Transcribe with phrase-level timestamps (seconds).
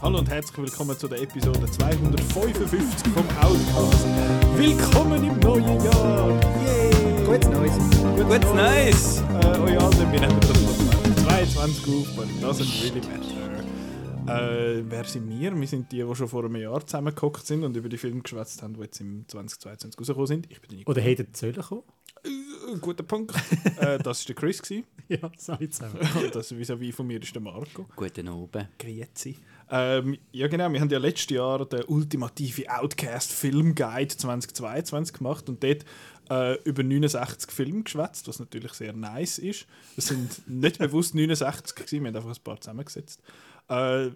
[0.00, 4.06] Hallo und herzlich willkommen zu der Episode 255 vom Outcast.
[4.56, 6.30] Willkommen im neuen Jahr!
[6.64, 7.24] Yay!
[7.24, 7.78] Gutes Neues.
[8.16, 9.20] Gutes Neues!
[9.20, 13.32] Äh, oh ja, wir nehmen das noch 22 auf, but it doesn't really matter.
[14.26, 15.54] Äh, wer sind wir?
[15.58, 18.62] Wir sind die, die schon vor einem Jahr zusammengekommen sind und über die Filme geschwätzt
[18.62, 20.50] haben, die jetzt im 2022 rausgekommen sind.
[20.50, 20.82] Ich bin.
[20.86, 21.82] Oder hätten sollen kommen?
[22.68, 23.34] Äh, guter Punkt.
[23.78, 24.62] äh, das war der Chris.
[24.62, 24.84] Gewesen.
[25.08, 25.98] Ja, sorry zusammen.
[26.22, 27.86] Und das vis-à-vis von mir ist der Marco.
[27.96, 28.68] Guten Abend.
[28.78, 29.36] Grüezi.
[29.70, 35.48] Ähm, ja genau, wir haben ja letztes Jahr den ultimative Outcast Film Guide 2022 gemacht
[35.48, 35.84] und dort
[36.30, 39.66] äh, über 69 Filme geschwätzt, was natürlich sehr nice ist.
[39.96, 43.22] Es sind nicht bewusst 69 gewesen, wir haben einfach ein paar zusammengesetzt.
[43.68, 44.10] Äh,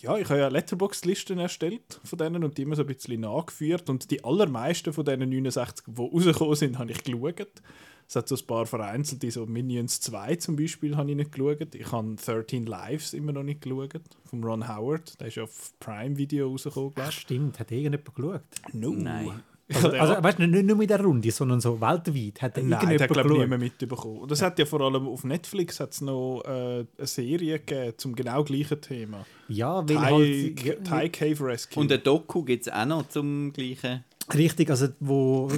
[0.00, 3.90] ja, ich habe ja Letterboxd-Listen erstellt von denen und die immer so ein bisschen nachgeführt
[3.90, 7.62] und die allermeisten von diesen 69, die rausgekommen sind, habe ich geschaut.
[8.06, 11.74] Es hat so ein paar vereinzelte, so Minions 2 zum Beispiel, habe ich nicht geschaut.
[11.74, 15.18] Ich habe 13 Lives immer noch nicht geschaut, von Ron Howard.
[15.20, 18.42] Der ist ja auf Prime Video rausgekommen, Ach, glaube stimmt, hat irgendjemand geschaut?
[18.68, 18.74] ich.
[18.74, 18.90] No.
[18.90, 19.42] Nein.
[19.72, 22.42] Also, Der- also weißt du, nicht nur mit der Runde, sondern so weltweit.
[22.42, 24.18] Hat Nein, irgendjemand der hat glaube ich niemand mitbekommen.
[24.18, 28.14] Und es hat ja vor allem auf Netflix hat's noch äh, eine Serie gegeben zum
[28.14, 29.24] genau gleichen Thema.
[29.48, 30.84] Ja, weil Thai, halt...
[30.84, 31.80] Thai Cave Rescue.
[31.82, 34.04] Und ein Doku gibt es auch noch zum gleichen.
[34.32, 35.50] Richtig, also wo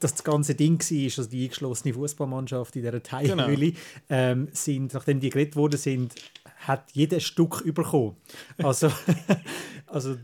[0.00, 3.04] das ganze Ding war, also die eingeschlossene Fußballmannschaft in dieser Genau.
[3.46, 3.72] Teilhöhle,
[4.10, 6.14] ähm, sind, nachdem die geredet worden sind,
[6.66, 8.16] hat jeder ein Stück bekommen.
[8.58, 8.90] Also,
[9.86, 10.16] also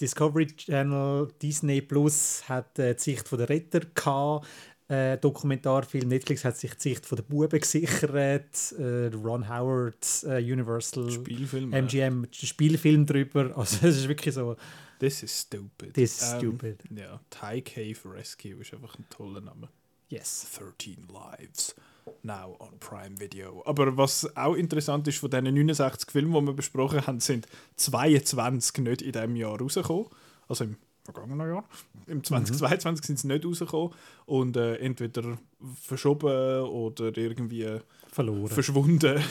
[0.00, 4.46] Discovery Channel, Disney Plus hat äh, die Sicht von der Retter gehabt,
[4.88, 10.38] äh, Dokumentarfilm, Netflix hat sich die Sicht von der Buben gesichert, äh, Ron Howard, äh,
[10.42, 11.70] Universal, Spielfilm.
[11.72, 14.56] MGM, Spielfilm drüber, also es ist wirklich so,
[14.98, 15.94] Das ist stupid.
[15.94, 16.82] This is stupid.
[16.90, 19.68] Ja, Thai Cave Rescue ist einfach ein toller Name.
[20.08, 20.46] yes.
[20.58, 21.74] 13 Lives.
[22.22, 23.62] Now on Prime Video.
[23.66, 28.78] Aber was auch interessant ist, von diesen 69 Filmen, die wir besprochen haben, sind 22
[28.84, 30.06] nicht in diesem Jahr rausgekommen.
[30.48, 31.64] Also im vergangenen Jahr.
[32.06, 33.92] Im 2022 sind sie nicht rausgekommen.
[34.26, 35.38] Und äh, entweder
[35.82, 37.78] verschoben oder irgendwie
[38.10, 38.48] Verloren.
[38.48, 39.22] verschwunden.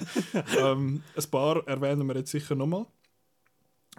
[0.58, 2.86] ähm, ein paar erwähnen wir jetzt sicher nochmal.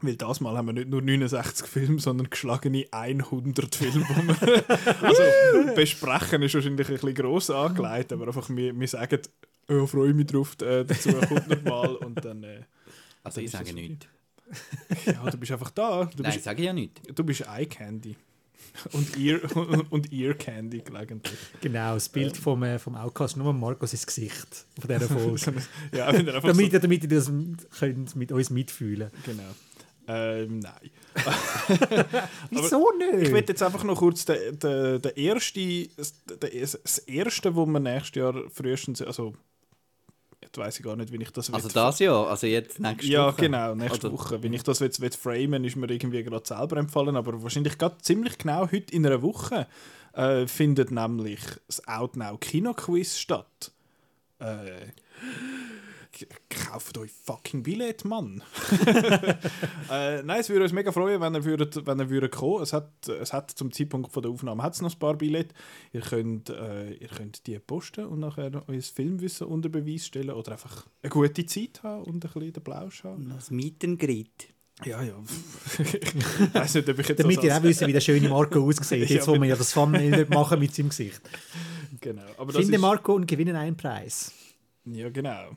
[0.01, 4.05] Weil das Mal haben wir nicht nur 69 Filme, sondern geschlagene 100 Filme,
[5.01, 5.21] also,
[5.73, 9.19] besprechen, ist wahrscheinlich ein bisschen gross angelegt, aber einfach wir, wir sagen,
[9.69, 12.61] oh, freue mich drauf, äh, dazu kommt noch mal und dann, äh,
[13.23, 14.05] Also ich ist sage nichts.
[15.05, 16.05] ja, du bist einfach da.
[16.15, 17.01] Du Nein, bist, sage ich ja nicht.
[17.17, 18.15] du bist Eye Candy.
[18.91, 19.39] Und Ear,
[19.89, 21.37] und Ear Candy gelegentlich.
[21.61, 25.53] Genau, das Bild vom, äh, vom Outcast, nur Markus ins Gesicht von dieser Folge.
[25.93, 27.31] ja, damit, so, damit ihr das
[27.79, 29.43] könnt mit uns mitfühlen Genau.
[30.07, 30.91] Ähm, nein.
[32.51, 33.27] Wieso nicht?
[33.27, 37.79] Ich will jetzt einfach noch kurz den, den, den erste, das, das erste, wo wir
[37.79, 39.33] nächstes Jahr frühestens, also
[40.43, 43.27] jetzt weiß ich gar nicht, wie ich das Also das Jahr, also jetzt nächste Ja,
[43.27, 43.41] Woche.
[43.41, 44.43] genau, nächste Oder- Woche.
[44.43, 47.97] Wenn ich das jetzt will framen ist mir irgendwie gerade selber empfallen, aber wahrscheinlich gerade
[48.01, 49.67] ziemlich genau heute in einer Woche
[50.13, 53.71] äh, findet nämlich das Outnow Kino-Quiz statt.
[54.39, 54.91] Äh,
[56.49, 58.43] kauft euch fucking Billett, Mann.
[59.91, 62.73] äh, nein, es würde uns mega freuen, wenn ihr, würdet, wenn ihr würdet kommen es
[62.73, 65.53] hat, es hat zum Zeitpunkt von der Aufnahme hat's noch ein paar Billett.
[65.93, 70.53] Ihr könnt, äh, ihr könnt die posten und nachher euer Filmwissen unter Beweis stellen oder
[70.53, 73.29] einfach eine gute Zeit haben und ein bisschen den Plausch haben.
[73.29, 74.55] Das Greet.
[74.83, 75.13] Ja, ja.
[75.79, 78.67] ich weiß nicht, ob ich jetzt Damit das ihr auch wisst, wie der schöne Marco
[78.67, 79.09] aussieht.
[79.09, 81.21] Jetzt wollen wir ja das Thumbnail nicht machen mit seinem Gesicht.
[82.01, 82.23] Genau.
[82.37, 84.33] Aber das Finde ist, Marco und gewinne einen Preis.
[84.85, 85.55] Ja, genau.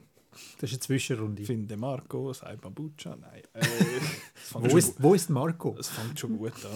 [0.60, 1.44] Das ist eine Zwischenrunde.
[1.44, 3.16] Finde Marco, sei Bambucha.
[3.16, 3.42] Nein.
[4.54, 5.76] Äh, Wo ist, wo ist Marco?
[5.78, 6.72] Es fängt schon gut an.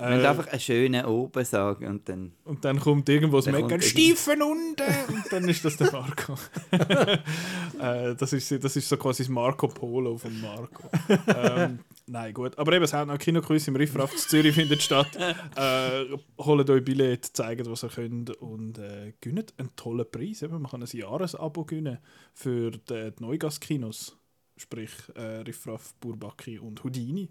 [0.00, 2.32] Müssen Äh, einfach einen schönen oben sagen und dann...
[2.44, 4.82] und dann kommt irgendwo das Meckern, Stiefen unten!
[5.08, 6.34] Und dann ist das der Marco.
[6.72, 10.88] äh, das, ist, das ist so quasi das Marco Polo von Marco.
[11.36, 12.58] ähm, nein, gut.
[12.58, 15.08] Aber eben, es hat noch Kinoquiz im Riffraff zu Zürich findet statt.
[15.56, 20.42] Äh, holt euch Billett, zeigt, was ihr könnt und äh, gönnt einen tollen Preis.
[20.42, 21.98] Eben, man kann ein Jahresabo gönnen
[22.32, 22.78] für die,
[23.10, 24.16] die Neugast-Kinos.
[24.56, 27.30] Sprich äh, Riffraff, Burbaki und Houdini.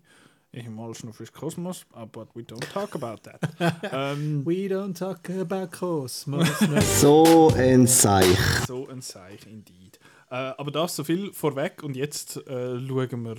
[0.51, 3.39] Noch fürs Kosmos, but we don't talk about that.
[3.93, 6.61] ähm, We don't talk about Cosmos.
[6.61, 6.81] no.
[6.81, 8.37] So ein Seich.
[8.67, 9.99] So ein Seich, indeed.
[10.31, 13.37] Äh, aber das so viel vorweg und jetzt äh, schauen wir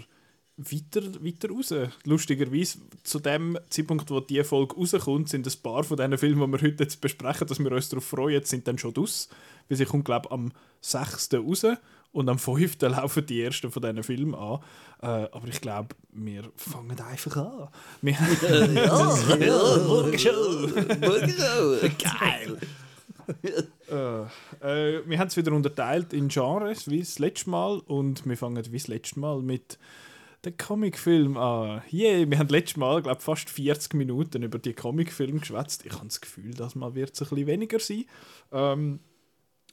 [0.56, 1.74] weiter, weiter raus.
[2.04, 6.58] Lustigerweise, zu dem Zeitpunkt, wo die Folge rauskommt, sind ein paar von diesen Filmen, die
[6.58, 9.28] wir heute jetzt besprechen, dass wir uns darauf freuen, sind dann schon aus.
[9.68, 11.34] Weil sie kommt, glaube ich, am 6.
[11.34, 11.66] raus
[12.12, 12.80] und am 5.
[12.82, 14.60] laufen die ersten von diesen Filmen an.
[15.02, 17.68] Äh, aber ich glaube, wir fangen einfach an.
[18.02, 18.16] Wir
[21.98, 22.58] Geil!
[23.88, 24.22] Äh,
[24.60, 27.78] äh, wir haben es wieder unterteilt in Genres, wie das letzte Mal.
[27.78, 29.78] Und wir fangen wie das letzte Mal mit
[30.44, 31.82] den Comicfilm an.
[31.92, 35.84] Yeah, wir haben letztes Mal, glaube fast 40 Minuten über die Comicfilme geschwätzt.
[35.84, 38.04] Ich habe das Gefühl, dass mal wird es ein bisschen weniger sein.
[38.52, 39.00] Ähm,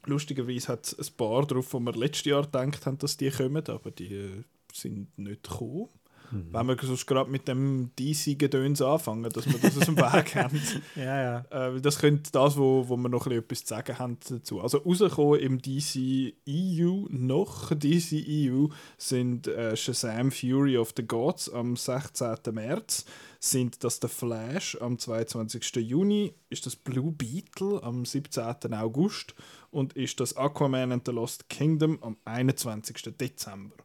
[0.07, 3.63] lustigerweise hat es ein paar drauf, wo wir letztes Jahr gedacht haben, dass die kommen,
[3.68, 4.44] aber die äh,
[4.74, 5.89] sind nicht gekommen.
[6.30, 10.62] Wenn wir sonst gerade mit dem DC-Gedöns anfangen, dass wir das aus dem Weg haben.
[10.95, 11.68] Ja, ja.
[11.69, 14.62] Äh, das könnte das, wo, wo wir noch ein bisschen etwas zu sagen haben dazu.
[14.62, 18.68] Also rausgekommen im DC EU, noch DC EU,
[18.98, 22.36] sind äh, Shazam Fury of the Gods am 16.
[22.51, 23.06] März,
[23.39, 25.75] sind das der Flash am 22.
[25.78, 28.74] Juni, ist das Blue Beetle am 17.
[28.74, 29.36] August
[29.72, 33.16] und ist das Aquaman and the Lost Kingdom am 21.
[33.18, 33.75] Dezember.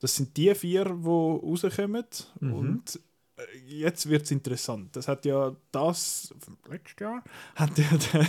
[0.00, 2.04] Das sind die vier, die rauskommen.
[2.40, 3.00] Und
[3.36, 4.94] äh, jetzt wird es interessant.
[4.96, 6.34] Das hat ja das,
[6.68, 7.24] letztes Jahr,
[7.54, 8.28] hat ja der,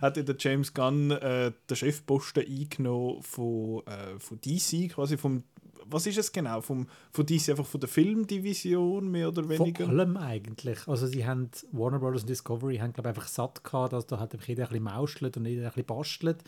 [0.00, 5.44] hat ja der James Gunn äh, den Chefposten eingenommen von, äh, von DC, quasi vom,
[5.90, 6.60] was ist es genau?
[6.60, 9.88] Vom, von DC, einfach von der Filmdivision, mehr oder Vor weniger?
[9.88, 10.86] allem eigentlich.
[10.86, 12.22] Also sie haben, Warner Bros.
[12.22, 15.46] und Discovery haben glaube einfach satt gehabt, dass da halt jeder ein bisschen mauschelt und
[15.46, 16.38] jeder ein bisschen bastelt.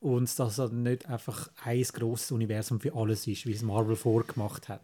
[0.00, 4.68] Und dass es nicht einfach ein grosses Universum für alles ist, wie es Marvel vorgemacht
[4.68, 4.82] hat.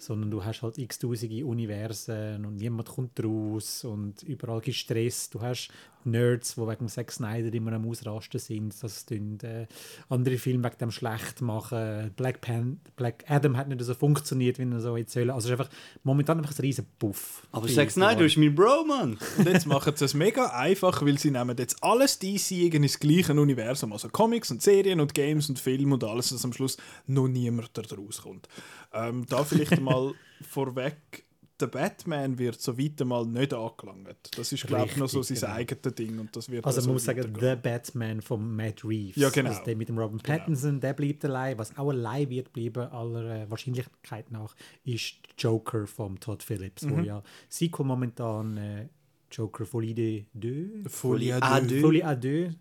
[0.00, 5.28] Sondern du hast halt x-tausende Universen und niemand kommt raus und überall gibt Stress.
[5.28, 5.70] Du hast
[6.04, 9.66] Nerds, die wegen Zack Snyder immer am Ausrasten sind, dass tun, äh,
[10.08, 12.12] andere Filme wegen dem schlecht machen.
[12.16, 15.30] Black, Pan Black Adam hat nicht so funktioniert, wie er so jetzt soll.
[15.30, 17.46] Also es ist einfach momentan einfach ein riesen Puff.
[17.52, 19.18] Aber für Snyder ist mein Bro, Mann.
[19.38, 23.32] Und jetzt machen sie es mega einfach, weil sie nehmen jetzt alles DC ins gleiche
[23.32, 26.76] Universum, also Comics und Serien und Games und Filme und alles, dass am Schluss
[27.06, 28.48] noch niemand da rauskommt.
[28.92, 31.24] Ähm, da vielleicht mal vorweg,
[31.60, 34.30] der Batman wird so weit mal nicht angelangt.
[34.36, 35.52] Das ist, glaube ich, noch so sein genau.
[35.52, 36.18] eigenes Ding.
[36.18, 39.16] Und das wird also man so muss sagen, der Batman von Matt Reeves.
[39.16, 39.50] Ja, genau.
[39.50, 40.38] Also der mit dem Robin genau.
[40.38, 40.80] Pattinson, genau.
[40.80, 41.58] der bleibt allein.
[41.58, 44.54] Was auch allein wird bleiben, aller äh, Wahrscheinlichkeit nach,
[44.84, 46.96] ist Joker von Todd Phillips, mhm.
[46.96, 48.88] wo ja Sequel momentan äh,
[49.30, 50.88] Joker Folie 2...
[50.88, 51.80] Folie, Folie A2...
[51.80, 52.54] Folie 2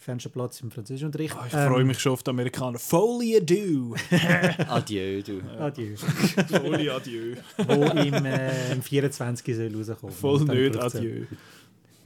[0.00, 1.34] fändest Platz im Französischunterricht.
[1.36, 2.78] Oh, ah, ich ähm, freue mich schon auf die Amerikaner.
[2.78, 3.94] Folie du!
[4.68, 5.40] adieu, du.
[5.58, 5.96] Adieu.
[5.96, 7.36] Folie adieu.
[7.58, 10.14] Wo im, äh, im 24 soll rauskommen.
[10.14, 11.26] Voll nicht adieu.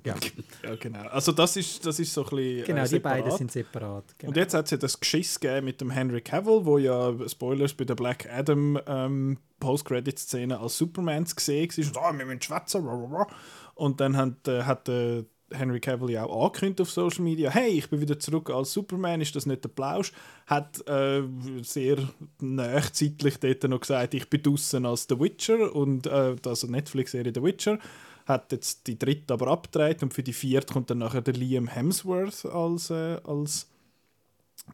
[0.04, 0.16] Ja.
[0.62, 1.00] ja, genau.
[1.08, 4.04] Also das ist, das ist so ein bisschen äh, Genau, äh, die beiden sind separat.
[4.18, 4.30] Genau.
[4.30, 7.72] Und jetzt hat es ja das Geschiss gegeben mit dem Henry Cavill, wo ja, Spoilers,
[7.72, 11.86] bei der Black Adam ähm, Post-Credit-Szene als Superman gesehen war.
[11.86, 12.86] Und, oh, wir müssen schwätzen.
[13.76, 17.70] Und dann hat, äh, hat äh, Henry Cavill ja auch angekündigt auf Social Media, hey,
[17.70, 20.12] ich bin wieder zurück als Superman, ist das nicht der Plausch?
[20.46, 21.22] Hat äh,
[21.62, 21.98] sehr
[22.40, 27.42] nachzeitlich dort noch gesagt, ich bin draußen als The Witcher und äh, also Netflix-Serie The
[27.42, 27.78] Witcher.
[28.26, 31.68] Hat jetzt die dritte aber abgedreht und für die vierte kommt dann nachher der Liam
[31.68, 33.68] Hemsworth als, äh, als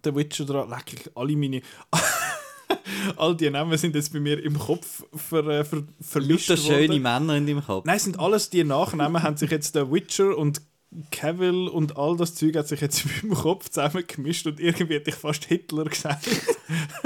[0.04, 0.70] The Witcher dran.
[0.70, 1.62] Leck ich alle meine.
[3.16, 7.00] All die Namen sind jetzt bei mir im Kopf ver, äh, ver, vermischt Lauter schöne.
[7.00, 7.84] Männer in deinem Kopf.
[7.84, 10.62] Nein, sind alles die Nachnamen, haben sich jetzt der Witcher und
[11.12, 15.10] Cavill und all das Zeug hat sich jetzt in meinem Kopf zusammengemischt und irgendwie hätte
[15.10, 16.26] ich fast Hitler gesagt.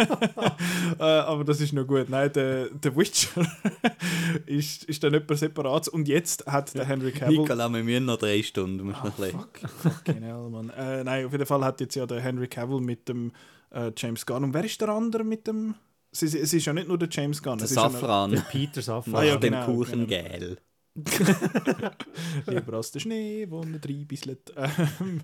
[0.99, 2.09] äh, aber das ist noch gut.
[2.09, 3.47] Nein, der, der Witcher
[4.47, 5.89] ist, ist dann etwas separat.
[5.89, 7.41] Und jetzt hat der Henry Cavill...
[7.41, 8.85] Nicola, wir müssen noch drei Stunden.
[8.87, 10.71] Musst noch ein bisschen- Fuck, fucking hell, Mann.
[10.71, 13.33] Äh, nein, auf jeden Fall hat jetzt ja der Henry Cavill mit dem
[13.71, 14.45] äh, James Gunn.
[14.45, 15.75] Und wer ist der andere mit dem...
[16.11, 17.59] Es ist, es ist ja nicht nur der James Gunn.
[17.59, 19.13] Der es ist ja noch- Safran Peter Safran.
[19.13, 20.07] nach Ah, ja, dem genau, Kuchen genau.
[20.07, 20.59] gel.
[22.47, 24.53] Lieber als der Schnee, wo man reinbisselt.
[25.01, 25.21] Ähm,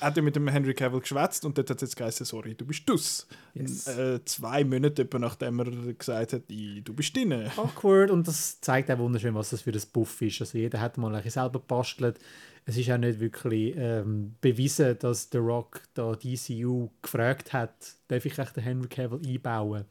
[0.00, 2.64] hat er mit dem Henry Cavill geschwätzt und dort hat es jetzt geheißen, sorry, du
[2.64, 3.26] bist dus.
[3.54, 3.86] Yes.
[3.86, 7.32] Äh, zwei Monate etwa nachdem er gesagt hat, «I, du bist drin.
[7.56, 10.40] awkward und das zeigt auch wunderschön, was das für ein Buff ist.
[10.40, 12.18] Also jeder hat mal ein selber gebastelt.
[12.64, 18.24] Es ist auch nicht wirklich ähm, bewiesen, dass The Rock da DCU gefragt hat, darf
[18.24, 19.84] ich echt den Henry Cavill einbauen?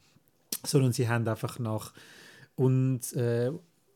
[0.65, 1.93] Sondern sie haben einfach nach
[2.55, 3.51] und äh,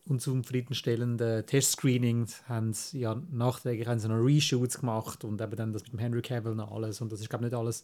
[0.05, 5.83] unzufriedenstellenden Testscreenings haben sie ja nachträglich haben sie noch Reshoots gemacht und eben dann das
[5.83, 7.01] mit dem Henry Cavill noch alles.
[7.01, 7.83] Und das ist glaube ich nicht alles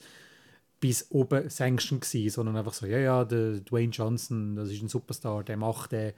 [0.80, 4.88] bis oben sanctioned gewesen, sondern einfach so, ja, ja, der Dwayne Johnson, das ist ein
[4.88, 6.14] Superstar, der macht, der,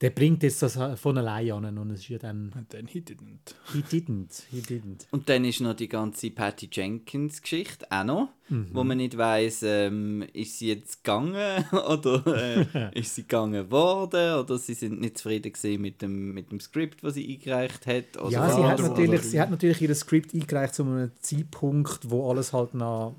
[0.00, 3.00] der bringt jetzt das von allein an und es ist ja dann, And then he
[3.00, 3.54] didn't.
[3.72, 5.06] he didn't, he didn't.
[5.12, 8.68] Und dann ist noch die ganze Patty Jenkins-Geschichte auch noch, Mhm.
[8.74, 14.34] wo man nicht weiss, ähm, ist sie jetzt gegangen oder äh, ist sie gegangen worden
[14.38, 18.04] oder sie sind nicht zufrieden gewesen mit dem, mit dem Skript, das sie eingereicht hat.
[18.30, 18.56] Ja, was.
[18.56, 22.52] sie hat, natürlich, oder- sie hat natürlich ihr Skript eingereicht zu einem Zeitpunkt, wo alles
[22.52, 23.16] halt noch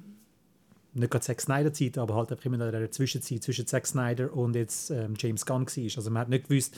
[0.96, 4.34] nicht gerade Zack Snyder Zeit, aber halt einfach immer in der Zwischenzeit zwischen Zack Snyder
[4.34, 5.84] und jetzt ähm, James Gunn war.
[5.84, 6.76] Also man hat nicht gewusst,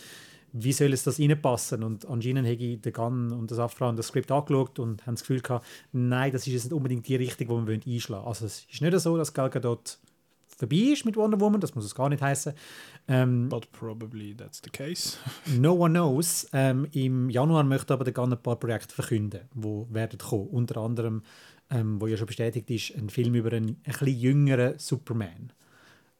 [0.53, 4.07] wie soll es das reinpassen und anscheinend habe ich den Gunn und das Safran das
[4.07, 7.65] Skript angeschaut und haben das Gefühl gehabt, nein, das ist jetzt nicht unbedingt die Richtung,
[7.65, 8.27] die wir einschlagen wollen.
[8.27, 9.99] Also es ist nicht so, dass Gal Gadot
[10.57, 12.53] vorbei ist mit Wonder Woman, das muss es gar nicht heißen.
[13.07, 15.17] Ähm, But probably that's the case.
[15.57, 16.47] no one knows.
[16.51, 20.47] Ähm, Im Januar möchte aber der Gunn ein paar Projekte verkünden, die werden kommen.
[20.47, 21.21] Unter anderem,
[21.69, 25.51] ähm, wo ja schon bestätigt ist, ein Film über einen, ein bisschen jüngeren Superman.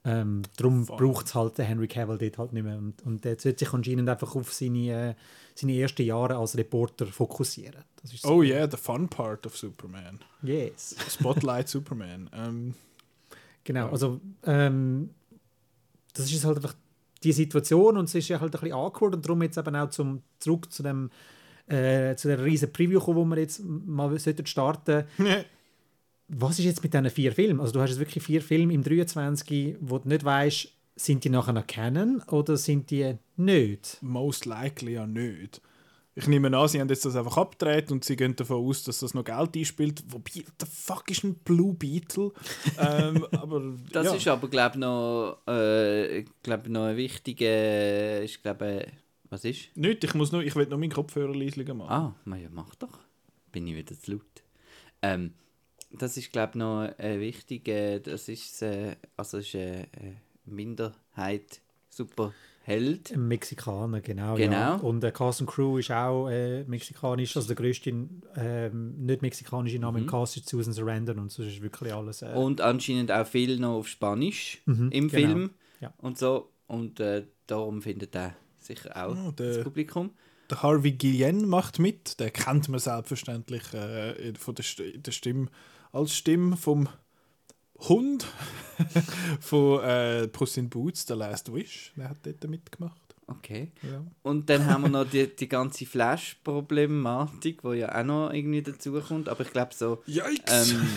[0.04, 2.78] Ähm, darum braucht es halt den Henry Cavill dort halt nicht mehr.
[2.78, 5.16] Und, und der sollte sich anscheinend einfach auf seine, äh,
[5.54, 7.84] seine ersten Jahre als Reporter fokussieren.
[8.04, 8.30] Ist so.
[8.30, 10.20] Oh yeah, the fun part of Superman.
[10.44, 10.96] Yes.
[11.10, 12.30] Spotlight Superman.
[12.34, 12.74] Ähm,
[13.68, 15.10] Genau, also ähm,
[16.14, 16.74] das ist halt einfach
[17.22, 19.90] die Situation und es ist ja halt ein bisschen awkward und darum jetzt eben auch
[19.90, 21.12] zum, zurück zu dem
[21.68, 25.06] äh, zu der riesen Preview kommen, wo wir jetzt mal sollten starten
[26.30, 27.62] Was ist jetzt mit diesen vier Filmen?
[27.62, 31.30] Also du hast jetzt wirklich vier Filme im 23, wo du nicht weißt, sind die
[31.30, 33.98] nachher noch Canon oder sind die nicht?
[34.02, 35.62] most likely ja nicht.
[36.16, 39.00] Ich nehme an, sie haben jetzt das einfach abgedreht und sie gehen davon aus, dass
[39.00, 40.04] das noch Geld einspielt.
[40.08, 42.32] Wobei, the fuck ist ein Blue Beetle?
[42.80, 44.14] ähm, aber Das ja.
[44.16, 48.24] ist aber, glaube noch, äh, glaub, noch ein wichtiger.
[48.24, 48.88] Ich glaube,
[49.30, 49.76] was ist?
[49.76, 51.92] Nicht, ich muss nur, ich will nur meinen Kopfhörer leislicher machen.
[51.92, 53.00] Ah, na ja, mach doch.
[53.52, 54.44] Bin ich wieder zu laut.
[55.02, 55.34] Ähm,
[55.92, 58.00] das ist, glaube ich, noch ein wichtiger.
[58.00, 63.12] Das ist, äh, also ist eine, eine Minderheit Superheld.
[63.14, 64.36] Ein Mexikaner, genau.
[64.36, 64.52] Genau.
[64.54, 64.76] Ja.
[64.76, 67.36] Und der Cast Crew ist auch äh, mexikanisch.
[67.36, 67.90] Also der größte
[68.36, 72.22] ähm, nicht mexikanische Name im Cast ist Susan Sarandon und sonst ist wirklich alles.
[72.22, 72.38] Äh, Mhm.
[72.38, 75.28] Und anscheinend auch viel noch auf Spanisch Mhm, im genau.
[75.28, 75.50] Film.
[75.80, 75.94] Ja.
[75.98, 76.50] Und so.
[76.68, 78.36] Und äh, darum findet er
[78.68, 80.12] sicher auch Oh, der- das Publikum.
[80.50, 82.20] Der Harvey Guillen macht mit.
[82.22, 85.48] Den kennt man selbstverständlich äh, von der, der Stimme
[85.92, 86.88] als Stimme vom
[87.80, 88.26] Hund
[89.42, 91.92] von äh, Puss in Boots, The Last Wish.
[91.98, 93.02] Der hat dort mitgemacht.
[93.28, 93.74] Okay.
[93.84, 94.06] Ja.
[94.24, 99.28] Und dann haben wir noch die, die ganze Flash-Problematik, die ja auch noch irgendwie dazukommt.
[99.28, 100.88] Aber ich glaube so, ähm,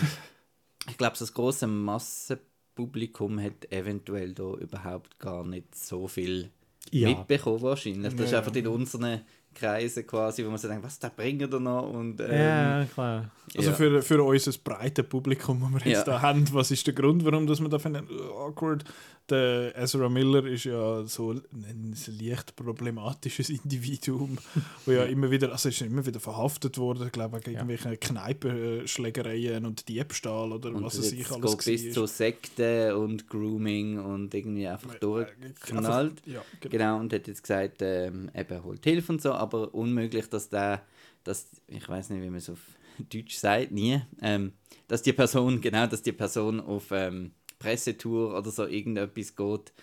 [0.89, 6.49] ich glaube, so das große Massenpublikum hat eventuell da überhaupt gar nicht so viel
[6.89, 7.09] ja.
[7.09, 8.03] mitbekommen wahrscheinlich.
[8.03, 8.39] Das ist Ja.
[8.39, 9.21] einfach in unseren
[9.53, 11.91] Kreisen quasi, wo man so denkt, was, da bringen da noch?
[11.91, 13.31] Und, ähm, ja, klar.
[13.55, 13.75] Also ja.
[13.75, 16.13] für, für unser breites Publikum, das wir jetzt Ja.
[16.13, 18.83] da haben, was ist der Grund, warum dass wir da finden, awkward?
[19.29, 24.37] Der Ezra Miller ist ja so ein, leicht problematisches Individuum,
[24.85, 27.59] wo ja immer wieder, also ist ja immer wieder verhaftet worden, ich glaube wegen Ja.
[27.61, 32.05] irgendwelchen Kneipenschlägereien und Diebstahl oder Und was es es sich alles geht bis zu.
[32.07, 36.11] Sekten und Grooming und irgendwie einfach durchgeknallt.
[36.11, 36.71] Einfach- Ja, genau.
[36.71, 40.49] Genau, und hat jetzt gesagt, ähm, eben er holt Hilfe und so, aber unmöglich, dass
[40.49, 40.85] der,
[41.23, 42.59] dass, ich weiß nicht, wie man es auf
[42.97, 44.53] Deutsch sagt, nie, ähm,
[44.87, 49.73] dass die Person, genau, dass die Person auf ähm, Pressetour oder so irgendetwas geht.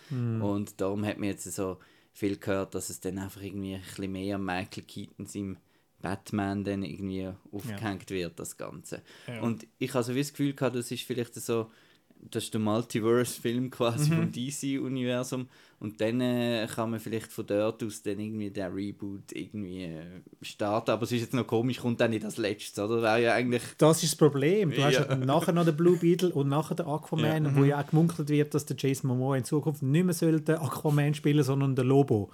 [0.41, 1.79] Und darum hat man jetzt so
[2.13, 5.57] viel gehört, dass es dann einfach irgendwie ein bisschen mehr an Michael Keaton seinem
[6.01, 9.03] Batman dann irgendwie aufgehängt wird, das Ganze.
[9.27, 9.41] Ja.
[9.43, 11.71] Und ich habe so wie das Gefühl gehabt, das ist vielleicht so,
[12.21, 15.49] das ist der Multiverse-Film quasi vom DC-Universum
[15.81, 20.03] und dann äh, kann man vielleicht von dort aus dann irgendwie den Reboot irgendwie äh,
[20.43, 23.01] starten, aber es ist jetzt noch komisch, kommt dann nicht als letztes, oder?
[23.01, 23.63] Wäre ja eigentlich...
[23.79, 24.73] Das ist das Problem.
[24.73, 25.07] Du hast Ja.
[25.09, 28.55] ja nachher noch den Blue Beetle und nachher den Aquaman, wo ja auch gemunkelt wird,
[28.55, 32.31] dass der Jason Momoa in Zukunft nicht mehr den Aquaman spielen sondern den Lobo.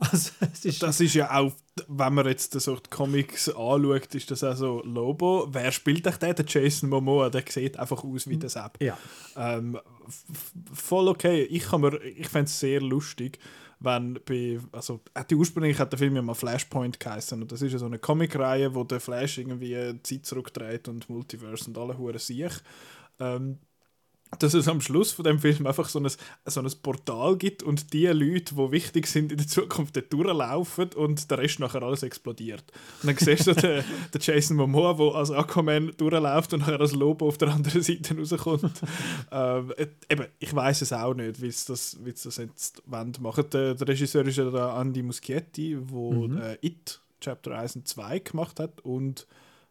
[0.12, 0.30] Also,
[0.62, 1.52] ist Das ist ja auch,
[1.88, 5.48] wenn man jetzt so die Comics anschaut, ist das auch so Lobo.
[5.50, 6.34] Wer spielt euch den?
[6.36, 8.80] Der Jason Momoa, der sieht einfach aus wie der Sepp.
[8.80, 8.96] ja.
[9.36, 9.78] Ähm,
[10.72, 11.42] voll okay.
[11.44, 13.38] Ich, kann mir- ich fände es sehr lustig,
[13.80, 17.62] wenn bei, also äh, die ursprünglich hat der Film ja mal Flashpoint geheißen und das
[17.62, 21.96] ist ja so eine Comicreihe, wo der Flash irgendwie Zeit zurückdreht und Multiverse und alle
[21.98, 22.52] Huren sich.
[23.20, 23.58] Ähm,
[24.38, 26.10] dass es am Schluss von dem Film einfach so ein,
[26.44, 30.92] so ein Portal gibt und die Leute, die wichtig sind in der Zukunft, dort durchlaufen
[30.94, 32.64] und der Rest nachher alles explodiert.
[33.02, 36.92] Und dann siehst du den, den Jason Momoa, der als Aquaman durchläuft und nachher als
[36.92, 38.82] Lobo auf der anderen Seite rauskommt.
[39.32, 43.14] ähm, äh, eben, ich weiß es auch nicht, wie sie das, wie das jetzt wollen
[43.20, 43.44] machen.
[43.52, 48.18] Der, der Regisseur ist ja der Andy Muschietti, der äh, It, Chapter 1 und 2
[48.20, 49.26] gemacht hat und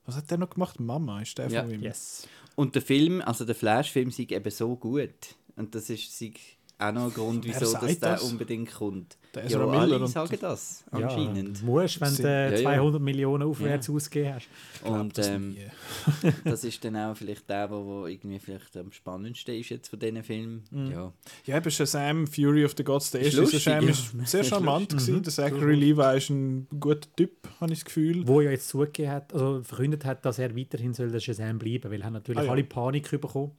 [0.07, 0.79] was hat der noch gemacht?
[0.79, 1.61] Mama ist der Ja.
[1.63, 1.83] von ihm.
[1.83, 2.27] Yes.
[2.55, 5.35] Und der Film, also der Flash-Film, ist eben so gut.
[5.55, 6.33] Und das ist sei
[6.79, 8.23] auch noch ein Grund, wieso dass der das?
[8.23, 9.17] unbedingt kommt.
[9.33, 11.63] Der ja, alle sagen das, Ja, anscheinend.
[11.63, 12.57] musst, wenn du Ja, ja.
[12.61, 14.47] 200 Millionen aufwärts ausgegeben hast.
[14.83, 15.57] Und das ähm,
[16.43, 19.99] das ist dann auch vielleicht der, der wo irgendwie vielleicht am spannendsten ist jetzt von
[19.99, 20.63] diesen Filmen.
[20.91, 21.11] Ja.
[21.45, 23.89] Ja, eben Shazam, Fury of the Gods, der Ist erste lustig, Shazam ja.
[23.89, 25.23] ist sehr charmant gewesen.
[25.23, 28.27] Der Zachary Levi ist ein guter Typ, habe ich das Gefühl.
[28.27, 31.91] Wo ja jetzt zugegeben hat, also verkündet hat, dass er weiterhin soll der Shazam bleiben,
[31.91, 32.51] weil er natürlich Ah, ja.
[32.51, 33.51] alle Panik bekommen.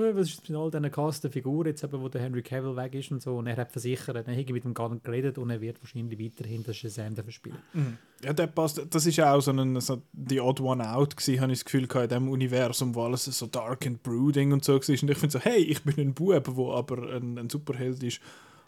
[0.00, 2.94] «Äh, was ist mit all diesen casten Figuren, jetzt eben, wo der Henry Cavill weg
[2.94, 3.36] ist und so.
[3.36, 6.18] Und er hat versichert, er hätte mit ihm gar nicht geredet und er wird wahrscheinlich
[6.18, 7.98] weiterhin das Shazam dafür spielen.
[8.22, 8.82] Ja, der passt.
[8.90, 11.64] Das ist ja auch so ein so die Odd One Out gewesen, habe ich das
[11.64, 14.78] Gefühl gehabt, in diesem Universum, wo alles so dark and brooding und so war.
[14.80, 18.20] Und ich finde so, hey, ich bin ein Bub, der aber ein, ein Superheld ist.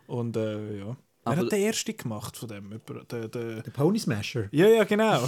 [0.06, 0.96] Und äh, ja.
[1.22, 2.80] Wer Aber- hat den erste gemacht von dem?
[3.10, 5.26] Der, der, Der Pony Smasher, ja, ja, genau.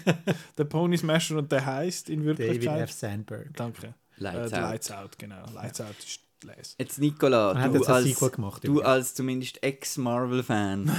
[0.58, 2.80] der Pony Smasher und der heißt in David Wirklichkeit.
[2.88, 2.92] F.
[2.92, 3.54] Sandberg.
[3.54, 3.94] Danke.
[4.18, 4.62] Lights äh, out.
[4.62, 5.44] Lights Out, genau.
[5.54, 6.76] Lights Out ist Les.
[6.78, 8.66] Jetzt Nicola, du jetzt als, gemacht.
[8.66, 10.84] du als zumindest Ex-Marvel-Fan.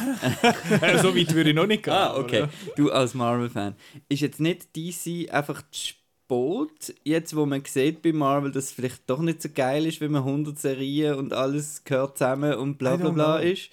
[1.02, 1.94] So weit würde ich noch nicht gehen.
[1.94, 2.42] ah, okay.
[2.42, 2.50] ja.
[2.76, 3.76] Du als Marvel-Fan.
[4.10, 8.72] Ist jetzt nicht DC einfach zu spät, jetzt wo man sieht bei Marvel, dass es
[8.72, 12.78] vielleicht doch nicht so geil ist, wenn man 100 Serien und alles gehört zusammen und
[12.78, 13.70] bla bla bla ist.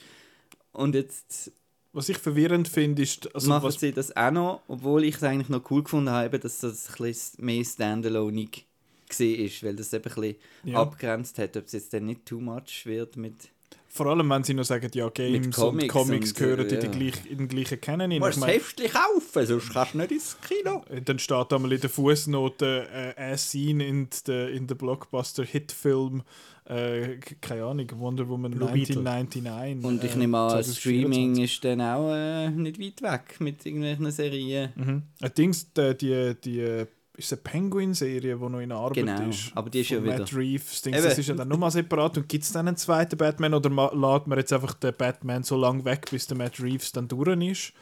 [0.72, 1.52] Und jetzt
[1.92, 5.22] Was ich verwirrend finde, ist, also machen was, sie das auch noch, obwohl ich es
[5.22, 8.71] eigentlich noch cool gefunden habe, dass das ein bisschen mehr standaloneig gesehen
[9.20, 10.80] ist, weil das eben ein bisschen Ja.
[10.80, 13.50] abgrenzt hat, ob es jetzt dann nicht too much wird mit
[13.94, 16.80] vor allem wenn sie noch sagen, ja, Games und Comics Comics und, gehören äh, in,
[16.80, 16.92] die ja.
[16.92, 18.08] gleich, in den gleichen Canon.
[18.08, 20.82] Du musst Ich das mein, Heftchen kaufen, sonst kannst du nicht ins Kino.
[21.04, 22.88] Dann steht einmal in der Fußnote
[23.18, 26.22] äh, «As seen in the, in the Blockbuster-Hit-Film»,
[26.64, 29.06] äh, keine Ahnung, Wonder Woman Blue Beetle.
[29.06, 29.84] 1999.
[29.84, 30.78] Und ich äh, nehme an, 2024.
[30.78, 34.72] Streaming ist dann auch äh, nicht weit weg mit irgendwelchen Serien.
[34.74, 35.02] Mhm.
[35.36, 36.86] Dings, die, die, die äh,
[37.24, 39.50] ist eine Penguin-Serie, die noch in Arbeit Genau, ist.
[39.54, 40.82] aber die ist ja wieder- Matt Reeves.
[40.82, 42.16] Dings, das ist ja dann nochmal separat.
[42.18, 45.56] Und gibt es dann einen zweiten Batman oder lädt man jetzt einfach den Batman so
[45.56, 47.72] lange weg, bis der Matt Reeves dann durch ist?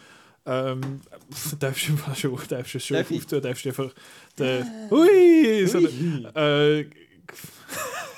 [0.47, 1.01] Ähm,
[1.61, 3.91] darfst du mal schon, darfst du schon Darf auftun, darfst du einfach
[4.39, 6.85] den, hui, so den, äh,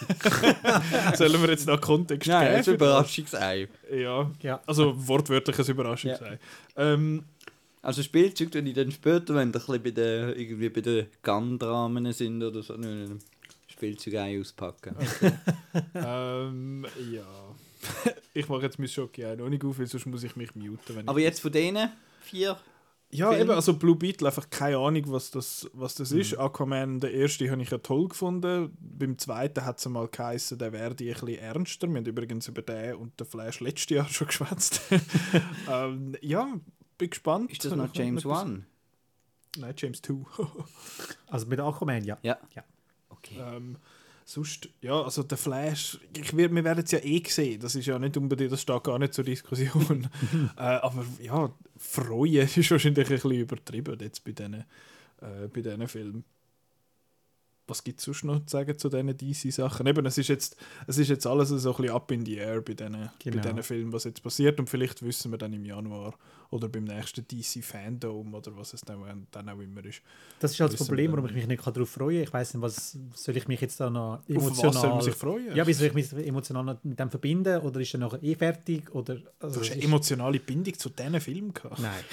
[1.16, 2.88] sollen wir jetzt noch Kontext Nein, das ist ein für das?
[2.88, 3.68] Überraschungsei.
[3.94, 4.60] Ja, Ja.
[4.66, 6.18] also wortwörtliches Überraschung Ja.
[6.76, 7.24] Ähm,
[7.82, 12.42] Also Spielzeug, wenn ich dann später, wenn bisschen bei den, irgendwie bei den Gun-Dramen sind
[12.42, 13.18] oder so, nicht ein
[14.40, 14.94] auspacken.
[15.94, 17.24] ähm, ja.
[18.34, 20.94] ich mache jetzt mein Schocke auch noch nicht auf, weil sonst muss ich mich muten.
[20.96, 21.88] Wenn Aber ich jetzt von denen
[22.20, 22.56] vier,
[23.10, 23.42] Ja, Film?
[23.42, 26.20] eben, also Blue Beetle, einfach keine Ahnung, was das, was das Mhm.
[26.20, 26.38] ist.
[26.38, 28.70] Aquaman, der erste, habe ich ja toll gefunden.
[28.78, 31.88] Beim zweiten hat es mal geheißen, der werde ein bisschen ernster.
[31.88, 34.80] Wir haben übrigens über den und den Flash letztes Jahr schon geschwätzt.
[35.68, 36.46] ähm, ja,
[37.02, 37.50] bin gespannt.
[37.50, 38.64] ist das noch James Wan?
[39.58, 40.14] Nein, James 2.
[41.26, 42.18] Also mit Aquaman, ja.
[42.22, 42.38] Ja.
[42.54, 42.64] Ja.
[43.08, 43.38] Okay.
[43.38, 43.76] ähm,
[44.24, 47.60] sonst, ja, also der Flash, ich, wir, wir werden es ja eh sehen.
[47.60, 50.08] Das ist ja nicht unbedingt, das steht gar nicht zur Diskussion.
[50.56, 55.88] äh, aber ja, freuen ist wahrscheinlich ein bisschen übertrieben jetzt bei diesen, äh, bei diesen
[55.88, 56.24] Filmen.
[57.68, 59.86] Was gibt es sonst noch zu sagen zu diesen DC-Sachen?
[59.86, 62.60] Eben, es ist, jetzt, es ist jetzt alles so ein bisschen up in the air
[62.60, 63.40] bei diesen, bei Genau.
[63.40, 64.58] diesen Filmen, was jetzt passiert.
[64.58, 66.14] Und vielleicht wissen wir dann im Januar
[66.50, 70.02] oder beim nächsten DC-Fandom oder was es dann, dann auch immer ist.
[70.40, 72.24] Das ist halt das Problem, warum ich mich nicht darauf freuen kann.
[72.24, 74.72] Ich weiß nicht, was soll ich mich jetzt da noch Auf was emotional...
[74.72, 75.56] soll man sich freuen?
[75.56, 77.60] Ja, wie soll ich mich emotional mit dem verbinden?
[77.62, 78.94] Oder ist er nachher eh fertig?
[78.94, 81.78] Oder, also Du hast eine emotionale Bindung zu diesen Filmen gehabt.
[81.78, 82.04] Nein.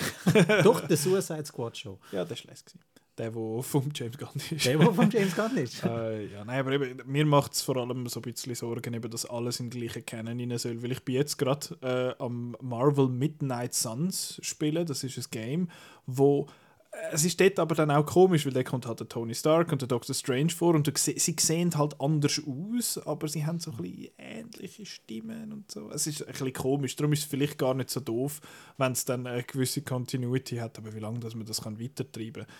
[0.63, 1.99] Doch, der Suicide Squad Show.
[2.11, 2.79] Ja, das war lässig.
[3.19, 4.65] Der, der vom James Gunn ist.
[4.65, 5.83] Der, der von James Gunn ist.
[5.83, 9.11] äh, ja, nein, aber eben, mir macht es vor allem so ein bisschen Sorgen, eben,
[9.11, 10.81] dass alles in den gleichen Canon rein soll.
[10.81, 14.85] Weil ich bin jetzt gerade äh, am Marvel Midnight Suns spielen.
[14.85, 15.67] Das ist ein Game,
[16.05, 16.47] wo
[16.91, 19.73] äh, es ist dort aber dann auch komisch, weil da kommt halt der Tony Stark
[19.73, 23.71] und der Doctor Strange vor und sie sehen halt anders aus, aber sie haben so
[23.71, 25.89] ein bisschen ähnliche Stimmen und so.
[25.91, 28.39] Es ist ein bisschen komisch, darum ist es vielleicht gar nicht so doof,
[28.77, 32.45] wenn es dann eine gewisse Continuity hat, aber wie lange dass man das kann weitertreiben
[32.45, 32.55] kann.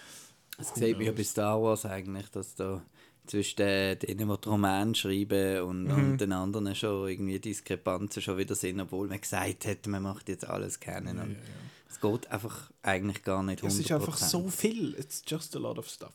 [0.59, 2.81] Es sieht mich ja bei Star Wars eigentlich, dass da
[3.25, 5.91] zwischen den, denen, die die Romane schreiben und, Mhm.
[6.11, 10.29] und den anderen schon irgendwie Diskrepanzen schon wieder sind, obwohl man gesagt hat, man macht
[10.29, 11.19] jetzt alles kennen.
[11.19, 11.37] Und
[11.89, 13.67] Es geht einfach eigentlich gar nicht 100%.
[13.67, 14.95] Es ist einfach so viel.
[14.97, 16.13] It's just a lot of stuff.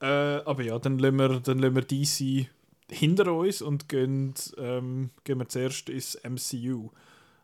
[0.00, 2.48] Äh, aber ja, dann lassen wir, dann lassen wir DC
[2.90, 6.90] hinter uns und gehen, ähm, gehen wir zuerst ins MCU.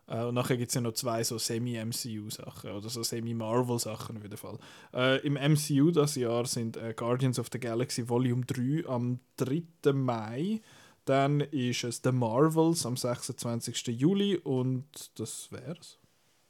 [0.09, 4.37] Äh, und nachher gibt es ja noch zwei so Semi-MCU-Sachen oder so Semi-Marvel-Sachen auf jeden
[4.37, 4.57] Fall.
[4.93, 9.93] Äh, Im MCU das Jahr sind äh, Guardians of the Galaxy Volume 3 am 3.
[9.93, 10.61] Mai.
[11.05, 13.87] Dann ist es The Marvels am 26.
[13.87, 15.97] Juli und das wär's.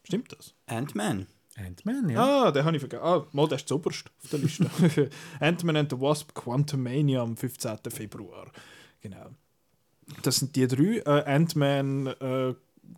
[0.04, 0.54] Stimmt das?
[0.66, 1.28] Ant-Man.
[1.56, 2.46] Ant-Man, ja.
[2.46, 3.04] Ah, den habe ich vergessen.
[3.04, 5.10] Ah, mal, der ist zuoberst auf der Liste.
[5.40, 7.78] Ant-Man and the Wasp Quantumania am 15.
[7.90, 8.52] Februar.
[9.02, 9.30] Genau.
[10.24, 11.00] Das sind die drei.
[11.06, 12.56] Äh, Ant-Man, äh,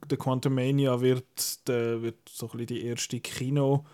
[0.09, 3.85] der Quantumania wird, wird so ein bisschen die erste Kino,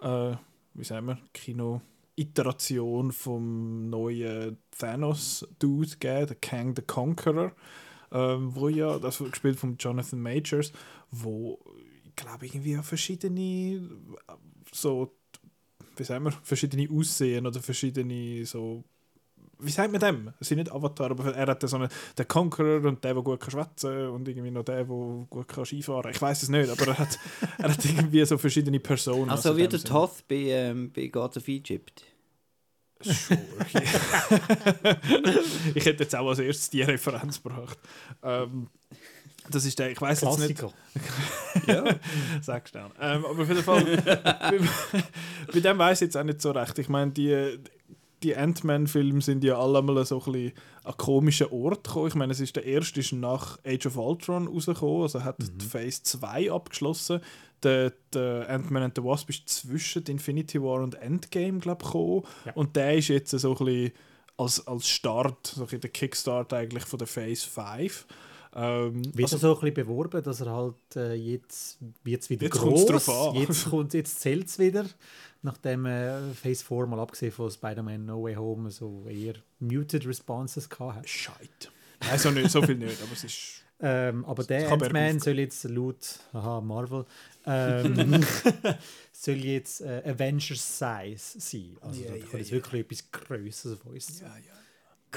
[0.00, 0.34] äh,
[0.74, 7.52] wie sagen wir, Kino-Iteration vom neuen Thanos-Dude geben, der Kang the Conqueror.
[8.10, 10.72] Ähm, wo ja, das wird gespielt von Jonathan Majors,
[11.10, 11.58] wo
[12.04, 13.40] ich glaube irgendwie verschiedene
[14.28, 14.32] äh,
[14.70, 15.12] so
[15.96, 18.84] wie sagen wir, verschiedene Aussehen oder verschiedene so
[19.62, 20.32] wie sagt man dem?
[20.40, 23.40] Es sind nicht Avatar, aber er hat so einen, den Conqueror und der, der gut
[23.40, 26.10] kann schwätzen und irgendwie noch der, der gut kann Skifahren.
[26.10, 27.18] Ich weiß es nicht, aber er hat,
[27.58, 29.30] er hat irgendwie so verschiedene Personen.
[29.30, 32.04] Also wie der Toth bei, ähm, bei Gods of Egypt.
[33.00, 33.38] Sure.
[35.74, 37.78] ich hätte jetzt auch als erstes die Referenz gebracht.
[38.22, 38.68] Ähm,
[39.50, 40.64] das ist der, ich weiß jetzt nicht.
[41.66, 41.84] Ja.
[42.40, 42.86] Sag schnell.
[43.00, 44.58] Ähm, aber auf jeden Fall, bei,
[45.52, 46.78] bei dem weiß ich jetzt auch nicht so recht.
[46.78, 47.58] Ich meine, die,
[48.22, 50.52] die Ant-Man-Filme sind ja alle mal so ein bisschen
[50.84, 52.08] an komischen Ort gekommen.
[52.08, 55.64] Ich meine, es ist der erste ist nach Age of Ultron rausgekommen, also hat die
[55.66, 57.20] Phase 2 abgeschlossen.
[57.62, 62.22] Der, der Ant-Man and the Wasp ist zwischen Infinity War und Endgame, glaube ich, gekommen.
[62.44, 62.52] Ja.
[62.54, 63.92] Und der ist jetzt so ein bisschen
[64.36, 68.06] als, als Start, so ein der Kickstart eigentlich von der Phase 5.
[68.54, 72.58] Ähm, Wird also- so ein bisschen beworben, dass er halt äh, jetzt wird's wieder Jetzt
[72.58, 73.04] kommt's groß.
[73.06, 73.40] drauf an.
[73.40, 74.84] Jetzt kommt jetzt zählt es wieder,
[75.42, 80.68] nachdem äh, Phase 4 mal abgesehen von Spider-Man No Way Home so eher muted Responses
[80.68, 81.08] gehabt hat.
[81.08, 81.68] Scheiße.
[82.00, 83.64] Nein, so, nicht, so viel nicht, aber es ist.
[83.84, 87.04] Ähm, aber der Ant-Man soll jetzt laut aha, Marvel
[87.46, 88.24] ähm,
[89.12, 91.76] soll jetzt äh, Avengers Size sein.
[91.80, 92.56] Also Ja, da ja, kommt jetzt ja.
[92.56, 94.18] wirklich etwas Größeres auf uns.
[94.18, 94.24] zu.
[94.24, 94.30] ja.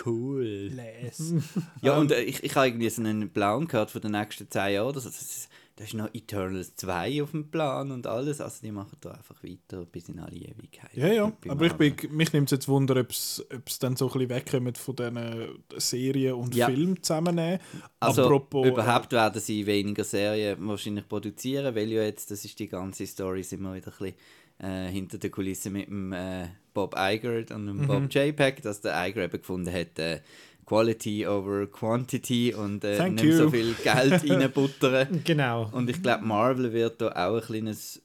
[0.04, 0.72] Cool.
[0.74, 1.34] Les.
[1.82, 4.74] Ja, und äh, ich, ich habe irgendwie so einen Plan gehabt für die nächsten 10
[4.74, 4.94] Jahre.
[4.94, 8.40] Das ist, da ist noch Eternals 2 auf dem Plan und alles.
[8.40, 10.92] Also die machen da einfach weiter bis in alle Ewigkeit.
[10.94, 11.32] Ja, ja.
[11.50, 13.44] Aber ich bin, mich nimmt es jetzt Wunder, ob es
[13.82, 16.68] dann so ein bisschen wegkommt von diesen Serien und Ja.
[16.68, 17.60] Filmen zusammennehmen.
[18.00, 22.70] Also Apropos, überhaupt werden sie weniger Serien wahrscheinlich produzieren, weil ja jetzt, das ist die
[22.70, 24.16] ganze Story, sind wir wieder ein bisschen
[24.60, 27.88] äh, hinter der Kulisse mit dem äh, Bob Iger und dem Mhm.
[27.88, 30.22] Bob JPEG, dass der Iger eben gefunden hat, äh,
[30.66, 35.22] Quality over Quantity und äh, nicht so viel Geld reinbuttern.
[35.24, 38.02] Genau, Und ich glaube, Marvel wird da auch ein kleines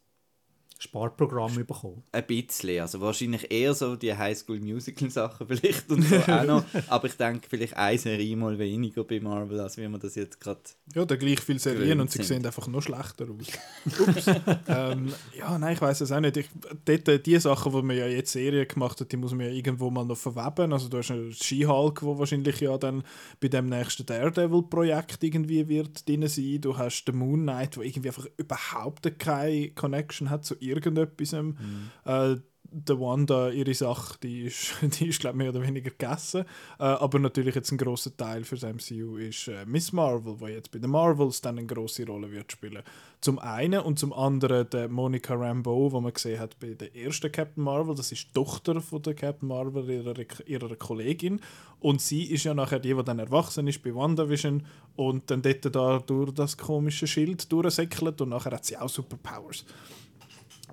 [0.82, 2.02] Sparprogramm bekommen.
[2.10, 2.80] ein bisschen.
[2.80, 6.64] Also wahrscheinlich eher so die Highschool Musical Sachen vielleicht und so auch noch.
[6.88, 10.40] Aber ich denke vielleicht eine Serie mal weniger bei Marvel, als wie man das jetzt
[10.40, 10.60] gerade.
[10.94, 12.26] ja, da gleich viele Serien und sie sind.
[12.26, 13.98] sehen einfach noch schlechter aus.
[14.08, 14.26] Ups.
[14.68, 16.38] ähm, ja, nein, ich weiß es auch nicht.
[16.38, 16.48] Ich,
[16.86, 19.52] dort, äh, die Sachen, die man ja jetzt Serien gemacht hat, die muss man ja
[19.52, 20.72] irgendwo mal noch verweben.
[20.72, 23.04] Also du hast einen She-Hulk, wo wahrscheinlich ja dann
[23.38, 26.58] bei dem nächsten Daredevil-Projekt irgendwie wird drin sein.
[26.62, 31.32] Du hast den Moon Knight, der irgendwie einfach überhaupt keine Connection hat zu irgendetwas.
[31.32, 32.36] Äh,
[32.72, 36.44] der Wanda, ihre Sache, die ist, die ist glaube ich, mehr oder weniger gegessen.
[36.78, 40.52] Äh, aber natürlich jetzt ein großer Teil für das MCU ist äh, Miss Marvel, die
[40.52, 42.82] jetzt bei den Marvels dann eine große Rolle wird spielen.
[43.20, 47.30] Zum einen und zum anderen der Monica Rambeau, wo man gesehen hat bei der ersten
[47.30, 47.94] Captain Marvel.
[47.94, 50.14] Das ist die Tochter von der Captain Marvel, ihrer,
[50.46, 51.40] ihrer Kollegin.
[51.80, 54.64] Und sie ist ja nachher die, die dann erwachsen ist bei WandaVision
[54.96, 59.64] und dann dort da durch das komische Schild durchsäckelt und nachher hat sie auch Superpowers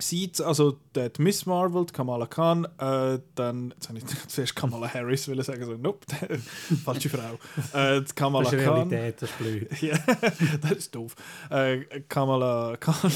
[0.00, 4.92] sieht also die Miss Marvel, die Kamala Khan, äh, dann, jetzt habe ich zuerst Kamala
[4.92, 6.06] Harris will sagen, so, nope,
[6.84, 7.38] falsche Frau.
[7.78, 8.74] Äh, die Kamala Das ist Khan.
[8.74, 9.82] Realität, das ist blöd.
[9.82, 9.98] Ja,
[10.62, 11.14] das ist doof.
[11.50, 13.12] Äh, Kamala Khan.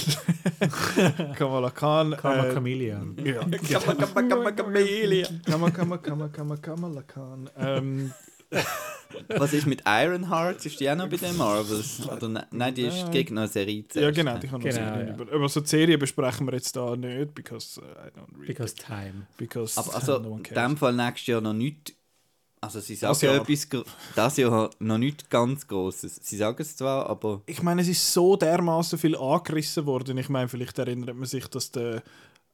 [1.37, 2.17] Kamala Khan.
[2.17, 3.17] Karma äh, Chameleon.
[3.25, 3.41] ja,
[3.81, 7.51] Kamala Kamala, Kamala, Kamala, Kamala, Kamala Khan.
[7.59, 8.13] Ähm,
[9.37, 10.65] Was ist mit Ironheart?
[10.65, 12.01] Ist die auch noch bei den Marvels?
[12.07, 13.81] Oder ne nein, die ist gegen eine Serie.
[13.81, 14.41] ja, zuerst, genau, ne?
[14.41, 15.15] die kann noch Genau, Serien ja.
[15.15, 15.33] über.
[15.33, 18.47] Aber so die Serie besprechen wir jetzt da nicht, because uh, I don't really.
[18.47, 19.27] Because time.
[19.37, 21.95] because Aber also, no in dem Fall nächstes Jahr noch nicht.
[22.61, 23.43] Also, sie sagen Das ja Jahr.
[23.43, 23.69] etwas.
[24.15, 26.21] Das Jahr noch nicht ganz Grosses.
[26.23, 27.43] Sie sagen es zwar, aber.
[27.47, 30.17] ich meine, es ist so dermaßen viel angerissen worden.
[30.17, 32.03] Ich meine, vielleicht erinnert man sich, dass der,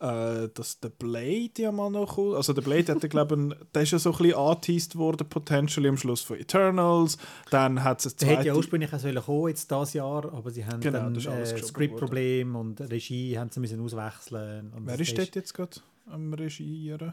[0.00, 2.36] äh, dass der Blade ja mal noch kommt.
[2.36, 5.88] Also der Blade hat, glaube ich, der ist ja so ein bisschen angeteased worden, potentially
[5.88, 7.18] am Schluss von Eternals.
[7.50, 8.58] Dann hat es Der eine hätte ja zweite...
[8.58, 12.56] ursprünglich auch sollen kommen, jetzt dieses Jahr, aber sie haben Genau, dann äh, geschoben Skriptproblem
[12.56, 14.72] und Regie haben sie müssen auswechseln.
[14.72, 17.12] Und Wer ist dort jetzt gerade am Regieren?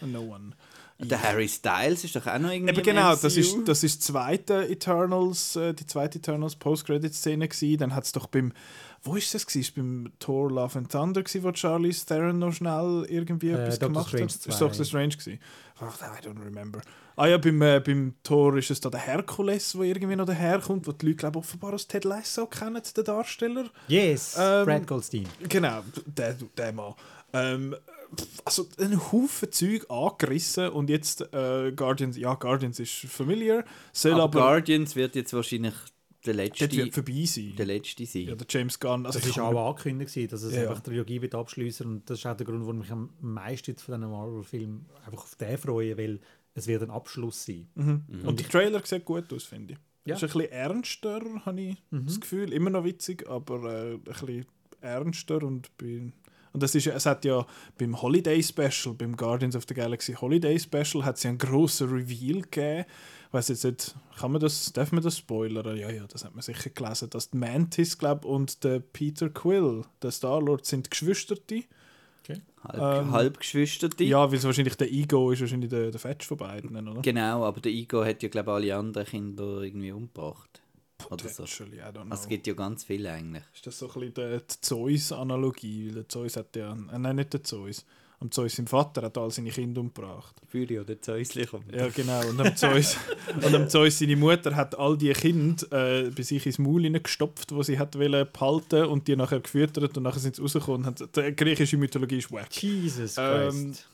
[0.00, 0.52] No one.
[1.00, 2.70] Der Harry Styles ist doch auch noch irgendwie.
[2.70, 7.46] Eben im genau, das ist, das ist die zweite Eternals, äh, die zweite Eternals Post-Credit-Szene
[7.46, 7.78] gewesen.
[7.78, 8.52] Dann hat es doch beim,
[9.02, 9.60] wo ist das gewesen?
[9.60, 13.78] Ist beim Thor Love and Thunder gewesen, wo Charlie Theron noch schnell irgendwie Äh, etwas
[13.78, 14.30] Doctor gemacht Strange hat?
[14.30, 14.58] Ist 2.
[14.58, 15.40] Doctor Strange gewesen?
[15.80, 16.80] Ach, I don't remember.
[17.16, 20.86] Ah ja, beim, äh, beim Thor ist es da der Herkules, wo irgendwie noch daherkommt,
[20.86, 23.70] wo die Leute glaube offenbar aus Ted Lasso kennen, den Darsteller.
[23.88, 25.26] Yes, Ähm, Brad Goldstein.
[25.48, 26.94] Genau, der, der Mann.
[27.32, 27.74] Ähm,
[28.44, 34.22] also ein Haufen Zeug angerissen und jetzt äh, Guardians, ja, Guardians ist familiar, soll Aber,
[34.24, 35.74] aber, Guardians wird jetzt wahrscheinlich
[36.26, 37.54] der letzte, wird vorbei sein.
[37.56, 38.22] der letzte sein.
[38.28, 39.06] Ja, der James Gunn.
[39.06, 42.18] Also Das war auch angekündigt, dass es Ja, einfach die Trilogie wird abschließen und das
[42.18, 45.56] ist auch der Grund, warum ich am meisten jetzt von diesen Marvel-Filmen einfach auf den
[45.58, 46.20] freue, weil
[46.54, 47.68] es wird ein Abschluss sein.
[47.76, 48.04] Mhm.
[48.08, 48.28] Mhm.
[48.28, 49.78] Und der Trailer sieht gut aus, finde ich.
[50.06, 50.16] Ja.
[50.16, 52.06] Ist ein bisschen ernster, habe ich Mhm.
[52.06, 52.52] das Gefühl.
[52.52, 54.46] Immer noch witzig, aber äh, ein bisschen
[54.80, 56.10] ernster und, bei,
[56.52, 60.14] Und das ist, ja- es hat ja beim Holiday Special, beim Guardians of the Galaxy
[60.14, 62.84] Holiday Special, hat es ja einen grossen Reveal gegeben.
[63.28, 65.76] Ich weiß jetzt nicht, kann man das, darf man das spoilern?
[65.76, 69.84] Ja, ja, das hat man sicher gelesen, dass die Mantis, glaube und der Peter Quill,
[70.02, 71.64] der Star-Lord, sind Geschwisterte.
[72.64, 74.04] Halb, Ähm, Halbgeschwisterte.
[74.04, 77.00] Ja, weil es wahrscheinlich der Ego ist wahrscheinlich der, der Fetch von beiden, oder?
[77.02, 80.60] Genau, aber der Igo hat ja, glaube ich, alle anderen Kinder irgendwie umgebracht.
[81.08, 81.44] Oder so.
[81.44, 82.10] Potentially, I don't know.
[82.10, 83.44] Also es gibt ja ganz viele eigentlich.
[83.54, 85.88] Ist das so ein bisschen die, die Zeus-Analogie?
[85.88, 86.72] Weil der Zeus hat ja...
[86.72, 87.86] Äh, nein, nicht der Zeus.
[88.20, 90.34] Am Zeus, sein Vater, hat all seine Kinder umgebracht.
[90.48, 91.72] Fury oder Zeusli kommt.
[91.72, 92.26] Ja, genau.
[92.28, 92.96] Und am Zeus,
[93.44, 97.52] und am Zeus seine Mutter hat all die Kinder äh, bei sich ins Maul hineingestopft,
[97.52, 100.84] die sie hat wollen behalten und die nachher gefüttert und nachher sind sie rausgekommen.
[100.84, 102.52] und haben- Die griechische Mythologie ist wack.
[102.60, 103.88] Jesus Ähm, Christ.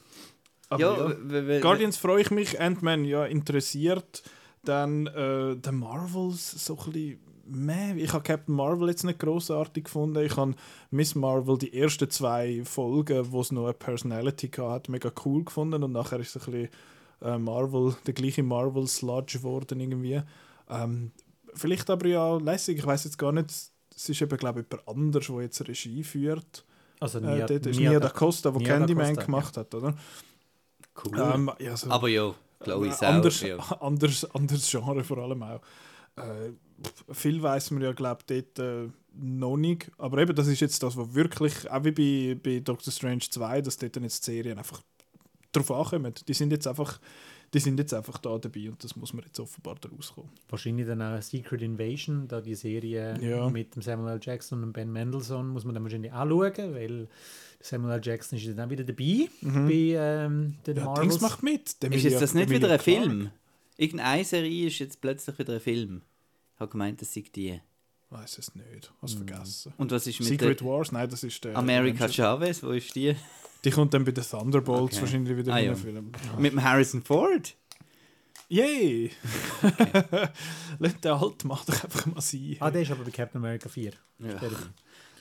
[0.71, 4.23] Ja, ja, Guardians freue ich mich, Ant-Man ja interessiert.
[4.65, 7.19] Dann äh, der Marvels so ein bisschen.
[7.47, 7.95] Meh.
[7.97, 10.25] Ich habe Captain Marvel jetzt nicht großartig gefunden.
[10.25, 10.55] Ich habe
[10.91, 15.83] Miss Marvel die ersten zwei Folgen, wo es noch eine Personality hatte, mega cool gefunden
[15.83, 16.69] und nachher ist es ein bisschen
[17.23, 20.21] äh, Marvel, der gleiche Marvel Sludge geworden irgendwie.
[20.69, 21.11] Ähm,
[21.55, 22.79] vielleicht aber ja lässig.
[22.79, 23.51] Ich weiß jetzt gar nicht.
[23.51, 26.65] Es ist eben glaube ich jemand anders, der jetzt Regie führt.
[27.01, 29.95] Also Äh, Nia, dort ist Nia Nia da- Costa, der Candyman Costa, gemacht hat, oder?
[31.05, 31.19] cool.
[31.35, 33.15] Ähm, ja, so- aber ja, Chloe äh, selber.
[33.15, 33.57] anders, ja.
[33.81, 35.61] anders, anderes Genre vor allem auch.
[36.17, 36.53] Äh,
[37.13, 39.91] viel weiß man ja, glaube ich, dort äh, noch nicht.
[39.99, 43.61] Aber eben, das ist jetzt das, was wirklich, auch wie bei, bei Doctor Strange 2,
[43.63, 44.83] dass dort dann jetzt die Serien einfach
[45.53, 46.13] drauf ankommen.
[46.27, 46.99] Die sind jetzt einfach,
[47.53, 50.31] die sind jetzt einfach da dabei und das muss man jetzt offenbar daraus kommen.
[50.49, 53.49] Wahrscheinlich dann auch Secret Invasion, da die Serie Ja.
[53.49, 54.21] mit dem Samuel L.
[54.21, 57.09] Jackson und Ben Mendelssohn muss man dann wahrscheinlich auch schauen, weil
[57.61, 58.01] Samuel L.
[58.03, 59.49] Jackson ist dann auch wieder dabei bei
[59.97, 60.79] ähm, den Mhm.
[60.81, 61.01] Ja, Marvels.
[61.09, 61.77] Dings macht mit.
[61.85, 62.79] Ist jetzt das nicht wieder ein.
[62.81, 63.31] Film?
[63.77, 66.03] Irgendeine Serie ist jetzt plötzlich wieder ein Film.
[66.55, 67.61] Ich habe gemeint, das sei die.
[68.11, 68.93] Weiß es nicht.
[69.03, 69.27] Hast Hm.
[69.27, 69.73] vergessen.
[69.77, 70.93] Und was ist mit Secret der Wars?
[70.93, 71.57] Nein, das ist der.
[71.57, 72.15] America Avengers.
[72.15, 72.63] Chavez?
[72.63, 73.17] Wo ist die?
[73.65, 75.03] Die kommt dann bei den Thunderbolts Okay.
[75.03, 75.73] wahrscheinlich wieder Ah, in ja.
[75.73, 76.13] den Film.
[76.39, 77.55] Mit dem Harrison Ford?
[78.49, 79.11] Yay!
[80.79, 82.57] Lass den Alt macht doch einfach mal sein.
[82.61, 83.93] Ah, der ist aber bei Captain America 4.
[84.19, 84.41] Ja.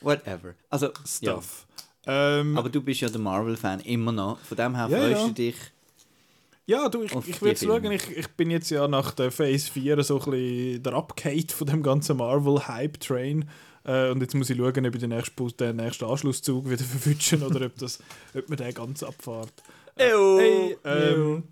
[0.02, 0.56] Whatever.
[0.70, 0.92] Also, ja.
[1.06, 1.66] Stuff.
[2.06, 4.38] Ähm, Aber du bist ja der Marvel-Fan, immer noch.
[4.40, 5.28] Von dem her Ja, freust ja.
[5.28, 5.56] du dich.
[6.66, 10.02] Ja, du, ich, ich würde schauen, ich, ich bin jetzt ja nach der Phase 4
[10.04, 13.50] so ein bisschen der Upgate von dem ganzen Marvel-Hype-Train.
[13.84, 17.44] Äh, und jetzt muss ich schauen, ob ich den nächsten, den nächsten Anschlusszug wieder verwutschen
[17.44, 18.00] oder ob, das,
[18.34, 19.54] ob man den ganz abfahrt.
[19.98, 20.40] Ew.
[20.40, 21.44] Hey, ähm,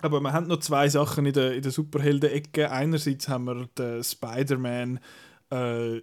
[0.00, 2.70] aber wir haben noch zwei Sachen in der, in der Superhelden-Ecke.
[2.70, 5.00] Einerseits haben wir den Spider-Man
[5.50, 6.00] äh,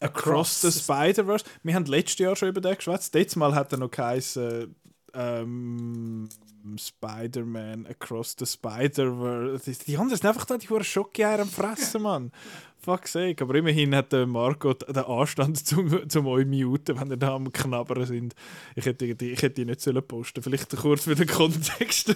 [0.00, 1.44] Across the Spider-Verse.
[1.64, 3.14] Wir haben letztes Jahr schon über den geschwätzt.
[3.14, 4.74] Letztes Mal hat er noch geheißen
[5.14, 6.28] ähm,
[6.76, 9.84] Spider-Man Across the Spider-Verse.
[9.86, 12.32] Die anderen sind einfach da, die Schockeier am Fressen, Mann.
[12.80, 13.42] Fuck sake.
[13.42, 17.52] Aber immerhin hat der Margot den Anstand zum, zum euch muten, wenn ihr da am
[17.52, 18.34] Knabbern sind.
[18.76, 22.14] Ich hätte die, ich hätte die nicht sollen posten Vielleicht kurz für den Kontext.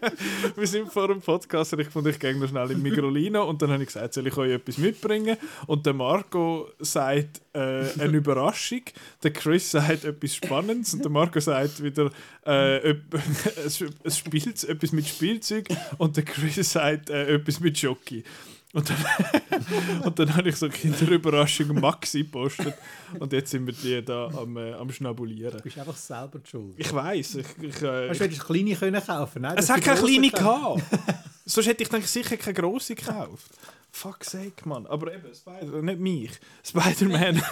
[0.56, 3.62] Wir sind vor dem Podcast und ich fand, ich gehe noch schnell in Migrolino und
[3.62, 5.36] dann habe ich gesagt, soll ich euch etwas mitbringen?
[5.66, 8.82] Und der Marco sagt äh, eine Überraschung,
[9.22, 12.10] der Chris sagt etwas Spannendes und der Marco sagt wieder
[12.44, 12.94] äh,
[13.64, 15.68] es, es etwas mit Spielzeug
[15.98, 18.24] und der Chris sagt äh, etwas mit Jockey.
[18.72, 18.96] Und dann,
[20.04, 22.74] und dann habe ich so Kinderüberraschung Maxi gepostet
[23.18, 25.56] und jetzt sind wir die da am, äh, am Schnabulieren.
[25.56, 26.74] Du bist einfach selber die schuld.
[26.76, 30.00] Ich weiß, ich, ich, äh, Weißt du, du kleine können kaufen Nein, es hat keine
[30.00, 30.82] kleine gehabt.
[31.44, 33.50] Sonst hätte ich dann sicher keine grosse gekauft.
[33.92, 34.86] Fuck sake, Mann.
[34.86, 36.30] Aber eben, Spider nicht mich.
[36.64, 37.42] Spider-Man.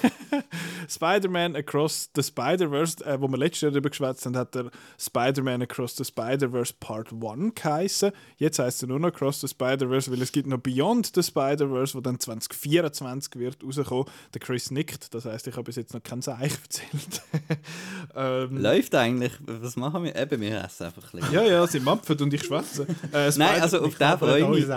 [0.89, 5.63] Spider-Man Across the Spider-Verse, äh, wo wir letztes Jahr darüber geschwätzt haben, hat er Spider-Man
[5.63, 8.13] Across the Spider-Verse Part 1 geheißen.
[8.37, 11.95] Jetzt heißt er nur noch Across the Spider-Verse, weil es gibt noch Beyond the Spider-Verse,
[11.95, 14.07] wo dann 2024 wird rauskommen.
[14.33, 17.23] Der Chris nickt, das heißt, ich habe bis jetzt noch kein Seich erzählt.
[18.15, 19.33] ähm, Läuft eigentlich.
[19.41, 20.15] Was machen wir?
[20.15, 21.35] Eben, wir essen einfach ein bisschen.
[21.35, 22.87] ja, ja, sie mampfen und ich schwätze.
[23.13, 24.71] Äh, Nein, also auf den freue ich mich.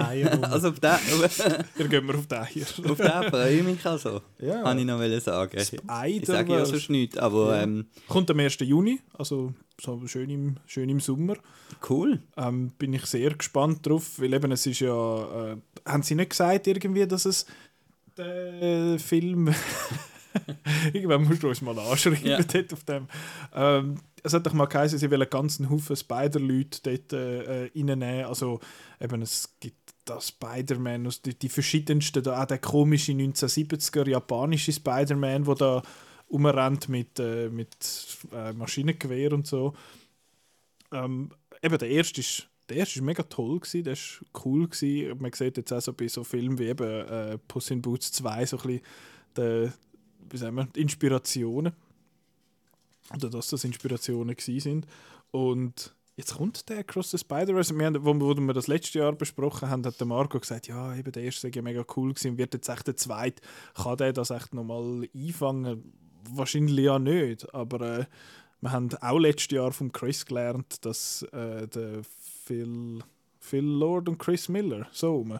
[0.44, 0.92] Also auf den,
[1.78, 2.64] Hier gehen wir auf den hier.
[2.64, 4.22] auf den freue ich mich also.
[4.40, 4.64] Ja.
[4.64, 5.58] Kann ich noch sagen.
[5.58, 7.64] Ich sage ja sonst nichts, aber Ja.
[7.64, 8.58] ähm, Kommt am 1.
[8.60, 11.36] Juni, also so schön im, schön im Sommer.
[11.90, 12.20] cool.
[12.38, 15.52] Ähm, bin ich sehr gespannt drauf, weil eben es ist ja...
[15.54, 17.46] Äh, haben sie nicht gesagt irgendwie, dass es
[18.18, 19.54] der Film...
[20.94, 22.42] Irgendwann musst du uns mal anschreiben Ja.
[22.42, 23.08] dort auf dem.
[23.54, 28.26] Ähm, es hat doch mal geheißen, sie wollen einen ganzen Haufen Spider-Leute dort äh, reinnehmen.
[28.26, 28.60] Also
[29.00, 34.72] eben, es gibt da Spider-Man, aus die, die verschiedensten, da auch der komische 1970er japanische
[34.74, 35.82] Spider-Man, der da
[36.32, 37.76] rumrennt mit, äh, mit
[38.32, 39.74] äh, Maschinengewehr und so.
[40.92, 45.18] Ähm, eben, der erste ist der erste ist mega toll gewesen, der ist cool gewesen.
[45.20, 48.46] Man sieht jetzt auch so bei so Filmen wie eben äh, Puss in Boots 2
[48.46, 48.82] so ein bisschen
[49.36, 49.72] die,
[50.32, 51.74] wie sagen wir, Inspirationen.
[53.14, 54.88] oder dass das Inspirationen sind.
[55.32, 57.78] Und jetzt kommt der Across the Spider-Verse.
[57.78, 60.96] Wir haben, wo, wo wir das letzte Jahr besprochen haben, hat der Marco gesagt, ja,
[60.96, 63.42] eben der erste sei ja mega cool gewesen, wird jetzt echt der zweite,
[63.76, 65.94] kann der das echt nochmal einfangen?
[66.30, 68.06] Wahrscheinlich ja nicht, aber äh,
[68.62, 72.02] wir haben auch letztes Jahr vom Chris gelernt, dass äh, der
[72.46, 73.00] Phil,
[73.40, 75.40] Phil Lord und Chris Miller, so rum.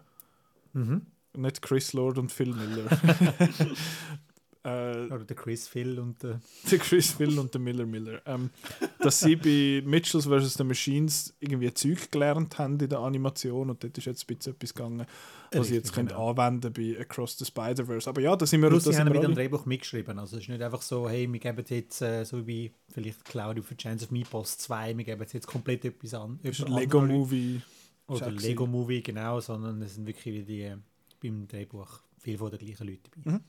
[0.74, 1.06] Mhm.
[1.38, 2.90] Nicht Chris Lord und Phil Miller.
[4.64, 6.40] äh, Oder der Chris Phil und der.
[6.72, 8.22] der Chris Phil und der Miller Miller.
[8.28, 8.52] Ähm,
[9.00, 10.54] dass sie bei Mitchells vs.
[10.54, 14.54] The Machines irgendwie Zeug gelernt haben in der Animation und dort ist jetzt ein bisschen
[14.54, 15.08] etwas gegangen,
[15.52, 16.30] was sie jetzt können genau.
[16.30, 18.08] anwenden bei Across the Spider-Verse.
[18.08, 19.34] Aber ja, da sind wir, Plus, da sie haben dem alle.
[19.34, 20.20] Drehbuch mitgeschrieben.
[20.20, 23.64] Also es ist nicht einfach so, hey, wir geben jetzt, äh, so wie vielleicht Claudio
[23.64, 26.40] für Chance of Meatballs 2, wir geben jetzt komplett etwas an.
[26.44, 26.74] Das ist ein.
[26.74, 27.62] Lego-Movie.
[28.06, 28.30] Oder.
[28.30, 30.78] Lego-Movie, genau, sondern es sind wirklich wie die, äh,
[31.20, 33.40] beim Drehbuch viele von den gleichen Leuten dabei.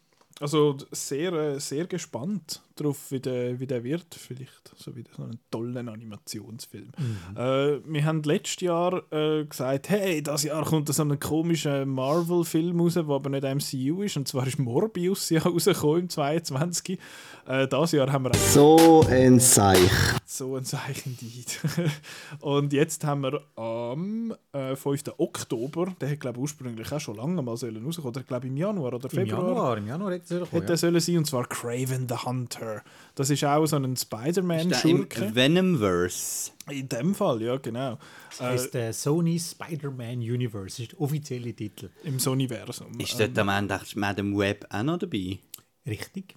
[0.43, 4.13] Also sehr, äh, sehr gespannt darauf, wie der, wie der wird.
[4.15, 6.91] Vielleicht so wieder so einen tollen Animationsfilm.
[7.37, 12.81] Äh, wir haben letztes Jahr äh, gesagt, hey, das Jahr kommt so ein komischer Marvel-Film
[12.81, 14.17] raus, der aber nicht MCU ist.
[14.17, 16.99] Und zwar ist Morbius ja rausgekommen im 22.
[17.47, 19.91] Äh, das Jahr haben wir So ein Seich.
[20.25, 21.61] so ein Zeichen Indeed.
[22.41, 25.05] Und jetzt haben wir am äh, 5.
[25.19, 28.57] Oktober, der hat glaube ich ursprünglich auch schon lange mal sollen rauskommen, oder glaube im
[28.57, 29.49] Januar oder Im Februar.
[29.49, 32.83] Januar, im Januar hätte es Hätte er sollen sein, und zwar Craven the Hunter.
[33.15, 35.35] Das ist auch so ein Ist der im Spider-Man-Schurke.
[35.35, 36.51] Venomverse.
[36.71, 37.99] In dem Fall, ja, genau.
[38.31, 41.91] Das Äh, heißt äh, Sony Spider-Man Universe, das ist der offizielle Titel.
[42.05, 42.99] Im Soniversum.
[42.99, 45.39] Ist Ähm, dort am Ende auch Madame Web auch noch dabei?
[45.87, 46.35] Richtig.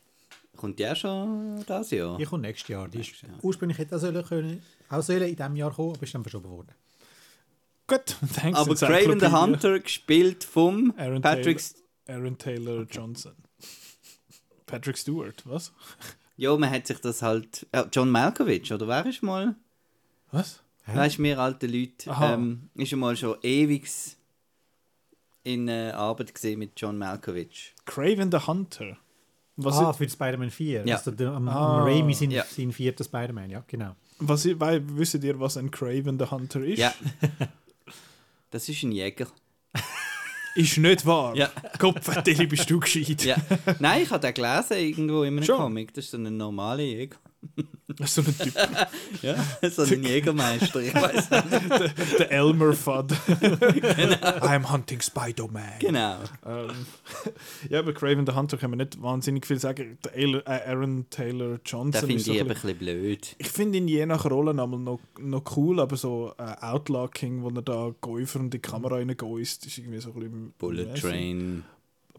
[0.56, 2.18] Kommt die auch schon das Jahr?
[2.18, 2.88] Die kommt nächstes Jahr.
[2.88, 3.38] Die Nächstes Jahr.
[3.42, 6.50] Ursprünglich hätte er sollen können, auch sollen in diesem Jahr kommen, aber ist dann verschoben
[6.50, 6.72] worden.
[7.88, 8.58] Gut, thanks.
[8.58, 9.28] Aber Craven the.
[9.28, 11.58] Hunter gespielt vom Aaron Patrick...
[11.60, 11.82] Taylor.
[12.08, 13.34] Aaron Taylor Johnson.
[14.66, 15.72] Patrick Stewart, was?
[16.38, 17.66] Ja, man hat sich das halt...
[17.74, 19.56] Ja, John Malkovich, oder wer ist mal...
[20.32, 20.62] Was?
[20.88, 22.34] Weißt du, wir alte Leute, Aha.
[22.34, 23.88] ähm, ist schon mal schon ewig
[25.44, 27.74] in äh, Arbeit gesehen mit John Malkovich.
[27.86, 28.98] Craven the Hunter.
[29.58, 30.86] Was, ah, für Spider-Man 4.
[30.86, 30.98] Ja.
[30.98, 31.78] Also der, am, Ah.
[31.80, 32.44] am Raimi sein, Ja.
[32.44, 33.96] sein vierter Spider-Man, ja, genau.
[34.20, 36.80] was, weil, wisst ihr, was ein Craven the Hunter ist?
[36.80, 36.94] Ja.
[38.52, 39.28] Das ist ein Jäger.
[40.56, 41.36] Ist nicht wahr.
[41.36, 41.50] Ja.
[41.80, 43.24] Kopfverteilung bist du gescheit.
[43.26, 43.36] Ja.
[43.80, 45.58] Nein, ich habe den gelesen irgendwo in einem Schon?
[45.58, 45.94] Comic.
[45.94, 47.18] Das ist so ein normaler Jäger.
[48.06, 48.54] So ein Typ.
[49.22, 49.36] Ja,
[49.70, 50.82] so ein Jägermeister.
[50.82, 52.20] Ich weiß nicht.
[52.20, 53.14] der Elmer Fudd.
[54.42, 55.80] I'm hunting Spider-Man.
[55.80, 56.18] Genau.
[56.46, 56.72] Ähm,
[57.70, 59.98] ja, aber Craven the Hunter kann man nicht wahnsinnig viel sagen.
[60.04, 63.36] Der äh, Aaron Taylor Johnson Das finde ich ein eben bisschen- ein bisschen blöd.
[63.38, 67.44] Ich finde ihn je nach Rolle einmal noch, noch cool, aber so äh, Outlaw King,
[67.44, 70.54] wo er da Gäufer und die Kamera reingeist, ist irgendwie so ein bisschen...
[70.58, 71.02] Bullet ich.
[71.02, 71.64] Train.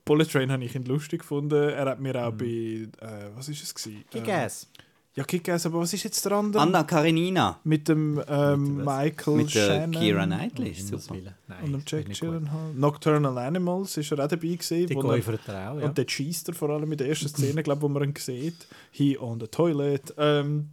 [0.04, 1.70] Bullet Train habe ich ihn lustig gefunden.
[1.70, 2.38] Er hat mir auch Mhm.
[2.38, 3.06] bei...
[3.06, 4.04] Äh, was ist es gewesen?
[4.10, 4.68] Kick-Ass.
[4.72, 4.85] Ähm,
[5.16, 6.62] ja, Kick-Ass, aber was ist jetzt der andere?
[6.62, 7.58] Anna Karenina.
[7.64, 8.84] Mit dem ähm, Mit?
[8.84, 10.70] Michael Mit der Shannon Kira Knightley.
[10.70, 11.20] Ist Himmels super.
[11.48, 12.20] Nein, und dem Jack.
[12.20, 12.74] Gyllenhaal.
[12.74, 14.86] Nocturnal Animals ist er auch dabei gewesen.
[14.86, 15.86] Die wo er- auch, ja.
[15.86, 18.66] Und der schießt er vor allem in der ersten Szene, glaube wo man ihn sieht.
[18.90, 20.12] He on the toilet.
[20.18, 20.68] Ähm,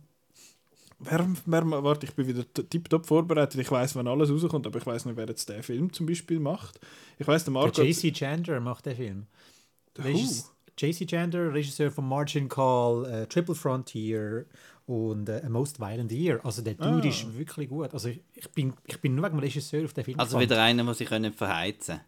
[0.99, 3.59] wer, wer, warte, ich bin wieder tiptop vorbereitet.
[3.61, 6.39] Ich weiß, wann alles rauskommt, aber ich weiß nicht, wer jetzt den Film zum Beispiel
[6.41, 6.81] macht.
[7.17, 7.71] Ich weiß, der Marco.
[7.71, 9.25] Der JC Chandler macht den Film.
[9.95, 10.03] Who?
[10.03, 14.45] Regis- JC Chandler, Regisseur von Margin Call, äh, Triple Frontier
[14.85, 16.39] und äh, A Most Violent Year.
[16.43, 17.09] Also der Dude Ah.
[17.09, 17.93] ist wirklich gut.
[17.93, 20.51] Also ich, ich, bin, ich bin nur wegen dem Regisseur auf den Film Also gespannt.
[20.51, 21.99] wieder einer, der sich können verheizen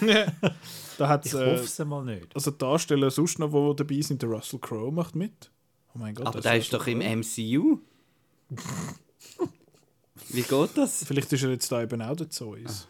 [0.98, 2.34] da hat's, Ich äh, hoffe es mal nicht.
[2.34, 5.50] also Darsteller sonst noch, die dabei sind, der Russell Crowe macht mit.
[5.94, 6.26] Oh mein Gott.
[6.26, 7.78] Aber der ist doch im MCU.
[10.28, 11.04] Wie geht das?
[11.04, 12.88] Vielleicht ist er jetzt da eben auch der Zeus.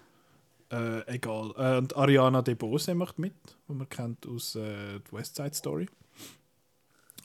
[0.70, 1.52] Äh, egal.
[1.56, 3.34] Äh, und Ariana DeBose macht mit,
[3.68, 5.86] die man kennt aus äh, West Side Story.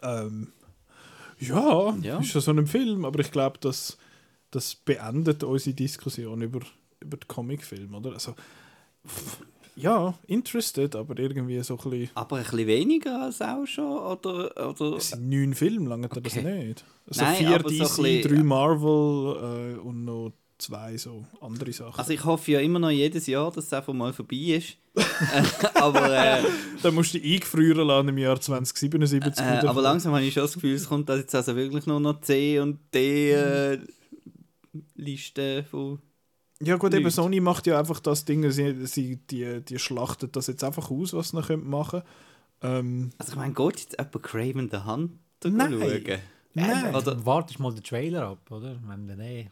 [0.03, 0.51] Ähm,
[1.39, 2.19] ja, Ja.
[2.19, 3.97] ist ja so ein Film, aber ich glaube, das,
[4.51, 6.59] das beendet unsere Diskussion über,
[6.99, 8.13] über den Comicfilm, oder?
[8.13, 8.35] Also,
[9.07, 9.39] pff,
[9.75, 12.09] ja, interested, aber irgendwie so ein bisschen.
[12.15, 13.85] Aber ein bisschen weniger als auch schon?
[13.97, 16.21] Oder, oder Es sind neun Filme, lange okay.
[16.21, 16.85] das nicht.
[17.07, 21.25] Also Nein, vier aber so DC, ein bisschen- drei Marvel äh, und noch zwei so
[21.41, 21.99] andere Sachen.
[21.99, 24.77] Also ich hoffe ja immer noch jedes Jahr, dass es einfach mal vorbei ist.
[25.33, 26.43] Äh, aber, äh,
[26.81, 29.45] Da musst du dich eingefrieren lassen im Jahr 2077.
[29.45, 32.19] äh, aber langsam habe ich schon das Gefühl, es kommt jetzt also wirklich nur noch
[32.21, 33.79] C und D äh,
[34.95, 35.99] Liste von...
[36.61, 37.09] ja gut, eben.
[37.09, 41.13] Sony macht ja einfach das Ding, sie, sie, die, die schlachtet das jetzt einfach aus,
[41.13, 42.01] was sie noch können machen
[42.61, 45.79] ähm, Also ich meine, geht jetzt jemand Craven the Hunter Nein.
[45.79, 46.19] schauen?
[46.53, 46.95] Nein.
[46.95, 48.77] Oder- Oder wartest mal den Trailer ab, oder?
[48.85, 49.49] Wenn nee,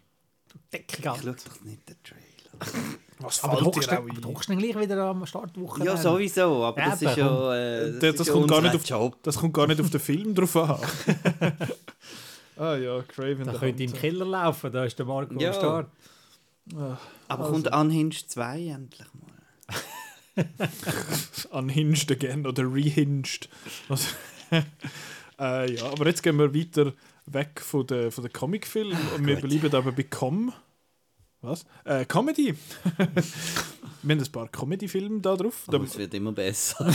[0.50, 2.26] du Decke Ich schaue doch nicht den Trailer.
[3.22, 5.26] Was Aber du fällt hockst dir dann, auch aber du hockst dann gleich wieder am
[5.26, 5.84] Startwoche.
[5.84, 7.54] Ja, sowieso, aber das ist ja...
[7.56, 9.18] Äh, Das, das, ja kommt gar nicht auf, Job.
[9.24, 10.80] das kommt gar nicht auf den Film drauf an.
[12.62, 13.94] Ah ja, Craven Da the könnt ihr im.
[13.94, 15.50] Keller laufen, da ist der Marco Ja.
[15.52, 15.88] am Start.
[16.76, 17.00] Aber
[17.46, 17.52] Also.
[17.54, 20.46] kommt Unhinged 2 endlich mal?
[21.52, 23.48] Unhinged again oder rehinged.
[23.88, 24.08] Also,
[24.52, 26.92] äh, ja, aber jetzt gehen wir weiter
[27.34, 30.54] weg von den, von den Comicfilmen und wir bleiben aber bei Com.
[31.42, 31.66] Was?
[31.86, 32.54] Äh, Comedy.
[34.04, 35.64] wir haben ein paar Comedy-Filme da drauf.
[35.68, 36.86] Aber es wird immer besser.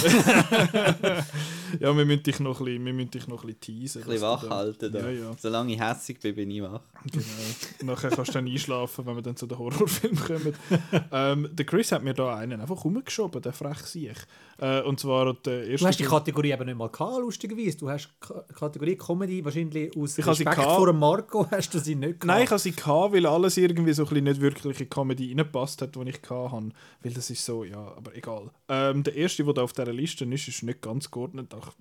[1.80, 4.02] ja, wir müssen dich noch ein bisschen, wir müssen dich noch ein bisschen teasen.
[4.02, 4.92] Ein bisschen wach halten.
[4.92, 4.98] Da.
[4.98, 5.36] Ja, ja.
[5.38, 6.82] Solange ich hässig bin, bin ich wach.
[7.10, 7.92] Genau.
[7.92, 10.54] Nachher kannst du dann einschlafen, wenn wir dann zu den Horrorfilmen kommen.
[11.12, 14.18] ähm, der Chris hat mir da einen einfach rumgeschoben, der frech sich.
[14.58, 15.84] Äh, und zwar der erste.
[15.84, 17.76] Du hast die Kategorie eben nicht mal gehabt, lustigerweise.
[17.78, 20.76] Du hast die Ka- Kategorie Comedy wahrscheinlich aus Ich habe Respekt gehabt.
[20.76, 22.24] vor dem Marco hast du sie nicht gehabt.
[22.26, 25.28] Nein, ich hatte sie, gehabt, weil alles irgendwie so ein bisschen nicht wirklich in Comedy
[25.28, 26.68] reingepasst hat, die ich hatte.
[27.02, 28.50] Weil das ist so, ja, aber egal.
[28.68, 31.52] Ähm, der erste, der auf dieser Liste ist, ist nicht ganz geordnet.
[31.52, 31.72] Nach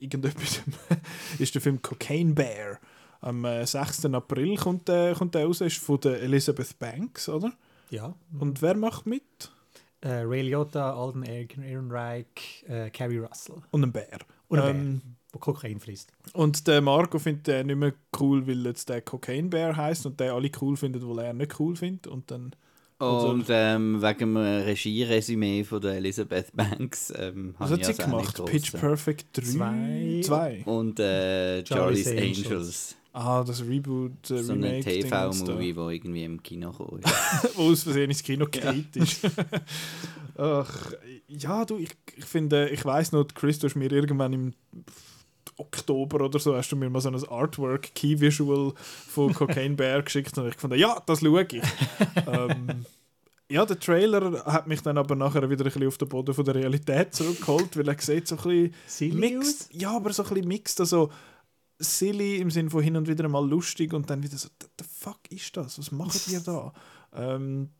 [0.00, 0.62] irgendetwas
[1.38, 2.78] ist der Film Cocaine Bear.
[3.20, 4.04] Am äh, 6.
[4.06, 7.52] April kommt der, kommt der raus, ist von der Elizabeth Banks, oder?
[7.90, 8.14] Ja.
[8.38, 9.22] Und wer macht mit?
[10.06, 13.56] Äh, Ray Liotta, Alden Ehrenreich, äh, Carrie Russell.
[13.70, 14.18] Und ein Bär.
[14.48, 16.12] Und ein Ähm, Bär, wo Kokain fließt.
[16.34, 20.20] Und der Marco findet den nicht mehr cool, weil jetzt der Cocaine Bear heißt und
[20.20, 22.06] der alle cool findet, wo er nicht cool findet.
[22.06, 22.52] Und dann.
[22.98, 27.92] Also- Und ähm, wegen dem Regieresümee von der Elizabeth Banks ähm, Was hat ich sie
[27.92, 28.44] also gemacht?
[28.46, 29.42] Pitch Perfect 3?
[29.42, 30.20] Zwei.
[30.24, 30.62] Zwei.
[30.64, 32.46] Und äh, Charlie's Charlie's Angels.
[32.46, 32.96] Angels.
[33.18, 34.84] Ah, das Reboot, äh, So ein Remake.
[34.90, 35.30] Ding da.
[35.30, 36.98] TV-Movie, wo irgendwie im Kino kam.
[36.98, 37.56] ist.
[37.56, 39.22] wo aus Versehen ins Kino geht ist.
[40.36, 40.92] Ach,
[41.26, 44.52] ja, du, ich, ich finde, ich weiß noch, Chris, du hast mir irgendwann im
[45.56, 50.02] Oktober oder so, hast du mir mal so ein Artwork, Key Visual von Cocaine Bear
[50.02, 51.62] geschickt und ich fand, ja, das schaue ich.
[52.26, 52.84] ähm,
[53.48, 56.44] ja, der Trailer hat mich dann aber nachher wieder ein bisschen auf den Boden von
[56.44, 60.48] der Realität zurückgeholt, weil er sieht so ein bisschen mixed, ja, aber so ein bisschen
[60.48, 61.10] mixed, also
[61.78, 64.86] silly im Sinne von hin und wieder mal lustig und dann wieder so, the, the
[64.88, 65.78] fuck ist das?
[65.78, 66.72] Was macht ihr da?
[67.14, 67.70] ähm,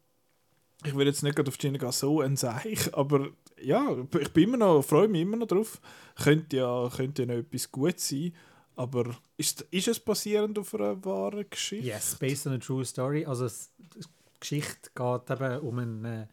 [0.84, 3.28] ich will jetzt nicht gerade auf gehen, so ein Seich, aber
[3.60, 5.80] ja, ich bin immer noch, freue mich immer noch drauf.
[6.22, 8.32] Könnte ja, könnte ja noch etwas Gutes sein,
[8.74, 11.86] aber ist, ist es basierend auf einer wahren Geschichte?
[11.86, 13.24] Yes, based on a true story.
[13.24, 14.04] Also die
[14.38, 16.26] Geschichte geht eben um einen, äh,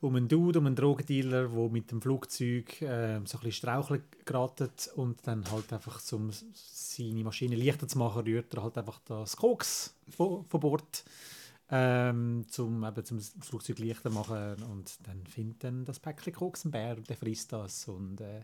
[0.00, 4.02] um einen Dude, um einen Drogendealer, der mit dem Flugzeug äh, so ein bisschen straucheln
[4.24, 9.00] geraten und dann halt einfach, um seine Maschine leichter zu machen, rührt er halt einfach
[9.06, 11.04] das Koks von, von Bord,
[11.70, 16.70] ähm, zum, eben, zum Flugzeug leichter machen und dann findet dann das Päckchen Koks ein
[16.70, 18.42] Bär und der frisst das und äh,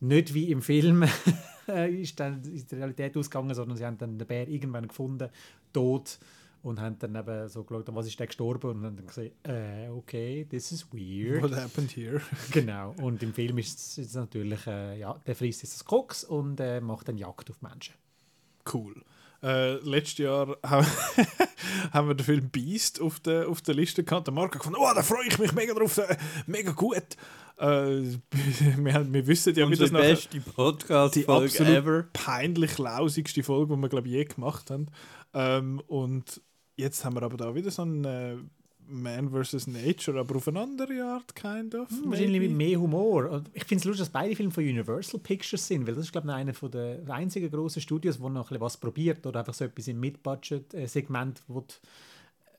[0.00, 1.04] nicht wie im Film
[1.68, 5.28] äh, ist dann die Realität ausgegangen, sondern sie haben dann den Bär irgendwann gefunden,
[5.72, 6.18] tot
[6.64, 9.88] und haben dann eben so geschaut, was ist der gestorben und haben dann gesehen, äh,
[9.90, 11.42] okay, this is weird.
[11.42, 12.22] What happened here?
[12.50, 12.94] genau.
[13.02, 16.80] Und im Film ist es natürlich, äh, ja, der frisst jetzt das Koks und äh,
[16.80, 17.94] macht dann Jagd auf Menschen.
[18.72, 18.94] Cool.
[19.42, 20.86] Äh, letztes Jahr haben,
[21.92, 24.26] haben wir den Film Beast auf der, auf der Liste gehabt.
[24.26, 26.96] Der Marco hat gefunden, oh, da freue ich mich mega drauf, äh, mega gut.
[27.58, 27.66] Äh,
[28.78, 32.04] wir, wir wissen ja, wie das Unsere nachher beste die Podcast-Folge absolut ever.
[32.14, 34.86] peinlich lausigste Folge, die wir glaube ich je gemacht haben.
[35.34, 36.40] Ähm, und
[36.76, 38.36] jetzt haben wir aber da wieder so einen äh,
[38.86, 39.66] Man vs.
[39.66, 41.88] Nature, aber auf eine andere Art, kind of.
[42.04, 43.42] Wahrscheinlich mit mehr Humor.
[43.52, 46.28] Ich finde es lustig, dass beide Filme von Universal Pictures sind, weil das ist, glaube
[46.28, 49.64] ich, einer der einzigen grossen Studios, wo noch ein bisschen was probiert oder einfach so
[49.64, 51.42] etwas im Mid-Budget-Segment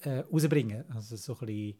[0.01, 1.75] äh, rausbringen Also so ein bisschen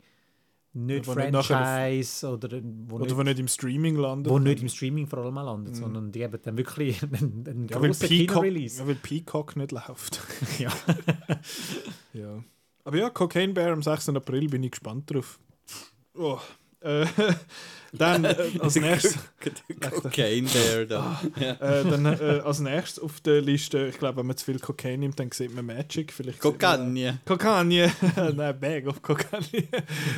[0.75, 2.49] nicht Aber nicht Franchise oder
[2.87, 4.31] wo, Oder nicht, wo nicht im Streaming landet.
[4.31, 7.79] wo nicht im Streaming vor allem landet, sondern die haben dann wirklich einen, einen ja,
[7.79, 8.79] grossen Kino-Release.
[8.81, 10.21] ja, weil Peacock nicht läuft.
[10.59, 10.69] Ja.
[12.13, 12.43] Ja.
[12.85, 14.09] Aber ja, Cocaine Bear am 6.
[14.09, 15.39] April bin ich gespannt drauf.
[16.13, 16.39] Oh.
[16.85, 17.05] Äh,
[17.93, 19.17] dann äh, als nächstes,
[20.01, 21.21] Cocaine Bear da.
[21.39, 21.51] Ja.
[21.53, 24.99] äh, dann äh, als nächstes auf der Liste, ich glaube, wenn man zu viel Kokain
[24.99, 26.13] nimmt, dann sieht man Magic.
[26.13, 27.21] Vielleicht sieht man-.
[27.25, 27.91] Kokaine.
[28.35, 29.67] Nein, Bag of Kokaine.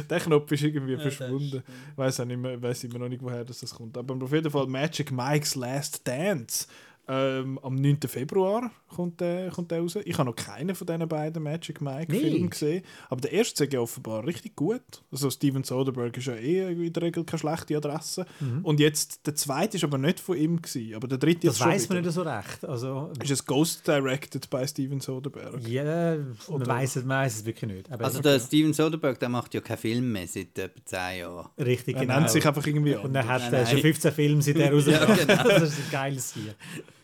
[0.10, 1.64] Der Knopf ist irgendwie verschwunden.
[1.92, 3.98] Ich weiß auch nicht mehr, weiß immer noch nicht, woher das kommt.
[3.98, 6.68] Aber auf jeden Fall Magic Mike's Last Dance.
[7.10, 8.00] Ähm, am 9.
[8.08, 9.96] Februar kommt der, kommt der raus.
[10.04, 12.52] Ich habe noch keinen von diesen beiden Magic Mike-Filmen Nicht?
[12.52, 12.84] gesehen.
[13.10, 14.82] Aber der erste ist ja offenbar richtig gut.
[15.12, 18.26] Also Steven Soderbergh ist ja eh in der Regel keine schlechte Adresse.
[18.64, 20.62] Und jetzt, der zweite ist aber nicht von ihm.
[20.62, 22.66] Gewesen, aber der dritte Das weiß man nicht so recht.
[22.66, 25.60] Also, Ist es Ghost Directed bei Steven Soderbergh?
[25.68, 27.92] ja, man Oder- weiß es, man weiß es wirklich nicht.
[27.92, 31.48] Aber Also der Steven Soderbergh, der macht ja keinen Film mehr seit etwa 10 Jahren.
[31.58, 32.16] richtig, Er genau.
[32.20, 33.44] nennt sich einfach irgendwie Und er anders.
[33.46, 33.82] hat Nein, äh, schon nein.
[33.82, 35.28] 15 Filme seit er rausgekommen ist.
[35.30, 36.56] Das ist ein geiles Tier.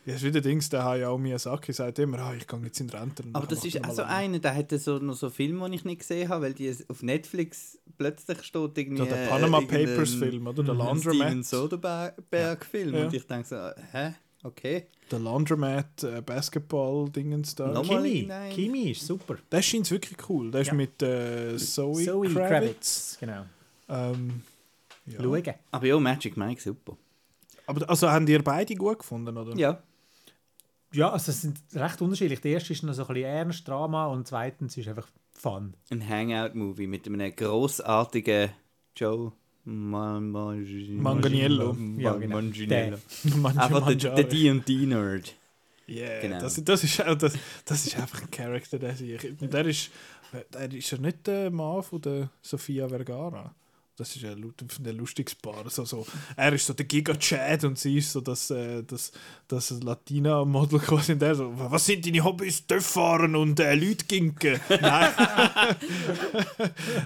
[0.05, 2.89] Ja, das ist wieder Dings, der Hayao Miyazaki sagt immer, ah, ich gehe jetzt in
[2.89, 3.23] Rente.
[3.31, 6.27] Aber das ist also einer, der hatte so, noch so Filme, die ich nicht gesehen
[6.27, 8.97] habe, weil die auf Netflix plötzlich steht irgendwie...
[8.97, 10.63] So der äh, Panama irgendein Papers Film, oder?
[10.63, 11.45] Der Steven Laundromat.
[11.45, 12.95] Soderbergh-Film.
[12.95, 13.05] Ja.
[13.05, 13.55] Und ich denke so,
[13.93, 14.13] hä?
[14.43, 14.87] Okay.
[15.09, 17.69] Der Laundromat äh, Basketball-Dingens da.
[17.69, 18.51] Nochmal Kimi, nein.
[18.51, 19.37] Kimi ist super.
[19.49, 20.51] Das scheint wirklich cool.
[20.51, 20.73] Der ist Ja.
[20.73, 22.49] mit äh, Zoe, Zoe Kravitz.
[22.49, 23.45] Kravitz, genau.
[23.87, 24.41] Ähm,
[25.05, 25.21] ja.
[25.21, 25.43] Schauen.
[25.71, 26.97] Aber ja, Magic Mike, super.
[27.65, 29.55] Aber also haben ihr beide gut gefunden, oder?
[29.55, 29.81] Ja.
[30.93, 32.39] Ja, also es sind recht unterschiedlich.
[32.41, 35.73] Der erste ist noch so ein bisschen ernst, Drama und zweitens ist einfach Fun.
[35.89, 38.51] Ein Hangout-Movie mit einem grossartigen
[38.95, 39.31] Joe
[39.65, 41.75] Man Manganiello.
[41.97, 42.35] Ja, genau.
[42.35, 42.97] Manganiello.
[43.37, 45.35] Manche Einfach der, D&D-Nerd.
[45.87, 46.39] Yeah, Genau.
[46.39, 47.33] das, das, ist, auch- das,
[47.65, 49.19] das ist einfach ein Charakter, der sich.
[49.41, 49.89] Und der ist,
[50.53, 53.53] der ist ja nicht der Mann von der Sofia Vergara.
[53.95, 55.69] Das ist ja ein lustiges Paar.
[55.69, 59.11] So, so, er ist so der Giga-Chad und sie ist so das, äh, das,
[59.47, 61.13] das Latina-Model quasi.
[61.13, 62.65] Und der so, was sind deine Hobbys?
[62.65, 64.59] Töff fahren und äh, Leute ginken.
[64.81, 65.13] Nein.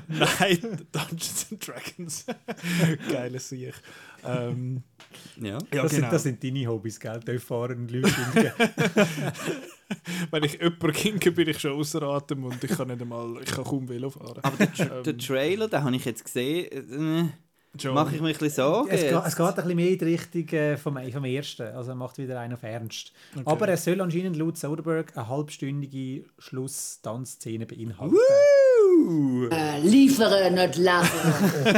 [0.08, 2.26] Nein, Dungeons and Dragons.
[3.12, 3.74] Geiles Sieg.
[4.26, 4.84] Ähm,
[5.42, 5.52] Ja.
[5.52, 5.88] ja, das, genau.
[5.88, 7.20] sind, das sind deine Hobbys, gell?
[7.20, 8.12] Töpffahren und Leute.
[10.32, 13.52] Wenn ich jemanden kinke, bin ich schon außer Atem und ich kann nicht einmal, ich
[13.52, 14.40] kann kaum Velo fahren.
[14.42, 17.32] Aber der, Tra Ähm, der Trailer, den habe ich jetzt gesehen,
[17.82, 18.90] äh, mache ich mir ein bisschen Sorgen.
[18.90, 21.68] es, geht, es geht ein bisschen mehr in die Richtung äh, vom, vom ersten.
[21.68, 23.14] Also er macht wieder einen auf Ernst.
[23.34, 23.44] Okay.
[23.46, 28.18] Aber er soll anscheinend laut Soderbergh eine halbstündige Schluss-Tanzszene beinhalten.
[28.88, 31.64] Uh, Äh, liefere, nicht lachen.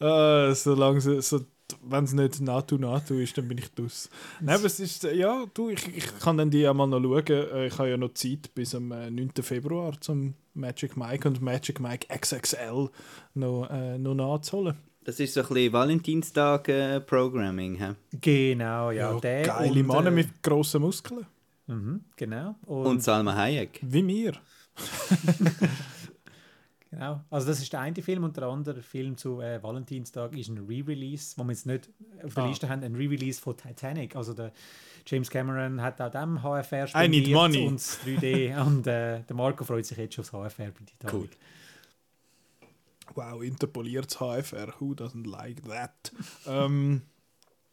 [0.06, 1.40] Ah, solange sie, so,
[1.82, 4.10] wenn es nicht NATO NATO ist, dann bin ich dus.
[4.40, 7.00] Nein, aber es ist, äh, ja, du, ich, ich kann dann die ja mal noch
[7.00, 7.24] schauen.
[7.28, 9.30] Äh, Ich habe ja noch Zeit bis am äh, 9.
[9.40, 12.90] Februar zum Magic Mike und Magic Mike XXL
[13.34, 14.76] noch, äh, noch nachzuholen.
[15.04, 17.76] das ist so ein bisschen Valentinstag-Programming.
[17.76, 17.94] hä?
[18.20, 19.18] Genau, ja.
[19.20, 21.24] der geile und, Männer äh, mit grossen Muskeln.
[21.66, 22.56] Mhm, genau.
[22.66, 23.80] Und Salma Hayek.
[23.82, 24.34] Wie mir.
[26.90, 27.20] Genau.
[27.28, 30.58] Also das ist der eine Film und der andere Film zu äh, Valentinstag ist ein
[30.58, 31.90] Re-Release, wo wir jetzt nicht
[32.22, 32.48] auf der Ah.
[32.48, 34.14] Liste haben, ein Re-Release von Titanic.
[34.14, 34.52] Also der
[35.04, 36.86] James Cameron hat auch dem HFR
[37.32, 37.66] money.
[37.66, 41.12] und das 3D und äh, der Marco freut sich jetzt schon aufs HFR bei Titanic.
[41.12, 41.28] Cool.
[43.16, 44.72] Wow, interpoliertes HFR.
[44.78, 46.12] Who doesn't like that?
[46.46, 47.02] ähm,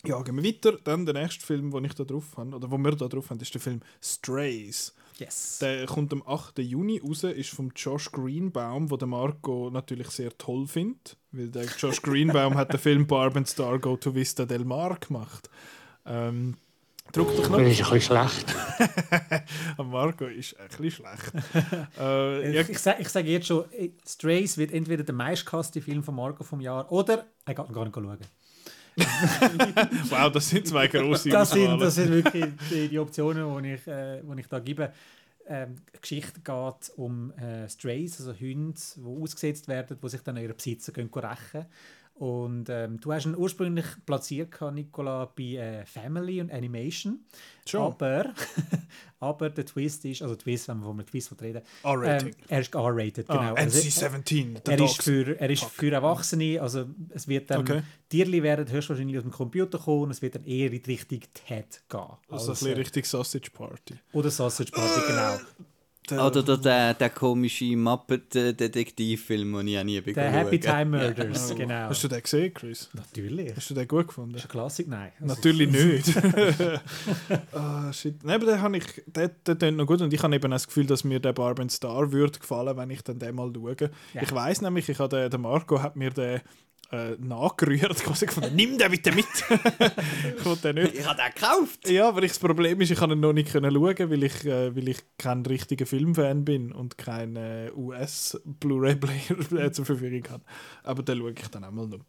[0.04, 0.80] ja, gehen wir weiter.
[0.84, 3.40] Dann der nächste Film, den ich da drauf habe, oder wo wir da drauf haben,
[3.40, 4.96] ist der Film Strays.
[5.22, 5.60] Yes.
[5.60, 6.58] Der kommt am 8.
[6.60, 11.16] Juni raus, ist vom Josh Greenbaum, wo der Marco natürlich sehr toll findet.
[11.32, 14.98] Weil der Josh Greenbaum hat den Film Barb and Star Go to Vista del Mar
[15.00, 15.48] gemacht.
[16.08, 16.58] Ähm,
[17.14, 17.62] drück den Das Knopf.
[17.62, 18.56] ist ein bisschen schlecht.
[19.78, 21.34] Marco ist ein bisschen schlecht.
[22.00, 23.66] äh, ja, ich, ich sage sag jetzt schon,
[24.08, 27.94] Strays wird entweder der meistgehasste Film von Marco vom Jahr oder er geht gar nicht
[27.94, 28.18] schauen.
[30.10, 33.88] wow, das sind zwei grosse Das sind, das sind wirklich die, die Optionen, die ich,
[33.88, 34.92] äh, die ich da gebe.
[35.48, 40.38] Ähm, die Geschichte geht um äh, Strays, also Hunde, die ausgesetzt werden, die sich dann
[40.38, 41.66] an ihren Besitzer rächen.
[42.16, 47.22] Und ähm, du hast ihn ursprünglich platziert, Nicola, bei äh, Family und Animation.
[47.66, 47.82] Schon.
[47.82, 48.34] Aber,
[49.20, 52.76] aber der Twist ist, also Twist, wenn wir von einem Twist reden, ähm, er ist
[52.76, 53.40] R-rated, genau.
[53.40, 54.24] Ah, Also, NC-17.
[54.28, 55.04] the er ist, dogs.
[55.04, 57.82] für, er ist für Erwachsene, also es wird dann, Okay.
[58.10, 61.22] Tierli werden höchstwahrscheinlich aus dem Computer kommen und es wird dann eher in die Richtung
[61.34, 62.00] TED gehen.
[62.00, 63.96] Also ein Als, bisschen äh, richtig Sausage Party.
[64.14, 65.38] oder Sausage Party, genau.
[66.12, 70.84] Der, Oder der, der, der komische Muppet-Detektivfilm, den ich auch nie bekommen Der Happy habe.
[70.86, 71.90] Time Murders, genau.
[71.90, 72.90] Hast du den gesehen, Chris?
[72.94, 73.56] Natürlich.
[73.56, 74.34] Hast du den gut gefunden?
[74.34, 75.12] Das ist ein Klassik, nein.
[75.22, 76.14] Also, Natürlich nicht.
[77.54, 78.24] Ah, shit.
[78.24, 78.86] Nein, aber den habe ich,
[79.76, 82.40] noch gut und ich habe eben das Gefühl, dass mir der Barb and Star würde
[82.40, 83.76] gefallen, wenn ich dann den mal schaue.
[84.14, 84.22] Ja.
[84.22, 86.42] Ich weiß nämlich, ich habe den, der Marco hat mir den
[86.92, 89.26] äh, nachgerührt, quasi gefunden, nimm den bitte mit.
[90.38, 90.96] ich wollte den nicht.
[90.96, 91.90] Ich habe den gekauft!
[91.90, 94.46] Ja, aber ich, das Problem ist, ich kann ihn noch nicht können schauen, weil ich,
[94.46, 100.44] äh, weil ich kein richtiger Filmfan bin und keinen äh, US-Blu-ray-Player äh, zur Verfügung habe.
[100.84, 102.00] Aber den schaue ich dann auch mal noch.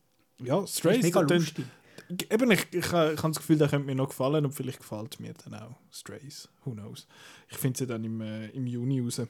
[0.43, 1.65] Ja, Strays, mega der lustig.
[2.31, 4.81] Eben, ich, ich, äh, ich habe das Gefühl, der könnte mir noch gefallen und vielleicht
[4.81, 6.49] gefällt mir dann auch Strays.
[6.65, 7.07] Who knows.
[7.49, 9.23] Ich finde sie dann im, äh, im Juni raus.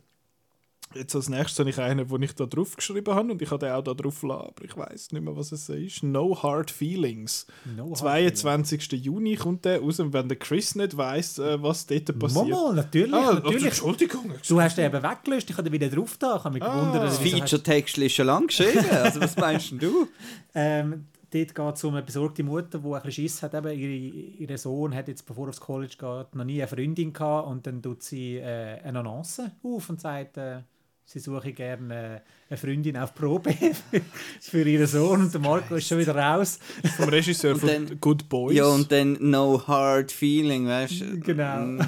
[0.95, 3.65] Jetzt als nächstes habe ich einen, den ich da drauf geschrieben habe und ich habe
[3.67, 6.03] den auch da drauf gelassen, aber ich weiß nicht mehr, was es ist.
[6.03, 7.47] No Hard Feelings.
[7.77, 8.93] No hard 22.
[8.93, 12.49] Juni kommt der raus und wenn der Chris nicht weiss, äh, was dort passiert.
[12.49, 13.65] Mama, natürlich, Ah, natürlich.
[13.67, 14.31] Entschuldigung.
[14.49, 16.37] Du hast den eben weggelöst, ich habe den wieder drauf da.
[16.37, 16.75] Ich habe mich Ah.
[16.81, 18.85] gewundert, Das Feature-Text ist schon lang geschrieben.
[18.91, 20.09] Also, was meinst denn du?
[20.55, 23.55] Ähm, dort geht es um eine besorgte Mutter, die ein bisschen Schiss hat.
[23.55, 23.91] Eben, ihre,
[24.51, 27.67] ihr Sohn hat jetzt, bevor er aufs College geht, noch nie eine Freundin gehabt und
[27.67, 30.59] dann tut sie äh, eine Annonce auf und sagt, äh,
[31.05, 33.55] sie suche gerne äh, eine Freundin auf Probe
[34.41, 36.59] für ihren Sohn und der Marco ist schon wieder raus.
[36.97, 38.57] Vom Regisseur von dann- Good Boys.
[38.57, 41.21] Ja, und dann No Hard Feeling, weißt du?
[41.21, 41.83] Genau.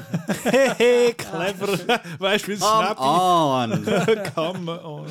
[0.79, 2.01] Hehe, clever.
[2.19, 3.85] weißt du, wie es Come on!
[4.35, 5.07] Come on.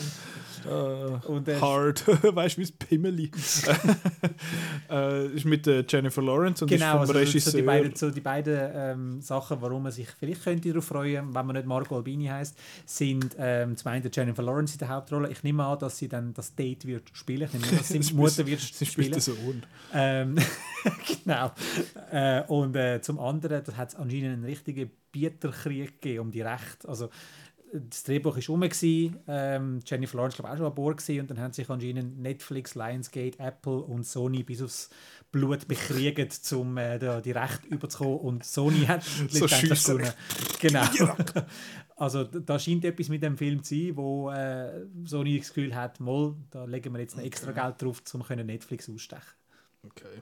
[0.66, 3.32] Und, äh, Hard, weißt du, wie das Pimmeli.
[4.90, 7.52] äh, ist mit äh, Jennifer Lawrence und Genau, ist vom also Regisseur.
[7.52, 11.34] so die beiden, so die beiden ähm, Sachen, warum man sich vielleicht könnte darauf freuen,
[11.34, 15.30] wenn man nicht Marco Albini heißt, sind ähm, zum einen Jennifer Lawrence in der Hauptrolle.
[15.30, 17.44] Ich nehme an, dass sie dann das Date wird spielen.
[17.44, 19.12] Ich nehme an, dass sie die Mutter wird Sie spielt spielen.
[19.12, 19.64] den Sohn.
[19.94, 20.36] Ähm,
[21.24, 21.52] genau.
[22.12, 26.42] Äh, und äh, zum anderen, da hat es anscheinend einen richtigen Bieterkrieg gegeben um die
[26.42, 26.88] Rechte.
[26.88, 27.10] Also,
[27.74, 28.64] das Drehbuch war rum,
[29.28, 32.76] ähm, Jennifer Lawrence glaube auch schon an Bord gewesen, und dann haben sich anscheinend Netflix,
[32.76, 34.90] Lionsgate, Apple und Sony bis aufs
[35.32, 39.98] Blut bekriegt, um äh, da die Rechte überzukommen und Sony hat letztendlich Schiesser.
[39.98, 40.14] gewonnen.
[40.60, 40.84] Genau.
[41.96, 45.76] Also d- da scheint etwas mit dem Film zu sein, wo äh, Sony das Gefühl
[45.76, 49.22] hat, mal, da legen wir jetzt noch extra Geld drauf, um Netflix ausstechen.
[49.84, 50.22] Okay.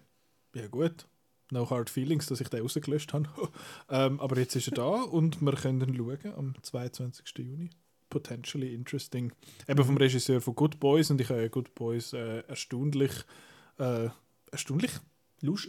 [0.54, 1.08] Ja, gut.
[1.52, 3.28] No hard feelings, dass ich den rausgelöscht habe.
[3.89, 7.26] ähm, aber jetzt ist er da und wir können ihn schauen am 22.
[7.38, 7.70] Juni.
[8.10, 9.32] Potentially interesting.
[9.68, 13.12] Eben vom Regisseur von Good Boys und ich habe ja Good Boys äh, erstaunlich,
[13.80, 14.10] äh,
[14.52, 14.91] erstaunlich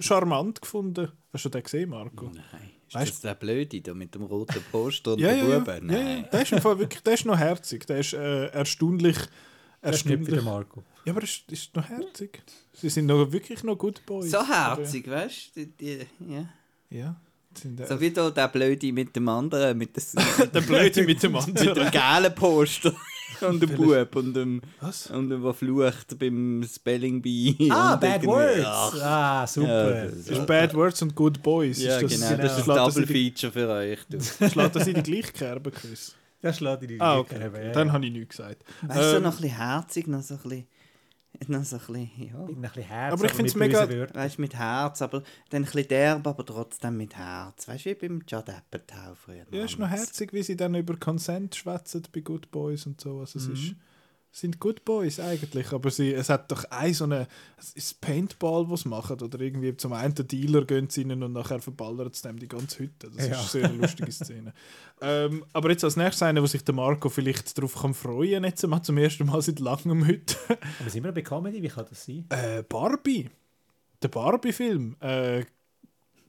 [0.01, 1.09] charmant gefunden.
[1.33, 2.27] Hast du den gesehen, Marco?
[2.27, 2.71] Nein.
[2.89, 5.59] Ist Weißt- das der Blöde da mit dem roten Poster und Ja, ja.
[5.61, 5.91] Buben?
[5.91, 6.05] ja, ja.
[6.05, 6.29] Nein.
[6.33, 7.87] Der ist, im Fall wirklich, der ist noch herzig.
[7.87, 9.17] Der ist äh, erstaunlich.
[9.83, 10.83] Das für den erstaunlich Marco.
[11.05, 12.43] ja, aber er ist, noch herzig.
[12.73, 14.31] Sie sind noch, wirklich noch Good Boys.
[14.31, 15.67] So herzig, weißt du?
[15.67, 16.49] Die- Ja.
[16.91, 17.17] Ja.
[17.65, 21.33] äh, So wie da der Blöde mit dem anderen, mit, des, der Blöde mit dem
[21.33, 21.75] mit anderen.
[21.75, 22.95] dem gelben Poster.
[23.41, 25.07] Und dem Bub und dem, Was?
[25.11, 27.57] und dem, der flucht beim Spelling Bee.
[27.73, 28.65] Ah, Bad irgendwie- Words!
[28.67, 30.05] Ach, Ah, Ja, super.
[30.05, 31.83] das Das ist Bad Words und Good Boys.
[31.83, 32.31] Ja, ist das, genau.
[32.31, 32.43] genau.
[32.43, 33.99] Das ist ein das in Double Feature für euch.
[34.53, 36.15] Schlägt das in die gleiche Kerbe, Chris?
[36.43, 37.51] Das schlägt in die Ah, okay.
[37.65, 37.73] ja.
[37.73, 38.65] Dann habe ich nichts gesagt.
[38.83, 40.67] Weißt du, so Ähm, noch ein bisschen herzig, noch so ein bisschen.
[41.49, 42.45] Noch so ein bisschen, ja.
[42.45, 44.15] Ein bisschen Herz, Aber ich find's mit mega-.
[44.15, 47.67] Weißt du, mit Herz, aber dann ein bisschen derb, aber trotzdem mit Herz.
[47.67, 49.47] Weißt du, wie beim Judd Apatow früher.
[49.51, 53.21] Ja, ist noch herzig, wie sie dann über Consent schwätzen bei Good Boys und so.
[53.21, 53.55] Also es Mhm.
[53.55, 53.75] ist, es
[54.35, 57.29] sind Good Boys eigentlich, aber sie, es hat doch ein so eine,
[57.59, 61.35] es ist Paintball, was machen, oder irgendwie zum einen der Dealer gehen sie ihnen und
[61.35, 63.11] nachher verballern sie dem die ganze Hütte.
[63.15, 63.35] Das Ja.
[63.41, 64.55] ist eine sehr lustige Szene.
[65.03, 68.67] ähm, aber jetzt als nächstes eine, wo sich der Marco vielleicht darauf kann freuen, jetzt
[68.67, 70.35] mal zum ersten Mal seit langem heute.
[70.81, 71.63] Aber sind wir bei Comedy?
[71.63, 72.25] Wie kann das sein?
[72.31, 73.29] äh, Barbie.
[74.03, 74.97] Der Barbie-Film.
[75.01, 75.45] Äh,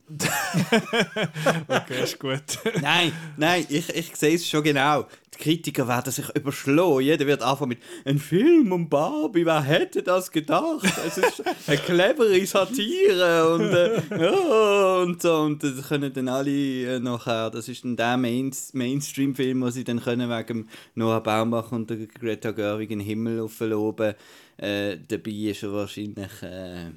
[1.68, 2.60] okay, ist gut.
[2.82, 5.08] Nein, nein, ich, ich sehe es schon genau.
[5.34, 7.00] Die Kritiker werden sich überschlagen.
[7.00, 10.86] Jeder wird anfangen mit «Ein Film um Barbie, wer hätte das gedacht?
[11.08, 15.38] Es ist eine clevere Satire» und, äh, und so.
[15.38, 19.86] Und das können dann alle äh, nachher, das ist dann der Main Mainstream-Film, wo sie
[19.86, 24.16] dann können wegen Noah Baumbach und der Greta Gerwig in den Himmel aufloben.
[24.58, 26.90] Äh, dabei ist er wahrscheinlich, äh,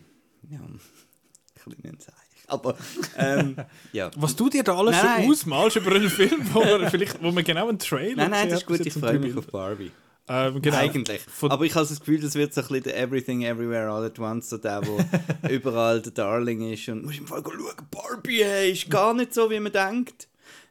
[0.50, 2.25] ja, ein Zeichen.
[2.48, 2.76] Aber,
[3.16, 3.56] ähm,
[3.92, 4.10] ja.
[4.16, 5.30] Was du dir da alles Nein, schon nein.
[5.30, 8.60] ausmalst über einen Film, wo man, vielleicht, wo man genau einen Trailer Nein, nein, das
[8.60, 9.90] ist gut, ich freue mich auf Barbie.
[10.28, 10.76] Ähm, genau.
[10.76, 11.22] Eigentlich.
[11.22, 14.04] Von- Aber ich habe das Gefühl, das wird so ein bisschen der Everything Everywhere All
[14.04, 14.98] at Once, so der, wo
[15.48, 19.48] überall der Darling ist und muss im Fall schauen, Barbie, hey, ist gar nicht so,
[19.50, 20.28] wie man denkt.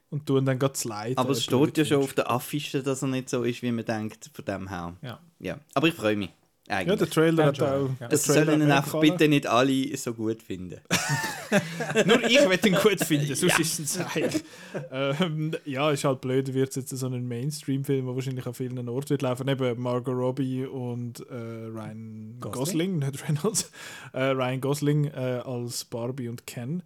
[0.09, 1.17] Und tun dann gerade Slide.
[1.17, 3.85] Aber es steht ja schon auf der Affische, dass er nicht so ist, wie man
[3.85, 4.93] denkt, von dem her.
[5.01, 5.19] Ja.
[5.39, 6.29] Ja, aber ich freue mich.
[6.67, 6.97] Ja, Eigentlich.
[6.97, 7.89] der Trailer Ja, hat auch.
[7.99, 8.07] ja.
[8.07, 10.81] Trailer sollen mir einfach bitte nicht alle so gut finden.
[12.05, 14.29] Nur ich will ihn gut finden, sonst ist es ein
[14.91, 18.89] ähm, ja, ist halt blöd, wird es jetzt so ein Mainstream-Film, der wahrscheinlich an vielen
[18.89, 19.47] Orten wird laufen.
[19.47, 22.99] Eben Margot Robbie und äh, Ryan Gosling, Gosling?
[23.11, 23.71] nicht Reynolds.
[24.13, 26.81] Äh, Ryan Gosling äh, als Barbie und Ken.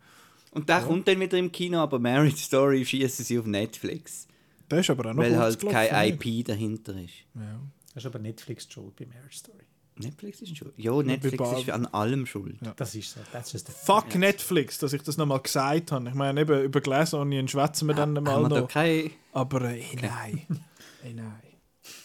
[0.52, 4.28] Und der kommt dann wieder im Kino, aber Marriage Story schießen sie auf Netflix.
[4.70, 6.20] Der ist aber auch noch Weil halt kein?
[6.20, 7.14] IP dahinter ist.
[7.36, 7.62] Ja.
[7.94, 9.64] Das ist aber Netflix schuld bei Marriage Story.
[10.00, 10.74] Netflix ist schuld.
[10.78, 12.58] Ja, Netflix ist an allem schuld.
[12.78, 13.20] Das ist so.
[13.32, 16.08] That's just a Fuck Netflix, dass ich das nochmal gesagt habe.
[16.10, 18.68] Ich meine, eben über Glass Onion schwätzen wir dann mal Haben wir da noch.
[18.70, 19.12] keine...
[19.34, 20.46] Aber äh, nein.
[21.04, 21.34] Ey, nein.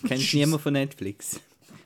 [0.07, 1.41] Kennst du niemanden von Netflix?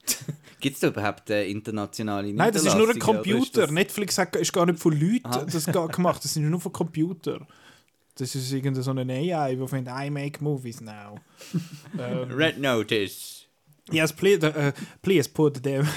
[0.61, 3.63] Gibt es da überhaupt äh, internationale Nein, das ist nur ein ist Computer.
[3.63, 5.45] das- Netflix hat, ist gar nicht von Leuten Aha.
[5.45, 6.25] das ga- gemacht.
[6.25, 7.47] Das sind nur von Computern.
[8.17, 11.21] Das ist irgendeine so eine AI, die findet, I make movies now.
[11.99, 13.38] ähm, Red Notice.
[13.91, 14.72] Yes, please, uh,
[15.03, 15.89] please put the,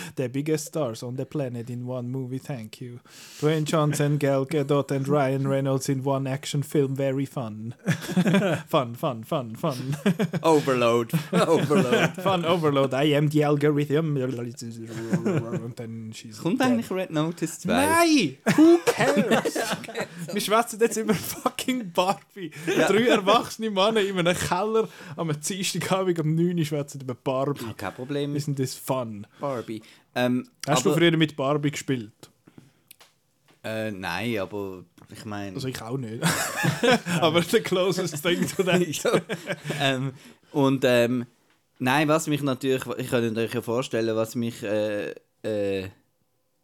[0.16, 3.00] the biggest stars on the planet in one movie, thank you.
[3.40, 7.74] Dwayne Johnson, Gal Gadot and Ryan Reynolds in one action film, very fun.
[8.66, 9.96] fun, fun, fun, fun.
[10.42, 11.12] Overload.
[11.32, 12.10] Overload.
[12.22, 14.16] fun overload, I am the algorithm.
[14.16, 16.12] Und dann
[16.42, 17.68] Kommt eigentlich Red Notice 2?
[17.68, 18.36] Nein!
[18.56, 19.54] Who cares?
[20.32, 22.50] Wir schwätzen jetzt über fucking Barbie.
[22.66, 27.29] Drei erwachsene Männer in einem Keller am Dienstagabend um 9 Uhr schwätzen über Barbie.
[27.32, 28.36] Ah, Kein Problem.
[28.36, 29.26] Isn't this fun?
[29.40, 29.82] Barbie.
[30.14, 32.12] Ähm, Hast aber, du früher mit Barbie gespielt?
[33.62, 35.54] Äh, nein, aber ich meine...
[35.54, 36.22] Also ich auch nicht.
[37.20, 38.80] Aber the closest thing to that.
[39.04, 39.20] Ja.
[39.80, 40.12] ähm,
[40.52, 41.26] und ähm,
[41.82, 45.88] Nein, was mich natürlich, ich kann euch ja vorstellen, was mich, äh, äh,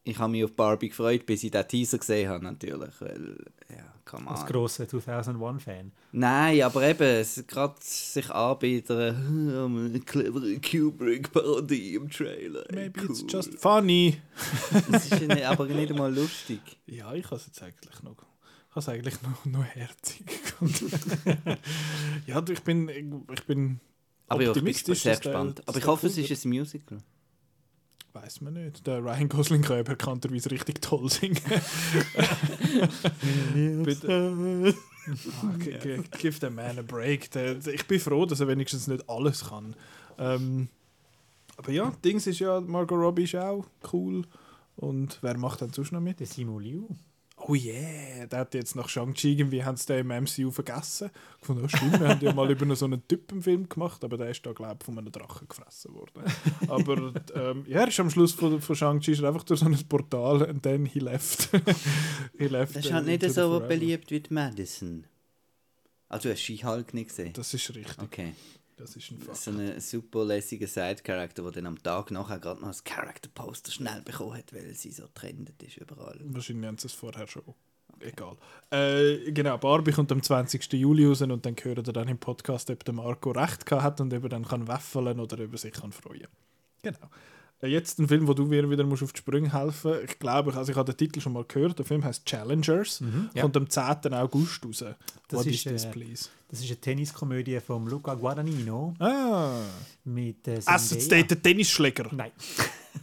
[0.07, 3.37] ich habe mich auf Barbie gefreut, bis ich den Teaser gesehen habe, natürlich, weil,
[3.69, 4.47] ja, come Als on.
[4.47, 5.91] grosser 2001-Fan.
[6.13, 8.93] Nein, aber eben, es gerade sich anbieten,
[9.91, 12.65] eine clevere Kubrick-Parodie im Trailer.
[12.73, 13.29] Maybe it's cool.
[13.29, 14.19] just funny.
[14.91, 16.61] Das ist nicht, aber nicht einmal lustig.
[16.87, 18.17] Ja, ich habe es jetzt eigentlich noch.
[18.17, 20.25] Ich habe es eigentlich noch, noch herzig
[22.27, 23.81] ja, du, ich bin, ich bin
[24.29, 25.03] Aber ja, ich bin optimistisch.
[25.03, 25.63] sehr gespannt.
[25.67, 26.99] Aber ich hoffe, cool es ist ein Musical.
[28.23, 28.87] Weiß man nicht.
[28.87, 31.39] Der Ryan Gosling kann bekannterweise richtig toll singen.
[33.85, 34.75] Bitte.
[35.43, 37.29] Ah, g- Give the man a break.
[37.67, 39.77] Ich bin froh, dass er wenigstens nicht alles kann.
[40.19, 40.69] Ähm,
[41.59, 44.23] aber ja, Dings ist ja, Margot Robbie ist auch cool.
[44.77, 46.19] Und wer macht dann sonst noch mit?
[46.21, 46.87] Der Simu Liu.
[47.49, 51.11] Oh yeah, der hat jetzt nach Shang-Chi irgendwie haben sie den im MCU vergessen.
[51.41, 54.31] Ich fand, ja, stimmt, wir haben ja mal über so einen Typenfilm gemacht, aber der
[54.31, 56.25] ist da, glaube ich, von einem Drachen gefressen worden.
[56.67, 60.43] Aber ähm, ja, er ist am Schluss von, von Shang-Chi einfach durch so ein Portal
[60.43, 61.51] und dann he left.
[62.39, 65.05] he left Das ist halt nicht so beliebt wie Madison.
[66.09, 67.33] Also, du hast She-Hulk nicht gesehen?
[67.33, 68.33] Das ist richtig, Okay.
[68.77, 69.39] Das ist ein Fakt.
[69.39, 74.03] So einen super lässigen Side-Character, der dann am Tag nachher gerade noch das Character-Poster schnell
[74.03, 76.21] bekommen hat, weil sie so trendet ist überall.
[76.25, 77.43] Wahrscheinlich haben sie es vorher schon.
[78.01, 78.37] Egal.
[78.71, 80.73] Äh, genau, Barbie kommt am 20.
[80.75, 84.01] Juli raus und dann hören ihr dann im Podcast, ob der Marco recht gehabt hat
[84.01, 86.29] und ob er dann kann weffeln oder ob er sich kann freuen
[86.83, 87.09] Genau.
[87.63, 90.05] Äh, Jetzt ein Film, wo du mir wieder musst auf die Sprünge helfen musst.
[90.05, 91.79] Ich glaube, also ich habe den Titel schon mal gehört.
[91.79, 93.03] Der Film heißt Challengers.
[93.35, 93.43] ja.
[93.43, 94.13] Kommt am 10.
[94.15, 94.85] August raus.
[95.29, 96.29] Das What ist, is this, äh, please?
[96.49, 99.61] Das ist eine Tenniskomödie von Luca Guadagnino Ah.
[100.05, 101.01] mit äh, Essen.
[101.01, 102.09] Sie den Tennisschläger?
[102.13, 102.31] Nein.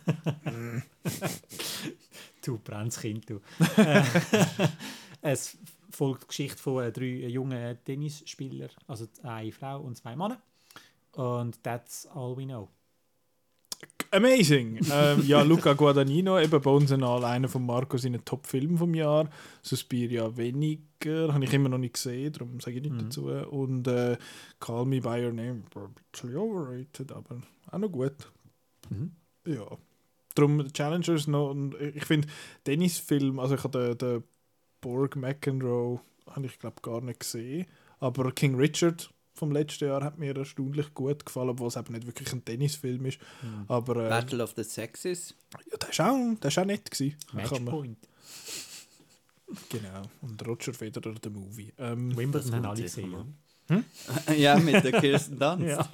[2.46, 3.40] du brennst Kind, du.
[3.78, 4.04] Äh,
[5.22, 5.58] es
[5.90, 10.42] folgt die Geschichte von äh, drei jungen Tennisspielern, also eine Frau und zwei Männer.
[11.14, 12.70] Und that's all we know.
[14.14, 14.80] Amazing!
[14.92, 19.28] ähm, ja, Luca Guadagnino, eben einmal einer von Marco seinen Top-Filmen vom Jahr.
[19.64, 23.00] Suspiria weniger, habe ich immer noch nicht gesehen, darum sage ich nicht Mhm.
[23.00, 23.26] dazu.
[23.26, 24.18] Und äh,
[24.60, 27.42] Call Me By Your Name, war ein bisschen overrated, aber
[27.72, 28.14] auch noch gut.
[28.92, 29.12] Mhm.
[29.48, 29.66] Ja.
[30.36, 32.28] Darum Challengers noch, und ich finde
[32.64, 34.24] Tennisfilm, also ich habe den, den
[34.82, 37.66] Borg McEnroe, habe ich glaube gar nicht gesehen,
[38.00, 42.06] aber King Richard vom letzten Jahr hat mir erstaunlich gut gefallen, obwohl es eben nicht
[42.06, 43.20] wirklich ein Tennisfilm ist.
[43.42, 43.66] Mhm.
[43.68, 45.36] Aber äh, Battle of the Sexes.
[45.72, 46.90] ja, das war auch, das ist auch nett.
[46.90, 47.16] Gewesen.
[47.34, 47.98] Matchpoint.
[49.70, 50.04] Genau.
[50.22, 51.74] Und Roger Federer, der Movie.
[51.78, 53.36] Ähm, Wimbledon haben alle gesehen.
[53.70, 53.84] ja.
[54.34, 55.68] ja, mit der Kirsten Dunst.
[55.68, 55.90] Ja.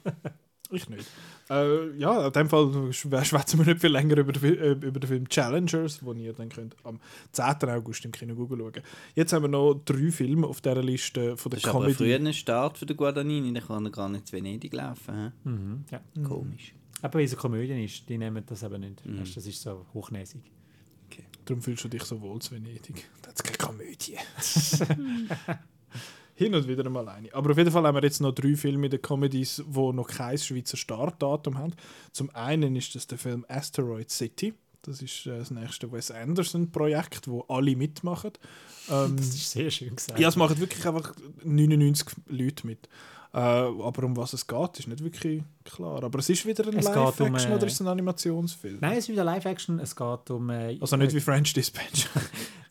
[0.72, 1.05] Ich nicht.
[1.49, 4.99] Äh, ja, in dem Fall schw- schwätzen wir nicht viel länger über den, äh, über
[4.99, 6.99] den Film Challengers, den ihr dann könnt am
[7.32, 7.70] 10.
[7.70, 8.72] August im Kino schauen
[9.15, 12.17] Jetzt haben wir noch drei Filme auf dieser Liste von der Das ist aber früher
[12.17, 12.28] Comedy.
[12.30, 15.15] ein Start für den Guadagnini, dann kann er gar nicht zu Venedig laufen.
[15.43, 15.49] hä?
[15.49, 15.86] Mhm.
[15.91, 16.01] ja.
[16.24, 16.74] Komisch.
[17.01, 19.05] Aber weil es eine Komödie ist, die nehmen das eben nicht.
[19.05, 19.20] Mhm.
[19.34, 20.41] Das ist so hochnäsig.
[21.45, 23.09] Darum fühlst du dich so wohl zu Venedig.
[23.24, 24.17] Das ist keine Komödie.
[26.40, 27.34] Hin und wieder mal eine.
[27.34, 30.08] Aber auf jeden Fall haben wir jetzt noch drei Filme in den Comedies, die noch
[30.08, 31.74] kein Schweizer Startdatum haben.
[32.14, 34.54] Zum einen ist das der Film Asteroid City.
[34.84, 38.32] Das ist äh, das nächste Wes Anderson-Projekt, wo alle mitmachen.
[38.92, 40.18] Ähm, Das ist sehr schön gesagt.
[40.18, 41.14] ja, es machen wirklich einfach
[41.44, 42.90] 99 Leute mit.
[43.32, 46.03] Äh, aber um was es geht, ist nicht wirklich klar.
[46.03, 48.80] Aber es ist wieder ein Live-Action um, äh, oder ist es ein Animationsfilm?
[48.82, 49.80] Nein, es ist wieder Live-Action.
[49.80, 50.49] Es geht um...
[50.49, 52.07] Äh, Also nicht wie French Dispatch.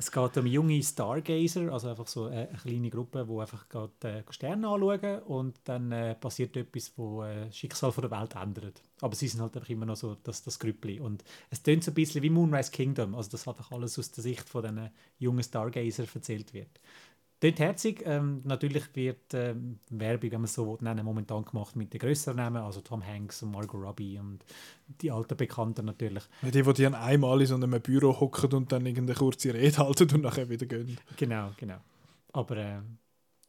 [0.01, 3.93] Es geht um junge Stargazer, also einfach so äh, eine kleine Gruppe, die einfach gerade
[4.05, 8.37] äh, Sterne anschauen und dann äh, passiert etwas, wo äh, das Schicksal von der Welt
[8.37, 8.81] ändert.
[9.01, 11.01] Aber sie sind halt einfach immer noch so das, das Grüppli.
[11.01, 14.23] Und es tönt so ein bisschen wie Moonrise Kingdom, also dass einfach alles aus der
[14.23, 14.89] Sicht von diesen
[15.19, 16.81] jungen Stargazer erzählt wird.
[17.41, 18.03] Tönt herzig.
[18.05, 22.63] Ähm, natürlich wird ähm, Werbung, wenn man so nennen, momentan gemacht mit den grösseren Namen,
[22.63, 24.45] also Tom Hanks und Margot Robbie und
[25.01, 26.25] die alten Bekannten natürlich.
[26.43, 30.13] Die, die dann einmal in so einem Büro hocken und dann irgendeine kurze Rede halten
[30.15, 30.99] und nachher wieder gehen.
[31.17, 31.79] Genau, genau.
[32.33, 32.79] Aber äh,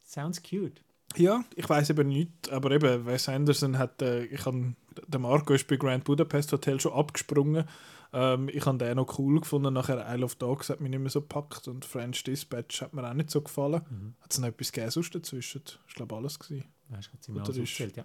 [0.06, 0.84] sounds cute.
[1.16, 4.76] Ja, ich weiß eben nicht, aber eben, Wes Anderson hat, äh, ich han,
[5.08, 7.66] der Marco ist bei Grand Budapest Hotel schon abgesprungen.
[8.12, 11.10] Ähm, ich habe den noch cool gefunden, nachher Isle of Dogs hat mich nicht mehr
[11.10, 13.82] so gepackt und French Dispatch hat mir auch nicht so gefallen.
[13.90, 14.14] Mhm.
[14.22, 15.62] Hat es noch etwas gegeben sonst dazwischen?
[15.64, 16.40] Das war glaube ich alles.
[16.40, 16.66] Gewesen.
[16.92, 18.04] Hast du ziemlich Oder alles ist- aufgezählt, ja.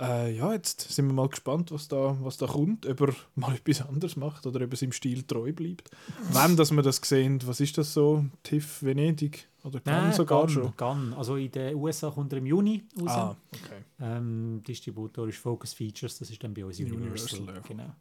[0.00, 3.54] Äh, ja, jetzt sind wir mal gespannt, was da, was da kommt, ob er mal
[3.56, 5.90] etwas anderes macht oder ob er seinem Stil treu bleibt.
[6.32, 8.24] Wenn, dass wir das sehen, was ist das so?
[8.44, 9.48] TIFF Venedig?
[9.64, 10.76] Oder kann sogar Cannes, schon?
[10.76, 11.16] Cannes.
[11.16, 13.08] Also in den USA kommt er im Juni raus.
[13.10, 13.82] Ah, okay.
[14.00, 17.40] Ähm, Distributor ist Focus Features, das ist dann bei uns Universal.
[17.40, 17.60] Universal, ja.
[17.66, 17.94] Genau.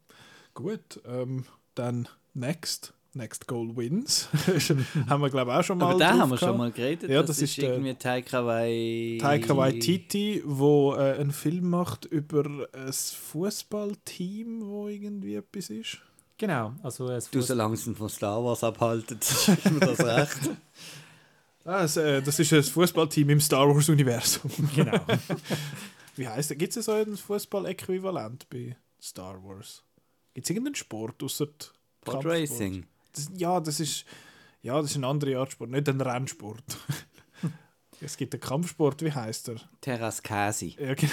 [0.57, 1.45] Gut, ähm,
[1.75, 4.27] dann next Next Goal Wins.
[5.09, 7.09] haben wir, glaube ich, auch schon mal Aber da haben wir schon mal geredet.
[7.09, 9.17] Ja, das, das ist, ist der- irgendwie Taika Waititi.
[9.21, 15.97] Taika Waititi, wo äh, einen Film macht über ein Fußballteam, wo irgendwie etwas ist.
[16.37, 20.49] Genau, also es Du, solange es ihn von Star Wars abhaltet, ist mir das recht.
[21.69, 24.49] Ah, es, äh, das ist ein Fußballteam im Star Wars Universum.
[24.73, 25.01] genau.
[26.15, 26.57] Wie heißt das?
[26.57, 29.83] Gibt es so ein Fußball-Äquivalent bei Star Wars?
[30.37, 31.47] Gibt es irgendeinen Sport außer
[32.01, 32.85] Podracing.
[33.11, 34.05] Das, ja, das ist
[34.61, 36.77] ja, das ist eine andere Art Sport, nicht ein Rennsport.
[38.01, 39.55] es gibt einen Kampfsport, wie heißt er?
[39.81, 40.75] Terras Kasi.
[40.79, 41.11] Ja, genau.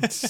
[0.00, 0.20] Das,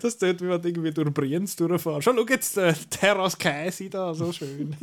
[0.00, 2.04] das tut, wie wenn du irgendwie durch Brienz durchfährst.
[2.04, 4.76] Schau, schau jetzt äh, Terras Käse da, so schön.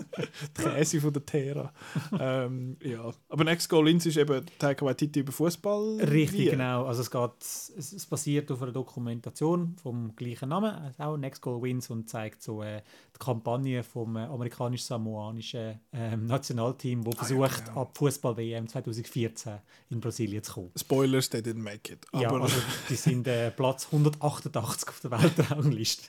[0.57, 1.73] Die Käse von der Terra.
[2.19, 3.11] ähm, ja.
[3.29, 5.97] Aber Next Goal Ins ist eben Taika Waititi über Fußball.
[6.01, 6.49] Richtig, Wie?
[6.51, 6.85] genau.
[6.85, 11.41] Also es, geht, es, es basiert auf einer Dokumentation vom gleichen Namen, also auch Next
[11.41, 12.81] Goal Wins und zeigt so äh,
[13.15, 19.53] die Kampagne vom äh, amerikanisch-samoanischen ähm, Nationalteam, Ah, das versucht, ab Fußball-WM 2014
[19.89, 20.71] in Brasilien zu kommen.
[20.77, 22.05] Spoilers, they didn't make it.
[22.11, 22.55] Aber ja, also
[22.89, 26.07] die sind äh, Platz 188 auf der Weltrangliste.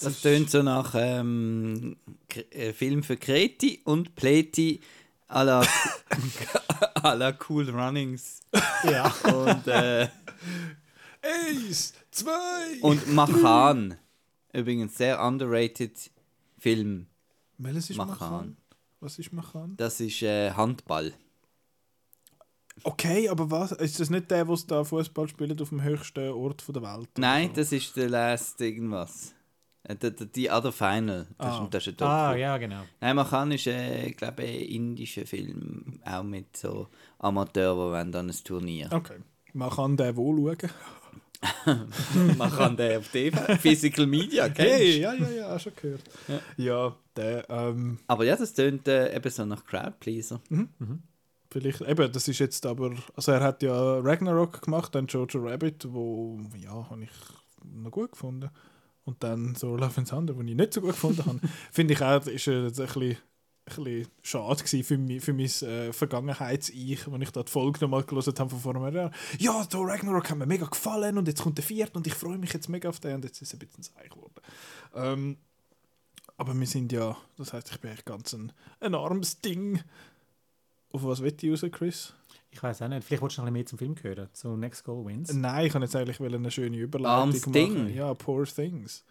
[0.00, 1.96] Das tönt so nach ähm,
[2.50, 4.80] äh, Film für Kreti und Pleti
[5.28, 5.60] à la,
[7.02, 8.40] à la Cool Runnings.
[8.84, 9.06] ja.
[9.24, 10.08] Und, äh,
[11.20, 12.80] Eins, zwei.
[12.80, 13.96] und Machan.
[14.52, 15.92] Übrigens sehr underrated
[16.58, 17.06] Film.
[17.58, 18.30] Welches ist Machan.
[18.30, 18.56] Machan?
[19.00, 19.76] Was ist Machan?
[19.76, 21.12] Das ist äh, Handball.
[22.84, 23.72] Okay, aber was?
[23.72, 27.08] Ist das nicht der, der da Fußball spielt auf dem höchsten Ort der Welt?
[27.18, 27.54] Nein, so?
[27.56, 29.34] das ist der Last irgendwas.
[29.84, 31.26] Äh, der- der- Die Other Final.
[31.38, 31.64] Das, Ah.
[31.64, 32.02] ist, das ist.
[32.02, 32.82] Ah, ja, genau.
[33.00, 36.00] Nein, Machan ist, äh, glaube ich, ein indischer Film.
[36.04, 38.88] Auch mit so Amateuren, die wollen dann ein Turnier.
[38.92, 39.16] Okay.
[39.54, 40.70] Man kann den wohl schauen.
[42.36, 46.02] Man kann den auf TV, Physical Media, kennst Hey, ja, ja, ja, auch schon gehört.
[46.26, 46.40] Ja.
[46.56, 50.40] Ja, der, ähm, Aber ja, das tönt äh, eben so nach Crowdpleaser.
[51.50, 55.86] Vielleicht, eben, das ist jetzt aber, also er hat ja Ragnarok gemacht, dann Jojo Rabbit,
[55.92, 57.10] wo, ja, habe ich
[57.64, 58.50] noch gut gefunden.
[59.04, 61.40] Und dann so Love and Thunder, den ich nicht so gut gefunden habe.
[61.72, 63.16] Finde ich auch, ist äh, ein bisschen, ein
[63.64, 68.04] bisschen schade gewesen für, mich, für mein äh, Vergangenheits-Ich, wenn ich da die Folge nochmal
[68.04, 69.10] gelesen habe von vor einem Jahr.
[69.38, 72.36] Ja, der Ragnarok hat mir mega gefallen und jetzt kommt der vierte und ich freue
[72.36, 74.42] mich jetzt mega auf den und jetzt ist es ein bisschen seich geworden.
[74.94, 75.38] Ähm,
[76.36, 79.82] aber wir sind ja, das heißt, ich bin echt ganz ein, ein armes Ding.
[80.90, 82.14] Auf was wette ich raus, Chris?
[82.50, 83.04] Ich weiß auch nicht.
[83.04, 85.32] Vielleicht wolltest du noch ein bisschen mehr zum Film hören, zu Next Goal Wins.
[85.32, 87.52] Nein, ich kann jetzt eigentlich eine schöne Überleitung Armes machen.
[87.52, 87.94] Ding.
[87.94, 89.04] Ja, Poor Things.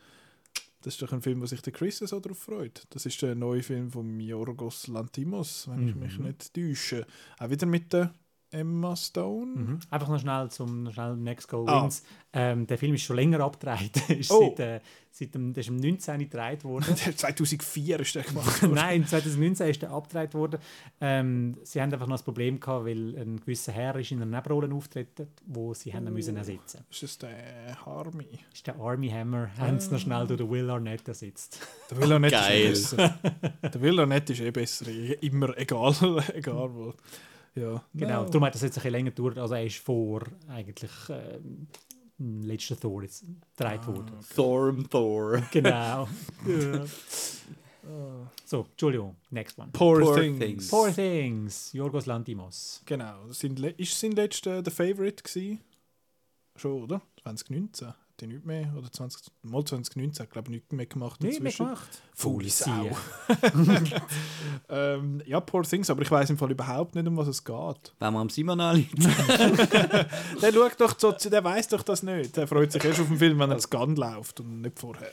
[0.82, 2.84] Das ist doch ein Film, wo sich der Chris so drauf freut.
[2.92, 7.06] Das ist der neue Film von Yorgos Lantimos, wenn ich mich nicht täusche.
[7.40, 8.14] Auch wieder mit der
[8.52, 9.52] Emma Stone.
[9.56, 9.80] Mhm.
[9.90, 11.84] Einfach noch schnell zum noch schnell Next Goal Ah.
[11.84, 12.04] Wins.
[12.34, 14.10] Ähm, der Film ist schon länger abgedreht.
[14.10, 14.54] ist Oh.
[14.56, 14.80] seit, äh,
[15.12, 16.96] seit dem, der ist im 19 gedreht worden.
[17.06, 18.74] Der 2004 ist der gemacht worden.
[18.76, 20.60] Nein, 2019 ist der abgedreht worden.
[21.02, 24.38] Ähm, sie haben einfach noch das Problem gehabt, weil ein gewisser Herr ist in einer
[24.38, 26.86] Nebenrolle auftreten, wo sie haben müssen ersetzen.
[26.92, 28.28] Ist das der Harmy?
[28.54, 31.60] Ist der Army Hammer, haben sie noch schnell durch den Will Arnett ersetzt.
[31.90, 32.72] Der Will Arnett Geil.
[32.72, 33.20] ist eh besser.
[33.64, 34.86] Der Will Arnett ist eh besser.
[35.22, 35.96] Immer egal,
[36.36, 36.94] egal wo.
[37.56, 37.84] Ja.
[37.94, 38.30] Genau, No.
[38.30, 39.38] darum hat das jetzt ein bisschen länger gedauert.
[39.38, 41.68] Also er ist vor eigentlich ähm,
[42.20, 43.26] dem letzten Thor jetzt
[43.58, 43.88] gedreht Ah.
[43.88, 44.12] worden.
[44.36, 45.42] Thorm Thor.
[45.52, 46.08] Genau.
[48.46, 49.70] so, Entschuldigung, next one.
[49.72, 50.40] Poor, Poor Things.
[50.40, 50.68] Things.
[50.70, 52.82] Poor Things, Yorgos Lantimos.
[52.86, 53.26] Genau.
[53.28, 55.62] Ist sein letzter der Favorite gewesen?
[56.56, 57.02] Schon, oder?
[57.24, 57.94] 2019.
[58.18, 58.74] Hat er nicht mehr?
[58.76, 61.22] Oder 20, mal 2019 hat glaube ich nichts mehr gemacht.
[61.22, 61.66] Nee, dazwischen.
[61.68, 62.02] mitgemacht.
[62.16, 62.98] Faule Sau.
[64.70, 67.94] Ähm, ja, Poor Things, aber ich weiß im Fall überhaupt nicht, um was es geht.
[68.00, 69.04] Wenn wir am Simon anliegen.
[70.42, 72.36] Der schaut doch so, zu- der weiß doch das nicht.
[72.36, 75.12] Der freut sich erst auf den Film, wenn er ins Gun läuft und nicht vorher.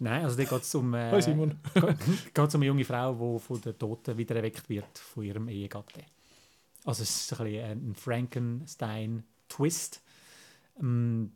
[0.00, 1.10] Nein, also da geht es um, äh,
[2.34, 6.02] geht's um eine junge Frau, die von den Toten wieder erweckt wird von ihrem Ehegatten.
[6.84, 10.00] Also es ist ein, bisschen ein Frankenstein-Twist.
[10.80, 11.32] Ähm,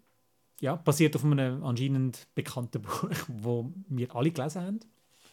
[0.65, 4.81] ja, basiert auf einem anscheinend bekannten Buch, wo wir alle gelesen haben.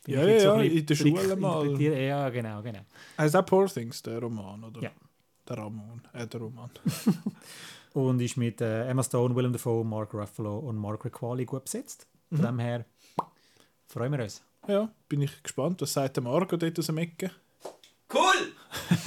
[0.03, 1.82] Bin Ja, ja, ein ja, in der blick- Schule mal.
[1.82, 2.79] Ja, genau, genau.
[3.17, 4.82] Heißt auch Poor Things, der Roman, oder?
[4.82, 4.91] Ja.
[5.47, 6.69] Der Ramon, äh, der Roman.
[7.93, 12.07] Und ist mit äh, Emma Stone, Willem Dafoe, Mark Ruffalo und Mark Requali gut besetzt.
[12.29, 12.43] Von Mhm.
[12.45, 12.86] dem her
[13.88, 14.41] freuen wir uns.
[14.67, 15.82] Ja, bin ich gespannt.
[15.82, 17.32] Was sagt der Marco dort aus dem Ecke?
[18.13, 18.53] Cool!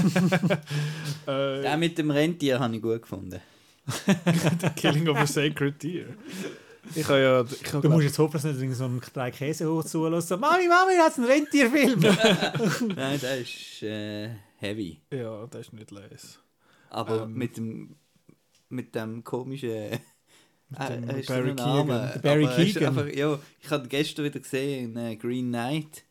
[1.27, 3.41] Äh, Den mit dem Rentier habe ich gut gefunden.
[4.77, 6.07] Killing of a Sacred Deer.
[6.95, 7.43] Ich habe ja...
[7.43, 10.31] Ich habe Du musst jetzt hoffen, dass nicht irgend so ein drei Käse hoch zulässt.
[10.31, 12.01] Mami, Mami, da hat einen Rentierfilm.
[12.97, 15.01] Nein, der ist äh, heavy.
[15.13, 16.39] Ja, das ist nicht les.
[16.91, 17.35] Aber Ähm.
[17.35, 17.97] mit dem
[18.69, 19.71] mit dem komischen.
[19.71, 19.99] Äh,
[20.71, 22.21] dem Barry so ein Name, Keoghan.
[22.23, 22.99] Barry aber er ist Keoghan.
[22.99, 26.05] Einfach, ja, ich habe gestern wieder gesehen in äh, Green Knight.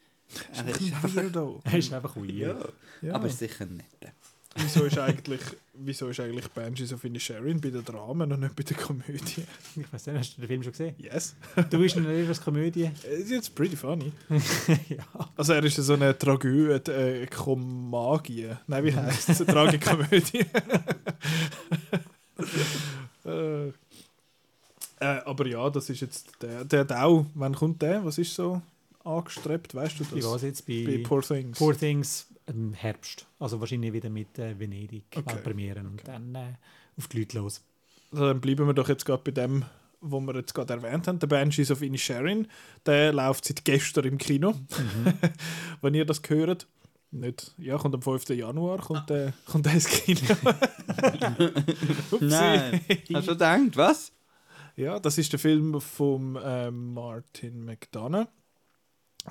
[0.56, 1.62] Er ist einfach, Weirdo.
[1.64, 2.74] Er ist einfach weird.
[3.02, 3.14] Ja.
[3.16, 4.14] aber ist sicher netter.
[4.56, 5.42] Wieso ist eigentlich,
[5.74, 9.44] wieso ist eigentlich Banshees of Inisherin bei den Dramen und nicht bei der Komödie?
[9.76, 10.96] Ich weiß nicht, hast du den Film schon gesehen?
[10.98, 11.36] Yes.
[11.70, 12.84] Du bist eine als Komödie.
[13.20, 14.12] It's jetzt pretty funny.
[14.90, 15.04] ja.
[15.36, 18.52] Also er ist so eine Tragödie, äh, Komagie.
[18.68, 19.40] Nein, wie heißt es?
[19.40, 20.46] Tragikomödie.
[23.26, 23.72] äh, äh,
[25.00, 28.06] aber ja, das ist jetzt der, der auch, wann kommt der?
[28.06, 28.62] Was ist so
[29.04, 30.26] angestrebt, weißt du das?
[30.26, 31.58] es jetzt bei, Bei Poor Things.
[31.58, 33.28] Poor Things im Herbst?
[33.40, 35.36] Also wahrscheinlich wieder mit äh, Venedig Okay.
[35.36, 36.54] Weltpremieren und dann äh,
[36.98, 37.62] auf die Leute los.
[38.12, 39.66] Also dann bleiben wir doch jetzt gerade bei dem,
[40.02, 42.48] wo wir jetzt gerade erwähnt haben, der Banshees of Inisherin.
[42.86, 44.54] Der läuft seit gestern im Kino.
[45.82, 46.68] Wenn ihr das hört.
[47.12, 48.30] Nicht, ja, kommt am 5.
[48.30, 50.20] Januar, kommt, der kommt der ins Kino.
[52.20, 52.82] Nein,
[53.14, 54.12] hast du gedacht, was?
[54.76, 58.28] Ja, das ist der Film von ähm, Martin McDonough,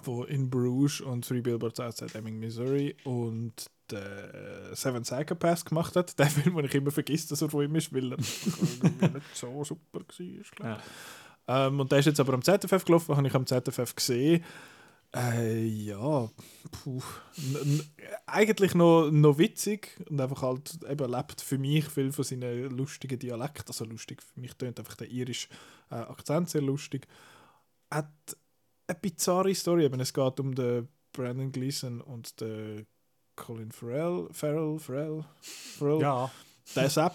[0.05, 3.53] wo in Bruges und Three Billboards Outside Ebbing, Missouri und
[3.91, 6.19] der Seven Psychopaths gemacht hat.
[6.19, 9.63] Der Film, den ich immer vergesse, dass er von ihm ist, weil er nicht so
[9.65, 10.21] super war.
[10.21, 10.51] ich.
[11.49, 14.43] Ähm, und der ist jetzt aber am ZFF gelaufen, habe ich am ZFF gesehen.
[15.15, 16.31] Äh, ja,
[16.71, 17.03] puh.
[17.37, 17.83] N n-
[18.25, 23.19] eigentlich noch, noch witzig und einfach halt eben lebt für mich viel von seinen lustigen
[23.19, 23.65] Dialekt.
[23.69, 25.49] Also lustig, für mich tönt einfach der irische
[25.91, 27.07] äh, Akzent sehr lustig.
[27.91, 28.09] Hat
[28.87, 32.87] eine bizarre Story, eben es geht um den Brandon Gleeson und den
[33.37, 36.31] Colin Farrell, Farrell, Farrell, Farrell Ja,
[36.77, 37.15] der Sepp.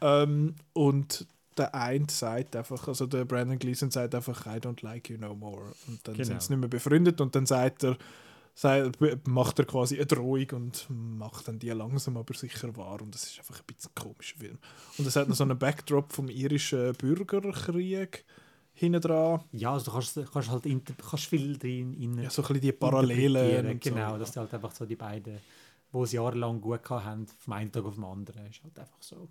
[0.00, 5.10] Ähm, und der eine sagt einfach, also der Brandon Gleeson sagt einfach, I don't like
[5.10, 5.72] you no more.
[5.86, 6.26] Und dann Genau.
[6.26, 7.98] sind sie nicht mehr befreundet und dann sagt er,
[9.26, 13.00] macht er quasi eine Drohung und macht dann die langsam aber sicher wahr.
[13.02, 14.58] Und das ist einfach ein bisschen ein komischer Film.
[14.98, 18.24] Und es hat noch so einen Backdrop vom irischen Bürgerkrieg
[18.78, 19.40] hinten dran.
[19.52, 22.60] ja also du kannst, kannst halt inter, kannst viel drin in, Ja, so ein bisschen
[22.62, 23.70] die Parallelen.
[23.70, 23.90] und so.
[23.90, 25.38] Genau, dass die halt einfach so die beiden,
[25.92, 29.28] die es jahrelang gut haben, vom einen Tag auf den anderen, ist halt einfach so,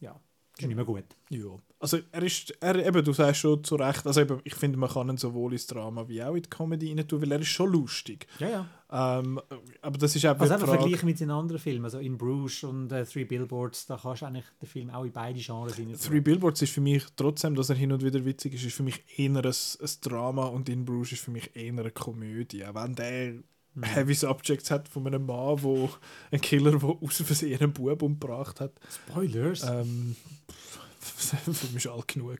[0.00, 0.18] ja,
[0.56, 1.04] ist nicht mehr gut.
[1.30, 1.58] Ja.
[1.80, 4.88] Also er ist, er, eben, du sagst schon zu Recht, also eben, ich finde, man
[4.88, 7.48] kann ihn sowohl ins Drama wie auch in die Comedy rein tun, weil er ist
[7.48, 8.26] schon lustig.
[8.38, 9.18] Ja, ja.
[9.18, 9.40] Ähm,
[9.82, 10.80] aber das ist eben Also einfach Frage.
[10.82, 14.26] vergleichen mit seinen anderen Filmen, also in Bruges und äh, Three Billboards, da kannst du
[14.26, 17.68] eigentlich den Film auch in beide Genres rein Three Billboards ist für mich, trotzdem, dass
[17.68, 20.84] er hin und wieder witzig ist, ist für mich eher ein, ein Drama und In
[20.84, 22.64] Bruges ist für mich eher eine Komödie.
[22.64, 23.34] Auch wenn der
[23.82, 25.90] Heavy Subjects hat von einem Mann, wo
[26.30, 28.72] ein Killer, der aus Versehen einen Bub umgebracht hat.
[28.90, 29.62] Spoilers.
[29.64, 30.16] Ähm,
[30.98, 32.38] für mich ist alt genug.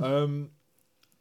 [0.00, 0.50] ähm,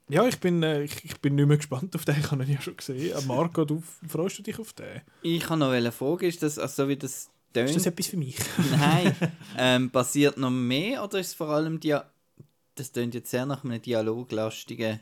[0.09, 2.53] ja, ich bin, äh, ich, ich bin nicht mehr gespannt auf den, ich habe ihn
[2.53, 3.17] ja schon gesehen.
[3.17, 5.01] Äh, Marco, du freust du dich auf den?
[5.21, 8.07] Ich kann noch eine Frage, ist das, also so wie das tönt, Ist das etwas
[8.07, 8.37] für mich?
[8.71, 9.15] nein,
[9.57, 12.09] ähm, passiert noch mehr oder ist es vor allem, Dia
[12.75, 14.99] das tönt jetzt sehr nach einem dialoglastigen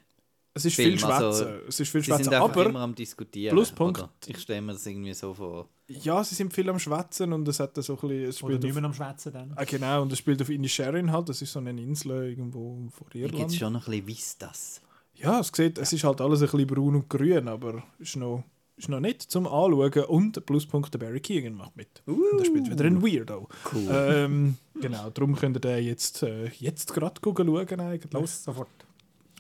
[0.58, 1.14] Es ist Film, viel Schwätzen.
[1.24, 3.54] also, es ist viel Sie sind Schwätzen, einfach aber immer am diskutieren.
[3.56, 4.10] Pluspunkt- Oder?
[4.26, 5.68] Ich stelle mir das irgendwie so vor.
[5.88, 8.54] ja, sie sind viel am Schwätzen und es hat da so ein bisschen, es Oder
[8.54, 9.54] spielt nicht auf, mehr am Schwätzen dann.
[9.56, 13.08] ah, genau, und es spielt auf Inisherin halt, das ist so eine Insel irgendwo vor
[13.12, 13.52] Hier gibt Irland.
[13.52, 14.82] es schon noch ein bisschen Vistas.
[15.16, 18.44] Ja, es sieht, es ist halt alles ein bisschen braun und grün, aber ist noch,
[18.78, 22.02] ist noch nicht zum Anschauen und Pluspunkt der Barry Keegan macht mit.
[22.06, 23.48] Und er spielt wieder ein Weirdo.
[23.74, 23.88] Cool.
[23.92, 28.12] Ähm, genau, darum könnt ihr den jetzt, äh, jetzt gerade schauen eigentlich.
[28.14, 28.70] Los, sofort.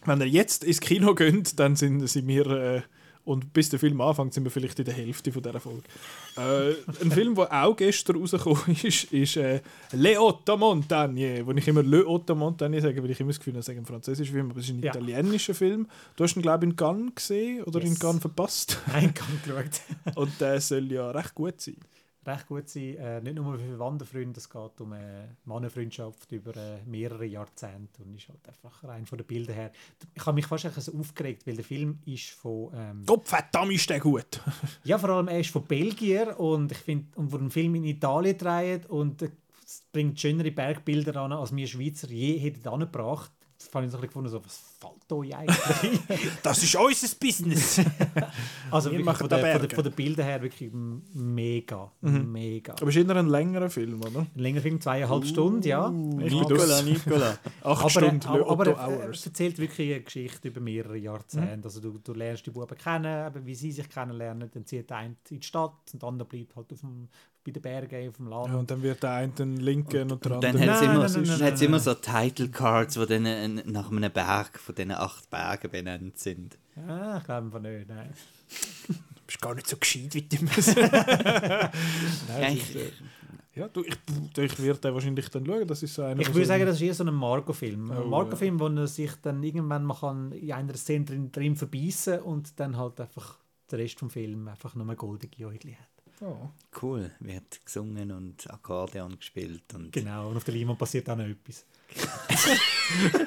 [0.05, 2.81] Wenn ihr jetzt ins Kino geht, dann sind, sind wir, äh,
[3.23, 5.81] und bis der Film anfängt, sind wir vielleicht in der Hälfte von dieser Folge.
[6.37, 9.61] Äh, ein Film, der auch gestern rausgekommen ist, ist äh,
[9.93, 13.53] Le Otto Montagne, wo ich immer Le Otto Montagne sage, weil ich immer das Gefühl
[13.53, 14.91] habe, ich sage ein französischer Film, aber es ist ein Ja.
[14.93, 15.87] italienischer Film.
[16.15, 17.99] Du hast ihn, glaube ich, in Cannes gesehen oder in Yes.
[17.99, 18.79] Cannes verpasst.
[18.87, 19.81] Nein, kann geschaut.
[20.15, 21.77] Und der soll ja recht gut sein.
[22.25, 26.83] Recht gut sein, äh, nicht nur für Wanderfreunde, es geht um eine Mannenfreundschaft über äh,
[26.85, 29.71] mehrere Jahrzehnte und ist halt einfach rein von den Bildern her.
[30.13, 32.71] Ich habe mich fast ein bisschen aufgeregt, weil der Film ist von...
[32.73, 34.41] Ähm, Gott verdammt ist der gut.
[34.83, 37.83] Ja, vor allem er ist von Belgier und ich finde, und wo ein Film in
[37.85, 39.29] Italien dreht und äh,
[39.65, 43.31] es bringt schönere Bergbilder an, als wir Schweizer je hätten angebracht.
[43.57, 45.99] Das fand ich so ein bisschen gefunden, so, was fällt euch eigentlich?
[46.43, 47.81] Das ist unser Business.
[48.71, 50.71] also Wir wirklich machen von der, von, der, von den Bildern her wirklich
[51.13, 52.73] mega, mega.
[52.73, 54.19] aber es ist eher ein längerer Film, oder?
[54.19, 55.87] Ein längerer Film, zweieinhalb Stunden, ja.
[56.19, 56.83] Ich bin aus.
[56.83, 57.37] Nicola.
[57.63, 59.25] Acht Aber, Stunden, äh, Le aber er, er Hours.
[59.25, 61.61] erzählt wirklich eine Geschichte über mehrere Jahrzehnte.
[61.63, 65.15] Also du, du lernst die Buben kennen, wie sie sich kennenlernen, dann zieht der eine
[65.29, 67.07] in die Stadt und der andere bleibt halt auf dem,
[67.45, 68.47] bei den Bergen, auf dem Land.
[68.47, 70.71] Ja, und dann wird der eine den linken und, der Und dann andere...
[70.71, 73.05] hat es Nein, immer, nein, nein, nein, dann hat's nein, immer so Title Cards, die
[73.05, 76.57] dann nach einem Berg von diesen acht Bergen benannt sind.
[76.87, 78.13] Ah, ich glaube einfach nicht, nein.
[78.87, 78.93] Du
[79.27, 81.71] bist gar nicht so gescheit wie du Ja,
[82.27, 82.75] Nein, ich,
[83.55, 83.97] Ja, du, ich,
[84.37, 85.67] ich werde den wahrscheinlich dann schauen.
[85.67, 87.89] Das ist so einer, Ich würde so- sagen, das ist eher so ein Marco-Film.
[87.89, 91.55] Oh, ein Marco-Film, wo er sich dann irgendwann man kann in einer Szene drin, drin
[91.55, 93.37] verbeissen und dann halt einfach
[93.71, 95.87] der Rest vom Film einfach nur goldige Äugel hat.
[96.21, 96.49] Oh.
[96.81, 99.73] Cool, wird gesungen und Akkordeon gespielt.
[99.73, 101.65] Und Genau, und auf der Leinwand passiert auch noch etwas.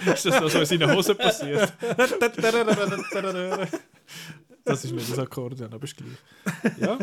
[0.06, 1.72] Ist das noch so in seinen Hosen passiert?
[4.64, 6.78] das ist nicht das Akkordeon, aber ist gleich.
[6.80, 6.98] Ja,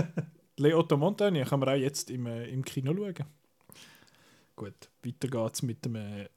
[0.57, 3.25] Leotto Montagne kann man auch jetzt im, äh, im Kino schauen.
[4.55, 6.29] Gut, weiter geht's mit dem äh,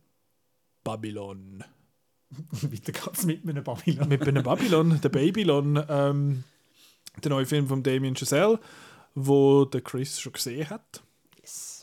[0.82, 1.62] Babylon.
[2.50, 4.08] Weiter geht's mit einem Babylon.
[4.08, 6.44] mit einem Babylon, der Babylon, ähm,
[7.22, 8.58] der neue Film von Damien Chazelle,
[9.14, 11.02] wo der Chris schon gesehen hat.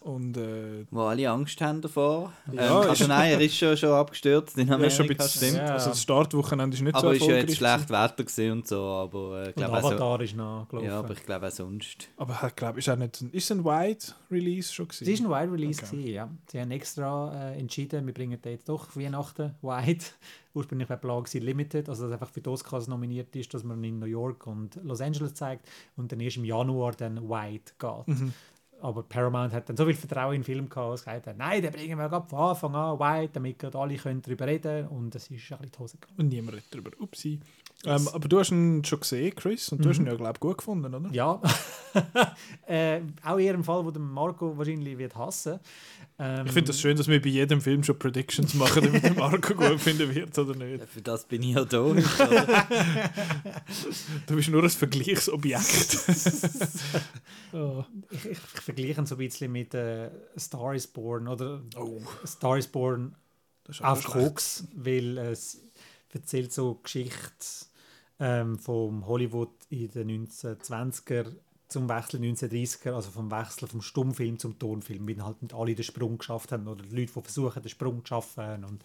[0.06, 2.32] Und äh, wo alle Angst haben davor.
[2.52, 5.10] Ja, ähm, ist- also nein, er ist schon, schon abgestürzt in er ist schon ein
[5.10, 5.24] Amerika.
[5.24, 5.68] bisschen, stimmt.
[5.68, 5.74] Ja.
[5.74, 7.50] also das Startwochenende ist nicht so Aber ist ja erfolgreich.
[7.50, 10.68] jetzt schlecht Wetter und so, aber äh, ich Und glaube auch so, Avatar ist noch
[10.70, 10.88] gelaufen.
[10.88, 12.08] ja, aber ich glaube auch sonst.
[12.18, 15.12] Aber ich glaube, ist auch nicht ein, ist ein Wide Release schon gewesen?
[15.12, 15.96] Es war ein Wide Release, Okay.
[15.96, 16.30] gewesen, ja.
[16.52, 20.06] Sie haben extra äh, entschieden, wir bringen den jetzt doch Weihnachten Wide.
[20.54, 23.96] Ursprünglich war Plan Limited, also dass einfach für die Oscars nominiert ist, dass man ihn
[23.96, 28.08] in New York und Los Angeles zeigt und dann erst im Januar dann Wide geht.
[28.08, 28.34] Mhm.
[28.86, 31.60] Aber Paramount hat dann so viel Vertrauen in den Film gehabt, dass gesagt haben, nein,
[31.60, 35.24] den bringen wir von Anfang an Wide, damit gerade alle können darüber reden und es
[35.24, 36.20] ist ein bisschen die Hose gegangen.
[36.20, 36.92] Und niemand redet darüber.
[37.00, 37.40] Upsi.
[37.86, 40.40] Ähm, aber du hast ihn schon gesehen, Chris, und du hast ihn ja, glaube ich,
[40.40, 41.10] gut gefunden, oder?
[41.12, 41.40] Ja,
[42.68, 45.60] äh, auch eher ein Fall, wo der Marco wahrscheinlich wird hassen.
[46.18, 49.14] Ähm, Ich finde das schön, dass wir bei jedem Film schon Predictions machen, damit der
[49.14, 50.84] Marco gut finden wird oder nicht.
[50.86, 51.78] Für das bin ich ja da.
[54.28, 55.98] Du bist nur ein Vergleichsobjekt.
[57.54, 57.84] oh.
[58.12, 62.02] Ich, ich, ich vergleiche ihn so ein bisschen mit äh, Star is Born oder Oh.
[62.26, 63.16] Star is Born
[63.64, 64.18] Das ist aber auf schlecht.
[64.28, 65.62] Koks, weil es
[66.14, 67.65] erzählt so Geschichte
[68.20, 71.36] ähm, vom Hollywood in den 1920er
[71.68, 75.54] zum Wechsel in den 1930er, also vom Wechsel vom Stummfilm zum Tonfilm, weil halt nicht
[75.54, 78.64] alle den Sprung geschafft haben oder die Leute, die versuchen, den Sprung zu schaffen.
[78.64, 78.84] Und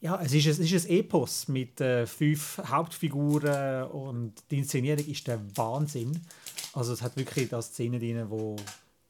[0.00, 5.06] ja, es ist, ein- es ist ein Epos mit äh, fünf Hauptfiguren und die Inszenierung
[5.06, 6.18] ist der Wahnsinn.
[6.72, 8.56] Also es hat wirklich da Szenen drin, wo,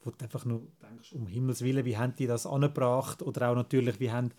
[0.03, 3.23] wo du einfach nur denkst, um Himmels Willen, wie haben die das angebracht?
[3.23, 4.33] Oder auch natürlich, wie haben,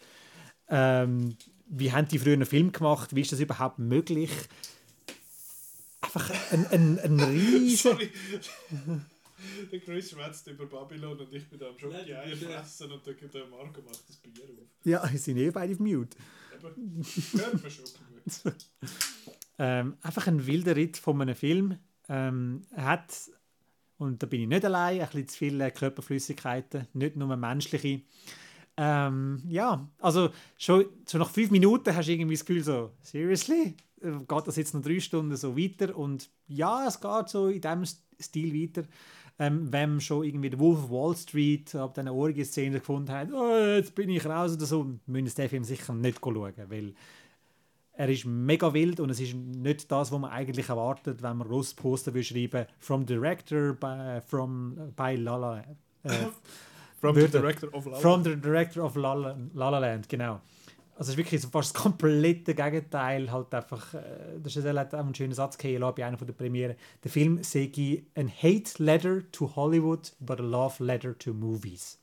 [0.69, 1.35] ähm,
[1.67, 3.15] wie haben die früher einen Film gemacht?
[3.15, 4.31] Wie ist das überhaupt möglich?
[6.02, 7.91] Einfach ein, ein, ein riesen...
[7.91, 8.12] Sorry.
[9.72, 13.14] der Chris schwätzt über Babylon und ich bin da am Schoki Eier fressen und der,
[13.14, 14.68] der Marco macht das Bier auf.
[14.84, 16.18] Ja, sie sind eh beide auf Mute.
[16.54, 17.06] Eben.
[19.64, 21.78] Ähm, einfach ein wilder Ritt von einem Film.
[22.10, 23.14] Ähm, er hat,
[23.99, 28.02] und da bin ich nicht allein, ein bisschen zu viele Körperflüssigkeiten, nicht nur menschliche.
[28.76, 33.76] Ähm, ja, also schon, schon nach fünf Minuten hast du irgendwie das Gefühl so, seriously?
[34.02, 35.95] Geht das jetzt noch drei Stunden so weiter?
[35.95, 37.86] Und ja, es geht so in diesem
[38.20, 38.88] Stil weiter.
[39.39, 43.32] Ähm, wenn man schon irgendwie den Wolf of Wall Street ab diesen Orgie-Szenen gefunden hat,
[43.32, 46.93] oh, jetzt bin ich raus oder so, müssen Sie den Film sicher nicht schauen, weil
[47.93, 51.47] er ist mega wild und es ist nicht das, was man eigentlich erwartet, wenn man
[51.47, 55.64] großes Poster will schreiben From Director by, from, by Lala.
[56.04, 56.10] Äh,
[57.02, 57.28] From the.
[57.28, 57.99] Director of Love.
[57.99, 60.39] from the Director of La La, La La Land, genau.
[61.02, 63.32] Also es ist wirklich so fast das komplette Gegenteil.
[63.32, 66.76] Halt einfach, äh, der Giselle hat einen schönen Satz gehört bei einer von der Premiere.
[67.04, 67.72] Der Film sei
[68.14, 71.97] ein Hate Letter to Hollywood, but a Love Letter to Movies.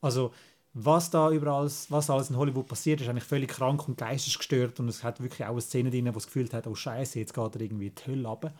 [0.00, 0.32] Also
[0.72, 4.88] was da überall, was alles in Hollywood passiert, ist eigentlich völlig krank und geistesgestört und
[4.88, 7.54] es hat wirklich auch eine Szene drin, wo es gefühlt hat, oh Scheiße, jetzt geht
[7.54, 8.54] er irgendwie die Hölle runter.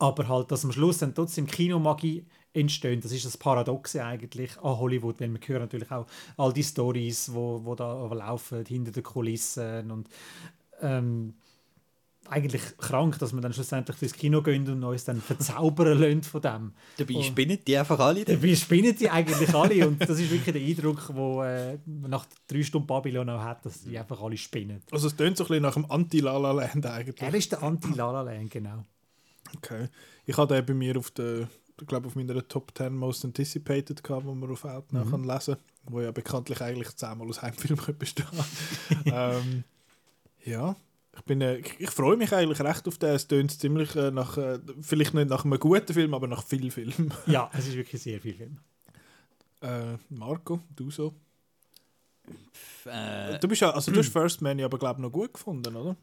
[0.00, 4.78] Aber halt, dass am Schluss dann trotzdem Kinomagie entstehen, das ist das Paradoxe eigentlich an
[4.78, 9.02] Hollywood, weil wir hören natürlich auch all die Stories, wo, wo da laufen, hinter den
[9.04, 10.08] Kulissen und
[10.80, 11.34] ähm,
[12.26, 16.40] eigentlich krank, dass wir dann schlussendlich ins Kino gehen und uns dann verzaubern lassen von
[16.42, 16.72] dem.
[16.96, 18.24] Dabei Und- spinnen die einfach alle.
[18.24, 18.34] da.
[18.34, 22.26] Dabei spinnen die eigentlich alle und das ist wirklich der Eindruck, wo äh, man nach
[22.46, 24.82] drei Stunden Babylon auch hat, dass die einfach alle spinnen.
[24.92, 27.20] Also es tönt so ein bisschen nach dem Anti-La-La Land eigentlich.
[27.20, 28.84] Er ist der Anti-La-La Land, genau.
[29.56, 29.88] Okay.
[30.26, 31.48] Ich hatte den bei mir auf der,
[31.80, 35.10] ich glaube auf meiner Top 10 Most Anticipated gehabt, wo man auf Outnow Mhm.
[35.10, 38.26] kann lesen kann, wo ja bekanntlich eigentlich zehnmal aus Heimfilm besteht.
[39.06, 39.64] ähm,
[40.44, 40.76] ja,
[41.16, 43.10] ich, bin, äh, ich, ich freue mich eigentlich recht auf den.
[43.10, 46.70] Es tönt ziemlich äh, nach, äh, vielleicht nicht nach einem guten Film, aber nach viel
[46.70, 47.12] Film.
[47.26, 48.58] Ja, es ist wirklich sehr viel Film.
[49.62, 51.14] Äh, Marco, du so?
[52.86, 55.74] Äh, Du bist ja, also du hast First Man ja aber glaube noch gut gefunden,
[55.76, 55.96] oder?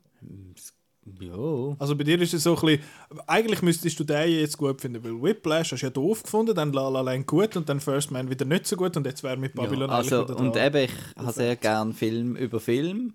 [1.20, 1.76] Ja.
[1.80, 2.82] Also bei dir ist es so ein bisschen,
[3.28, 6.74] eigentlich müsstest du den jetzt gut finden, weil Whiplash hast du ja doof gefunden, dann
[6.74, 9.38] La La Land gut und dann First Man wieder nicht so gut und jetzt wäre
[9.38, 10.68] mit Babylon ja, also, und dran.
[10.68, 13.14] eben, ich habe sehr gern Film über Film.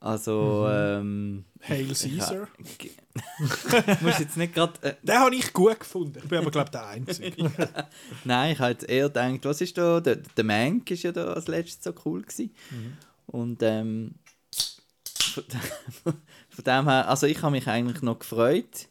[0.00, 2.48] Also, ähm, Hail Caesar.
[2.58, 2.92] ich
[4.02, 4.74] muss jetzt nicht gerade.
[4.82, 6.18] Äh, Den habe ich gut gefunden.
[6.22, 7.50] Ich bin aber glaube der Einzige.
[8.24, 10.00] nein, ich habe jetzt eher gedacht, was ist da?
[10.00, 12.50] Der, der Mank ist ja da als letztes so cool gewesen.
[13.26, 14.14] Und ähm,
[16.02, 18.88] von, dem her, also ich habe mich eigentlich noch gefreut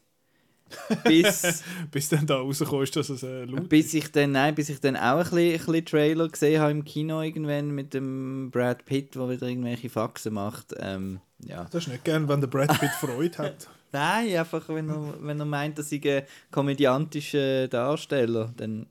[1.04, 4.68] bis, Bis dann da rausgekommen ist, dass es äh, laut bis ich dann, nein, bis
[4.68, 8.50] ich dann auch ein bisschen, ein bisschen Trailer gesehen habe im Kino irgendwann mit dem
[8.50, 10.74] Brad Pitt, der wieder irgendwelche Faxen macht.
[10.78, 11.66] Ähm, ja.
[11.70, 13.68] Das ist nicht gern, wenn der Brad Pitt Freude hat.
[13.92, 18.86] Nein, einfach wenn er, wenn er meint, dass ich ein komödiantischer Darsteller, dann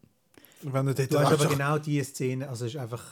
[0.62, 3.04] Wenn er dort Du hast aber genau diese Szene, also es ist einfach,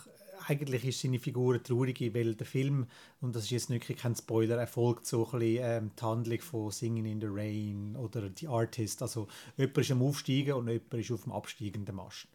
[0.51, 2.87] eigentlich ist seine Figur eine traurige, weil der Film,
[3.21, 6.71] und das ist jetzt wirklich kein Spoiler, erfolgt so ein bisschen ähm, die Handlung von
[6.71, 11.11] Singing in the Rain oder The Artist, also jemand ist am Aufsteigen und jemand ist
[11.11, 12.27] auf dem absteigenden Mast.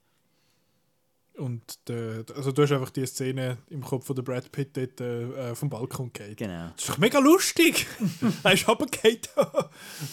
[1.37, 5.01] Und der, also du hast einfach die Szene im Kopf von der Brad Pitt dort
[5.03, 6.39] äh, vom Balkon geht.
[6.39, 6.71] genau.
[6.71, 7.87] Das ist doch mega lustig!
[8.43, 9.19] er ist runtergefallen.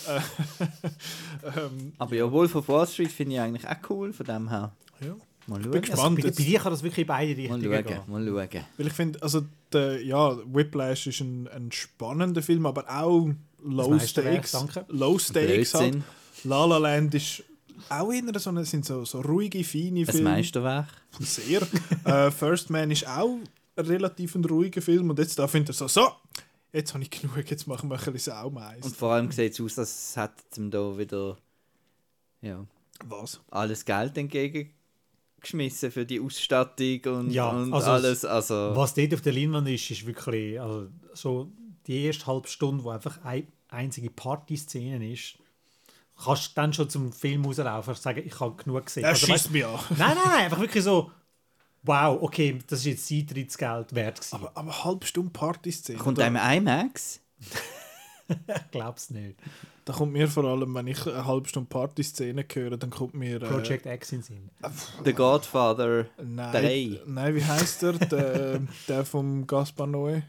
[0.08, 0.20] Äh,
[1.60, 4.74] ähm, Aber ja, Wolf of Wall Street finde ich eigentlich auch cool, von dem her.
[5.00, 5.16] ja.
[5.48, 5.82] Mal bin schauen.
[5.82, 6.00] gespannt.
[6.18, 8.02] Also, bei, bei dir kann das wirklich in beide Mal Richtungen schauen, gehen.
[8.36, 8.64] mal schauen.
[8.78, 9.42] Weil ich finde, also
[9.72, 13.30] der, ja, Whiplash ist ein, ein spannender Film, aber auch
[13.64, 14.52] Low Stakes.
[14.52, 14.86] danke.
[14.90, 15.92] Low Stakes halt.
[15.92, 16.04] Blödsinn,
[16.46, 17.44] La La Land ist
[17.90, 20.30] auch eher so, eine, sind so, so ruhige, feine ein Filme.
[20.32, 20.88] Meisterwerk.
[21.20, 21.62] Sehr.
[22.06, 23.38] äh, First Man ist auch
[23.76, 26.12] ein relativ ein ruhiger Film und jetzt da findet er so, so,
[26.72, 28.84] jetzt habe ich genug, jetzt machen wir ein bisschen Saumeis.
[28.84, 31.38] Und vor allem sieht es aus, als es hat ihm da wieder
[32.42, 32.66] ja,
[33.06, 33.40] Was?
[33.50, 34.18] alles Geld
[35.44, 38.26] entgegengeschmissen für die Ausstattung und, Ja, und also alles.
[38.26, 41.52] Also, Was dort auf der Leinwand ist, ist wirklich, also so
[41.88, 45.36] die erste halbe Stunde, wo einfach eine einzige Partyszene ist,
[46.24, 49.04] kannst du dann schon zum Film rauslaufen und sagen, ich habe genug gesehen.
[49.04, 49.80] Er Also, schießt mich an.
[49.98, 51.12] Nein, nein, nein, einfach wirklich so,
[51.84, 54.36] wow, okay, das ist jetzt Eintrittsgeld wert gewesen.
[54.36, 55.98] Aber, aber eine halbe Stunde Partyszene.
[55.98, 57.20] kommt einem IMAX?
[58.30, 58.36] ich
[58.72, 59.38] glaub's nicht.
[59.86, 63.42] da kommt mir vor allem, wenn ich eine halbe Stunde Partyszene höre, dann kommt mir...
[63.42, 64.50] Äh, Project X in Sinn.
[65.04, 67.00] The Godfather Nein, Drei.
[67.06, 67.94] nein, wie heißt der?
[67.94, 70.24] der, der vom Gaspar Noé?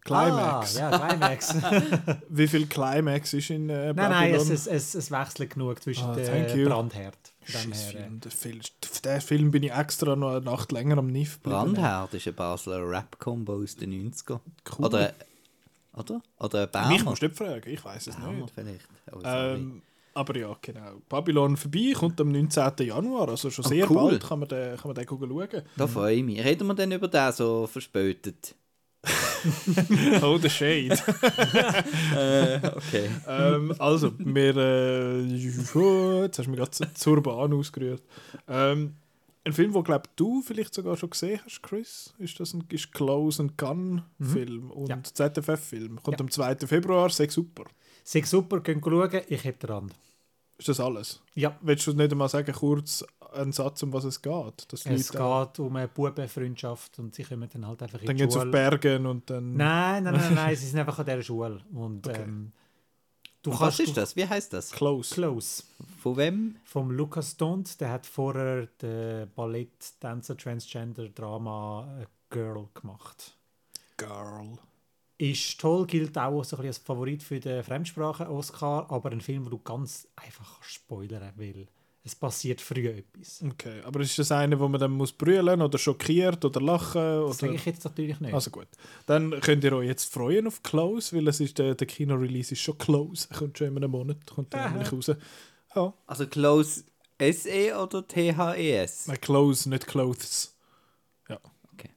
[0.00, 0.76] Climax.
[0.76, 1.54] Ah, ja, Climax.
[1.54, 4.10] nein, Wie viel Climax ist in äh, Babylon?
[4.10, 6.16] nein, es, es, es, es wechselt genug zwischen Ah,
[6.54, 6.68] you.
[6.68, 7.16] Brandherd.
[7.42, 8.20] Film.
[8.20, 11.74] Der Film, für den Film bin ich extra noch eine Nacht länger am NIF geblieben.
[11.74, 14.40] Brandherd ist ein Basler Rap-Combo aus den 90ern.
[14.78, 14.86] Cool.
[14.86, 15.12] Oder,
[15.96, 16.20] oder?
[16.38, 16.88] Oder ein.
[16.88, 18.54] Mich musst du nicht fragen, ich weiß es Baumer nicht.
[18.54, 18.88] vielleicht.
[19.12, 19.20] Oh.
[19.24, 19.82] Ähm,
[20.14, 21.02] aber ja, genau.
[21.08, 22.72] Babylon vorbei kommt am 19.
[22.86, 24.10] Januar, also schon Oh, sehr cool.
[24.12, 25.62] bald kann man den, kann man den schauen.
[25.76, 26.42] da freue ich mich.
[26.44, 28.54] Reden wir denn über den so verspätet?
[30.22, 30.98] oh, the shade.
[32.16, 33.08] äh, okay.
[33.28, 34.56] ähm, also, wir.
[34.56, 38.02] Äh, jetzt hast du mich gerade zu- zur Bahn ausgerührt.
[38.48, 38.94] Ähm,
[39.46, 42.92] ein Film, den glaub du vielleicht sogar schon gesehen hast, Chris, ist das ein ist
[42.92, 45.02] Close and Gun Film und Ja.
[45.02, 46.02] ZFF-Film.
[46.02, 46.24] Kommt Ja.
[46.24, 46.66] am 2.
[46.66, 47.64] Februar, sehr super.
[48.04, 49.90] Sehr super, könnt schauen, ich heb dran.
[50.58, 51.22] Ist das alles?
[51.34, 53.04] Ja, Willst du nicht einmal sagen, kurz
[53.34, 54.72] einen Satz, um was es geht?
[54.72, 58.22] Dass es geht um eine Bubenfreundschaft und sie kommen dann halt einfach in Dann die
[58.22, 58.46] gehen sie Schule.
[58.48, 59.54] auf Bergen und dann.
[59.54, 61.60] Nein, nein, nein, nein, sie sind einfach an dieser Schule.
[61.74, 62.22] Und Okay.
[62.22, 62.52] ähm,
[63.46, 64.16] du Und kannst was ist das?
[64.16, 64.70] Wie heißt das?
[64.72, 65.14] Close.
[65.14, 65.62] Close.
[66.00, 66.56] Von wem?
[66.64, 73.36] Vom Lukas Dont, der hat vorher den Ballett, Dancer, Transgender, Drama äh, Girl gemacht.
[73.96, 74.58] Girl.
[75.18, 79.46] Ist toll, gilt auch so ein bisschen als Favorit für den Fremdsprachen-Oscar, aber ein Film,
[79.46, 81.68] wo du ganz einfach spoilern will.
[82.06, 83.42] Es passiert früh etwas.
[83.42, 87.00] Okay, aber ist das eine, wo man dann muss brüllen oder schockiert oder lachen?
[87.00, 87.26] Oder?
[87.26, 88.32] Das sage ich jetzt natürlich nicht.
[88.32, 88.68] Also gut.
[89.06, 92.60] Dann könnt ihr euch jetzt freuen auf Close, weil es ist der, der Kino-Release ist
[92.60, 93.26] schon close.
[93.36, 95.10] Kommt schon in einem Monat, kommt dann nämlich raus.
[95.74, 96.84] Ja, Also Close
[97.20, 99.08] SE oder THES?
[99.08, 100.54] nein, Close, nicht Clothes.
[101.28, 101.40] Ja.
[101.72, 101.90] Okay.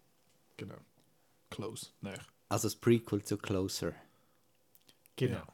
[0.58, 0.78] Genau.
[1.52, 2.18] Close, nein.
[2.48, 3.94] Also das Prequel zu Closer.
[5.16, 5.36] genau.
[5.36, 5.46] Ja.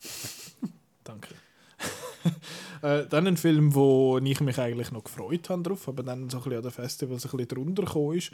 [1.04, 1.34] Danke.
[2.82, 6.38] äh, dann ein Film, wo ich mich eigentlich noch gefreut habe drauf, aber dann so
[6.38, 8.32] ein bisschen an den Festivals ein bisschen drunter gekommen ist.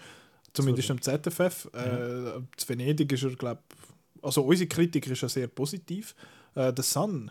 [0.53, 1.69] Zumindest am ZFF.
[1.73, 3.61] Äh, zu Venedig ist er, glaube
[4.23, 6.15] also unsere Kritik ist ja sehr positiv.
[6.55, 7.31] Äh, The Sun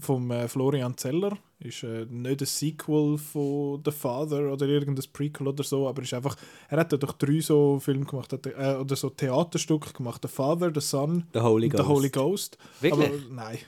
[0.00, 5.48] vom äh, Florian Zeller ist äh, nicht ein Sequel von The Father oder irgendein Prequel
[5.48, 6.36] oder so, aber ist einfach,
[6.68, 10.20] er hat ja doch drei so Filme gemacht, äh, oder so Theaterstücke gemacht.
[10.22, 11.82] The Father, The Son The Holy Ghost.
[11.82, 12.58] The Holy Ghost.
[12.80, 13.08] Wirklich?
[13.08, 13.58] Aber nein.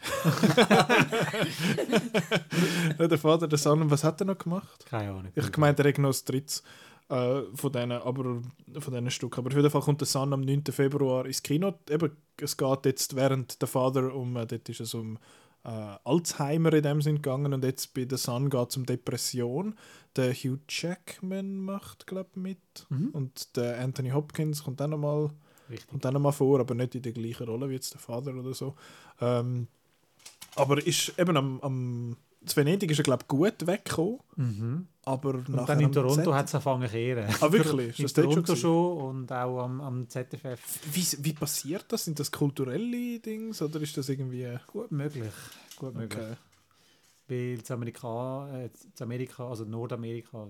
[2.99, 4.85] Der Vater, der Son, was hat er noch gemacht?
[4.87, 5.33] Keine Ahnung.
[5.35, 6.61] Ich gemeint, er hat noch das dritte
[7.09, 9.41] äh, von diesen, aber von diesen Stücken.
[9.41, 10.65] Aber auf jeden Fall kommt der Son am 9.
[10.71, 11.75] Februar ins Kino.
[11.89, 15.19] Eben, es geht jetzt während der Vater um, äh, dort ist es um
[15.69, 19.75] äh, Alzheimer in dem Sinn gegangen und jetzt bei der Son geht es um Depression.
[20.17, 22.87] Der Hugh Jackman macht, glaube ich, mit.
[23.13, 25.31] Und der Anthony Hopkins kommt dann nochmal
[25.91, 28.55] kommt dann nochmal vor, aber nicht in der gleichen Rolle wie jetzt der Vater oder
[28.55, 28.75] so.
[29.21, 29.69] Ähm,
[30.57, 32.17] aber ist eben am, am
[32.49, 34.87] zu Venedig ist er glaube ich gut weggekommen, Mhm.
[35.05, 37.35] aber Und dann in Toronto hat es angefangen zu kehren.
[37.41, 37.99] Ah, wirklich?
[37.99, 40.61] In das Toronto schon und auch am, am ZFF.
[40.93, 42.05] wie, wie passiert das?
[42.05, 45.33] Sind das kulturelle Dings oder ist das irgendwie Gut möglich.
[45.77, 46.37] Gut möglich.
[47.29, 48.71] Weil zu Amerika, äh,
[49.03, 50.49] Amerika also Nordamerika,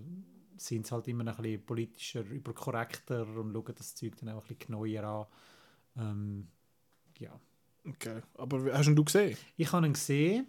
[0.56, 4.56] sind sie halt immer ein bisschen politischer, überkorrekter und schauen das Zeug dann auch ein
[4.56, 5.26] bisschen genauer an.
[5.96, 6.48] Ähm,
[7.18, 7.30] ja.
[7.86, 8.20] Okay.
[8.36, 9.36] Aber wie- hast ihn du gesehen?
[9.56, 10.46] Ich habe ihn gesehen.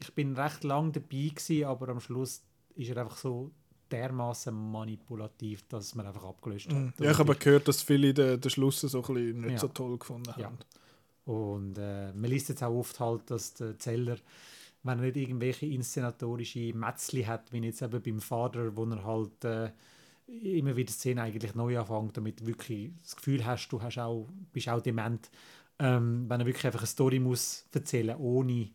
[0.00, 2.42] Ich bin recht lang dabei gewesen, aber am Schluss
[2.74, 3.50] ist er einfach so
[3.90, 6.78] dermaßen manipulativ, dass man einfach abgelöscht hat.
[6.78, 6.92] Mhm.
[7.00, 9.58] Ja, ich habe gehört, dass viele den, den Schluss so ein bisschen nicht Ja.
[9.58, 10.46] so toll gefunden Ja.
[10.46, 10.58] haben.
[11.24, 14.16] Und äh, man liest jetzt auch oft halt, dass der Zeller,
[14.82, 19.44] wenn er nicht irgendwelche inszenatorische Metzli hat, wie jetzt eben beim Vater, wo er halt
[19.44, 19.70] äh,
[20.26, 24.28] immer wieder Szenen eigentlich neu anfängt, damit du wirklich das Gefühl hast, du hast auch,
[24.52, 25.30] bist auch dement.
[25.78, 28.70] Ähm, wenn er wirklich einfach eine Story muss erzählen ohne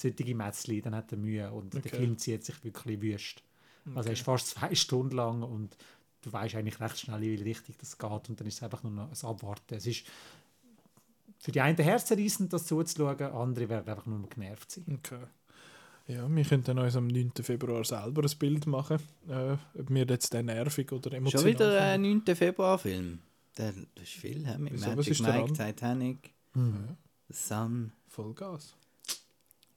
[0.00, 1.88] solche Metzli, dann hat er Mühe und Okay.
[1.88, 3.42] der Film zieht sich wirklich wüst.
[3.94, 5.76] Also er ist fast zwei Stunden lang und
[6.22, 8.82] du weißt eigentlich recht schnell, in welche Richtung das geht und dann ist es einfach
[8.82, 9.74] nur noch ein Abwarten.
[9.74, 10.04] Es ist
[11.38, 14.84] für die einen herzzerreißend, das zuzuschauen, andere werden einfach nur genervt sein.
[14.98, 15.20] Okay.
[16.06, 17.32] Ja, wir könnten uns am 9.
[17.42, 18.98] Februar selber ein Bild machen,
[19.28, 22.34] äh, ob wir jetzt den nervig oder emotional Schon wieder ein 9.
[22.34, 23.20] Februar-Film.
[23.56, 24.58] Der- Das ist viel, hä?
[24.58, 24.90] mit Wieso?
[24.94, 25.20] Magic?
[25.20, 27.92] Mike, Titanic, The Sun.
[28.08, 28.74] Vollgas.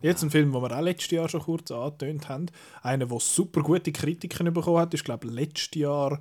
[0.04, 2.48] Jetzt ein Film, den wir auch letztes Jahr schon kurz angetönt haben.
[2.82, 6.20] Einer, der super gute Kritiken bekommen hat, ist, glaube ich, letztes Jahr,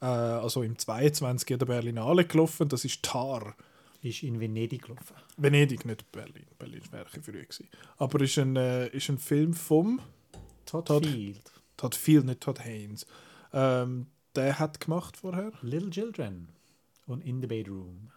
[0.00, 1.52] äh, also im 22.
[1.52, 2.68] an der Berlinale gelaufen.
[2.68, 3.56] Das ist Tar.
[4.02, 5.16] Ist in Venedig gelaufen.
[5.36, 6.46] Venedig, nicht Berlin.
[6.60, 7.68] Berlin wäre ein bisschen früh gewesen.
[7.96, 10.00] Aber ist ein, äh, ist ein Film vom
[10.64, 11.04] Todd, Todd.
[11.04, 11.42] Field.
[11.76, 13.04] Todd Field, nicht Todd Haynes.
[13.52, 15.50] Ähm, der hat gemacht vorher.
[15.62, 16.50] Little Children
[17.06, 18.12] und In the Bedroom.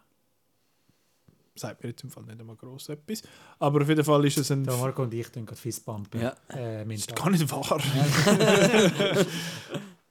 [1.54, 3.22] Sagt mir jetzt im Fall nicht einmal gross etwas.
[3.58, 4.64] Aber auf jeden Fall ist es ein.
[4.64, 6.20] Da Marco und ich tun gerade Fistbumpen.
[6.20, 6.34] Ja.
[6.48, 7.78] Äh, Das ist gar nicht wahr.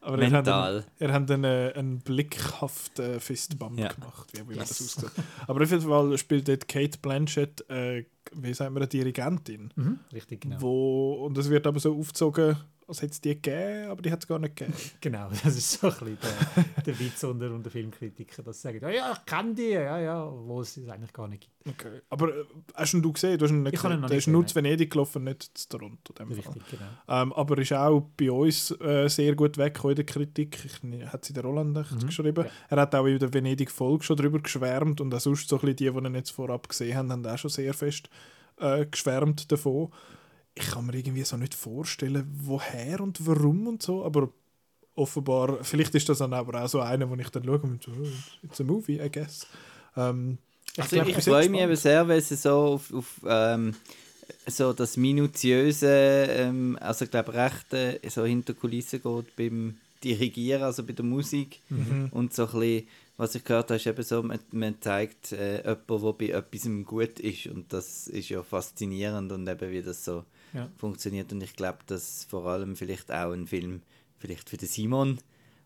[0.04, 0.76] Aber er hat Mental.
[0.78, 3.90] einen, er hat einen, äh, einen blickhaften Fistbump Ja.
[3.94, 4.70] gemacht, wie, wie man Yes.
[4.70, 5.12] das aussieht.
[5.46, 9.72] Aber auf jeden Fall spielt dort Kate Blanchett, äh, wie sagen wir, eine Dirigentin.
[9.76, 10.60] Mhm, richtig, genau.
[10.60, 12.58] Wo, und es wird aber so aufgezogen,
[12.92, 14.78] als hätte es die gegeben, aber die hat es gar nicht gegeben.
[15.02, 18.80] Genau, das ist so ein bisschen der, der Witz unter, unter Filmkritiker, dass sie sagen,
[18.82, 21.80] ja, ja, ich kann die, ja, ja, wo es es eigentlich gar nicht gibt.
[21.80, 22.02] Okay.
[22.10, 22.44] Aber äh,
[22.76, 23.38] hast ihn du gesehen?
[23.38, 24.02] Du hast ihn nicht Ich ihn gesehen.
[24.02, 26.14] noch Der ist nur zu Venedig gelaufen, nicht zu Toronto.
[26.14, 26.36] dem Fall.
[26.38, 26.92] Richtig, genau.
[27.08, 30.58] Ähm, aber ist auch bei uns äh, sehr gut weggekommen in der Kritik.
[30.66, 32.46] Ich, hat sie der Roland echt geschrieben.
[32.46, 32.52] Ja.
[32.70, 35.76] Er hat auch in der Venedig-Folge schon darüber geschwärmt und auch sonst so ein bisschen
[35.76, 38.10] die, die ihn jetzt vorab gesehen haben, haben auch schon sehr fest
[38.60, 39.92] äh, geschwärmt davon.
[40.56, 44.30] Ich kann mir irgendwie so nicht vorstellen, woher und warum und so, aber
[44.96, 47.92] offenbar, vielleicht ist das dann aber auch so einer, wo ich dann schaue und so,
[47.92, 48.08] oh,
[48.44, 49.48] it's a movie, I guess.
[49.96, 50.38] Ähm,
[50.78, 53.76] Also glaub, ich freue mich eben sehr, weil sie so auf, auf ähm,
[54.48, 60.64] so das minutiöse, ähm, also ich glaube recht äh, so hinter Kulissen geht beim Dirigieren,
[60.64, 62.10] also bei der Musik Mhm.
[62.12, 62.88] und so ein bisschen,
[63.18, 66.70] was ich gehört habe, ist eben so, man, man zeigt äh, jemanden, der bei etwas
[66.86, 70.24] gut ist und das ist ja faszinierend und eben wie das so
[70.54, 70.70] Ja.
[70.78, 73.82] funktioniert und ich glaube, dass vor allem vielleicht auch ein Film
[74.18, 75.18] vielleicht für den Simon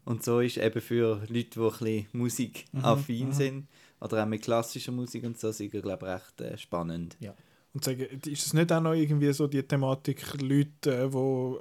[0.05, 3.67] und so ist, eben für Leute, die ein bisschen musikaffin sind
[3.99, 7.17] oder auch mit klassischer Musik und so, sind glaube ich recht äh, spannend.
[7.19, 7.33] Ja.
[7.73, 11.57] Und sagen, ist es nicht auch noch irgendwie so die Thematik, Leute, äh, die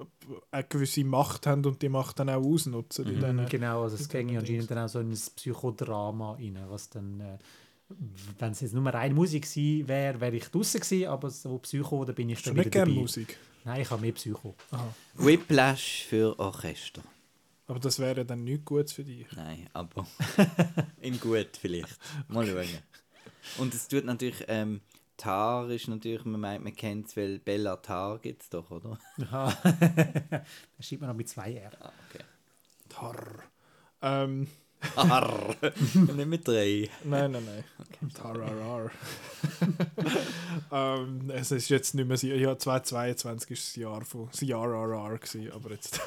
[0.53, 3.07] eine gewisse Macht haben und die Macht dann auch ausnutzen?
[3.07, 6.59] Diesen- Genau, also es in ging diesen anscheinend dann auch so in ein Psychodrama rein,
[6.69, 7.39] was dann, äh,
[8.39, 12.05] wenn es jetzt nur rein Musik gewesen wäre, wäre ich draußen gewesen, aber so Psycho,
[12.05, 13.01] da bin ich nicht wieder gerne dabei.
[13.01, 13.39] Musik?
[13.65, 14.55] Nein, ich habe mehr Psycho.
[15.15, 17.03] Whiplash für Orchester.
[17.67, 19.27] Aber das wäre dann nichts Gutes für dich.
[19.35, 20.07] Nein, aber
[21.01, 21.99] in gut vielleicht.
[22.29, 22.69] Mal schauen.
[23.59, 24.81] Und es tut natürlich, ähm,
[25.17, 28.99] Tar ist natürlich, man meint, man kennt es, weil Bella Tar gibt es doch, oder?
[29.23, 29.57] Aha.
[29.63, 30.45] da
[30.81, 31.71] schreibt man noch mit zwei R.
[31.81, 32.25] Ah, okay.
[32.89, 33.45] Tarr.
[34.03, 34.49] Ähm,
[34.97, 35.55] Arr.
[35.95, 36.89] Nicht mit drei.
[37.05, 37.65] nein, nein, nein.
[38.13, 38.91] Tarrarar.
[40.73, 45.19] ähm, es ist jetzt nicht mehr, ja, 2022 ist das Jahr von das Jahr RR
[45.19, 46.01] gewesen, aber jetzt,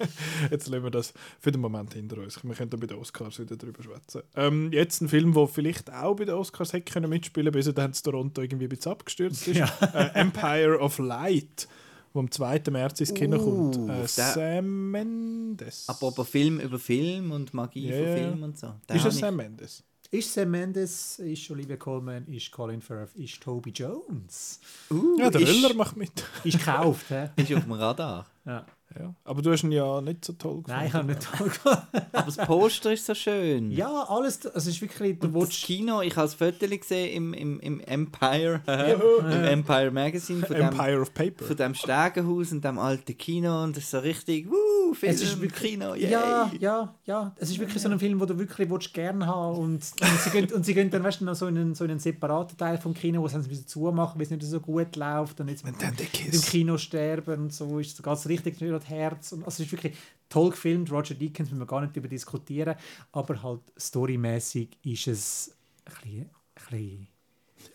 [0.50, 2.42] jetzt lassen wir das für den Moment hinter uns.
[2.42, 4.22] Wir können dann bei den Oscars wieder drüber schwätzen.
[4.36, 7.92] Ähm, jetzt ein Film, der vielleicht auch bei den Oscars hätte können mitspielen, bis dann
[7.92, 9.56] Toronto irgendwie ein bisschen abgestürzt ist.
[9.56, 9.68] Ja.
[9.94, 11.68] äh, Empire of Light,
[12.12, 12.62] wo am 2.
[12.70, 13.76] März ins Kino Uh, kommt.
[13.90, 15.88] Äh, der- Sam Mendes.
[15.88, 18.16] Apropos Film über Film und Magie Ja, von.
[18.16, 18.72] Film und so.
[18.86, 19.84] Da ist es ich- Sam Mendes?
[20.12, 24.58] Ist Sam Mendes, ist Olivia Colman, ist Colin Firth, ist Toby Jones.
[24.90, 26.10] Uh, Ja, der ist, Öller macht mit.
[26.42, 27.30] Ist gekauft, hä?
[27.36, 28.26] ist auf dem Radar.
[28.44, 28.66] Ja.
[28.98, 29.14] Ja.
[29.24, 30.72] Aber du hast ihn ja nicht so toll gefunden.
[30.72, 31.78] Nein, ich habe nicht toll gefunden.
[32.12, 33.70] Aber das Poster ist so schön.
[33.70, 35.50] Ja, alles, also es ist wirklich, du das.
[35.50, 38.60] Kino, ich habe das Foto gesehen im, im, im Empire,
[39.20, 41.44] im Empire Magazine von dem, Empire of Paper.
[41.44, 45.22] von dem Stegenhaus und dem alten Kino und das ist so richtig, wuh, Film Es
[45.22, 46.10] ist wirklich, Kino, yay.
[46.10, 47.34] ja, ja, ja.
[47.36, 50.30] Es ist wirklich so ein Film, wo du wirklich willst, gerne haben und, und sie
[50.30, 52.56] gehen, und sie gehen dann weißt du, noch so in einen, so in einen separaten
[52.56, 55.40] Teil vom Kino, wo sie es ein bisschen zumachen, weil es nicht so gut läuft
[55.40, 56.46] und jetzt mit, dann der mit dem Kiss.
[56.46, 59.96] Kino sterben und so ist so ganz richtig das Herz und also es ist wirklich
[60.28, 60.90] toll gefilmt.
[60.90, 62.76] Roger Deakins müssen wir gar nicht über diskutieren,
[63.12, 67.08] aber halt storymäßig ist es ein bisschen, ein bisschen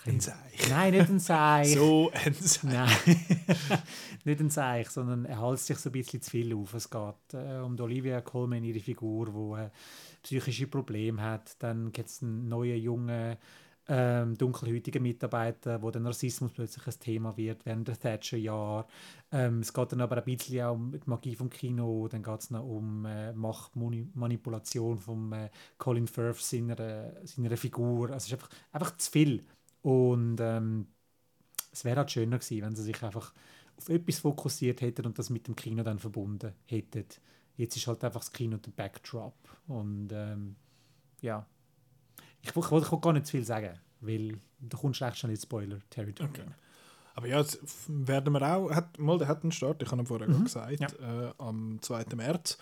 [0.06, 0.70] Ein Seich.
[0.70, 1.74] Nein, nicht ein Seich.
[1.74, 2.64] So ein Seich.
[2.64, 2.98] Nein,
[4.26, 6.74] nicht ein Seich, sondern er hält sich so ein bisschen zu viel auf.
[6.74, 9.70] Es geht äh, um Olivia Colman, ihre Figur, die äh,
[10.24, 11.56] psychische Probleme hat.
[11.60, 13.38] Dann gibt es einen neuen, jungen,
[13.88, 18.88] ähm, dunkelhäutigen Mitarbeiter, wo der Narzissmus plötzlich ein Thema wird während der Thatcher-Jahre.
[19.32, 22.08] Ähm, es geht dann aber ein bisschen auch um die Magie vom Kino.
[22.08, 28.10] Dann geht es noch um äh, Machtmanipulation von äh, Colin Firth, seiner, seiner Figur.
[28.10, 29.46] Also es ist einfach, einfach zu viel.
[29.82, 30.88] Und ähm,
[31.72, 33.34] es wäre halt schöner gewesen, wenn sie sich einfach
[33.78, 37.06] auf etwas fokussiert hätten und das mit dem Kino dann verbunden hätten.
[37.58, 39.36] Jetzt ist halt einfach das Kino der Backdrop.
[39.68, 40.56] Und ähm,
[41.22, 41.46] ja,
[42.50, 45.18] ich, ich wollte ich will gar nicht zu viel sagen, weil da kommst du echt
[45.18, 46.30] schon in Spoiler-Territory.
[46.30, 46.44] Okay.
[47.16, 50.06] Aber ja, jetzt werden wir auch, hat, mal, der hat einen Start, ich habe ihn
[50.06, 50.44] vorher Mhm.
[50.44, 52.06] gesagt, äh, am 2.
[52.16, 52.58] März.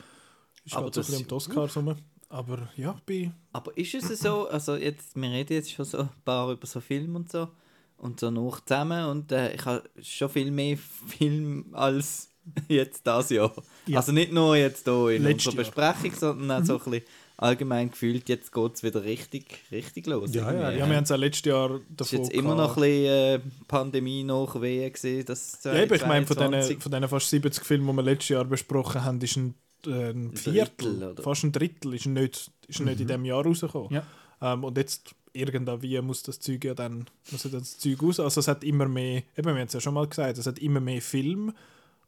[0.66, 1.96] Ist Aber gerade so ein bisschen um die Oscars rum.
[2.30, 6.10] Aber ja, bei Aber ist es so, also jetzt, wir reden jetzt schon so ein
[6.26, 7.50] paar über so Filme und so
[7.98, 10.78] und so noch zusammen und äh, ich habe schon viel mehr
[11.18, 12.30] Film als
[12.68, 13.54] jetzt das Jahr.
[13.88, 14.00] Ja.
[14.00, 17.04] Also nicht nur jetzt hier in Letztes unserer Besprechung, sondern auch so ein bisschen
[17.38, 20.34] allgemein gefühlt, jetzt geht es wieder richtig, richtig los.
[20.34, 20.80] Ja, ja, irgendwie.
[20.80, 23.06] ja, wir haben es auch letztes Jahr Es davon ist jetzt immer noch ein bisschen
[23.06, 27.30] äh, Pandemie nachwehen gesehen, dass Ja, eben, ich meine, von diesen 2022 von diesen fast
[27.30, 29.56] 70 Filmen, die wir letztes Jahr besprochen haben, ist ein,
[29.86, 31.24] äh, ein Viertel, Drittel, oder?
[31.24, 33.92] fast ein Drittel, ist nicht, ist nicht in diesem Jahr rausgekommen.
[33.92, 34.04] Ja.
[34.42, 38.20] Ähm, und jetzt irgendwie muss das Zeug ja dann, muss ja dann das Zeug raus.
[38.20, 40.60] Also es hat immer mehr, eben, wir haben es ja schon mal gesagt, es hat
[40.60, 41.54] immer mehr Film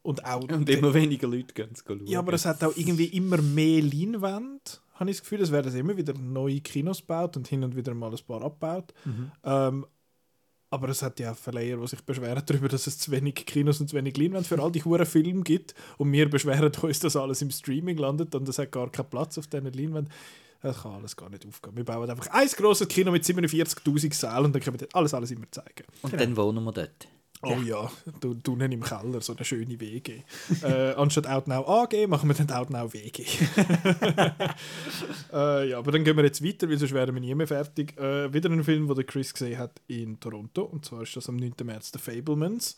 [0.03, 0.47] und auch...
[0.47, 2.05] und immer weniger Leute gehen es schauen.
[2.05, 5.41] ja, aber es hat auch irgendwie immer mehr Leinwand, habe ich das Gefühl.
[5.41, 8.93] Es werden immer wieder neue Kinos gebaut und hin und wieder mal ein paar abgebaut.
[9.43, 9.85] Ähm,
[10.71, 13.79] aber es hat ja auch Verleiher, die sich beschweren darüber, dass es zu wenig Kinos
[13.79, 15.73] und zu wenig Leinwand für all die hohen Filme gibt.
[15.97, 19.37] Und wir beschweren uns, dass alles im Streaming landet und es hat gar keinen Platz
[19.37, 20.09] auf diesen Leinwand.
[20.61, 21.77] Das kann alles gar nicht aufgehen.
[21.77, 25.13] Wir bauen einfach ein grosses Kino mit 47'000 Sälen und dann können wir dort alles,
[25.13, 25.85] alles immer zeigen.
[26.01, 27.07] Und dann wohnen wir dort.
[27.45, 30.21] Oh ja, du, du im Keller, so eine schöne WG.
[30.63, 33.23] äh, anstatt Outnow AG machen wir dann Outnow WG.
[35.33, 37.97] äh, ja, aber dann gehen wir jetzt weiter, weil sonst wären wir nie mehr fertig.
[37.97, 40.63] Äh, wieder ein Film, den der Chris gesehen hat in Toronto.
[40.63, 41.53] Und zwar ist das am 9.
[41.63, 42.75] März «The Fablemans».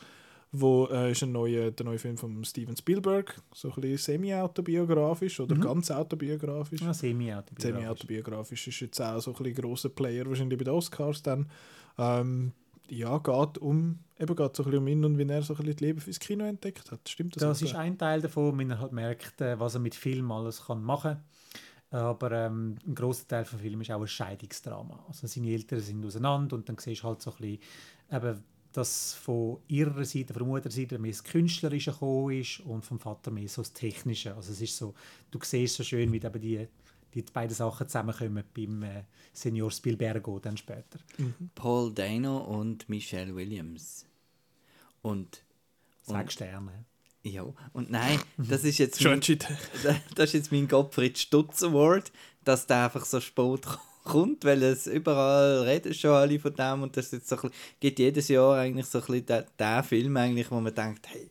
[0.54, 5.42] Wo äh, ist ein neuer, der neue Film von Steven Spielberg, so ein bisschen semi-autobiografisch
[5.42, 6.80] oder ganz autobiografisch.
[6.80, 7.64] Ja, semi-autobiografisch.
[7.64, 11.52] Semi-autobiografisch ist jetzt auch so ein bisschen grosser Player wahrscheinlich bei den Oscars dann.
[11.98, 12.54] Ähm,
[12.90, 15.58] ja, geht um, eben geht so ein bisschen um ihn und wie er so ein
[15.58, 17.08] bisschen die Liebe fürs Kino entdeckt hat.
[17.08, 17.42] Stimmt das?
[17.42, 20.66] Das ist ein Teil davon, wenn er halt merkt, äh, was er mit Film alles
[20.66, 22.00] kann machen kann.
[22.00, 25.06] Aber ähm, ein grosser Teil vom Film ist auch ein Scheidungsdrama.
[25.08, 27.60] Also seine Eltern sind auseinander und dann siehst du halt so ein bisschen,
[28.12, 28.44] eben,
[28.74, 33.32] dass von ihrer Seite, von der Mutterseite mehr das Künstlerische gekommen ist und vom Vater
[33.32, 34.36] mehr so das Technische.
[34.36, 34.94] Also es ist so,
[35.32, 36.68] du siehst so schön, wie eben die,
[37.14, 39.04] die beiden Sachen zusammenkommen beim äh,
[39.34, 41.00] Senior Spielbergo dann später.
[41.56, 44.06] Paul Dano und Michelle Williams.
[45.02, 45.44] Und,
[46.04, 46.86] Sechs und Sterne.
[47.24, 49.20] ja, und nein, das ist jetzt mein,
[50.16, 52.12] das ist jetzt mein Gottfried Stutz Award,
[52.44, 53.66] dass der einfach so spät
[54.04, 57.42] kommt, weil es überall reden schon alle von dem und das ist jetzt so ein
[57.44, 61.08] bisschen, gibt jedes Jahr eigentlich so ein bisschen der, der Film eigentlich, wo man denkt,
[61.10, 61.30] hey,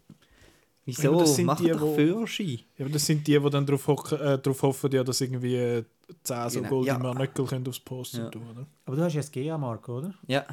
[0.87, 2.61] wieso, das sind mach die, doch wo- Führerschein.
[2.79, 5.85] Ja, aber das sind die, die dann darauf, äh, hoffen, ja, dass irgendwie äh,
[6.23, 6.71] 10 so Genau.
[6.71, 6.99] goldene Ja.
[6.99, 8.31] Manöckel können aufs Poster Ja.
[8.31, 8.67] tun, oder?
[8.87, 10.15] Aber du hast ja das GA, Marco, oder?
[10.27, 10.47] Ja,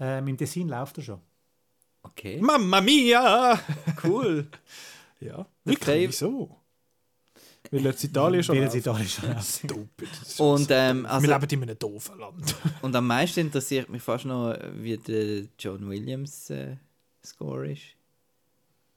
[0.00, 1.20] Ähm, Im Tessin läuft er schon.
[2.02, 3.58] okay, Mamma mia!
[4.04, 4.46] cool.
[5.20, 6.54] Ja, wirklich, Fav- wieso?
[7.70, 9.58] Weil jetzt Italien schon Weil Italien schon läuft.
[9.58, 10.08] Stupid.
[10.38, 11.10] Und, ähm, doof.
[11.12, 12.54] also- Wir leben in einem doofen Land.
[12.82, 16.76] Und am meisten interessiert mich fast noch, wie der John Williams äh,
[17.24, 17.82] Score ist.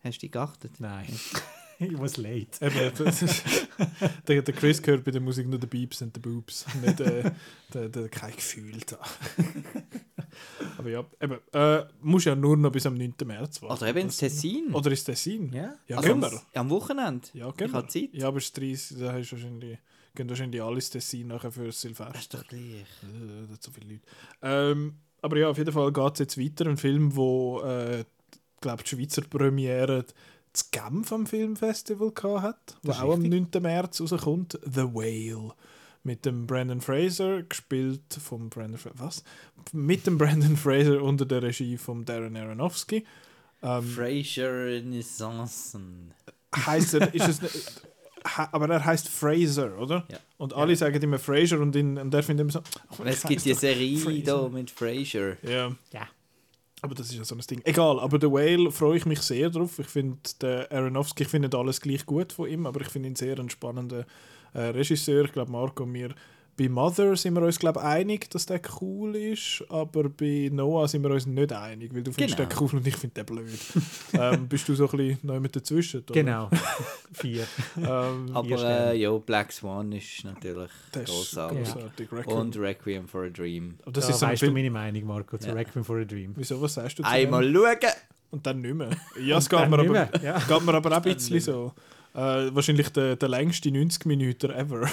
[0.04, 0.80] Hast du die geachtet?
[0.80, 1.08] Nein.
[1.80, 2.48] It was late.
[2.62, 2.92] Eben,
[4.28, 6.66] der, der Chris hört bei der Musik nur die Beeps und die Boobs.
[6.80, 7.32] Nicht äh,
[7.74, 9.00] der, der, kein Gefühl da.
[10.78, 13.14] Aber ja, eben, äh, musst ja nur noch bis am 9.
[13.26, 13.74] März warten.
[13.82, 14.72] Oder eben ins Das- Tessin.
[14.74, 15.52] Oder ins Tessin.
[15.54, 15.76] Ja.
[15.88, 16.42] Ja, also gehen am, wir.
[16.54, 17.28] am Wochenende.
[17.34, 17.78] Ja, ich gehen wir.
[17.78, 18.10] habe Zeit.
[18.14, 19.80] Ja, aber es ist 30, da hast du wahrscheinlich,
[20.16, 22.12] gehen wahrscheinlich alle ins Tessin nachher für Silvester.
[22.14, 22.62] Das ist doch gleich.
[23.04, 24.04] Äh, das so viele Leute.
[24.44, 26.68] Ähm, aber ja, auf jeden Fall geht es jetzt weiter.
[26.70, 28.04] Ein Film, wo, äh,
[28.62, 30.06] glaube die Schweizer Premiere
[30.54, 33.54] zu Genf am Filmfestival gehabt hat, wo auch am richtig.
[33.54, 33.62] 9.
[33.64, 35.54] März rauskommt, The Whale.
[36.04, 39.24] Mit dem Brandon Fraser, gespielt vom Brandon Fra was?
[39.72, 43.06] Mit dem Brandon Fraser unter der Regie von Darren Aronofsky.
[43.62, 46.14] Ähm, Fraser Renaissancen.
[46.56, 47.82] heißt er, ist es nicht,
[48.26, 50.06] ha, aber er heißt Fraser, oder?
[50.10, 50.18] Ja.
[50.38, 52.62] Und alle sagen immer Fraser und, in, und der findet immer so.
[53.00, 54.22] oh, Es gibt die Serie Fraser.
[54.42, 55.38] da mit Fraser.
[55.48, 55.68] Ja.
[55.94, 56.08] Ja.
[56.84, 57.62] Aber das ist ja so ein Ding.
[57.64, 59.78] Egal, aber The Whale freue ich mich sehr drauf.
[59.78, 60.18] Ich finde,
[60.72, 63.52] Aronofsky, ich finde nicht alles gleich gut von ihm, aber ich finde ihn sehr einen
[63.52, 64.06] spannenden
[64.54, 65.26] äh, Regisseur.
[65.26, 66.10] Ich glaube, Marco und mir
[66.58, 71.02] bei Mother sind wir uns glaube einig, dass der cool ist, aber bei Noah sind
[71.04, 72.50] wir uns nicht einig, weil du findest Genau.
[72.50, 73.60] den cool und ich finde den blöd.
[74.14, 76.02] ähm, bist du so ein bisschen neu mit dazwischen?
[76.02, 76.14] Oder?
[76.14, 76.50] Genau.
[77.14, 77.46] Vier.
[77.78, 81.64] Ähm, Aber äh, ja, Black Swan ist natürlich das ist großartig.
[81.74, 82.12] großartig.
[82.12, 82.38] Requiem.
[82.38, 83.76] Und Requiem for a Dream.
[83.84, 85.54] aber das da ist so ein weißt du meine Meinung, Marco, zu Ja.
[85.54, 86.34] Requiem for a Dream.
[86.36, 87.78] Wieso, was sagst du zu Einmal schauen!
[88.32, 88.90] Und dann nicht mehr.
[89.22, 90.38] Ja, es geht mir, aber, ja.
[90.40, 91.74] geht mir aber auch ein bisschen so.
[92.14, 94.90] Äh, wahrscheinlich der, der längste 90 Minuten ever.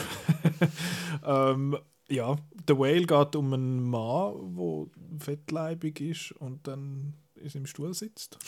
[1.26, 1.76] ähm,
[2.08, 2.36] ja,
[2.66, 4.86] The Whale geht um einen Mann, der
[5.20, 8.38] fettleibig ist und dann ist im Stuhl sitzt.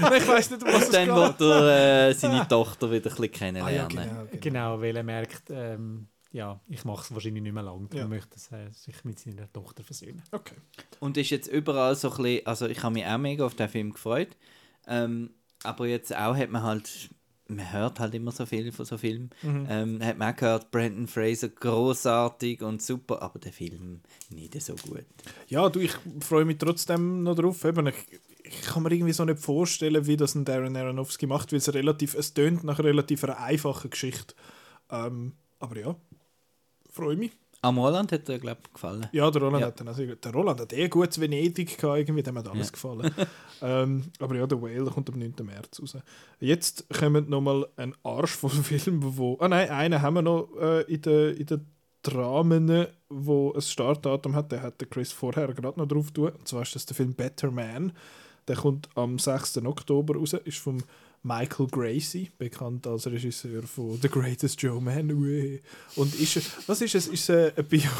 [0.00, 1.16] Nein, ich weiß nicht, um was es Und dann geht.
[1.16, 3.74] wird er äh, seine Tochter wieder ein bisschen Ah, kennenlernen.
[3.76, 4.40] ja, genau, genau.
[4.40, 7.88] Genau, weil er merkt, ähm, ja, ich mache es wahrscheinlich nicht mehr lang.
[7.92, 8.00] Ja.
[8.00, 10.22] Er möchte äh, sich mit seiner Tochter versöhnen.
[10.32, 10.54] Okay.
[11.00, 13.68] Und ist jetzt überall so ein bisschen, also ich habe mich auch mega auf den
[13.68, 14.36] Film gefreut.
[14.86, 15.30] Ähm,
[15.66, 17.10] aber jetzt auch hat man halt,
[17.48, 19.30] man hört halt immer so viel von so Filmen.
[19.42, 19.66] Mhm.
[19.68, 24.74] Ähm, hat man auch gehört, Brandon Fraser großartig und super, aber der Film nicht so
[24.74, 25.06] gut.
[25.48, 27.64] Ja, du, ich freue mich trotzdem noch drauf.
[27.64, 27.94] Eben, ich,
[28.42, 31.72] ich kann mir irgendwie so nicht vorstellen, wie das ein Darren Aronofsky macht, weil es
[31.72, 34.34] relativ, es tönt nach einer relativ einer einfachen Geschichte.
[34.90, 35.96] Ähm, aber ja,
[36.90, 37.32] freue mich.
[37.62, 39.08] Am Roland hat er, glaube ich, gefallen.
[39.12, 39.66] Ja, der Roland Ja.
[39.68, 42.72] hat also, der Roland hat eh gutes Venedig gehabt, irgendwie, dem hat alles Ja.
[42.72, 43.10] gefallen.
[43.62, 45.34] ähm, aber ja, der Whale kommt am 9.
[45.42, 45.96] März raus.
[46.38, 50.82] Jetzt kommt nochmal ein Arsch von Film, wo, ah nein, einen haben wir noch äh,
[50.82, 51.60] in den in der
[52.02, 56.30] Dramen, wo ein Startdatum hat, der hat der Chris vorher gerade noch drauf tun.
[56.30, 57.92] Und zwar ist das der Film Better Man.
[58.46, 59.58] Der kommt am 6.
[59.64, 60.78] Oktober raus, ist vom
[61.26, 65.10] Michael Gracie, bekannt als Regisseur von The Greatest Showman.
[65.96, 67.08] Und ist, was ist es?
[67.08, 67.90] Ist es ein Bio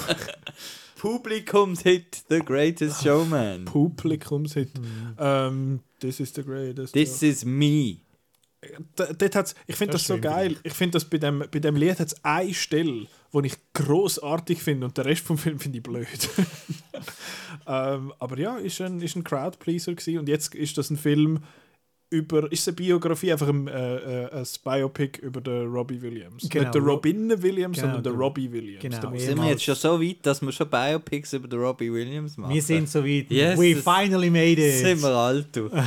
[1.00, 3.64] Publikumshit, The Greatest Showman.
[3.64, 4.70] Publikumshit.
[5.18, 6.92] Ähm, this is the greatest.
[6.92, 7.98] This is me.
[8.62, 10.56] D dort hat's, ich finde Das das, so geil.
[10.62, 14.62] Ich finde, dass bei dem, bei dem Lied hat es eine Stelle, die ich großartig
[14.62, 16.06] finde und den Rest vom Film finde ich blöd.
[17.66, 20.18] ähm, aber ja, ist ein, ist ein Crowdpleaser gewesen.
[20.20, 21.40] und jetzt ist das ein Film
[22.08, 26.48] über, ist es eine Biografie, einfach ein, äh, äh, ein Biopic über den Robbie Williams.
[26.48, 28.80] Genau, Nicht der Ro- Robin Williams, Genau, sondern der Robbie Williams.
[28.82, 31.92] genau, wie- Sind wir jetzt schon so weit, dass wir schon Biopics über den Robbie
[31.92, 32.54] Williams machen?
[32.54, 33.30] Wir sind so weit.
[33.30, 34.74] Yes, We finally made it.
[34.84, 35.68] Sind wir alt, du.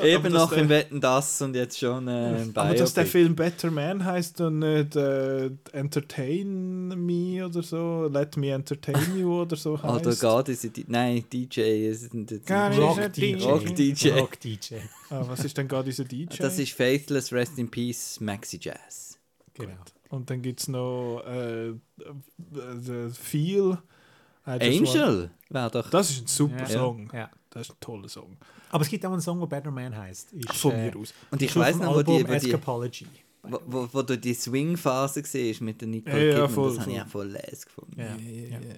[0.00, 2.60] Ja, Eben noch im Wetten das und jetzt schon äh, ein Biopic.
[2.60, 8.36] Aber dass der Film Better Man heißt und nicht äh, Entertain Me oder so, Let
[8.36, 10.20] Me Entertain You oder so Oder heißt.
[10.20, 12.78] God is Nein, DJ ist ein Gar nicht.
[12.80, 13.34] Rock DJ.
[13.34, 14.08] ein Rock DJ.
[14.10, 14.74] Rock DJ.
[15.10, 16.36] Ah, was ist denn gerade dieser DJ?
[16.38, 19.18] Das ist Faithless Rest in Peace Maxi Jazz.
[19.54, 19.74] Genau.
[20.10, 21.74] Und dann gibt es noch äh, äh,
[22.80, 23.78] The Feel.
[24.44, 25.88] Angel wäre doch.
[25.90, 26.66] Das ist ein super Ja.
[26.66, 27.10] Song.
[27.12, 27.30] Ja.
[27.50, 28.36] Das ist ein toller Song.
[28.70, 30.32] Aber es gibt auch einen Song, der Better Man heißt.
[30.32, 31.14] Ist, Von äh, mir aus.
[31.30, 33.06] Und ich weiß noch, wo die, wo, die, Escapology.
[33.42, 36.80] wo, wo, wo du die Swing-Phase siehst mit der Nicole Ja, ja, Kidman, voll, das
[36.80, 38.00] habe ich auch voll les gefunden.
[38.00, 38.16] Ja.
[38.16, 38.74] Ja, ja, ja.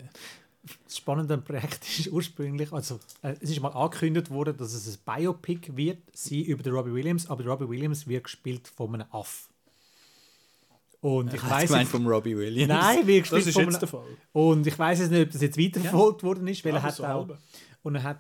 [0.85, 4.99] Das spannende Projekt ist ursprünglich, also äh, es ist mal angekündigt worden, dass es ein
[5.23, 9.07] Biopic wird, sie über den Robbie Williams, aber der Robbie Williams wird gespielt von einem
[9.13, 9.49] Aff.
[11.01, 12.69] Und ich Ich weiß gemeint vom Robbie Williams.
[12.69, 14.07] Nein, Das gespielt ist von jetzt der Fall.
[14.33, 16.95] Und ich weiß jetzt nicht, ob das jetzt weiterverfolgt worden ist, weil er Aber hat
[16.97, 17.39] so auch halbe.
[17.83, 18.19] und er hat,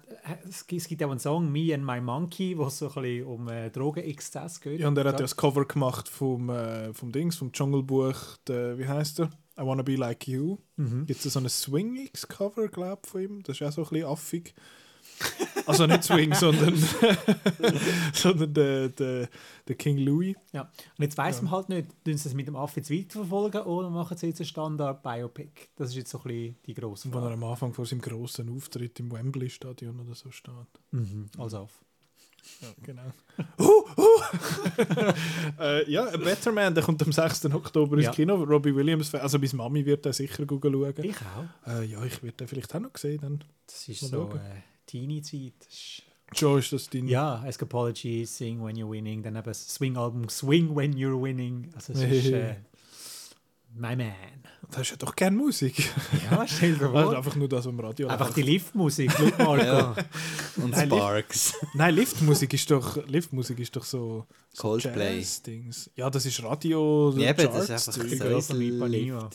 [0.49, 3.03] es gibt- es gibt auch einen Song Me and My Monkey, wo es so ein
[3.03, 4.79] bisschen um äh, Drogenexzess geht.
[4.81, 8.17] Ja, und er hat ja das Cover gemacht vom, äh, vom Dings, vom Dschungelbuch,
[8.47, 9.31] der, wie heißt er?
[9.59, 10.59] I Wanna Be Like You.
[10.77, 11.07] Mhm.
[11.07, 13.43] Gibt es so ein Swing-X-Cover, glaube ich, von ihm?
[13.43, 14.55] Das ist auch so ein bisschen affig.
[15.67, 16.77] Also nicht Swing, sondern,
[18.13, 19.29] sondern der, der,
[19.67, 20.37] der King Louis.
[20.53, 20.63] Ja.
[20.63, 23.91] Und jetzt weiß man halt nicht, tun sie es mit dem Aff jetzt weiterverfolgen oder
[23.91, 25.51] machen sie jetzt ein Standard-Biopic?
[25.75, 27.35] Das ist jetzt so ein bisschen die grosse Wo er Frage.
[27.35, 30.53] am Anfang vor seinem grossen Auftritt im Wembley-Stadion oder so steht.
[30.93, 31.27] Mhm.
[31.39, 31.81] Als Aff.
[32.61, 33.03] Ja, genau.
[33.59, 35.61] uh, uh.
[35.61, 37.47] äh, ja, Better Man, der kommt am 6.
[37.47, 38.09] Oktober Ja.
[38.09, 38.35] ins Kino.
[38.43, 40.95] Robbie Williams, also meine Mami wird den sicher schauen.
[40.99, 41.69] Ich auch.
[41.71, 43.21] Äh, ja, ich werde den vielleicht auch noch sehen.
[43.21, 43.45] Dann.
[43.67, 44.37] Das ist Mal so schauen.
[44.41, 45.53] äh, Teenie-Zeit.
[46.35, 47.07] Joe, ist das dein...
[47.07, 51.71] Ja, Escapology, Sing When You're Winning, dann eben Swing-Album Swing When You're Winning.
[51.75, 52.57] Also es ist äh,
[53.79, 54.13] My man.
[54.71, 55.93] Das ist ja doch gerne Musik.
[56.31, 57.17] Ja, stell dir Also vor.
[57.17, 58.37] einfach nur das, was im Radio Einfach läuft.
[58.39, 59.65] die Liftmusik, schau mal.
[59.65, 59.95] Ja.
[60.57, 61.55] Und Nein, Sparks.
[61.75, 65.19] Nein, Liftmusik ist doch, Liftmusik ist doch so, so Coldplay.
[65.19, 65.91] Jazz-Dings.
[65.95, 67.89] Ja, das ist Radio, Ja, eben, das ist Charts.
[68.01, 68.43] einfach Zeug.
[68.43, 69.31] so- wie Ipanema.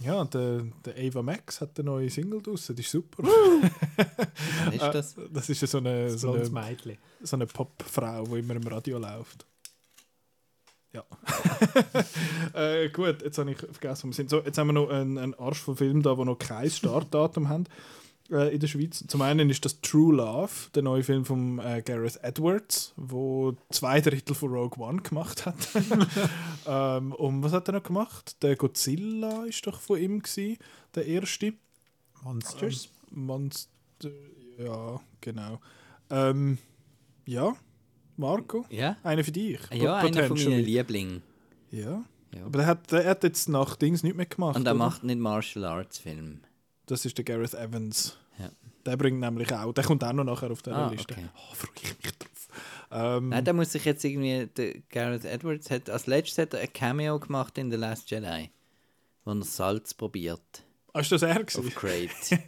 [0.00, 3.22] Ja, der, der Ava Max hat eine neue Single draussen, die ist super.
[3.22, 5.14] Was ist das?
[5.32, 6.44] Das ist ja so eine, so eine,
[7.22, 9.46] so eine Popfrau, die immer im Radio läuft.
[10.96, 11.04] Ja.
[12.54, 14.30] äh, gut, jetzt habe ich vergessen, wo wir sind.
[14.30, 17.48] So, jetzt haben wir noch einen, einen Arsch von Film da, wo noch kein Startdatum
[17.50, 17.64] haben
[18.30, 19.04] äh, in der Schweiz.
[19.06, 24.00] Zum einen ist das True Love, der neue Film von äh, Gareth Edwards, wo zwei
[24.00, 25.68] Drittel von Rogue One gemacht hat.
[26.66, 28.42] ähm, und was hat er noch gemacht?
[28.42, 30.56] Der Godzilla ist doch von ihm gewesen,
[30.94, 31.52] der erste.
[32.22, 32.88] Monsters.
[33.12, 34.10] Ähm, Monster,
[34.58, 35.60] ja, genau.
[36.08, 36.56] Ähm,
[37.26, 37.54] ja,
[38.18, 38.96] Marco, Ja?
[39.02, 39.60] einer für dich.
[39.72, 41.22] Ja, einer von meinen Lieblingen.
[41.70, 42.04] Ja.
[42.34, 42.44] Ja.
[42.44, 44.56] Aber der hat, der hat jetzt nach Dings nicht mehr gemacht.
[44.56, 46.40] Und er macht nicht Martial Arts Film.
[46.86, 48.16] Das ist der Gareth Evans.
[48.38, 48.50] Ja.
[48.84, 51.14] Der bringt nämlich auch, der kommt auch noch nachher auf dieser Ah, Liste.
[51.14, 51.26] okay.
[51.34, 52.48] Oh, freue ich mich drauf.
[52.90, 54.46] Ähm, Nein, da muss ich jetzt irgendwie.
[54.56, 58.50] Der Gareth Edwards hat als letztes hat er ein Cameo gemacht in The Last Jedi.
[59.24, 60.62] Wo er Salz probiert.
[60.92, 61.66] ah, ist das er gewesen?
[61.66, 62.40] Auf Crate.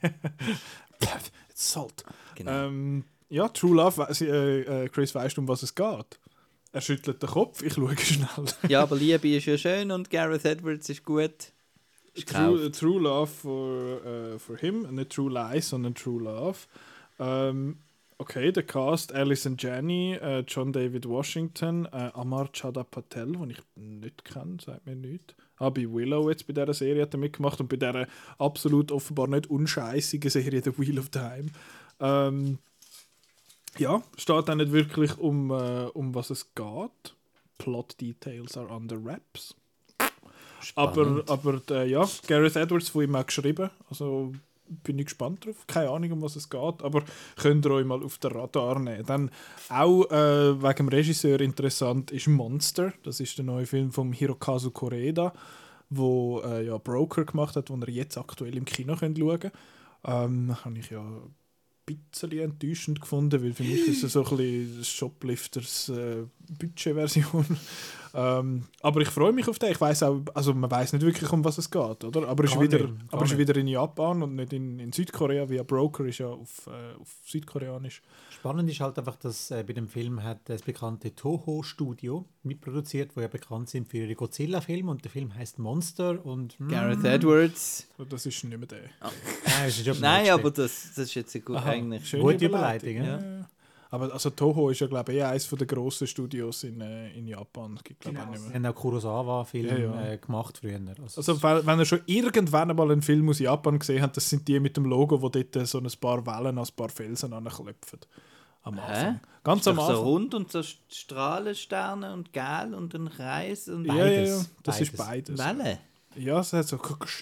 [1.54, 2.04] Salt.
[2.36, 2.66] Genau.
[2.66, 6.18] Ähm, ja, True Love, äh, äh, Chris, weißt du, um was es geht?
[6.72, 8.28] Er schüttelt den Kopf, ich schaue schnell.
[8.68, 11.52] ja, aber Liebe ist ja schön und Gareth Edwards ist gut.
[12.14, 12.78] Ist True, gekauft.
[12.78, 16.58] True Love for, äh, for him, nicht True Lies, sondern True Love.
[17.18, 17.78] Ähm,
[18.18, 23.62] okay, der Cast, Alison Janney, äh, John David Washington, äh, Amar Chada Patel, den ich
[23.76, 25.34] nicht kenne, sagt mir nichts.
[25.56, 28.06] Ah, bei Willow jetzt bei dieser Serie hat er mitgemacht und bei dieser
[28.38, 31.46] absolut offenbar nicht unscheißigen Serie The Wheel of Time.
[32.00, 32.58] Ähm,
[33.78, 37.14] ja, steht auch nicht wirklich um, äh, um was es geht.
[37.58, 39.54] Plot details are under wraps.
[40.74, 41.30] Aber, Spannend.
[41.30, 43.70] aber äh, ja, Gareth Edwards von ihm auch geschrieben.
[43.90, 44.32] Also
[44.68, 45.66] bin ich gespannt drauf.
[45.66, 47.02] Keine Ahnung, um was es geht, aber
[47.36, 49.04] könnt ihr euch mal auf den Radar nehmen.
[49.06, 49.30] Dann
[49.68, 52.92] auch äh, wegen dem Regisseur interessant ist Monster.
[53.02, 55.32] Das ist der neue Film von Hirokazu Koreeda,
[55.90, 59.54] wo äh, ja Broker gemacht hat, den ihr jetzt aktuell im Kino könnt schauen könnt.
[60.04, 61.02] Ähm, habe ich ja
[61.96, 66.24] bisschen enttäuschend gefunden, weil für mich ist es so ein bisschen Shoplifters äh,
[66.58, 67.44] Budgetversion.
[68.14, 69.72] ähm, aber ich freue mich auf den.
[69.72, 72.28] Ich weiß auch, also man weiß nicht wirklich, um was es geht, oder?
[72.28, 75.48] Aber es ist wieder, nicht, aber ist wieder in Japan und nicht in, in Südkorea,
[75.48, 78.02] wie ein Broker ist ja auf, äh, auf Südkoreanisch.
[78.30, 83.16] Spannend ist halt einfach, dass äh, bei dem Film hat das bekannte Toho Studio mitproduziert,
[83.16, 87.04] wo ja bekannt sind für ihre Godzilla-Filme und der Film heißt Monster und hm, Gareth
[87.04, 87.88] Edwards.
[87.98, 88.78] Und Das ist nicht mehr der.
[89.00, 89.12] Nein,
[89.64, 90.34] das ist schon Nein, nächste.
[90.34, 92.08] aber das, das ist jetzt ein gut Aha, eigentlich.
[92.08, 93.04] schöne Gute Überleitung, ja.
[93.20, 93.48] ja.
[93.90, 97.26] Aber also Toho ist ja glaube ich eh eines der grossen Studios in, äh, in
[97.26, 97.74] Japan.
[97.76, 98.32] Es gibt glaube ich Genau.
[98.32, 98.68] auch Sie nicht mehr.
[98.70, 100.06] haben auch Kurosawa-Film Ja, ja.
[100.12, 100.78] Äh, gemacht früher.
[101.02, 104.28] Also, Also wenn, wenn ihr schon irgendwann einmal einen Film aus Japan gesehen habt, das
[104.28, 107.32] sind die mit dem Logo, wo dort so ein paar Wellen an ein paar Felsen
[107.32, 108.00] anklopfen.
[108.62, 109.20] Am Anfang.
[109.44, 110.04] Ganz Ist am doch so Anfang.
[110.04, 114.80] rund und so Strahlensterne und gel und ein Kreis und ja, ja, ja, Beides, das
[114.82, 115.36] ist beides.
[115.38, 115.58] beides.
[115.58, 115.78] Welle.
[116.16, 116.76] Ja, es hat so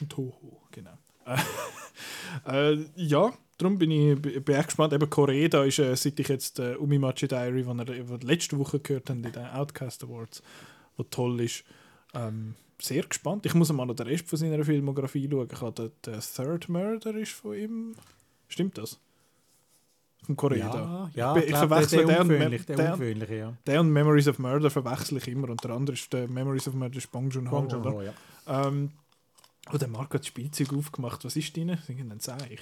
[0.09, 0.90] Toho, genau.
[2.47, 4.92] äh, ja, darum bin ich, bin ich gespannt.
[4.92, 9.10] Eben Korea ist, äh, seit ich jetzt äh, Umimachi Diary, die wir letzte Woche gehört
[9.10, 10.42] haben, in den Outcast Awards,
[10.96, 11.64] wo toll ist,
[12.14, 13.46] ähm, sehr gespannt.
[13.46, 15.48] Ich muss mal noch den Rest von seiner Filmografie schauen.
[15.50, 17.94] Ich habe den, der Third Murder ist von ihm.
[18.48, 18.98] Stimmt das?
[20.24, 20.74] Von Korea.
[20.74, 23.56] ja, ja, ich, ich glaub, verwechsel der, den und, ungewöhnlich, der ungewöhnliche, ja.
[23.66, 25.48] den und Memories of Murder verwechsel ich immer.
[25.48, 27.70] Und der andere ist der Memories of Murder ist Bong Joon-ho, Bong?
[27.70, 28.12] Joon-ho, ja.
[28.46, 28.90] Ähm,
[29.72, 31.24] oh, der Marco hat das Spielzeug aufgemacht.
[31.24, 31.78] Was ist drin?
[31.88, 32.60] Irgendein Zeich.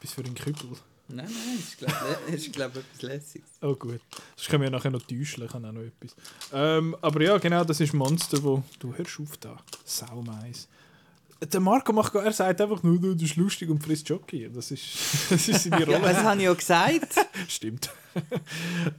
[0.00, 0.76] Bis für einen Kübel.
[1.08, 1.94] Nein, nein, ist glaube
[2.34, 3.48] ich glaub, etwas Lässiges.
[3.62, 4.00] Oh gut.
[4.36, 5.44] Sonst können wir nachher noch täuschen.
[5.44, 6.14] Ich habe auch noch etwas.
[6.52, 8.62] Ähm, aber ja, genau, das ist Monster, wo...
[8.78, 9.56] Du hörst auf da.
[9.84, 10.68] Saumais.
[11.40, 14.50] Der Marco macht gar, er sagt einfach nur, du bist lustig und frisst Jockey.
[14.52, 14.82] Das ist,
[15.30, 16.00] das ist seine Ja, Rolle.
[16.00, 17.14] das habe ich ja gesagt.
[17.48, 17.90] Stimmt.
[18.14, 18.20] ähm,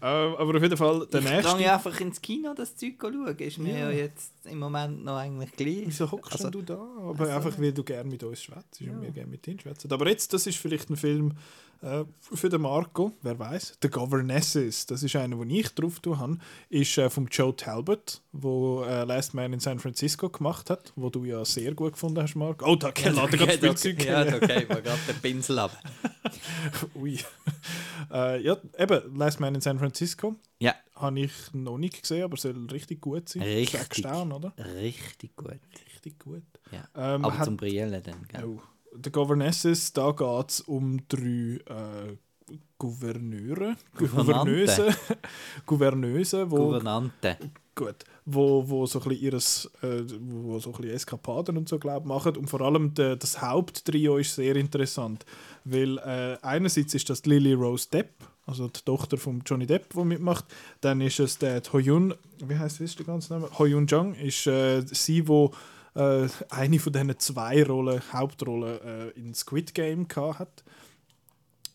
[0.01, 1.57] aber auf jeden Fall, der ich nächste...
[1.57, 3.37] gehe einfach ins Kino das Zeug schauen.
[3.37, 3.91] Ist mir ja.
[3.91, 5.83] jetzt im Moment noch eigentlich gleich.
[5.87, 6.79] Wieso hockst Also- du da?
[7.01, 9.91] Aber einfach, weil du gerne mit uns schwätzt und wir gerne mit dir schwätzen.
[9.91, 11.33] Aber jetzt, das ist vielleicht ein Film
[11.81, 13.77] äh, für den Marco, wer weiß.
[13.81, 16.37] The Governesses, das ist einer, den ich drauf tun habe,
[16.69, 21.09] ist äh, von Joe Talbot, wo äh, Last Man in San Francisco gemacht hat, wo
[21.09, 22.65] du ja sehr gut gefunden hast, Marco.
[22.69, 24.03] Oh, da lade gerade Ja, Spielzeug.
[24.05, 25.77] Ja, okay, war gerade den Pinsel ab.
[26.95, 27.19] Ui.
[28.11, 32.37] äh, ja, eben, Last Man in San Francisco Ja, habe ich noch nicht gesehen, aber
[32.37, 33.41] soll richtig gut sein.
[33.43, 33.95] Richtig.
[33.95, 34.53] Sterne, oder?
[34.75, 35.59] richtig gut.
[35.93, 36.43] Richtig gut.
[36.71, 36.87] Ja.
[37.15, 38.43] Ähm, Aber hat- zum Brillen dann, gell?
[38.45, 38.61] Oh.
[39.01, 42.17] The Governesses, da geht es um drei äh,
[42.77, 43.75] Gouverneure.
[43.95, 44.95] Gouverneuse,
[45.65, 47.37] Gouvernöse, wo Gouvernante.
[47.75, 47.95] gut,
[48.25, 52.05] wo, wo so ein bisschen ihres, äh, wo so ein bisschen Eskapaden und so glaub
[52.05, 55.25] machen und vor allem de, das Haupttrio ist sehr interessant,
[55.65, 58.11] weil äh, einerseits ist das Lily Rose Depp,
[58.45, 60.45] also die Tochter von Johnny Depp, die mitmacht,
[60.81, 62.13] dann ist es der Hoyun,
[62.43, 63.49] wie heißt der ganze Name?
[63.59, 65.51] Hoyun Jung ist äh, sie, wo
[65.95, 70.63] äh, eine von diesen zwei Rollen, Hauptrollen äh, in Squid Game gehabt hat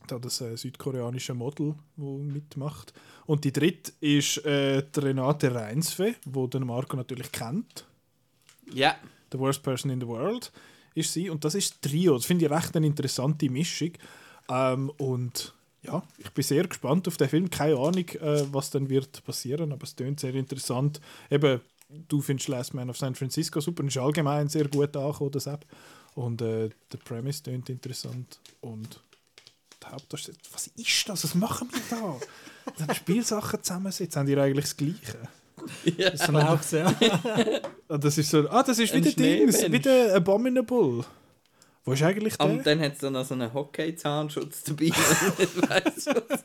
[0.07, 2.93] da das äh, südkoreanische Model, wo mitmacht.
[3.27, 7.87] Und die dritte ist äh, Renate Reinsve, wo den Marco natürlich kennt.
[8.73, 8.97] Ja.
[9.33, 10.53] The Worst Person in the World
[10.95, 11.31] ist sie.
[11.31, 12.15] Und das ist Trio.
[12.15, 13.93] Das finde ich recht eine interessante Mischung.
[14.49, 17.51] Ähm, und ja, ich bin sehr gespannt auf den Film.
[17.51, 21.01] Keine Ahnung, äh, was dann wird passieren, aber es klingt sehr interessant.
[21.31, 25.31] Eben, du findest Last Man of San Francisco super und ist allgemein sehr gut angekommen,
[25.31, 25.65] das App.
[26.15, 28.41] Und äh, der Premise klingt interessant.
[28.61, 29.01] Und
[29.83, 31.25] die Hauptdarsteller, was ist das?
[31.25, 32.17] Was machen wir da?
[32.87, 35.19] Dann Spielsachen zusammensetzen, haben die eigentlich das Gleiche?
[35.97, 36.95] Das ist auch gesehen.
[37.89, 41.05] Ah, das ist so, ah, das ist Ein wieder Dings, wieder Abominable.
[41.87, 42.47] Wo ist eigentlich der?
[42.47, 44.85] Und dann hat es da noch so einen Hockey-Zahnschutz dabei.
[45.39, 46.45] ich weiss was.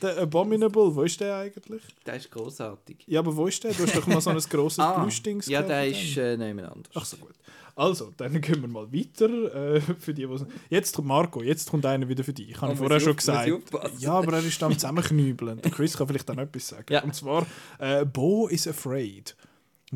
[0.00, 1.82] der Abominable, wo ist der eigentlich?
[2.06, 3.04] Der ist großartig.
[3.06, 3.72] Ja, aber wo ist der?
[3.72, 6.92] Du hast doch mal so ein grosses Ah, ja, gehabt der ist äh, anders.
[6.94, 7.34] Ach so, gut.
[7.76, 9.74] Also, dann gehen wir mal weiter.
[9.74, 10.28] Äh, für die,
[10.70, 12.50] jetzt, Marco, jetzt kommt einer wieder für dich.
[12.50, 13.50] Ich habe Oh, vorher schon gesagt.
[13.98, 15.60] Ja, aber er ist am Zusammenknübeln.
[15.60, 16.92] Der Chris kann vielleicht auch noch etwas sagen.
[16.92, 17.02] Ja.
[17.02, 17.46] Und zwar,
[17.78, 19.34] äh, Bo is Afraid.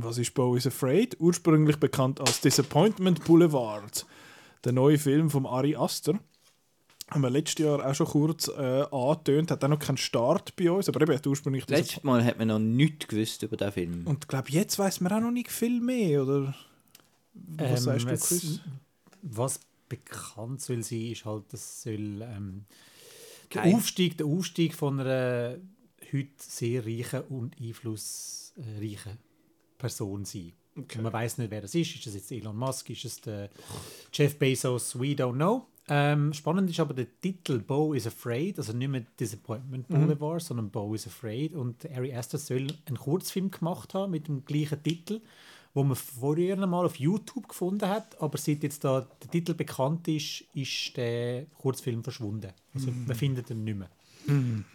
[0.01, 1.17] Was ist Bo is Afraid?
[1.19, 4.07] Ursprünglich bekannt als Disappointment Boulevard.
[4.65, 6.19] Der neue Film von Ari Aster.
[7.11, 9.51] Haben wir letztes Jahr auch schon kurz äh, angetönt.
[9.51, 12.49] Hat auch noch keinen Start bei uns, aber eben hat ursprünglich Letztes Mal hat man
[12.49, 14.07] noch nichts gewusst über den Film.
[14.07, 16.55] Und ich glaube, jetzt weiß man auch noch nicht viel mehr, oder?
[17.35, 18.61] Was Ähm, sagst du, Chris?
[19.23, 22.67] Was bekannt soll sein, ist halt, das soll ähm,
[23.53, 25.57] der, Aufstieg, der Aufstieg von einer
[26.13, 29.19] heute sehr reichen und einflussreichen
[29.79, 30.53] Person sein.
[30.77, 31.01] Okay.
[31.01, 31.95] Man weiß nicht, wer das ist.
[31.95, 32.91] Ist das jetzt Elon Musk?
[32.91, 33.51] Ist es der
[34.13, 34.99] Jeff Bezos?
[34.99, 35.67] We don't know.
[35.91, 40.69] Ähm, spannend ist aber der Titel Bo is Afraid, also nicht mehr Disappointment Boulevard, sondern
[40.71, 41.55] Bo is Afraid.
[41.55, 45.23] Und Ari Aster soll einen Kurzfilm gemacht haben mit dem gleichen Titel,
[45.73, 50.07] wo man vorher mal auf YouTube gefunden hat, aber seit jetzt da der Titel bekannt
[50.09, 52.53] ist, ist der Kurzfilm verschwunden.
[52.75, 53.91] Also man findet ihn nicht mehr.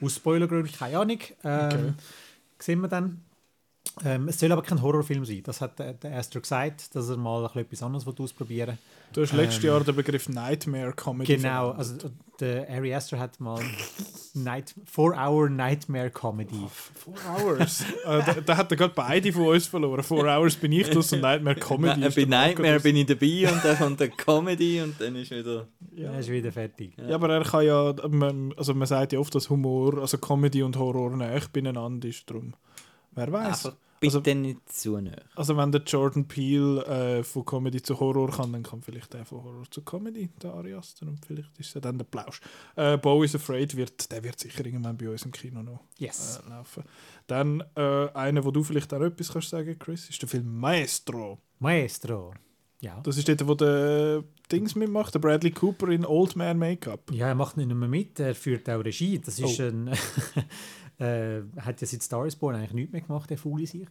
[0.02, 1.20] Aus Spoilergründen keine Ahnung.
[1.44, 1.94] Ähm,
[2.58, 3.22] Sehen wir dann.
[4.04, 5.42] Ähm, es soll aber kein Horrorfilm sein.
[5.44, 8.78] Das hat der, der Astor gesagt, dass er mal ein bisschen etwas anderes will ausprobieren
[9.14, 12.04] Du hast letztes Jahr den Begriff Nightmare Comedy Genau, verwendet.
[12.04, 13.62] also der Ari Aster hat mal
[14.34, 16.66] Night, Four Hour Nightmare Comedy.
[16.96, 17.82] Four Hours.
[18.06, 20.02] äh, da, da hat er gerade beide von uns verloren.
[20.02, 22.00] Four Hours bin ich das und Nightmare Comedy.
[22.00, 25.30] Nein, ist bei Nightmare bin ich dabei und dann kommt der Comedy und dann ist
[25.30, 25.68] wieder...
[25.96, 26.94] Er ist wieder fertig.
[26.98, 30.64] Ja, aber er kann ja, man, also man sagt ja oft, dass Humor, also Comedy
[30.64, 32.28] und Horror näher beieinander ist.
[32.28, 32.56] Drum.
[33.16, 33.66] Wer weiß.
[33.68, 35.12] Aber bitte Also- nicht zu nah.
[35.36, 39.26] Also wenn der Jordan Peele äh, von Comedy zu Horror kann, dann kann vielleicht der
[39.26, 42.42] von Horror zu Comedy, der Ari Aster, und vielleicht ist er dann der Plausch.
[42.76, 46.42] Äh, Bo is Afraid wird, der wird sicher irgendwann bei uns im Kino noch Yes.
[46.46, 46.84] äh, laufen.
[47.28, 51.40] Dann äh, einer, wo du vielleicht auch etwas kannst sagen, Chris, ist der Film Maestro.
[51.60, 52.34] Maestro.
[52.82, 53.00] Ja.
[53.04, 57.10] Das ist dort, wo der Dings mitmacht, der Bradley Cooper in Old Man Make-up.
[57.14, 59.20] ja, er macht nicht nur mit, er führt auch Regie.
[59.20, 59.64] Das ist Oh.
[59.64, 59.90] ein.
[61.00, 63.88] äh, hat ja seit Star is Born eigentlich nichts mehr gemacht, der Faule sich.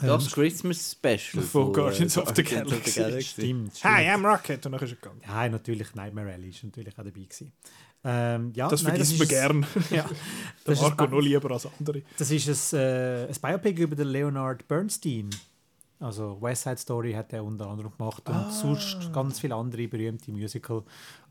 [0.00, 3.24] Das Christmas Special Von Guardians of the Guardians Galaxy.
[3.24, 3.72] Stimmt.
[3.82, 4.64] Hi, I'm Rocket.
[4.64, 5.20] Und dann ist er gegangen.
[5.26, 7.52] Ja, natürlich, Nightmare Alley ist natürlich auch dabei gewesen.
[8.04, 9.66] Ähm, ja, Das vergisst man gern.
[9.90, 10.08] Ja,
[10.64, 12.02] das Marco noch lieber als andere.
[12.16, 15.30] das ist ein, äh, ein Biopic über den Leonard Bernstein.
[16.00, 18.50] Also West Side Story hat er unter anderem gemacht und Ah.
[18.50, 20.84] sonst ganz viele andere berühmte Musical.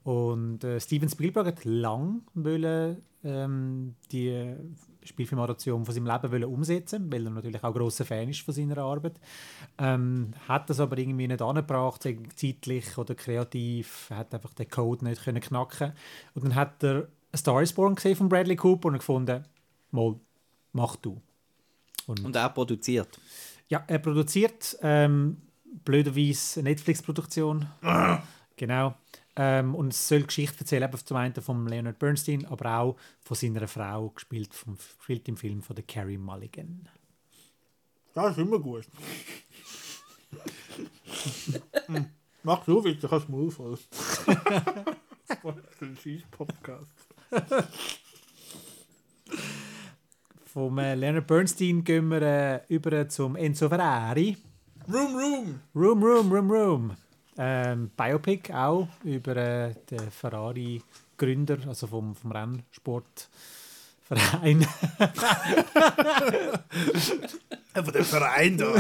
[0.03, 4.56] Und äh, Steven Spielberg hat lang wollen, ähm, die
[5.03, 8.77] Spielfilmadaption von seinem Leben wollen umsetzen, weil er natürlich auch grosser Fan ist von seiner
[8.80, 9.19] Arbeit.
[9.77, 12.03] Ähm, hat das aber irgendwie nicht angebracht,
[12.35, 15.94] zeitlich oder kreativ, hat einfach den Code nicht können knacken.
[16.35, 19.44] Und dann hat er A Star is Born gesehen von Bradley Cooper und gefunden,
[19.91, 20.15] mal,
[20.73, 21.22] mach du.
[22.06, 23.19] Und er produziert.
[23.69, 25.41] Ja, er produziert ähm,
[25.84, 27.68] blöderweise eine Netflix-Produktion.
[28.56, 28.95] Genau.
[29.35, 33.38] Ähm, und es soll Geschichte erzählen, eben zum einen von Leonard Bernstein, aber auch von
[33.38, 36.89] seiner Frau, gespielt, vom, gespielt im Film von der Carrie Mulligan.
[38.15, 38.88] Das ist immer gut.
[42.44, 43.77] Mach du bitte, ich hab's Maul voll.
[44.26, 45.38] das
[45.69, 46.89] ist ein scheiß Podcast.
[50.58, 54.36] Vom äh, Leonard Bernstein gehen wir äh, über zum Enzo Ferrari.
[54.92, 55.60] Room, room!
[55.76, 56.98] Room, Room, Room, Room.
[57.38, 60.82] Ähm, Biopic auch über äh, den Ferrari
[61.16, 64.68] Gründer, also vom, vom Rennsportverein.
[67.76, 68.74] Von dem Verein da.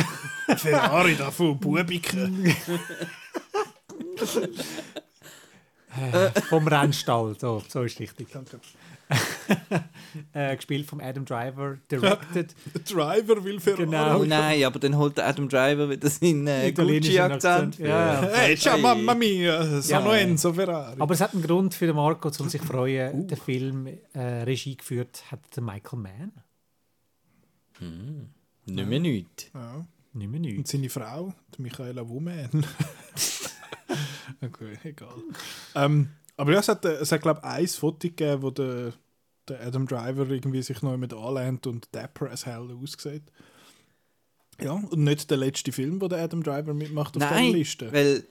[0.55, 2.55] Ferrari da von Bubiken.
[6.49, 8.29] vom Rennstall, so, so ist richtig.
[10.33, 12.53] äh, gespielt vom Adam Driver, directed.
[12.73, 13.85] Der Driver will Ferrari.
[13.85, 14.19] Genau.
[14.19, 17.79] Oh nein, aber dann holt der Adam Driver wieder seinen äh, Italienischen Gucci-Akzent.
[17.79, 17.87] Ja,
[18.23, 18.29] ja.
[18.33, 20.17] Hey, ciao mamma mia, sono Ja.
[20.19, 20.99] Enzo Ferrari.
[20.99, 23.27] Aber es hat einen Grund für den Marco, um sich zu freuen.
[23.27, 26.31] Der Film äh, Regie geführt hat der Michael Mann.
[28.65, 29.49] Nicht mehr nichts.
[29.53, 29.85] ja.
[30.13, 30.71] Nicht mehr Und nichts.
[30.71, 32.49] seine Frau, die Michaela Wuman.
[34.41, 35.13] okay, egal.
[35.75, 38.93] Ähm, aber ja, es hat, es hat glaube ich, ein Foto gegeben, wo der,
[39.47, 43.23] der Adam Driver irgendwie sich noch mit anlehnt und dapper as hell aussieht.
[44.61, 47.91] Ja, und nicht der letzte Film, wo der Adam Driver mitmacht auf der Nein, Liste.
[47.91, 48.23] weil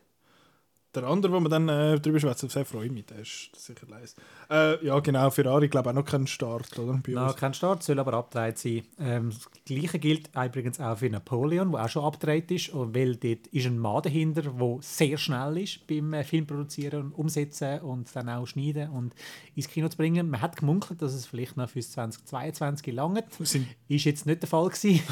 [0.97, 3.87] Der andere, wo wir dann äh, drüber schwätzen, sehr freue ich mich, der ist sicher
[3.87, 4.17] leise.
[4.51, 6.99] Äh, ja, genau, Ferrari, glaube ich, auch noch keinen Start, oder?
[7.07, 7.37] Bei uns.
[7.37, 8.83] kein Start, soll aber abgedreht sein.
[8.99, 13.47] Ähm, das Gleiche gilt übrigens auch für Napoleon, der auch schon abgedreht ist, weil dort
[13.49, 18.09] ist ein Mann dahinter, der sehr schnell ist beim äh, Film produzieren und umsetzen und
[18.17, 19.15] dann auch schneiden und
[19.55, 20.31] ins Kino zu bringen.
[20.31, 23.25] Man hat gemunkelt, dass es vielleicht noch fürs 2022 langt.
[23.89, 25.03] Ist jetzt nicht der Fall gewesen.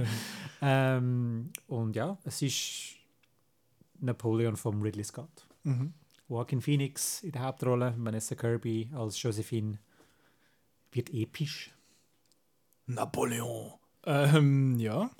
[0.60, 3.01] ähm, und ja, es ist
[4.02, 5.46] Napoleon von Ridley Scott.
[5.64, 5.94] Mhm.
[6.28, 9.78] Joaquin Phoenix in der Hauptrolle, Vanessa Kirby als Josephine.
[10.92, 11.70] Wird episch.
[12.86, 13.72] Napoleon.
[14.04, 15.10] Ähm, ja.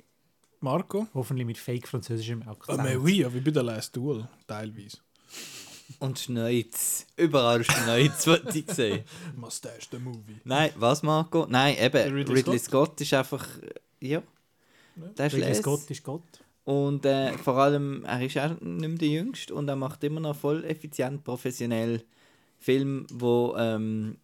[0.59, 1.07] Marco?
[1.13, 2.77] Hoffentlich mit fake französischem Akzent.
[2.79, 4.97] mais oui, wie bei der Last Duel, teilweise.
[5.99, 7.05] Und Schneuz.
[7.17, 9.03] Überall Schneuz, was ich sehe.
[9.35, 10.39] Mustache, the movie.
[10.45, 11.45] Nein, was, Marco?
[11.49, 12.99] Nein, eben, Ridley Ridley, Scott.
[13.01, 13.45] ist einfach.
[13.61, 13.73] äh,
[14.07, 14.23] Ja.
[14.95, 15.55] Der ist Ridley.
[15.55, 16.23] Scott ist Gott.
[16.65, 20.21] Und äh, vor allem, er ist auch nicht mehr der Jüngste und er macht immer
[20.21, 22.03] noch voll effizient, professionell
[22.59, 24.17] Filme, wo ähm,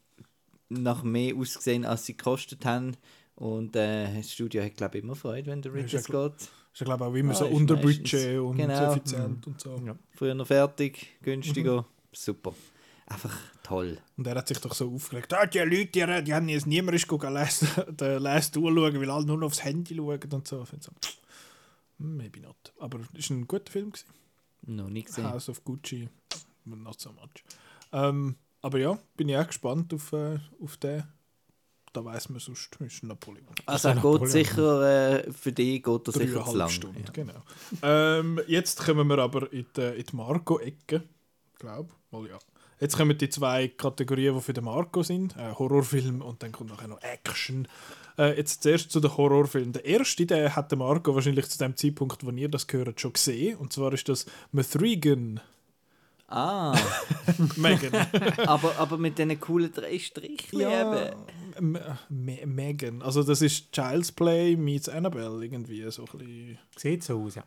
[0.69, 2.95] nach mehr ausgesehen, als sie gekostet haben.
[3.35, 5.99] Und äh, das Studio hat, glaube ich, immer Freude, wenn der Ridley.
[5.99, 6.35] Scott
[6.73, 8.91] Ist ja, glaube ich, auch immer Ah, so unter Budget und genau.
[8.91, 9.81] effizient und so.
[9.85, 9.95] Ja.
[10.15, 11.23] früher noch fertig, Mhm.
[11.25, 11.85] günstiger.
[12.13, 12.53] Super.
[13.05, 13.97] Einfach toll.
[14.17, 15.33] Und er hat sich doch so aufgeregt.
[15.33, 19.25] Ah, die Leute, die, die haben jetzt niemand Last, den Last Duel schauen, weil alle
[19.25, 20.63] nur noch aufs Handy schauen und so.
[20.65, 20.91] Finde so,
[21.99, 22.73] maybe not.
[22.79, 23.91] Aber es war ein guter Film.
[23.91, 24.07] Gewesen.
[24.63, 25.29] Noch nicht gesehen.
[25.29, 26.09] House of Gucci,
[26.65, 27.43] not so much.
[27.93, 31.03] Ähm, aber ja, bin ich auch gespannt auf, äh, auf den.
[31.91, 33.47] Da weiß man sonst, ist Napoleon.
[33.65, 36.69] Also er geht sicher, äh, für dich geht er sicher zu lang.
[36.69, 37.11] Stunden, Ja.
[37.11, 37.41] genau.
[37.81, 41.03] Ähm, jetzt kommen wir aber in die, in die Marco-Ecke.
[41.57, 42.37] glaube Mal ja.
[42.79, 45.35] Jetzt kommen die zwei Kategorien, die für den Marco sind.
[45.35, 47.67] Äh, Horrorfilm und dann kommt nachher noch Action.
[48.19, 49.71] Äh, jetzt zuerst zu den Horrorfilmen.
[49.73, 53.13] Der erste, den hat der Marco wahrscheinlich zu dem Zeitpunkt, wo ihr das gehört, schon
[53.13, 53.57] gesehen.
[53.57, 55.39] Und zwar ist das Mithrigan.
[56.27, 56.77] Ah,
[57.55, 57.91] Megan.
[58.45, 61.15] aber, aber mit diesen coolen drei Strichen eben.
[61.55, 61.79] M-
[62.09, 63.01] Me Megan.
[63.01, 65.89] Also das ist Child's Play meets Annabelle irgendwie.
[65.89, 67.43] So ein bisschen Sieht so aus, ja.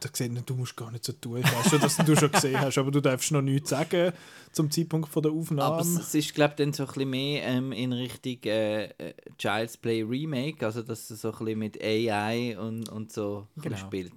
[0.00, 1.38] Da gesehen, du musst gar nicht so tun.
[1.38, 4.12] Ich weiß schon, dass du schon gesehen hast, aber du darfst noch nichts sagen
[4.52, 5.62] zum Zeitpunkt von der Aufnahme.
[5.74, 8.84] Aber es, es ist, glaube ich, dann so ein bisschen mehr ähm, in Richtung äh,
[8.86, 13.46] äh, Child's Play Remake, also dass es so ein bisschen mit AI und, und so
[13.56, 13.76] Genau.
[13.76, 14.12] spielt.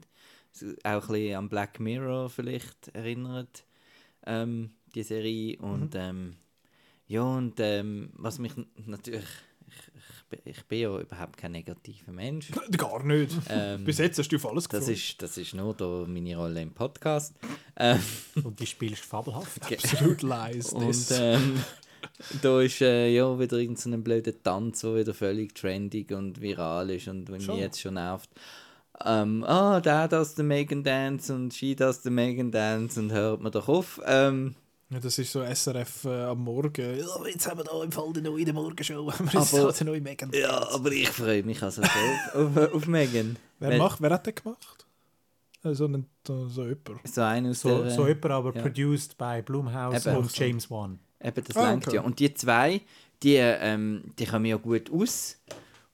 [0.84, 3.64] Auch ein bisschen an Black Mirror vielleicht erinnert,
[4.26, 5.58] ähm, die Serie.
[5.60, 6.36] Und ähm,
[7.08, 8.54] ja, und ähm, was mich
[8.86, 9.26] natürlich,
[10.46, 12.52] ich, bin- ja überhaupt kein negativer Mensch.
[12.78, 13.36] Gar nicht.
[13.50, 14.96] Ähm, Bis jetzt hast du auf alles das, gefreut.
[14.96, 17.36] ist, das ist nur da meine Rolle im Podcast.
[17.76, 18.00] Ähm,
[18.44, 19.62] Und die spielst fabelhaft.
[19.72, 20.76] absolut leise.
[20.76, 21.60] Und ähm,
[22.42, 26.90] da ist äh, ja wieder irgendein so blöder Tanz, der wieder völlig trendig und viral
[26.92, 28.30] ist und mich jetzt schon nervt.
[29.06, 33.42] Ähm, ah, der das der Megan Dance und she das der Megan Dance und hört
[33.42, 34.02] mir doch auf.
[34.06, 34.56] Ähm,
[34.92, 36.98] ja, das ist so SRF äh, am Morgen.
[37.00, 39.12] Ja, jetzt haben wir da im Fall die neue Morgenshow.
[39.12, 40.32] Haben wir jetzt Aber- die neue Megan.
[40.34, 41.88] ja, aber ich freue mich also so
[42.40, 43.38] auf, auf, auf Megan.
[43.60, 44.86] Wer, Weil- macht, wer hat den gemacht?
[45.64, 47.08] Äh, so, ein, so, so jemand.
[47.08, 48.62] So einer aus So, der, so jemand, aber ja.
[48.62, 50.18] produced by Blumhouse Eben.
[50.18, 51.00] und James Wan.
[51.22, 51.98] Eben, das Ah, lenkt okay.
[51.98, 52.02] ja.
[52.02, 52.82] Und die zwei,
[53.22, 55.38] die, ähm, die kommen ja gut aus.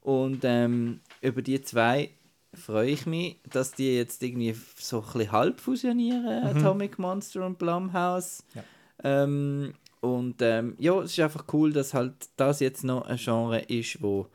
[0.01, 2.11] Und ähm, über die zwei
[2.53, 7.57] freue ich mich, dass die jetzt irgendwie so ein bisschen halb fusionieren, Atomic Monster und
[7.57, 8.43] Blumhouse.
[8.53, 8.63] Ja.
[9.03, 13.59] Ähm, und ähm, ja, es ist einfach cool, dass halt das jetzt noch ein Genre
[13.59, 14.27] ist, wo,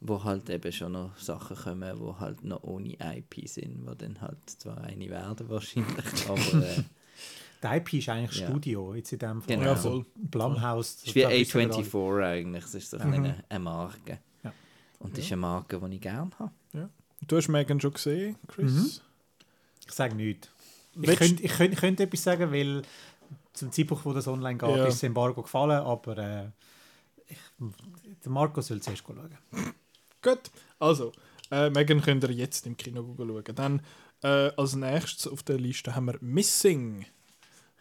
[0.00, 4.20] wo halt eben schon noch Sachen kommen, wo halt noch ohne IP sind, wo dann
[4.20, 6.82] halt zwar eine werden wahrscheinlich, aber äh,
[7.62, 8.48] Die IP ist eigentlich Ja.
[8.48, 9.54] Studio, jetzt in dem Fall.
[9.56, 9.62] Genau.
[9.68, 10.06] Ja, Also voll.
[10.16, 10.96] Blumhouse.
[10.96, 11.82] Es ist wie da wissen wir alle.
[11.84, 12.64] A24 eigentlich.
[12.64, 13.12] Es ist so Mhm.
[13.12, 14.18] eine, eine Marke.
[14.42, 14.52] Ja.
[14.98, 16.50] Und das ist eine Marke, die ich gerne habe.
[17.28, 18.72] Du hast Megan schon gesehen, Chris?
[18.72, 18.90] Mhm.
[19.86, 20.48] Ich sage nichts.
[21.00, 22.82] Ich könnte, ich, könnte, ich könnte etwas sagen, weil
[23.52, 24.86] zum Zeitpunkt, wo das online geht, Ja.
[24.86, 26.46] ist das Embargo gefallen, aber äh,
[27.28, 27.38] ich,
[28.24, 29.36] der Marco soll zuerst schauen.
[30.22, 30.40] Gut,
[30.78, 31.12] also,
[31.50, 33.44] äh, Megan könnt ihr jetzt im Kino schauen.
[33.54, 33.82] Dann
[34.22, 37.06] äh, als nächstes auf der Liste haben wir Missing.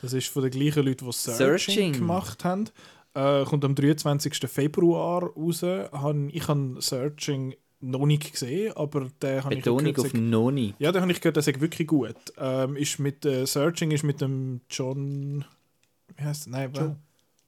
[0.01, 1.37] Das ist von den gleichen Leuten, die Searching,
[1.75, 1.93] Searching.
[1.93, 2.65] gemacht haben.
[3.13, 4.49] Äh, kommt am 23.
[4.49, 5.61] Februar raus.
[5.63, 10.73] Ich habe Searching noch nicht gesehen, aber der habe ich gehört, auf Noni.
[10.79, 12.15] Ja, den habe ich gehört, der ist wirklich gut.
[12.37, 15.45] Ähm, ist mit, äh, Searching ist mit dem John.
[16.21, 16.51] Wie heißt der?
[16.51, 16.95] Nein, Joe.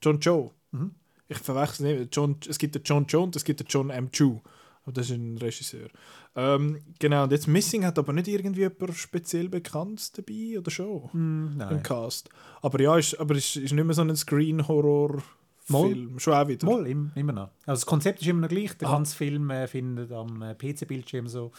[0.01, 0.51] John Joe.
[0.71, 0.95] Mhm.
[1.27, 2.15] Ich verwechsel nicht.
[2.15, 4.11] John, es gibt den John Joe und es gibt den John M.
[4.11, 4.41] Chu.
[4.83, 5.87] Aber das ist ein Regisseur.
[6.35, 11.09] Ähm, genau, und jetzt Missing hat aber nicht irgendwie jemand speziell Bekanntes dabei oder schon?
[11.13, 11.83] Im nein.
[11.83, 12.29] Cast.
[12.61, 16.19] Aber ja, ist, aber ist, ist nicht mehr so ein Screen-Horror-Film.
[16.19, 16.67] Schon auch wieder.
[16.67, 17.49] Mal, im, immer noch.
[17.65, 18.75] Also das Konzept ist immer noch gleich.
[18.77, 18.95] Der Aha.
[18.95, 21.51] ganze Film äh, findet am äh, PC-Bildschirm so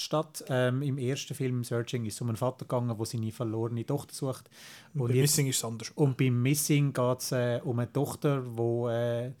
[0.00, 0.44] statt.
[0.48, 4.14] Ähm, Im ersten Film Searching ist es um einen Vater gegangen, der seine verlorene Tochter
[4.14, 4.48] sucht.
[4.94, 5.90] Und Und, bei jetzt, Missing ist es anders.
[5.94, 9.32] und beim Missing geht es äh, um eine Tochter, wo äh,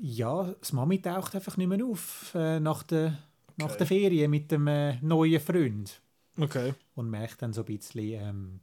[0.00, 3.18] ja, das Mami taucht einfach nicht mehr auf äh, nach, der,
[3.56, 3.78] nach Okay.
[3.78, 6.00] der Ferien mit dem äh, neuen Freund.
[6.36, 6.74] Okay.
[6.96, 8.60] und merkt dann so ein bisschen ähm,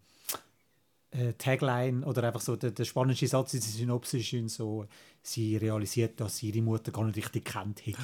[1.12, 4.86] äh, Tagline oder einfach so der, der spannendste Satz in der Synopsis ist so,
[5.24, 7.98] sie realisiert, dass sie ihre Mutter gar nicht richtig kennt hätte.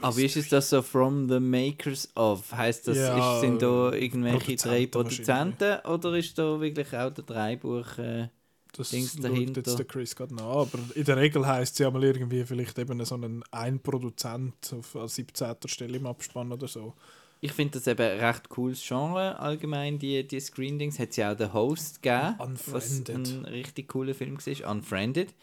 [0.00, 2.52] Aber wie ist es das so from the makers of?
[2.52, 7.10] Heißt das, Ja, ist, sind da irgendwelche drei Produzenten Produzenten oder ist da wirklich auch
[7.10, 7.98] der Dreibuch?
[7.98, 8.28] Äh,
[8.76, 9.60] Das Dings dahinter.
[9.64, 10.44] jetzt der Chris gerade nach.
[10.44, 14.54] Aber in der Regel heisst es ja mal irgendwie vielleicht eben so einen ein Produzent
[14.72, 15.56] auf an 17.
[15.66, 16.94] Stelle im Abspann oder so.
[17.40, 20.98] ich finde das eben ein recht cooles Genre allgemein, die, die Screen-Dings.
[21.00, 23.28] Hat es ja auch den Host gegeben, was Unfriended.
[23.34, 24.70] ein richtig cooler Film war.
[24.70, 25.34] Unfriended.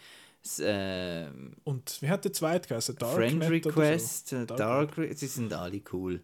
[0.60, 1.26] Äh,
[1.64, 2.98] Und wie hat der zweite geheißen?
[2.98, 6.22] Friend Darknet oder Request, äh, Dark Dark, Re- sie sind alle cool.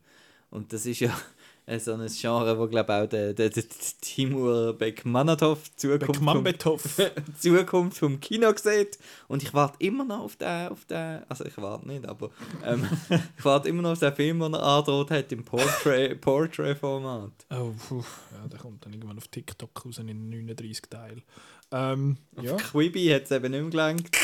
[0.49, 1.18] Und das ist ja
[1.65, 3.64] äh, so ein Genre, wo glaube auch der, der, der
[4.02, 5.98] Timur Bekmanatov so?
[5.98, 6.80] Zukunft, vom.
[7.39, 8.99] Zukunft vom Kino sieht.
[9.30, 12.30] Und ich warte immer noch auf den, auf den also ich warte nicht, aber
[12.65, 12.85] ähm,
[13.38, 17.31] ich warte immer noch auf den Film, den er androht hat im Portrait- Portrait-Format.
[17.49, 18.03] Oh, puh.
[18.34, 21.23] ja, der kommt dann irgendwann auf TikTok raus in 39 Teilen.
[21.72, 22.56] Ähm, ja.
[22.57, 24.11] Quibi hat es eben nicht mehr gelangt.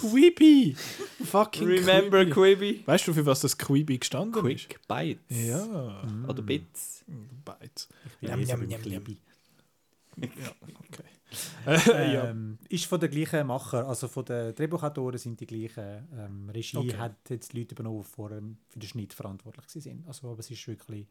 [0.00, 0.76] Quibi!
[1.24, 2.32] Fucking Remember Quibi.
[2.74, 2.82] Quibi?
[2.86, 5.22] Weißt du, für was das Quibi gestanden Quick Bites.
[5.28, 5.46] ist?
[5.48, 6.02] Ja.
[6.28, 7.04] Oder Bits.
[7.44, 7.88] Bites.
[8.20, 9.18] Ich Njam, bin njam, so njam, Klibi.
[10.16, 10.30] njam.
[10.38, 11.04] Ja, okay.
[11.66, 12.30] Äh, ja.
[12.30, 16.06] Ähm, Ist von den gleichen Macher, also von den Drehbuchautoren sind die gleichen.
[16.16, 16.96] Ähm, Regie Okay.
[16.96, 20.04] hat jetzt Leute übernommen, die vorher für den Schnitt verantwortlich waren.
[20.06, 21.06] Also, aber es ist wirklich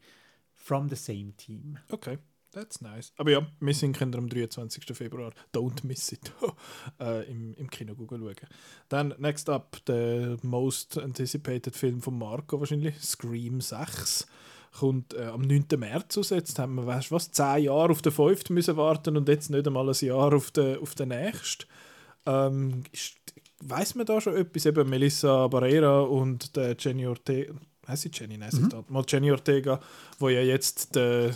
[0.54, 1.76] from the same team.
[1.90, 2.18] Okay,
[2.54, 3.12] that's nice.
[3.16, 4.84] Aber ja, Missing könnt ihr am 23.
[4.96, 6.32] Februar, don't miss it,
[7.00, 8.48] äh, im, im Kino Google schauen.
[8.88, 14.26] Dann, next up, der most anticipated Film von Marco wahrscheinlich, Scream 6.
[14.78, 15.66] Kommt äh, am 9.
[15.76, 16.30] März raus.
[16.30, 18.50] Jetzt haben wir, weißt du was, 10 Jahre auf den 5.
[18.50, 21.66] müssen warten und jetzt nicht einmal ein Jahr auf den, auf den nächsten.
[22.26, 22.82] Ähm,
[23.60, 24.66] weiss man da schon etwas?
[24.66, 27.54] Eben Melissa Barrera und der Jenny Ortega.
[27.86, 28.38] Heißt sie Jenny?
[28.38, 28.84] Nein, mhm.
[28.88, 29.80] mal Jenny Ortega,
[30.18, 31.34] wo ja jetzt der,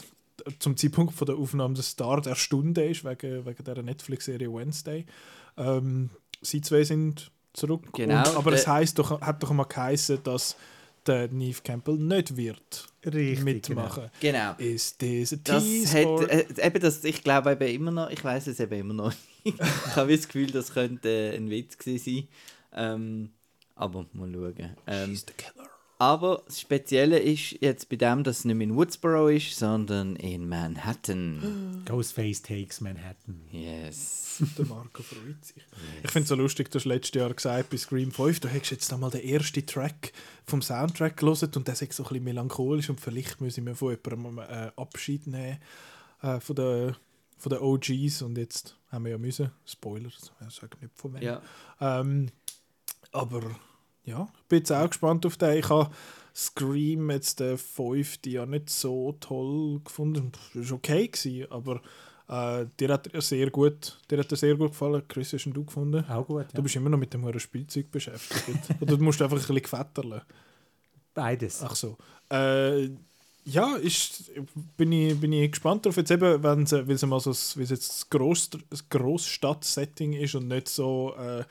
[0.58, 5.06] zum Zeitpunkt von der Aufnahme der Star der Stunde ist, wegen, wegen der Netflix-Serie Wednesday.
[5.56, 6.10] Ähm,
[6.40, 7.88] sie zwei sind zurück.
[7.94, 10.56] Genau, Und, aber es heißt doch, hat doch mal geheißen, dass
[11.06, 14.10] der Neve Campbell nicht wird Richtig, mitmachen.
[14.20, 14.54] Genau.
[14.58, 15.30] Ist Das
[15.62, 16.06] tease?
[16.06, 18.94] or- hat, äh, eben das, ich glaube eben immer noch, ich weiß es eben immer
[18.94, 19.58] noch nicht.
[19.60, 22.28] ich habe das Gefühl, das könnte ein Witz gewesen sein.
[22.74, 23.30] Ähm,
[23.74, 24.76] aber mal schauen.
[24.86, 25.68] Ähm, She's the killer.
[25.98, 30.14] Aber das Spezielle ist jetzt bei dem, dass es nicht mehr in Woodsboro ist, sondern
[30.16, 31.82] in Manhattan.
[31.84, 33.40] Ghostface Takes Manhattan.
[33.50, 34.40] Yes.
[34.56, 35.66] Der Marco freut sich.
[36.04, 38.70] Ich finde es so lustig, du hast letztes Jahr gesagt, bei Scream 5, du hättest
[38.70, 40.12] jetzt einmal den ersten Track
[40.46, 43.96] vom Soundtrack gelesen und der ist so ein bisschen melancholisch und vielleicht müssen wir von
[44.04, 45.58] jemandem äh, Abschied nehmen
[46.22, 46.96] äh, von den
[47.38, 51.22] von den OGs und jetzt haben wir ja müssen, Spoiler, ich sage nicht von wem.
[51.22, 51.40] Ja.
[51.80, 52.30] Ähm,
[53.12, 53.42] aber
[54.08, 55.58] ja, ich bin jetzt auch gespannt auf den.
[55.58, 55.90] Ich habe
[56.34, 60.32] Scream jetzt den fünften ja nicht so toll gefunden.
[60.54, 61.80] Es war okay, gewesen, aber
[62.28, 65.02] äh, dir hat er sehr gut, dir hat er sehr gut gefallen.
[65.08, 66.04] Chris, hast du gefunden?
[66.08, 66.48] Auch gut, ja.
[66.54, 68.60] Du bist immer noch mit dem hohen Spielzeug beschäftigt.
[68.80, 70.22] Oder du musst einfach ein bisschen gefetterlen.
[71.14, 71.62] Beides.
[71.62, 71.96] Ach so.
[72.30, 72.90] Äh,
[73.44, 74.30] ja, ist,
[74.76, 75.96] bin, ich, bin ich gespannt darauf.
[75.96, 80.48] Jetzt eben, wenn es mal so, weil es jetzt das, Gross, das Grossstadt-Setting ist und
[80.48, 81.44] nicht so äh,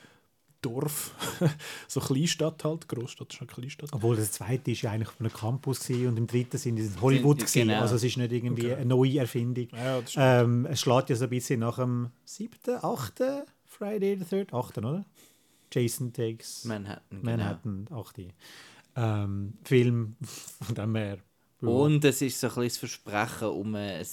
[0.62, 1.14] Dorf,
[1.88, 2.88] so Kleinstadt halt.
[2.88, 3.90] Großstadt ist eine Kleinstadt.
[3.92, 7.00] Obwohl das zweite ist ja eigentlich von einem Campus gewesen und im dritten sind in
[7.00, 7.68] Hollywood Sind- gewesen.
[7.68, 7.80] genau.
[7.80, 8.74] Also es ist nicht irgendwie Okay.
[8.74, 9.68] eine neue Erfindung.
[9.72, 14.52] Ja, Ähm, es schlägt ja so ein bisschen nach dem siebten, achten Friday the Third,
[14.52, 15.04] achten, oder?
[15.72, 17.02] Jason Takes Manhattan.
[17.10, 17.22] Genau.
[17.30, 18.28] Manhattan, achte.
[18.96, 20.16] Ähm, Film
[20.62, 21.18] von dem her.
[21.60, 24.06] Und es ist so ein bisschen das Versprechen um ein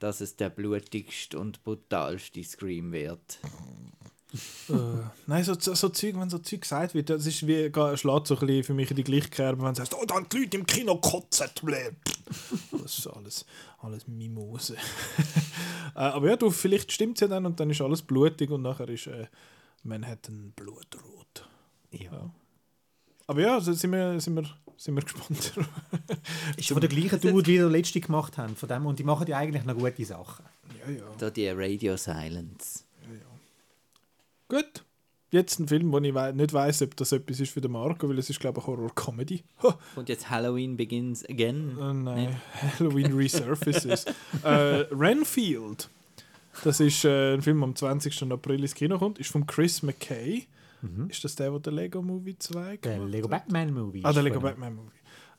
[0.00, 3.40] dass es der blutigste und brutalste Scream wird.
[4.68, 4.72] Äh,
[5.26, 8.34] nein, so, so, so Zeug, wenn so Zeug gesagt wird, das ist wie, schlägt so
[8.34, 10.38] ein bisschen für mich in die gleiche Kerbe, wenn du sagst, oh, da haben die
[10.38, 11.48] Leute im Kino kotzen.
[12.72, 13.46] Das ist alles,
[13.78, 14.76] alles Mimose.
[15.94, 18.62] äh, aber ja, du, vielleicht stimmt es ja dann und dann ist alles blutig und
[18.62, 19.26] nachher ist äh,
[19.82, 21.48] Manhattan blutrot.
[21.90, 22.30] Ja.
[23.26, 24.44] Aber ja, also sind wir, sind wir,
[24.76, 25.52] sind wir gespannt.
[26.56, 28.56] Ist von der gleichen Dude, wie der letzte gemacht haben.
[28.56, 30.46] Von dem, und die machen ja eigentlich noch gute Sachen.
[30.86, 31.04] ja, ja.
[31.18, 32.84] Da die Radio Silence.
[34.48, 34.84] Gut.
[35.30, 38.08] Jetzt ein Film, wo ich wei- nicht weiß, ob das etwas ist für den Marco,
[38.08, 39.44] weil es ist, glaube ich, Horror-Comedy.
[39.94, 41.76] Und jetzt Halloween begins again.
[41.78, 42.40] Oh nein,
[42.78, 44.06] Halloween Resurfaces.
[44.42, 44.48] äh,
[44.90, 45.90] Renfield.
[46.64, 48.32] Das ist äh, ein Film, der am 20.
[48.32, 49.18] April ins Kino kommt.
[49.18, 50.46] Ist von Chris McKay.
[51.08, 53.42] Ist das der, der den Lego Movie 2 Der gemacht Lego hat?
[53.48, 54.00] Batman Movie.
[54.04, 54.38] Ah, der Lego.
[54.40, 54.92] Batman Movie.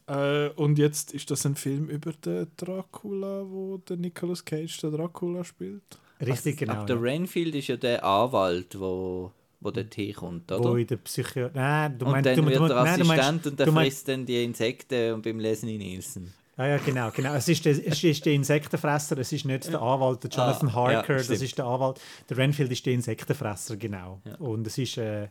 [0.07, 4.91] Äh, und jetzt ist das ein Film über den Dracula, wo der Nicolas Cage den
[4.91, 5.97] Dracula spielt.
[6.21, 6.73] Richtig, genau.
[6.73, 7.01] Aber der ja.
[7.01, 10.69] Renfield ist ja der Anwalt, wo, wo dort hinkommt, oder?
[10.69, 11.49] Wo in der Psycho...
[11.53, 12.25] Nein, du und meinst...
[12.27, 14.25] dann du, wird du, er nein, du meinst, Assistent und der du meinst, frisst dann
[14.25, 16.33] die Insekten und beim Leslie Nielsen.
[16.57, 17.33] Ah, ja, genau, genau.
[17.35, 20.73] Es ist, der, es ist der Insektenfresser, es ist nicht der Anwalt, der Jonathan Ah,
[20.73, 22.01] Harker, ja, das ist der Anwalt.
[22.29, 24.21] Der Renfield ist der Insektenfresser, genau.
[24.39, 25.29] Und es ist äh,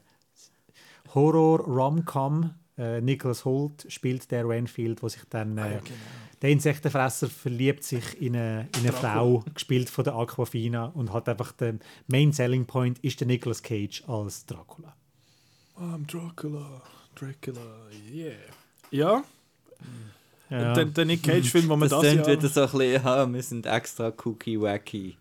[1.15, 2.55] Horror-Rom-Com.
[2.79, 5.59] Äh, Nicholas Holt spielt der Renfield, wo sich dann...
[5.59, 5.81] Äh,
[6.43, 10.87] Der Insektenfresser verliebt sich in eine, in eine Frau, gespielt von der Aquafina.
[10.87, 14.95] Und hat einfach der Main Selling Point ist der Nicolas Cage als Dracula.
[15.79, 16.83] I'm Dracula,
[17.15, 17.61] Dracula,
[18.13, 18.33] yeah.
[18.91, 19.23] Ja,
[20.51, 20.75] Ja.
[20.75, 23.43] der, der Nick Cage-Film, wo man Das das, klingt wieder so ein bisschen, ja, wir
[23.43, 25.17] sind extra cookie-wacky.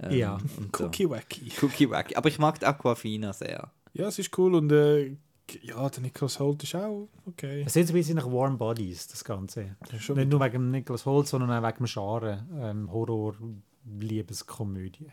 [0.00, 0.34] Ähm, Ja.
[0.56, 0.84] und so.
[0.86, 1.52] Cookie Wacky.
[1.62, 2.16] Cookie-wacky.
[2.16, 3.70] Aber ich mag die Aquafina sehr.
[3.92, 5.16] Ja, es ist cool und äh,
[5.62, 7.62] ja, der Nicholas Holt ist auch okay.
[7.66, 9.76] Es sieht so ein bisschen nach Warm Bodies, das Ganze.
[10.00, 15.12] schon- Nicht nur wegen Nicholas Holt, sondern auch wegen dem Genre ähm, Horror-Liebeskomödie.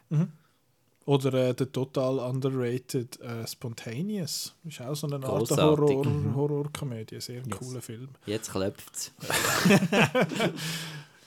[1.05, 4.55] Oder äh, der total underrated äh, Spontaneous.
[4.63, 5.49] Ist auch so eine Art.
[5.51, 6.05] Horror,
[6.35, 7.19] Horrorkomödie.
[7.19, 8.09] Sehr cooler Film.
[8.25, 9.11] Jetzt klopft's.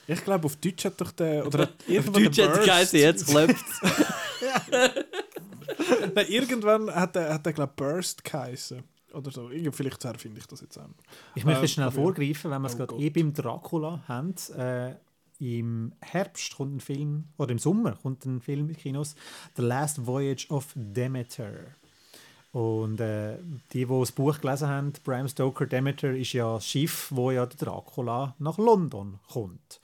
[0.07, 1.47] Ich glaube, auf Deutsch hat doch der.
[1.47, 3.81] Oder hat Auf irgendwann Deutsch der hat geheißen, jetzt klopft's.
[6.15, 8.83] Nein, irgendwann hat der, hat der glaube Burst geheißen.
[9.15, 9.49] Oder so.
[9.71, 10.89] Vielleicht erfinde ich das jetzt auch.
[11.35, 14.35] Ich möchte Ähm, schnell vorgreifen, wenn wir es Oh gerade eh beim Dracula haben.
[14.57, 14.95] Äh,
[15.39, 19.15] Im Herbst kommt ein Film, oder im Sommer kommt ein Film in Kinos,
[19.57, 21.53] The Last Voyage of Demeter.
[22.53, 23.39] Und äh,
[23.73, 27.47] die, die das Buch gelesen haben, Bram Stoker Demeter ist ja das Schiff, wo ja
[27.47, 29.81] der Dracula nach London kommt.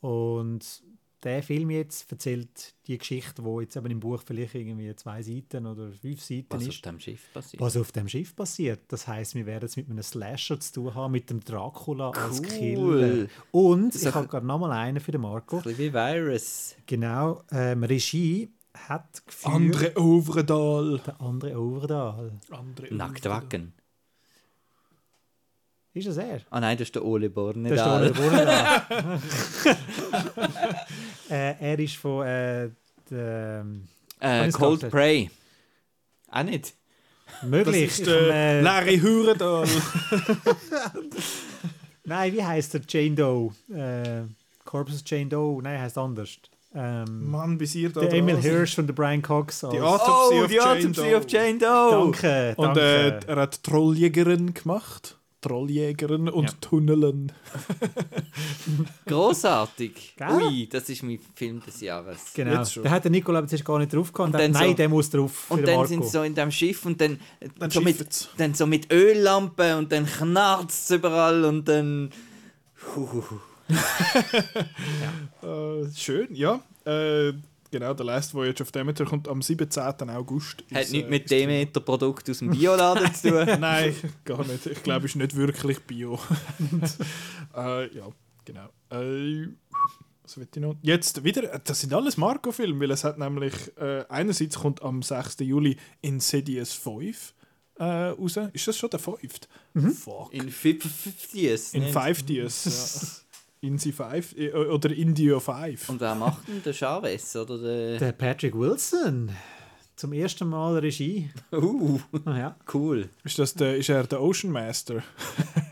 [0.00, 0.82] Und
[1.22, 5.66] der Film jetzt erzählt die Geschichte, wo jetzt eben im Buch vielleicht irgendwie zwei Seiten
[5.66, 7.60] oder fünf Seiten Was ist auf dem Schiff passiert.
[7.60, 8.80] was auf dem Schiff passiert.
[8.88, 12.38] Das heißt, wir werden es mit einem Slasher zu tun haben, mit dem Dracula als
[12.40, 12.46] Cool.
[12.46, 13.26] Killer.
[13.50, 15.56] Und So- ich habe gerade noch mal einen für den Marco.
[15.56, 16.76] Ein bisschen wie Virus.
[16.86, 21.00] Genau, ähm, Regie hat geführt Andre Ovredal.
[21.04, 22.38] der andere Overdahl.
[22.50, 23.72] Andre Nacktwacken.
[25.94, 26.40] Ist das er?
[26.50, 27.94] Ah nein, das ist der Ole Das ist der.
[27.96, 28.82] Ole Bornedal.
[31.30, 32.70] äh, er ist von äh,
[33.10, 33.88] der, ähm,
[34.20, 34.90] Äh, Cold?
[34.90, 35.30] Prey.
[36.30, 36.74] Auch nicht.
[37.40, 37.86] Das möglich.
[37.86, 39.66] ist vom, der äh, Larry Hurendal.
[42.04, 43.52] nein, wie heißt der Jane Doe?
[43.74, 44.22] Äh,
[44.64, 45.62] Corpus Jane Doe?
[45.62, 46.36] Nein, heißt anders.
[46.74, 48.36] Ähm, Mann, bis ihr da der Emil.
[48.36, 49.60] Hirsch von der Brian Cox.
[49.60, 51.16] Die als- Autopsy oh, of die Jane Autopsy Doe.
[51.16, 51.90] of Jane Doe.
[51.90, 52.80] Danke, Und danke.
[52.80, 55.17] äh, er hat Trolljägerin gemacht.
[55.40, 56.56] Trolljägerin und Ja.
[56.60, 57.32] Tunneln.
[59.06, 60.14] Grossartig.
[60.16, 60.28] Gell?
[60.42, 62.32] Ui, das ist mein Film des Jahres.
[62.34, 62.64] genau.
[62.82, 64.34] Da hat der Nicola jetzt gar nicht drauf gehabt.
[64.34, 65.32] Dann Nein, so- der muss drauf.
[65.32, 65.88] für Und dann Marco.
[65.88, 67.18] sind sie so in dem Schiff und dann,
[67.58, 72.10] Dann so, mit, dann so mit Öllampen und dann knarzt es überall und dann.
[75.42, 76.60] Äh, schön, ja.
[76.84, 77.32] Äh,
[77.70, 79.82] genau, der Last Voyage of Demeter kommt am 17.
[80.10, 80.64] August.
[80.72, 81.30] Hat ins, nichts äh, mit.
[81.30, 83.46] Demeter-Produkt aus dem Bioladen zu tun.
[83.60, 84.66] Nein, gar nicht.
[84.66, 86.18] Ich glaube, es ist nicht wirklich Bio.
[87.56, 88.08] äh, ja,
[88.44, 88.68] genau.
[88.90, 89.48] Äh,
[90.22, 90.76] was will ich noch?
[90.82, 95.38] Jetzt wieder, das sind alles Marco-Filme, weil es hat nämlich, äh, einerseits kommt am 6.
[95.40, 97.34] Juli Insidious 5
[97.78, 98.38] äh, raus.
[98.52, 99.18] Ist das schon der 5?
[99.94, 100.34] Fuck.
[100.34, 101.74] In 50s.
[101.74, 102.64] In 5 Ds.
[102.64, 103.24] ja.
[103.60, 105.88] Insi 5 äh, oder Indio 5.
[105.88, 107.34] Und wer macht denn den Chavez?
[107.36, 107.98] Oder der.
[107.98, 109.30] Der Patrick Wilson.
[109.96, 111.28] Zum ersten Mal Regie.
[111.52, 112.56] Uh, Ah, ja.
[112.72, 113.08] cool.
[113.24, 115.02] Ist, das der, ist er der Ocean Master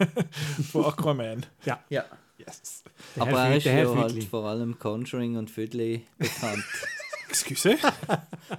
[0.73, 1.47] von Aquaman?
[1.65, 1.79] ja.
[1.89, 2.05] Ja.
[2.39, 2.83] Yes.
[3.17, 6.63] Der Aber Herr er ist der Herr ja halt vor allem Conjuring und Füdli bekannt.
[7.29, 7.77] Excuse?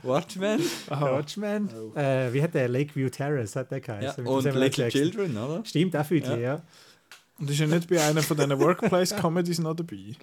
[0.04, 0.60] Watchmen?
[0.90, 1.70] Watchman.
[1.96, 3.84] Äh, wie hat der Lakeview Terrace hat der Ja.
[3.86, 4.24] geheißen?
[4.24, 4.90] Mit Und Little Jackson.
[4.90, 5.66] Children, oder?
[5.66, 6.62] Stimmt, auch Füdli, ja.
[7.40, 10.16] Und ist er nicht bei einer von diesen Workplace-Comedies noch dabei?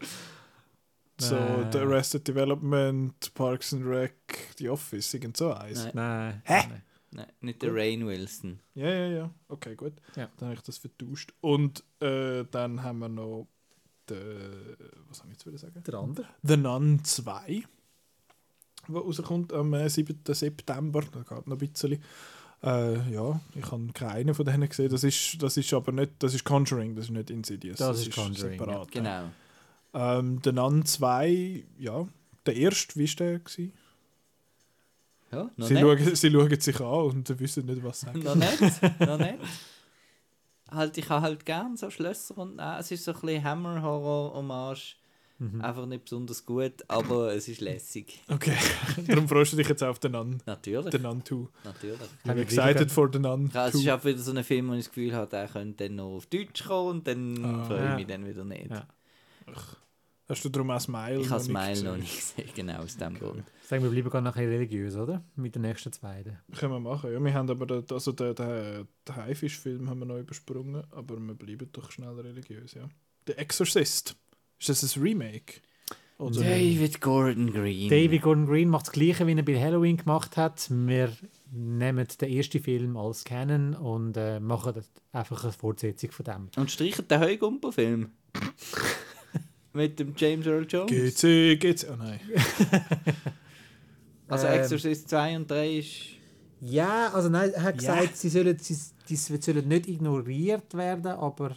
[1.19, 1.73] So Nein.
[1.73, 4.15] The Arrested Development, Parks and Rec,
[4.59, 5.85] The Office, irgend so eins.
[5.85, 5.93] Nein.
[5.95, 6.43] Nein.
[6.45, 6.69] Hä?
[6.69, 6.83] Nein.
[7.15, 8.59] Nein, nicht der Rain Wilson.
[8.75, 9.31] Ja, ja, ja.
[9.47, 9.93] Okay, gut.
[10.17, 10.29] Ja.
[10.37, 11.33] Dann habe ich das vertauscht.
[11.41, 13.47] Und äh, dann haben wir noch
[14.11, 14.77] den,
[15.09, 15.81] was habe ich jetzt wieder sagen?
[15.87, 16.27] Der andere?
[16.43, 17.63] The Nun 2,
[18.89, 20.23] der rauskommt am äh, 7.
[20.27, 21.03] September.
[21.13, 22.03] Da geht noch ein bisschen.
[22.65, 24.89] Äh, ja, ich habe keinen von denen gesehen.
[24.91, 27.79] Das ist, das ist aber nicht, das ist Conjuring, das ist nicht Insidious.
[27.79, 28.91] Das ist Conjuring, separat.
[28.91, 29.25] Genau.
[29.93, 32.07] Ähm, The Nun 2, ja,
[32.47, 33.39] der erste, wie war der?
[33.41, 33.73] Gewesen?
[35.31, 35.83] Ja, Sie nicht.
[35.83, 38.23] schauen, sie schauen sich an und wissen nicht, was sie sagen.
[38.23, 38.61] noch nicht.
[39.01, 39.39] noch nicht.
[40.71, 44.97] Halt, ich habe halt gern so Schlösser und äh, es ist so ein bisschen Hammer-Horror-Hommage.
[45.39, 45.61] Mhm.
[45.63, 48.23] Einfach nicht besonders gut, aber es ist lässig.
[48.29, 48.57] Okay,
[49.09, 50.41] darum freust du dich jetzt auf The Nun.
[50.47, 50.93] Natürlich.
[50.93, 51.49] The Nun 2.
[51.65, 51.99] Natürlich.
[52.01, 53.95] I'm Haben wir excited wieder- for The Nun Ja, es ist 2.
[53.95, 56.27] auch wieder so ein Film, wo ich das Gefühl habe, der könnte dann noch auf
[56.27, 57.65] Deutsch kommen und dann Ah.
[57.65, 57.97] freue ich Ja.
[57.97, 58.71] mich dann wieder nicht.
[58.71, 58.87] Ja.
[60.27, 63.45] Hast du darum auch Smile Ich habe Smile noch nicht gesehen, genau aus dem Grund.
[63.69, 65.23] Sagen wir bleiben gar nachher religiös, oder?
[65.37, 66.39] Mit den nächsten beiden.
[66.57, 67.23] Können wir machen, ja.
[67.23, 71.35] Wir haben aber den, also den, den, den Haifisch-Film haben wir noch übersprungen, aber wir
[71.35, 72.89] bleiben doch schnell religiös, ja.
[73.27, 74.17] The Exorcist.
[74.59, 75.61] Ist das ein Remake?
[76.19, 77.89] Oder David Gordon Green.
[77.91, 80.69] David Gordon Green macht das Gleiche, wie er bei Halloween gemacht hat.
[80.71, 81.13] Wir
[81.51, 84.81] nehmen den ersten Film als Canon und äh, machen
[85.13, 86.49] einfach eine Fortsetzung von dem.
[86.57, 88.11] Und streichen den Heugumper-Film.
[89.73, 90.91] Mit dem James Earl Jones.
[90.91, 91.87] GC, GC.
[91.93, 92.21] Oh nein.
[94.27, 95.97] Also Ähm, Exorcist 2 und 3 ist...
[96.61, 97.95] Ja, also nein, er hat Ja.
[98.01, 98.75] gesagt, sie sollen, sie,
[99.09, 101.57] die sollen nicht ignoriert werden, aber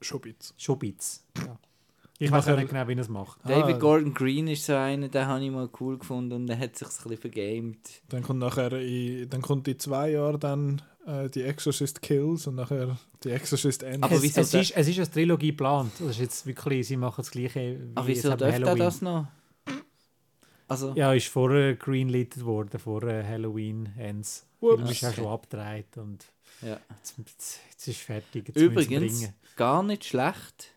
[0.00, 0.54] Schon ein bisschen.
[0.58, 1.22] schon ein bisschen.
[1.38, 1.58] Ja.
[2.18, 3.38] Ich weiß auch nicht genau, wie er es macht.
[3.44, 3.78] David Ah.
[3.78, 6.86] Gordon Green ist so einer, den habe ich mal cool gefunden und der hat sich
[6.88, 7.78] ein bisschen vergamed.
[8.08, 12.54] Dann kommt nachher in, dann kommt in zwei Jahren dann äh, die Exorcist Kills und
[12.54, 14.02] nachher die Exorcist Ends.
[14.04, 15.90] Aber es, wieso es, ist, es ist eine Trilogie geplant.
[15.98, 18.78] Das ist jetzt wirklich, sie machen das Gleiche wie Aber jetzt wieso dürfte er Halloween.
[18.78, 19.26] das noch?
[20.68, 24.46] Also, Ja, ist vorher greenlighted worden, vor äh, Halloween Ends.
[24.60, 25.16] Film ist auch Okay.
[25.16, 26.24] schon abgedreht und
[26.62, 26.78] ja.
[27.00, 28.48] jetzt, jetzt, jetzt ist fertig.
[28.48, 30.70] Jetzt Übrigens, gar nicht schlecht,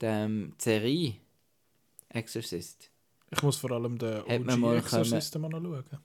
[0.00, 1.14] die ähm, Serie
[2.08, 2.90] Exorcist.
[3.30, 5.98] Ich muss vor allem den OG mal Exorcisten mal noch schauen.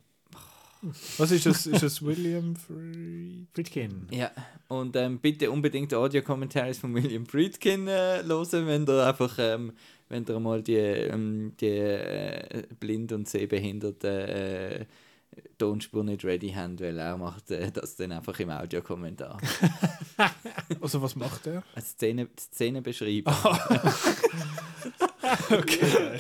[1.20, 1.68] Was ist das?
[1.68, 3.48] Ist es William Fried?
[3.54, 4.08] Friedkin.
[4.10, 4.32] Ja,
[4.68, 9.74] und ähm, bitte unbedingt Audio-Commentaries von William Friedkin äh, hören, wenn ihr einfach, ähm,
[10.10, 14.86] wenn ihr mal die, ähm, die äh, blind und sehbehinderten äh,
[15.58, 19.38] Tonspur nicht ready habt, weil er macht äh, das dann einfach im Audiokommentar.
[20.80, 21.64] Also was macht er?
[21.74, 23.34] Eine Szene, Szene beschreiben.
[25.49, 26.20] Okay.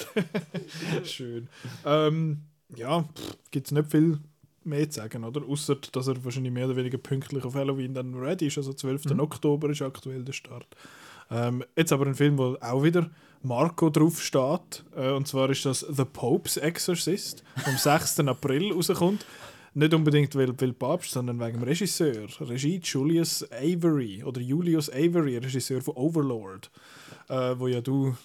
[1.03, 1.49] Schön.
[1.85, 2.43] Ähm,
[2.75, 3.05] ja,
[3.49, 4.19] gibt es nicht viel
[4.63, 5.41] mehr zu sagen, oder?
[5.47, 8.57] Außer, dass er wahrscheinlich mehr oder weniger pünktlich auf Halloween dann ready ist.
[8.57, 9.19] Also 12.
[9.19, 10.67] Oktober ist aktuell der Start.
[11.29, 13.09] Ähm, jetzt aber ein Film, wo auch wieder
[13.43, 14.83] Marco drauf steht.
[14.95, 18.19] Äh, und zwar ist das The Pope's Exorcist, am 6.
[18.21, 19.25] April rauskommt.
[19.73, 22.27] Nicht unbedingt weil, weil Papst, sondern wegen dem Regisseur.
[22.41, 26.69] Regie Julius Avery oder Julius Avery, Regisseur von Overlord,
[27.29, 28.15] äh, wo ja du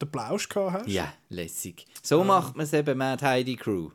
[0.00, 0.88] den Plausch gehabt hast.
[0.88, 1.86] Ja, lässig.
[2.02, 3.90] So macht man es eben Mad Heidi Crew.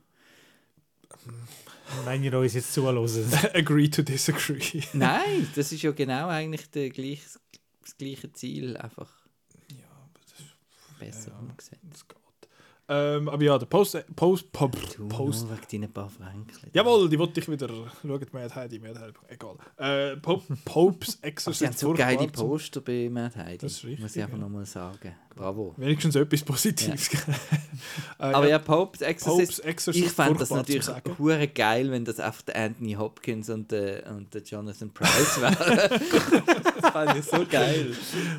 [2.06, 3.56] Wenn ihr uns jetzt zuhört.
[3.56, 4.84] Agree to disagree.
[4.94, 7.24] Nein, das ist ja genau eigentlich der gleich,
[7.82, 9.10] das gleiche Ziel, einfach
[11.00, 11.40] besser Ja.
[11.40, 11.80] umgesetzt.
[11.90, 12.18] das geht.
[12.92, 14.04] Ähm, aber ja, der Post.
[14.16, 14.76] Post, Pop,
[15.10, 16.72] Post nur wegen deinen paar Franken.
[16.74, 17.68] Jawohl, die wollte ich wieder.
[18.02, 19.14] Schaut, Mad Heidi, Mad Heidi.
[19.28, 19.58] Egal.
[19.78, 21.60] Äh, Pop, Popes Exorcist.
[21.60, 23.60] Sie haben so geile Poster bei Mad Heidi.
[23.60, 24.44] Das ist richtig, Muss ich einfach ja.
[24.44, 25.16] nochmal sagen.
[25.40, 25.74] Bravo.
[25.78, 27.14] Wenigstens etwas Positives.
[27.14, 27.18] äh,
[28.18, 29.52] Aber ja, Popes Exorcist.
[29.54, 30.06] Popes Exorcist.
[30.06, 30.86] Ich fand das natürlich
[31.18, 35.56] hure geil, wenn das einfach der Anthony Hopkins und der, und der Jonathan Price wären.
[36.82, 37.96] das fand ich so geil.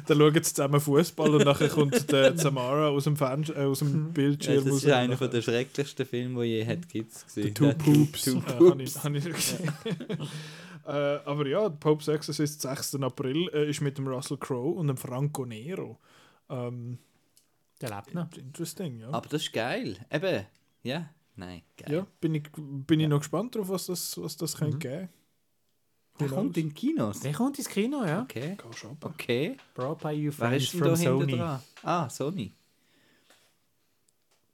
[0.06, 3.78] Dann schauen sie zusammen Fußball und nachher kommt der Zamara aus dem, Fernst äh, aus
[3.78, 7.24] dem Ja, Bildschirm das raus ist einer nachher- der schrecklichsten Filme, die je hat Kids
[7.28, 7.54] The gesehen.
[7.54, 8.24] Two Poops.
[8.24, 8.82] Two Äh, Poops.
[8.96, 9.72] ich, hab ich nicht gesehen.
[10.86, 10.90] äh,
[11.24, 12.96] aber ja, Pope's Exorcist 6.
[12.96, 15.98] April äh, ist mit dem Russell Crowe und dem Franco Nero.
[16.50, 16.98] Ähm,
[17.80, 18.30] Der lebt noch.
[18.36, 19.08] interesting, ja.
[19.10, 19.96] Aber das ist geil.
[20.10, 20.46] Eben.
[20.82, 21.08] Ja.
[21.36, 21.92] Nein, geil.
[21.94, 25.08] ja, bin ich, bin ich noch gespannt drauf, was das, was das könnte geben
[26.18, 26.64] Der Who kommt knows?
[26.64, 27.20] in Kinos.
[27.20, 28.22] Der kommt ins Kino, ja.
[28.22, 28.56] Okay.
[29.00, 29.56] Okay.
[29.74, 31.36] Brought by you friends from Sony.
[31.36, 31.60] dran?
[31.82, 32.52] Ah, Sony.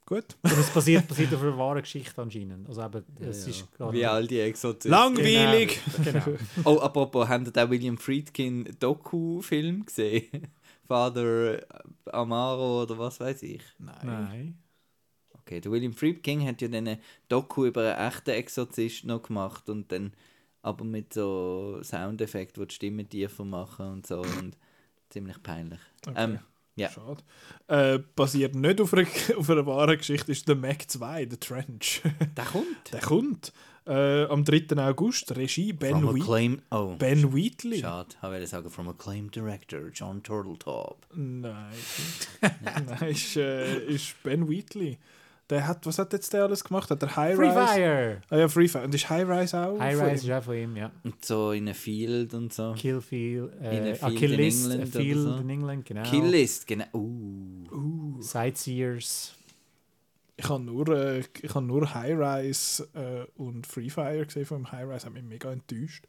[0.05, 0.37] Gut.
[0.43, 2.65] Und es basiert, basiert auf einer wahren Geschichte anscheinend.
[2.69, 3.91] Also eben, es Ja, ist gerade...
[3.91, 4.91] Wie all die Exorzisten.
[4.91, 5.81] Langweilig!
[6.01, 6.23] Genau.
[6.63, 10.47] Oh, apropos, habt ihr den William Friedkin Doku-Film gesehen?
[10.87, 11.65] Father
[12.05, 13.61] Amaro oder was weiß ich?
[13.79, 14.57] Nein.
[15.33, 16.99] Okay, der William Friedkin hat ja dann eine
[17.29, 20.13] Doku über einen echten Exorzist noch gemacht und dann
[20.61, 24.57] aber mit so Soundeffekten, die die Stimme tiefer machen und so und
[25.09, 25.79] ziemlich peinlich.
[26.05, 26.15] Okay.
[26.17, 26.39] Ähm,
[26.75, 26.89] Ja.
[26.89, 27.23] Schade.
[27.67, 29.07] Äh, basiert nicht auf einer,
[29.37, 32.01] auf einer wahren Geschichte, ist The Mac 2, The Trench.
[32.35, 32.65] Der kommt.
[32.93, 33.53] Der kommt
[33.87, 34.77] äh, am 3.
[34.77, 35.35] August.
[35.35, 37.79] Regie Ben, From Wheat acclaimed, oh, ben Wheatley.
[37.79, 38.09] schade.
[38.15, 41.05] Ich wollte sagen, from acclaimed director John Turtletop.
[41.15, 41.73] Nein.
[42.61, 44.97] Nein, ist, äh, ist Ben Wheatley.
[45.49, 46.91] Der hat, was hat jetzt der alles gemacht?
[46.91, 47.67] Hat er High Free Rise?
[47.67, 48.21] Fire!
[48.29, 48.83] Ah ja, Free Fire.
[48.83, 49.79] Und ist High Rise auch?
[49.79, 50.91] High Rise ist auch von ihm, ja.
[51.03, 52.73] Und so in a Field und so.
[52.73, 55.35] Kill Field, In äh, a ah, Field Kill in List, a England oder Field so.
[55.37, 56.03] in England, genau.
[56.03, 56.85] Kill List, genau.
[56.93, 58.21] Uh.
[58.21, 59.36] Sightseers.
[60.39, 64.71] Ich habe nur, äh, ich hab nur High Rise äh, und Free Fire gesehen vom
[64.71, 65.05] High Rise.
[65.07, 66.05] Hat mich mega enttäuscht.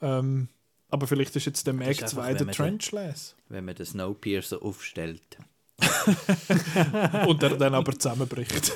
[0.00, 0.48] Ähm,
[0.90, 3.34] aber vielleicht ist jetzt der Mac ist einfach, 2 wenn der Trenchless.
[3.48, 5.38] Wenn man den Snowpiercer aufstellt.
[7.26, 8.72] und er dann aber zusammenbricht.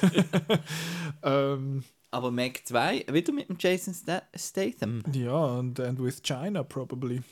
[1.23, 5.03] ähm, Aber Mac 2, wieder mit dem Jason Sta- Statham.
[5.13, 7.23] ja, und and with China probably.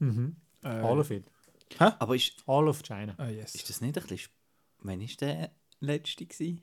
[0.00, 0.34] Mhm.
[0.64, 1.24] Äh, All of it.
[1.78, 3.14] Aber ist, All of China.
[3.18, 3.54] Ah, yes.
[3.54, 4.30] ist das nicht ein bisschen...
[4.82, 5.50] Wann war der
[5.80, 6.26] letzte?
[6.26, 6.62] Gewesen?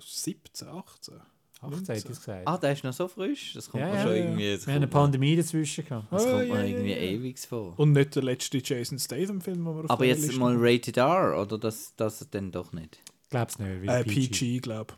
[0.00, 1.14] 17, 18.
[1.62, 2.42] 18 hätte ich gesagt.
[2.46, 3.52] Ah, der ist noch so frisch.
[3.52, 4.16] Das kommt Ja, mir ja, schon ja.
[4.16, 4.42] irgendwie...
[4.42, 6.06] Wir haben eine Pandemie dazwischen gehabt.
[6.10, 6.96] das kommt ja, mir ja, irgendwie ja.
[6.96, 7.78] ewig vor.
[7.78, 10.56] Und nicht der letzte Jason Statham-Film, den wir auf Aber jetzt Liste mal.
[10.56, 12.98] Rated R, oder das, das dann doch nicht?
[13.28, 13.88] Glaub's nicht.
[13.88, 14.94] Äh, PG, glaube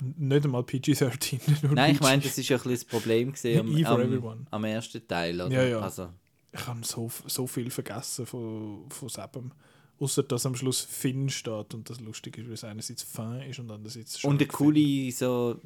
[0.00, 0.18] ich.
[0.18, 1.40] Nicht einmal PG-13.
[1.62, 2.08] nur Nein, ich PG.
[2.08, 3.34] meine, das ist ja ein bisschen das Problem
[3.86, 5.52] am, am, am ersten Teil, oder?
[5.54, 5.80] Ja, ja.
[5.80, 6.08] Also,
[6.52, 9.52] Ich habe so, so viel vergessen von, von Sebem.
[10.00, 13.58] Außer dass am Schluss Finn steht und das lustig ist, weil es einerseits Fun ist
[13.58, 15.60] und andererseits und eine coole so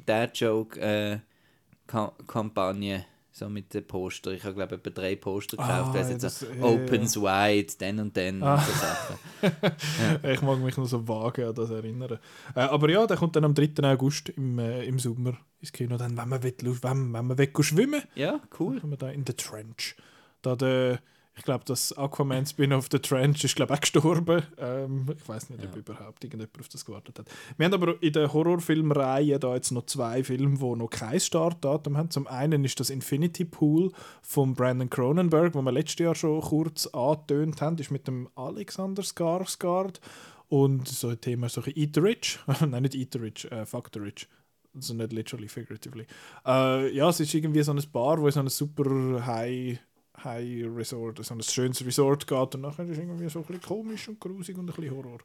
[1.87, 4.31] Dad-Joke-Kampagne, so mit den Poster.
[4.31, 5.95] Ich habe, glaube ich, etwa drei Poster Ah, gekauft.
[5.95, 6.63] ja, Ah, das- so ja, ja.
[6.63, 8.55] Opens Wide, dann und dann Ah.
[8.55, 9.15] und so Sachen.
[9.41, 10.31] Finn.
[10.33, 12.19] Ich mag mich noch so vage an das erinnern.
[12.55, 13.83] Äh, aber ja, der kommt dann am 3.
[13.83, 15.97] August im, äh, im Sommer ins Kino.
[15.97, 18.79] Dann, wenn man, will, wenn, wenn man will schwimmen Ja, cool.
[18.79, 19.95] Kommen wir da in The Trench.
[20.41, 20.99] Da der,
[21.37, 24.41] ich glaube, das Aquaman Spin-off The Trench ist glaube auch gestorben.
[24.57, 25.79] Ähm, ich weiß nicht, ob Ja.
[25.79, 27.27] überhaupt irgendjemand auf das gewartet hat.
[27.57, 31.97] Wir haben aber in der Horrorfilmreihe da jetzt noch zwei Filme, die noch kein Startdatum
[31.97, 32.09] haben.
[32.09, 33.91] Zum einen ist das Infinity Pool
[34.21, 39.03] von Brandon Cronenberg, wo wir letztes Jahr schon kurz angetönt haben, ist mit dem Alexander
[39.03, 39.99] Skarsgård
[40.47, 42.39] und so ein Thema so ein Eat the Rich.
[42.65, 44.27] Nein, nicht Eat the Rich, äh, Fuck the Rich.
[44.73, 46.05] Also nicht literally, figuratively.
[46.45, 49.79] Äh, ja, es ist irgendwie so ein Bar, wo so ein super High,
[50.23, 53.61] High Resort, so ein schönes Resort geht und nachher ist es irgendwie so ein bisschen
[53.61, 55.19] komisch und grusig und ein bisschen Horror.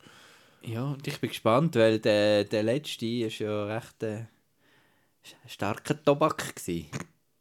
[0.62, 4.24] Ja, und ich bin gespannt, weil der, der letzte ist ja recht äh,
[5.46, 6.86] starker Tobak gewesen.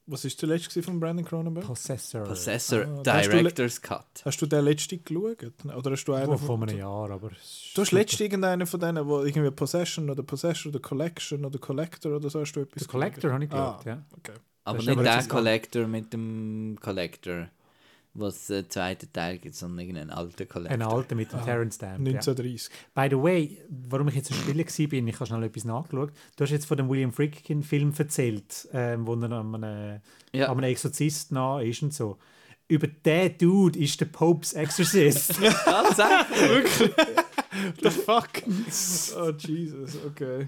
[0.06, 1.66] Was ist der letzte von Brandon Cronenberg?
[1.68, 2.24] Possessor.
[2.24, 4.06] Possessor Ah, da hast Director's Cut.
[4.26, 5.44] Hast du den letzten geschaut?
[5.66, 7.30] Oder hast du einen Oh, von- vor einem Jahr, aber...
[7.76, 12.16] Du hast letztens irgendeinen von denen, wo irgendwie Possession oder Possessor oder Collection oder Collector
[12.16, 13.74] oder so hast du etwas Der Collector habe ich Ah.
[13.78, 14.04] geschaut, ja.
[14.18, 14.40] Okay.
[14.66, 17.50] Aber nicht aber der Collector mit dem Collector,
[18.14, 20.74] was äh, zweiten Teil gibt, sondern irgendeinen alten Collector.
[20.74, 22.06] Ein alter mit dem Ah, Terrence Stamp.
[22.08, 22.14] Ja.
[22.16, 22.70] 1930.
[22.94, 26.12] By the way, warum ich jetzt so still war, ich habe schnell etwas nachgeschaut.
[26.36, 30.02] Du hast jetzt von dem William Friedkin-Film erzählt, ähm, wo er an einem,
[30.34, 30.48] Ja.
[30.48, 32.18] an einem Exorzist nah ist und so.
[32.68, 35.34] Über den Dude ist der Popes Exorcist.
[35.42, 36.80] Tatsächlich?
[36.90, 36.92] Wirklich?
[37.82, 38.30] The fuck?
[39.18, 40.48] Oh, Jesus, okay.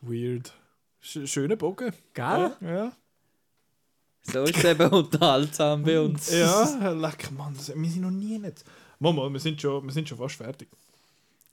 [0.00, 0.52] Weird.
[1.00, 1.92] Sch schöner Bogen.
[2.14, 2.56] Gell?
[2.60, 2.92] Ja.
[4.32, 6.30] So ist es eben unterhaltsam bei uns.
[6.30, 7.54] Ja, lecker, Mann.
[7.56, 8.64] Das, wir sind noch nie nicht.
[8.98, 10.68] Mama, wir sind schon, wir sind schon fast fertig.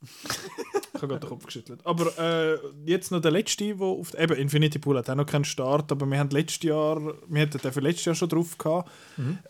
[0.02, 1.80] ich habe gerade den Kopf geschüttelt.
[1.84, 5.44] Aber äh, jetzt noch der letzte, der auf eben Infinity Pool hat auch noch keinen
[5.44, 8.90] Start, aber wir haben letztes Jahr, wir hatten den für letztes Jahr schon drauf gehabt.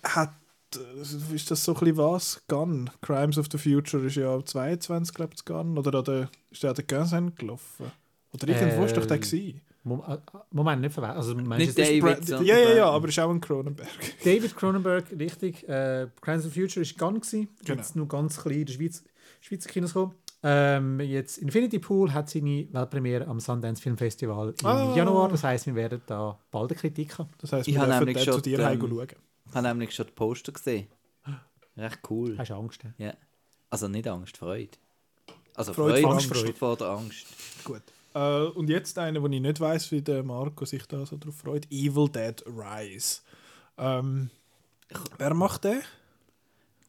[0.02, 0.32] Hat
[0.76, 2.42] äh, ist das so ein bisschen was?
[2.48, 2.90] Gun.
[3.00, 5.78] Crimes of the Future ist ja am 22, glaube ich, Gun.
[5.78, 7.90] Oder an der, ist der an der Gönsen gelaufen?
[8.32, 9.60] Oder irgendwo ist doch der Ähm, gewesen.
[9.86, 10.18] Mom- äh,
[10.50, 11.16] Moment, nicht verwechseln.
[11.16, 13.88] Also, Nicht David, Bra- ja, ja, ja, aber ist auch ein Cronenberg.
[14.24, 15.68] David Cronenberg, richtig.
[15.68, 17.48] Äh, Crimes of the Future ist Gun gewesen.
[17.64, 17.78] Genau.
[17.78, 19.04] Jetzt nur ganz klein in der Schweiz,
[19.40, 20.14] Schweizer Kinos gekommen.
[20.42, 24.94] Ähm, jetzt Infinity Pool hat seine Weltpremiere am Sundance Film Festival im Ah.
[24.94, 25.28] Januar.
[25.28, 27.30] Das heisst, wir werden da bald eine Kritik haben.
[27.38, 29.06] Das heisst, Ich wir habe dürfen nämlich den zu dir ähm, schauen.
[29.48, 30.88] Ich habe nämlich schon die Poster gesehen.
[31.76, 32.36] Recht cool.
[32.38, 32.82] Hast du Angst?
[32.98, 33.06] Ja?
[33.06, 33.14] Ja.
[33.70, 34.70] Also nicht Angst, Freude.
[35.54, 36.58] Also Freude Freude, Angst Angst.
[36.58, 37.26] vor der Angst.
[37.64, 37.82] Gut.
[38.16, 41.36] Äh, und jetzt einer, wo ich nicht weiß, wie der Marco sich da so drauf
[41.36, 43.20] freut: Evil Dead Rise.
[43.76, 44.30] Ähm,
[45.18, 45.82] wer macht den?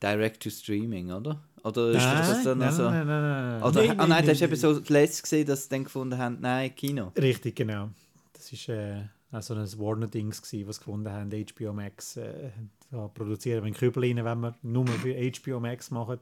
[0.02, 1.41] Direct to Streaming, oder?
[1.64, 2.84] Oder ist das dann nein, so?
[2.84, 3.64] nein, nein, nein, nein.
[3.64, 5.84] Oder, Nein, ah nein, nein, das ist nein, eben so letztes gesehen, dass sie dann
[5.84, 7.12] gefunden haben, nein, Kino.
[7.18, 7.90] Richtig, genau.
[8.32, 9.02] Das ist äh,
[9.32, 12.16] auch so ein Warner-Dings, was sie gefunden haben, HBO Max.
[12.16, 12.52] Äh,
[12.90, 16.20] da produzieren wir einen Kübel rein, wenn wir nur für HBO Max machen.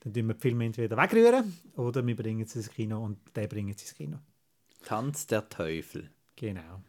[0.00, 3.46] Dann tun wir die Filme entweder wegrühren oder wir bringen sie ins Kino und der
[3.46, 4.18] bringen sie ins Kino.
[4.82, 6.10] Tanz der Teufel.
[6.36, 6.82] Genau.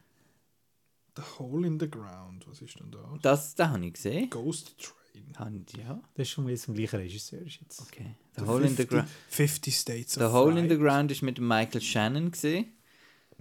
[1.15, 2.47] The Hole in the Ground.
[2.47, 3.17] Was ist denn da?
[3.21, 4.29] Das, das habe ich gesehen.
[4.29, 4.93] Ghost Train.
[5.37, 7.41] Han- Ja, Das ist schon jetzt vom gleichen Regisseur.
[7.41, 7.81] Ist jetzt.
[7.81, 8.15] okay.
[8.35, 9.07] The Hole in the Ground.
[9.29, 10.79] 50 States The of Hole in the Fright.
[10.81, 12.73] Ground ist mit Michael Shannon gesehen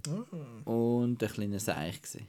[0.07, 0.69] Ah.
[0.69, 2.27] und ein kleiner Seich gesehen.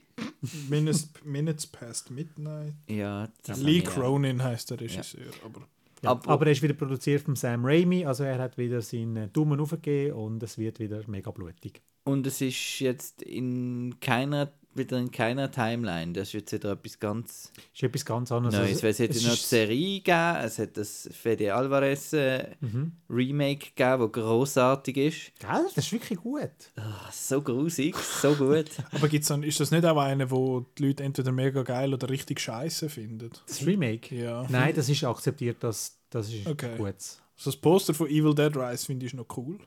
[0.70, 2.74] Minutes, Minutes Past Midnight.
[2.88, 3.82] Ja, das Lee.
[3.82, 5.30] Cronin heißt der Regisseur.
[5.44, 5.66] Aber
[6.05, 9.32] Ja, Aber- aber, er ist wieder produziert von Sam Raimi, also er hat wieder seinen
[9.32, 11.82] Daumen aufgegeben und es wird wieder mega blutig.
[12.05, 16.12] Und es ist jetzt in keiner, wieder in keiner Timeline.
[16.12, 18.55] Das ist jetzt wieder etwas ganz Ist etwas ganz anderes.
[18.55, 18.68] Neues.
[18.70, 22.48] Also, Weil es hätte es noch ist- Serie gegeben, es hat das Fede Alvarez äh,
[22.60, 22.92] Mhm.
[23.10, 25.32] Remake gegeben, das grossartig ist.
[25.38, 25.64] Gell?
[25.74, 26.51] Das ist wirklich gut.
[26.76, 28.70] Ach, so grusig, so gut.
[28.92, 32.09] Aber gibt's dann, ist das nicht auch eine, wo die Leute entweder mega geil oder
[32.10, 33.30] richtig scheiße finden?
[33.46, 34.14] Das Remake?
[34.14, 34.46] Ja.
[34.48, 36.76] Nein, das ist akzeptiert, das, das ist Okay.
[36.76, 36.94] gut.
[37.36, 39.59] So das Poster von Evil Dead Rise finde ich noch cool.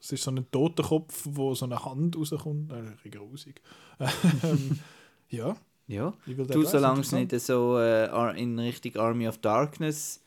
[0.00, 2.70] Es ist so ein toter Kopf, wo so eine Hand rauskommt.
[2.70, 3.60] Das ist ein grusig.
[3.98, 4.78] Ähm,
[5.28, 5.56] ja,
[5.88, 6.12] Ja.
[6.26, 10.20] Du, solange es nicht so äh, in Richtung Army of Darkness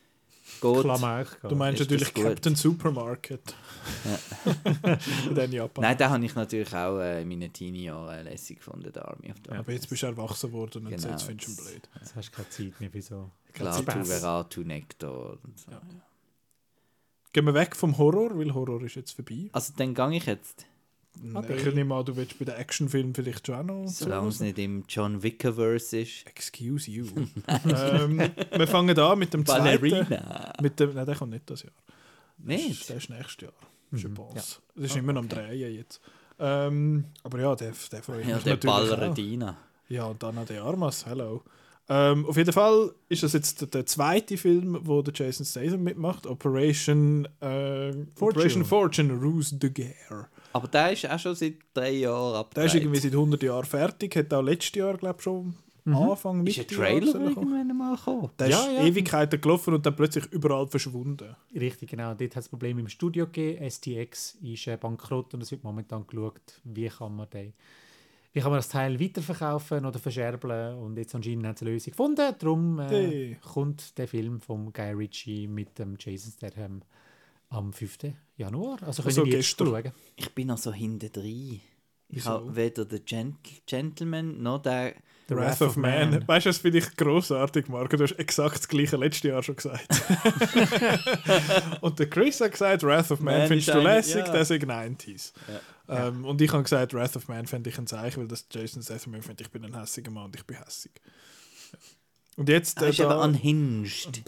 [0.61, 0.81] geht.
[0.81, 2.13] Klammer Du meinst natürlich.
[2.13, 3.53] Captain Supermarket.
[5.35, 5.81] in Japan.
[5.83, 9.39] Nein, den habe ich natürlich auch äh, in meinen Teenie-Jahren lässig gefunden, der Army of
[9.41, 9.59] Darkness.
[9.59, 11.89] Aber jetzt bist du erwachsen worden und Genau, jetzt findest du ihn blöd.
[11.99, 13.31] Jetzt hast du keine Zeit mehr für so.
[13.53, 13.93] Klar, Spaß.
[13.93, 15.71] tu vera, tu nectar und so.
[17.33, 19.49] Gehen wir weg vom Horror, weil Horror ist jetzt vorbei.
[19.51, 20.65] Also dann gehe ich jetzt,
[21.35, 21.55] Okay.
[21.67, 23.87] Ich nehme an, du willst bei den Actionfilmen vielleicht schon auch noch.
[23.89, 26.25] solange es nicht im John Wickerverse ist.
[26.27, 27.05] Excuse you.
[27.65, 28.19] ähm,
[28.55, 29.63] wir fangen an mit dem zweiten.
[29.65, 30.53] Ballerina.
[30.61, 31.73] Mit dem, nein, der kommt nicht das Jahr.
[32.37, 32.89] Nicht?
[32.89, 33.53] Das ist nächstes Jahr.
[33.91, 34.35] Je Mhm, pense.
[34.75, 34.81] ja.
[34.81, 35.99] Das ist immer noch am Drehen jetzt.
[36.39, 38.97] Ähm, aber ja, der, der freut Ja, mich der natürlich auch.
[38.97, 39.57] Ballerina.
[39.89, 41.43] Ja, und Anna de Armas, hello.
[41.91, 45.83] Ähm, auf jeden Fall ist das jetzt der, der zweite Film, wo der Jason Statham
[45.83, 46.27] mitmacht.
[46.27, 50.27] Operation äh, Operation Fortune, Ruse de Guerre.
[50.53, 52.65] Aber der ist auch schon seit drei Jahren Der abgedreht.
[52.67, 55.55] ist irgendwie seit 100 Jahren fertig, hat auch letztes Jahr, glaube ich, schon
[55.85, 58.29] Anfang, Ist Mitte ein Trailer irgendwann mal gekommen?
[58.37, 58.83] Der Ja, ist ja.
[58.85, 61.35] Ewigkeiten gelaufen und dann plötzlich überall verschwunden.
[61.55, 62.13] Richtig, genau.
[62.13, 63.67] Dort hat es Probleme im Studio gegeben.
[63.67, 67.53] STX ist äh, bankrott und es wird momentan geschaut, wie kann man den
[68.31, 71.91] wie kann man das Teil weiterverkaufen oder verscherbeln und jetzt anscheinend haben sie eine Lösung
[71.91, 72.33] gefunden.
[72.37, 73.37] Darum äh, Hey.
[73.53, 76.81] kommt der Film von Guy Ritchie mit dem Jason Statham
[77.49, 77.97] am 5.
[78.37, 78.77] Januar.
[78.83, 79.67] Also können Also wir jetzt gestern.
[79.67, 79.91] schauen.
[80.15, 81.61] Ich bin noch so hinten drin.
[82.11, 83.37] Ich habe weder den Gent
[83.67, 84.93] Gentleman noch den.
[85.27, 86.27] The Wrath of Man.
[86.27, 87.95] Weißt du, das finde ich grossartig, Marco.
[87.97, 89.87] Du hast exakt das gleiche letztes Jahr schon gesagt.
[91.81, 94.31] und der Chris hat gesagt, Wrath of Man, Man findest du lässig, ja.
[94.31, 95.33] der ist 90s.
[95.89, 98.81] Ähm, und ich habe gesagt, Wrath of Man fände ich ein Zeichen, weil das Jason
[98.81, 100.91] Statham findet, ich bin ein hässiger Mann und ich bin hässig.
[102.37, 102.81] Und jetzt...
[102.81, 104.23] Äh, ist aber da- unhinged.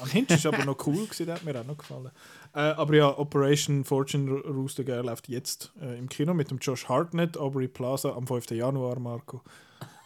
[0.00, 2.10] An Hinch ist aber noch cool gewesen, der hat mir auch noch gefallen.
[2.54, 6.88] Äh, aber ja, Operation Fortune Rooster Girl läuft jetzt äh, im Kino mit dem Josh
[6.88, 8.50] Hartnett, Aubrey Plaza am 5.
[8.52, 9.42] Januar, Marco.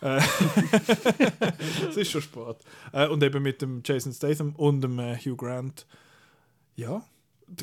[0.00, 0.20] Äh,
[1.88, 2.56] es ist schon spät.
[2.92, 5.86] Äh, und eben mit dem Jason Statham und dem äh, Hugh Grant.
[6.76, 7.04] Ja,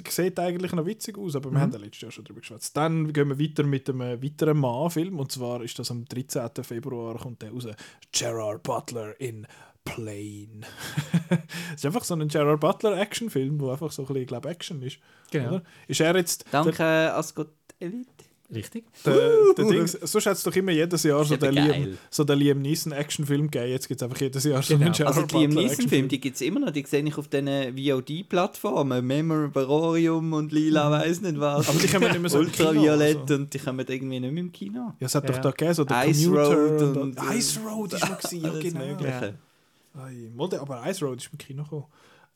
[0.10, 2.76] sieht eigentlich noch witzig aus, aber wir haben ja letztes Jahr schon drüber geschwätzt.
[2.76, 6.50] Dann gehen wir weiter mit einem weiteren Mann-Film und zwar ist das am 13.
[6.64, 7.68] Februar kommt der raus.
[8.12, 9.48] Gerard Butler in
[9.84, 10.62] Plane.
[11.74, 14.82] Es ist einfach so ein Gerard Butler Actionfilm, wo einfach so ein bisschen, glaube Action
[14.82, 14.98] ist.
[15.32, 15.48] Genau.
[15.48, 15.64] Oder?
[15.88, 17.50] Ist er jetzt Danke, Ascot
[17.80, 18.10] Elite.
[18.54, 18.84] Richtig.
[19.04, 22.36] der, der Dings, sonst hat es doch immer jedes Jahr so eben Liam, so der
[22.36, 23.72] Liam Neeson Actionfilm gegeben.
[23.72, 24.86] Jetzt gibt es einfach jedes Jahr so Genau.
[24.86, 26.08] einen Gerard Also die Liam Neeson-Filme, Actionfilm.
[26.10, 29.06] die gibt es immer noch, die sehe ich auf diesen VOD-Plattformen.
[29.06, 31.68] Memorabilium und Lila weiss nicht was.
[31.70, 33.34] Aber die kommen nicht mehr so Ultraviolett also.
[33.36, 34.94] und die kommen irgendwie nicht mehr im Kino.
[35.00, 35.42] Ja, es hat doch Ja.
[35.42, 38.18] da gegeben, so der Ice Commuter Road und, und, und äh, Ice Road ist noch
[38.20, 38.80] gewesen, ja, genau.
[38.86, 39.34] Mögliche.
[40.52, 41.86] Der- aber Ice Road ist im Kino gekommen.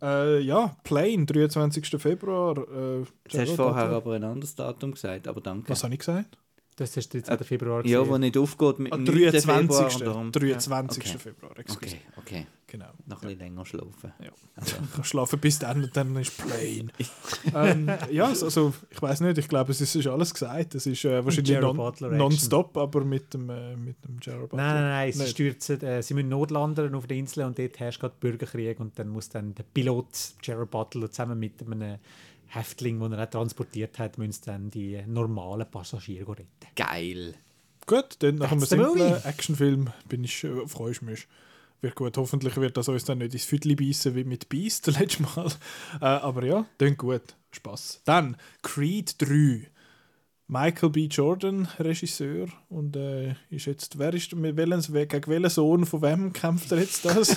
[0.01, 2.01] Äh, ja, Plane, 23.
[2.01, 2.57] Februar.
[2.57, 3.97] Äh, Jetzt hast du vorher Butler.
[3.97, 5.69] aber ein anderes Datum gesagt, aber danke.
[5.69, 6.37] Was habe ich gesagt?
[6.77, 7.45] Das ist der 13.
[7.45, 7.85] Februar.
[7.85, 9.13] ja, wo nicht aufgeht mit Ah, dem 9.
[9.31, 9.41] Februar.
[9.57, 9.95] 23.
[10.01, 11.03] und darum- 23.
[11.03, 11.17] Okay.
[11.17, 11.95] Februar, excuse.
[11.95, 12.47] Okay, okay.
[12.71, 12.85] Genau.
[13.07, 14.13] Noch ein bisschen länger schlafen.
[14.23, 14.29] Ja.
[14.55, 16.89] Also, Ich kann schlafen bis dann und dann ist Plane.
[17.55, 20.75] ähm, ja, also, also ich weiß nicht, ich glaube, es ist, ist alles gesagt.
[20.75, 24.63] Es ist äh, wahrscheinlich Gerard non, nonstop, aber mit dem, äh, mit dem Gerard Butler.
[24.63, 27.99] Nein, nein, nein, sie stürzen, äh, sie müssen notlanden auf der Insel und dort herrscht
[27.99, 30.07] gerade Bürgerkrieg und dann muss dann der Pilot
[30.41, 31.97] Gerard Butler zusammen mit einem
[32.47, 36.47] Häftling, den er auch transportiert hat, müssen dann die normalen Passagiere retten.
[36.75, 37.33] geil.
[37.87, 39.23] Gut, dann nach einem the simplen.
[39.23, 41.27] Actionfilm bin ich, äh, freue ich mich.
[41.81, 42.17] Wird gut.
[42.17, 45.51] Hoffentlich wird das uns dann nicht ins Viertel beißen wie mit Beast letztes Mal.
[46.01, 47.21] Äh, aber ja, dann gut.
[47.51, 48.01] Spaß.
[48.05, 49.67] Dann Creed 3.
[50.51, 51.05] Michael B.
[51.05, 52.47] Jordan, Regisseur.
[52.69, 56.79] Und äh, ist jetzt, wer ist, mit welchen, gegen welchen Sohn von wem kämpft er
[56.79, 57.35] jetzt das?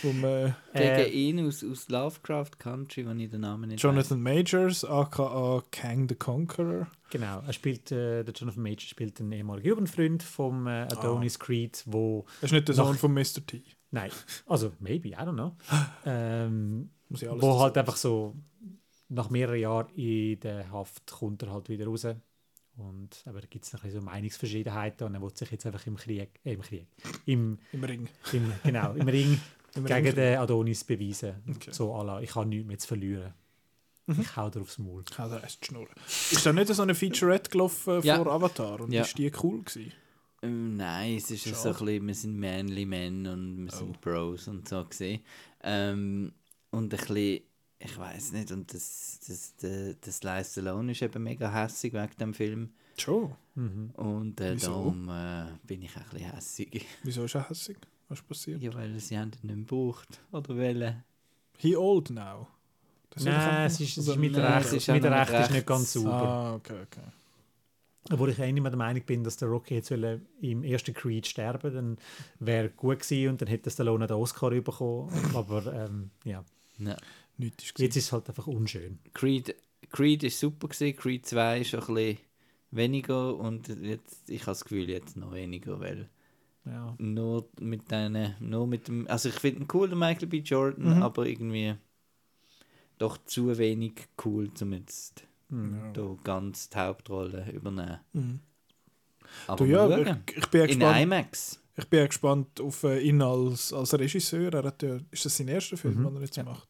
[0.00, 4.22] Vom äh, Gegen Äh, ihn aus, aus Lovecraft Country, wenn ich den Namen nicht Jonathan
[4.22, 6.86] Majors, aka Kang the Conqueror.
[7.10, 11.82] Genau, er spielt, äh, der Jonathan Major spielt einen ehemaligen Jugendfreund vom äh, Adonis Creed,
[11.86, 13.44] wo, Er ist nicht der Sohn von Mr.
[13.44, 13.64] T.
[13.90, 14.12] nein,
[14.46, 15.56] also maybe, I don't know,
[16.06, 18.36] ähm, Muss ich alles wo halt einfach so
[19.14, 22.06] nach mehreren Jahren in der Haft kommt er halt wieder raus.
[22.76, 25.66] Und, aber da gibt es noch ein bisschen so Meinungsverschiedenheiten und er will sich jetzt
[25.66, 26.86] einfach im Krieg, äh, im Krieg,
[27.26, 28.08] im, Im Ring.
[28.32, 29.38] im, genau, im Ring
[29.74, 30.14] Im gegen Ring.
[30.14, 31.34] den Adonis beweisen.
[31.48, 31.70] Okay.
[31.72, 33.34] So à la, ich habe nichts mehr zu verlieren.
[34.06, 35.04] Ich hau dir aufs Maul.
[35.04, 35.94] Kann der erst schnurren.
[36.06, 38.16] Ist da nicht so eine Featurette gelaufen Ja.
[38.16, 38.80] vor Avatar?
[38.80, 39.02] Und Ja.
[39.02, 39.92] ist die cool gewesen?
[40.42, 43.76] Ähm, nein, es ist so ein bisschen, wir sind manly Men und wir Oh.
[43.76, 45.20] sind Bros und so gesehen.
[45.62, 46.32] Ähm,
[46.70, 47.42] und ein bisschen,
[47.84, 52.16] ich weiß nicht, und das, das, der, der Sly Stallone ist eben mega hässig wegen
[52.18, 52.70] dem Film.
[52.96, 53.32] Schon.
[53.54, 56.86] Und äh, darum äh, bin ich ein bisschen hässig.
[57.02, 57.78] Wieso ist er hässig?
[58.08, 58.62] Was ist passiert?
[58.62, 60.20] Ja, weil sie haben ihn nicht mehr gebraucht.
[60.30, 61.04] Oder wollen.
[61.58, 62.46] He old now.
[63.10, 65.66] Das Nein, es ist, es ist mit Nein, Recht, ist auch mit Recht ist nicht
[65.66, 66.12] ganz sauber.
[66.12, 67.02] Ah, okay, okay.
[68.10, 71.74] Obwohl ich eigentlich immer der Meinung bin, dass der Rocky jetzt im ersten Creed sterben
[71.74, 71.98] dann
[72.40, 75.12] wäre gut gewesen und dann hätte Stallone den Oscar bekommen.
[75.34, 76.44] Aber ähm, ja,
[76.78, 76.96] Ja.
[77.42, 78.98] Nichts ist jetzt ist es halt einfach unschön.
[79.14, 79.54] Creed,
[79.90, 82.18] Creed ist super gewesen, Creed 2 ist ein bisschen
[82.70, 86.08] weniger und jetzt, ich habe das Gefühl, jetzt noch weniger, weil
[86.64, 86.94] Ja.
[86.98, 90.38] nur mit deinen, nur mit dem, also ich finde ihn cool, der Michael B.
[90.38, 91.02] Jordan, Mhm.
[91.02, 91.74] aber irgendwie
[92.98, 93.94] doch zu wenig
[94.24, 95.90] cool, um jetzt Hm.
[95.92, 97.98] da ganz die Hauptrolle übernehmen.
[98.12, 98.40] Mhm.
[99.46, 101.00] Aber Du, ja, ich, ich bin ja in gespannt.
[101.00, 101.58] IMAX.
[101.76, 104.52] Ich bin ja gespannt auf äh, ihn als, als Regisseur.
[104.52, 106.04] Er hat ja, ist das sein erster Film, Mhm.
[106.04, 106.68] den er jetzt macht?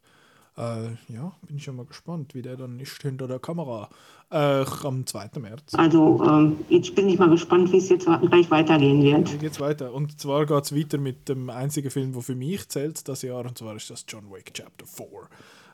[0.57, 3.89] Äh, ja, bin ich schon mal gespannt, wie der dann ist hinter der Kamera.
[4.31, 5.31] Äh, am 2.
[5.41, 5.75] März.
[5.75, 9.33] Also ähm, jetzt bin ich mal gespannt, wie es jetzt gleich weitergehen wird.
[9.33, 9.93] Wie geht's weiter?
[9.93, 13.45] Und zwar geht es weiter mit dem einzigen Film, der für mich zählt das Jahr,
[13.45, 15.07] und zwar ist das John Wick Chapter 4.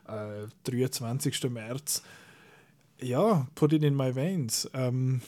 [0.07, 1.49] Äh, 23.
[1.49, 2.03] März.
[3.01, 4.69] Ja, put it in my veins.
[4.73, 5.21] Ähm,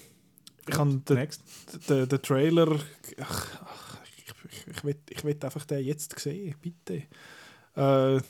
[0.67, 1.41] ich habe den, Next.
[1.89, 2.79] den, den Trailer.
[3.21, 7.03] Ach, ach, ich, ich, ich, will, ich will einfach den jetzt sehen, bitte.
[7.75, 8.21] Äh,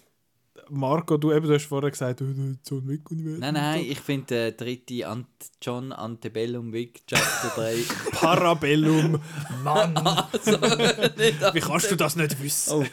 [0.73, 3.39] Marco, du, eben, du hast vorher gesagt, oh, der John Wick Universum.
[3.41, 5.27] Nein, nein, ich finde der dritte Ant
[5.61, 7.75] John Antebellum Wick Chapter 3.
[8.11, 9.19] Parabellum.
[9.63, 9.97] Mann,
[10.31, 12.73] also, wie kannst du das nicht wissen?
[12.73, 12.85] Oh,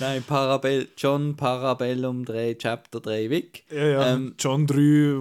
[0.00, 3.64] nein, Parabell, John Parabellum 3, Chapter 3 Wick.
[3.70, 4.14] Ja, ja.
[4.14, 4.76] Ähm, John 3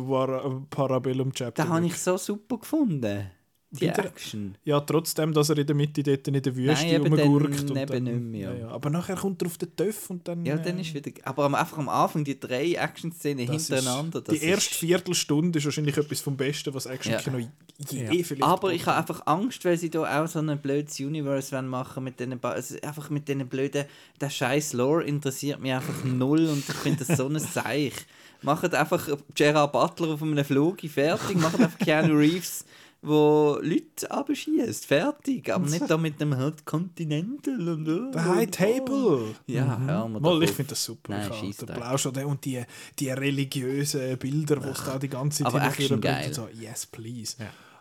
[0.07, 1.63] war äh, Parabellum Chapter.
[1.63, 1.91] Den habe Wick.
[1.91, 3.29] ich so super gefunden.
[3.71, 4.55] Die Wieder- Action.
[4.63, 7.69] Ja, trotzdem, dass er in der Mitte dort in der Wüste Nein, eben dann rumgurkt.
[7.69, 8.51] und dann- nicht mehr, ja.
[8.53, 8.67] Ja, ja.
[8.69, 10.43] Aber nachher kommt er auf den Töff und dann...
[10.43, 11.11] Ja, äh, dann ist wieder.
[11.23, 14.19] Aber am- einfach am Anfang die drei Action-Szenen hintereinander.
[14.19, 18.23] Ist, das die erste ist- Viertelstunde ist wahrscheinlich etwas vom Besten, was Action-Kino je Ja.
[18.23, 18.41] vielleicht...
[18.43, 22.03] Aber ich habe einfach Angst, weil sie da auch so ein blödes Universe wollen machen
[22.03, 23.85] mit diesen also einfach mit diesen blöden
[24.19, 27.93] der scheiß Lore interessiert mich einfach null und ich finde das so ein Seich.
[28.41, 32.65] Macht einfach Gerard Butler auf einem Flug fertig, macht einfach Keanu Reeves,
[33.01, 38.51] wo Leute abschießt, fertig, aber nicht da mit dem halt Continental und oh, The High
[38.51, 39.35] Table!
[39.47, 41.13] Ja, hör mal Mal, ich finde das super.
[41.13, 41.57] Nein, ich.
[41.57, 42.63] Blausch und und die,
[42.99, 46.27] die religiösen Bilder, die es da die ganze Zeit Action bringt geil.
[46.27, 46.47] und So.
[46.59, 47.37] Yes, please.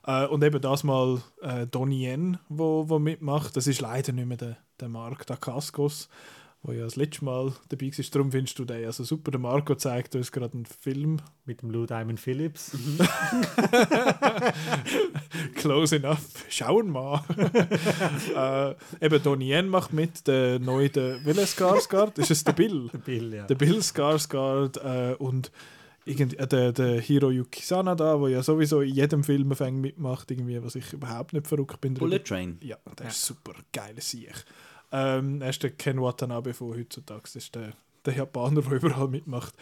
[0.06, 3.56] Äh, und eben das mal äh, Donnie Yen, wo, wo mitmacht.
[3.56, 6.08] Das ist leider nicht mehr der, der Marc Dacascos,
[6.66, 8.04] der ja das letzte Mal dabei war.
[8.12, 9.30] Darum findest du den also super.
[9.30, 11.18] Der Marco zeigt uns gerade einen Film.
[11.44, 12.72] Mit dem Lou Diamond Phillips.
[15.54, 16.44] Close enough.
[16.50, 17.24] Schauen mal.
[19.00, 22.18] äh, eben Donnie Yen macht mit, der neue, der Wille Skarsgård.
[22.18, 22.90] Ist es der Bill?
[23.04, 23.46] Bill, ja.
[23.46, 25.50] der Bill Skarsgård äh, und
[26.04, 29.48] irgend, äh, der, der Hiroyuki Sanada, der ja sowieso in jedem Film
[29.80, 31.94] mitmacht, irgendwie, was ich überhaupt nicht verrückt bin.
[31.94, 32.58] Bullet Train.
[32.62, 34.44] Ja, der ist super, geiler Sieg.
[34.90, 37.72] Ähm, er ist der Ken Watanabe von heutzutage, das ist der,
[38.04, 39.54] der Japaner, der überall mitmacht.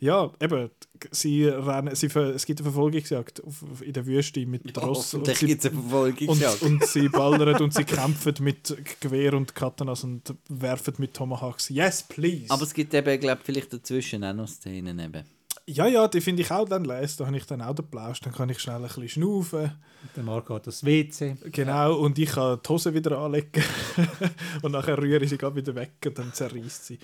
[0.00, 0.70] Ja, eben,
[1.10, 3.42] sie rennen, sie, es gibt eine Verfolgungsjagd
[3.80, 6.28] in der Wüste mit Ja, Ross und sie, gibt es eine Verfolgung.
[6.28, 11.70] und, und sie ballern und sie kämpfen mit Gewehr und Katanas und werfen mit Tomahawks.
[11.70, 12.46] Yes, please!
[12.48, 15.24] Aber es gibt eben, glaube vielleicht dazwischen auch noch Szenen eben.
[15.70, 17.18] Ja, ja, die finde ich auch dann leise.
[17.18, 18.20] Da habe ich dann auch den Plausch.
[18.20, 19.70] Dann kann ich schnell ein bisschen schnaufen.
[20.16, 21.36] Der Marco hat das WC.
[21.52, 23.62] Genau, und ich kann die Hose wieder anlegen.
[24.62, 26.98] und nachher rühre ich sie gerade wieder weg und dann zerreißt sie.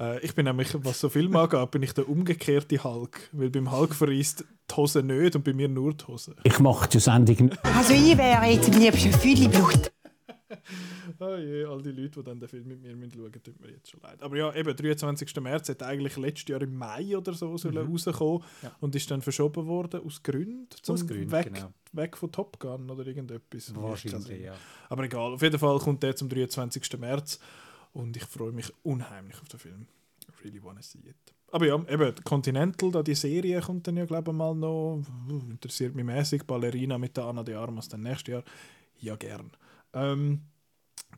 [0.00, 3.28] Äh, ich bin nämlich, was so Film angeht, bin ich der umgekehrte Hulk.
[3.30, 6.34] Weil beim Hulk verreist die Hose nicht und bei mir nur die Hose.
[6.42, 7.64] Ich mache die Sendung nicht.
[7.64, 9.92] Also ich wäre jetzt am liebsten Fülliblut.
[11.20, 13.70] Oh je, all die Leute, die dann den Film mit mir müssen schauen tut mir
[13.70, 14.22] jetzt schon leid.
[14.22, 15.36] Aber ja, eben, 23.
[15.40, 18.74] März hat eigentlich letztes Jahr im Mai oder so sollen rauskommen Ja.
[18.80, 20.68] und ist dann verschoben worden aus Gründen.
[20.82, 21.72] Zum Aus Gründen, weg, genau.
[21.92, 23.74] weg von Top Gun oder irgendetwas.
[23.74, 24.54] Wahrscheinlich, ja.
[24.88, 26.98] Aber egal, auf jeden Fall kommt der zum 23.
[26.98, 27.38] März
[27.92, 29.86] und ich freue mich unheimlich auf den Film.
[30.28, 31.16] I really wanna see it.
[31.50, 35.02] Aber ja, eben, Continental, da die Serie kommt dann ja, glaube ich, mal noch.
[35.48, 36.42] Interessiert mich mäßig.
[36.44, 38.44] Ballerina mit der Anna de Armas dann nächstes Jahr.
[39.00, 39.50] Ja, gern.
[39.92, 40.42] Ähm,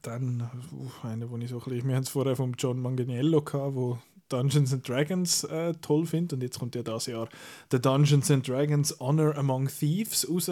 [0.02, 3.42] dann, uh, eine, wo ich so ein bisschen, wir haben es vorher vom John Manganiello
[3.42, 3.98] gehabt, wo
[4.30, 7.28] Dungeons and Dragons äh, toll findet und jetzt kommt ja das Jahr
[7.70, 10.50] der Dungeons and Dragons Honor Among Thieves raus,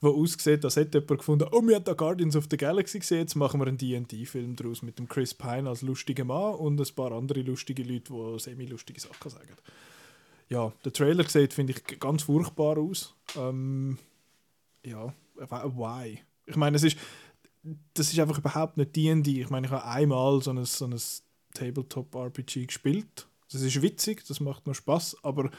[0.00, 3.20] wo aussieht, als hätte jemand gefunden, oh, wir haben da Guardians of the Galaxy gesehen,
[3.20, 6.94] jetzt machen wir einen D&D-Film draus mit dem Chris Pine als lustiger Mann und ein
[6.94, 9.56] paar andere lustige Leute, die semi-lustige Sachen sagen.
[10.50, 13.14] Ja, der Trailer sieht, finde ich, ganz furchtbar aus.
[13.36, 13.98] Ähm,
[14.84, 16.20] ja, why?
[16.46, 16.98] Ich meine, es ist,
[17.94, 19.40] das ist einfach überhaupt nicht D&D.
[19.40, 21.00] Ich meine, ich habe einmal so ein, so ein
[21.54, 23.28] Tabletop-RPG gespielt.
[23.50, 25.50] Das ist witzig, das macht mir Spaß, aber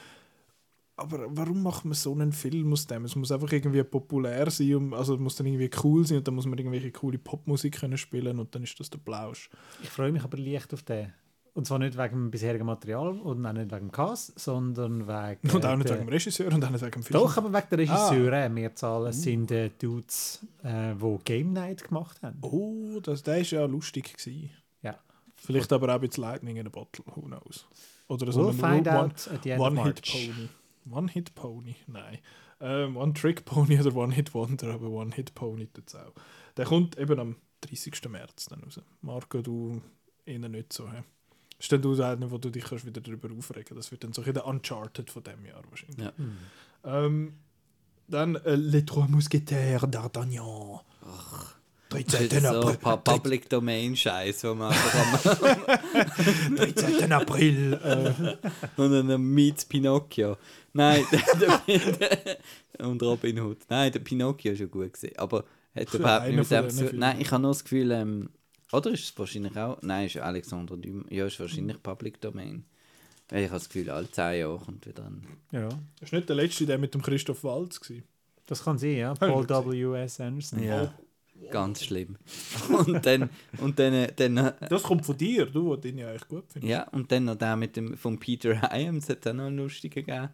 [0.97, 3.03] aber warum macht man so einen Film aus dem?
[3.03, 6.35] Es muss einfach irgendwie populär sein, um, also muss dann irgendwie cool sein und dann
[6.35, 9.49] muss man irgendwelche coole Popmusik können spielen und dann ist das der Plausch.
[9.83, 11.13] Ich freue mich aber leicht auf den.
[11.55, 15.49] Und zwar nicht wegen dem bisherigen Material und auch nicht wegen dem Cast, sondern wegen.
[15.55, 17.19] Und auch nicht wegen dem Regisseur und auch nicht wegen dem Film.
[17.19, 18.43] Doch, aber wegen der Regisseure.
[18.43, 18.49] Ah.
[18.49, 22.39] Mehrzahl es sind äh, Dudes, äh, die Game Night gemacht haben.
[22.41, 24.49] Oh, das, der ist ja lustig gewesen.
[24.81, 24.99] Ja.
[25.33, 27.65] Vielleicht aber auch ein bisschen Lightning in a Bottle, who knows.
[28.09, 30.13] Oder so We'll ein find One- out at the end of March.
[30.13, 30.49] One-Hit-Pony.
[30.91, 32.17] One-Hit-Pony, nein.
[32.59, 36.13] Ähm, One-Trick-Pony oder One-Hit-Wonder, aber One-Hit-Pony tut es auch.
[36.57, 38.09] Der kommt eben am 30.
[38.09, 38.81] März dann raus.
[39.01, 39.81] Marco, du
[40.25, 40.91] eher nicht so.
[40.91, 40.97] He?
[41.65, 44.21] Ist dann du einer, wo du dich kannst wieder darüber aufregen Das wird dann so
[44.21, 45.97] ein Uncharted von dem Jahr wahrscheinlich.
[45.97, 46.13] Ja.
[46.83, 47.33] Ähm,
[48.07, 50.81] dann äh, Les Trois Mousquetaires d'Artagnan.
[51.89, 52.29] 13.
[52.29, 52.77] so ein April.
[52.77, 55.41] paar Public Domain Scheiß, wo man einfach
[56.49, 57.11] am 13.
[57.11, 57.73] April.
[57.73, 60.37] Äh, und dann meets Pinocchio.
[60.73, 61.03] Nein,
[62.77, 63.57] und Robin Hood.
[63.69, 66.99] Nein, der Pinocchio ist schon gut gesehen, aber hat überhaupt nicht zu Filmen.
[66.99, 68.29] Nein, ich habe nur das Gefühl, ähm,
[68.77, 69.81] oder ist es wahrscheinlich auch?
[69.81, 71.05] Nein, ist Alexander Dumas.
[71.09, 72.65] Ja, ist wahrscheinlich Public Domain.
[73.29, 75.25] Weil ich habe das Gefühl, alle 10 Jahre kommt wieder ein.
[75.51, 75.69] Ja,
[75.99, 77.97] das war nicht der letzte, der mit dem Christoph Waltz war.
[78.45, 79.13] das kann sein, ja.
[79.15, 80.19] Paul W.S.
[80.19, 80.61] Anderson.
[80.63, 80.93] Ja.
[81.51, 82.17] Ganz schlimm.
[82.69, 83.29] Und dann,
[83.59, 86.71] und dann, dann äh, Das kommt von dir, du, den ja eigentlich gut findest.
[86.71, 90.05] ja, und dann noch der mit dem von Peter Hyams hat auch noch einen lustigen
[90.05, 90.29] gegeben.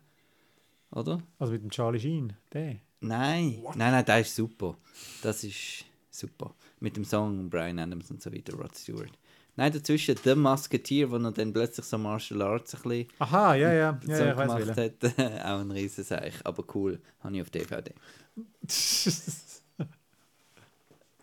[0.91, 1.21] Oder?
[1.39, 2.75] Also mit dem Charlie Sheen, der.
[2.99, 4.77] Nein, nein, nein, der ist super.
[5.23, 6.53] Das ist super.
[6.81, 9.11] Mit dem Song Brian Adams und so weiter, Rod Stewart.
[9.55, 13.71] Nein, dazwischen The Musketeer, wo er dann plötzlich so Martial Arts ein bisschen Aha, ja,
[13.73, 13.99] ja.
[14.07, 15.17] ja, so ja ich weiß gemacht welchen.
[15.17, 15.45] hat.
[15.45, 16.99] auch ein Riesenseich, aber cool.
[17.19, 17.93] Habe ich auf DVD.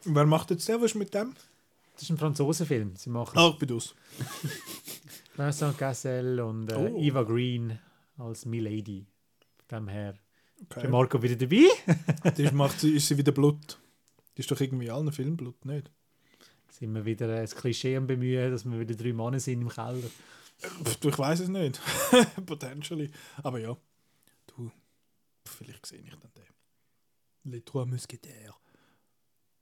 [0.04, 1.34] Wer macht jetzt der, was ist mit dem?
[1.94, 2.94] Das ist ein Franzosenfilm.
[2.96, 3.94] Sie machen Ah, ich bin aus.
[5.36, 6.96] Vincent Cassel und äh, Oh.
[7.00, 7.78] Eva Green
[8.18, 9.06] als Milady.
[9.68, 10.14] Von dem her.
[10.60, 10.88] Ist der Okay.
[10.88, 11.64] Marco wieder dabei?
[12.36, 13.78] Das macht sie, ist sie wieder Blut.
[14.38, 15.90] Die ist doch irgendwie allen Filmen Blut, nicht?
[16.70, 19.68] Sind wir wieder äh, das Klischee am Bemühen, dass wir wieder drei Männer sind im
[19.68, 19.98] Keller.
[21.02, 21.80] Ich weiß es nicht.
[22.46, 23.10] Potentially.
[23.42, 23.76] Aber ja.
[24.46, 24.70] Du,
[25.44, 27.52] vielleicht sehe ich dann den.
[27.52, 28.54] Les Trois Mousquetaires.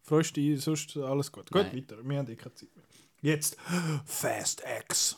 [0.03, 0.62] Freust du dich?
[0.62, 1.51] Sonst alles gut.
[1.51, 1.77] Gut, Nein.
[1.77, 1.97] weiter.
[2.07, 2.85] Wir haben eh keine Zeit mehr.
[3.23, 3.57] Jetzt
[4.05, 5.16] Fast X.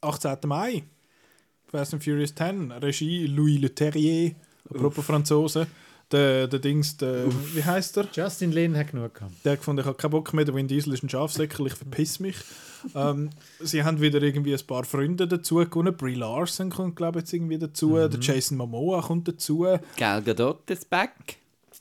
[0.00, 0.38] 18.
[0.46, 0.82] Mai.
[1.66, 2.72] Fast and Furious 10.
[2.72, 4.34] Regie Louis Leterrier.
[4.68, 5.68] Apropos Franzosen.
[6.14, 8.06] Der, der Dings, der, wie heißt der?
[8.12, 9.32] Justin Lin hat genug gehabt.
[9.44, 11.74] Der hat gefunden, ich habe keinen Bock mehr, der Vin Diesel ist ein Schafsäckel, ich
[11.74, 12.36] verpiss mich.
[12.94, 15.96] ähm, sie haben wieder irgendwie ein paar Freunde dazu gewonnen.
[15.96, 17.96] Brie Larson kommt, glaube ich, jetzt irgendwie dazu.
[17.96, 19.66] Der Jason Momoa kommt dazu.
[19.96, 21.10] Gal Gadot ist back.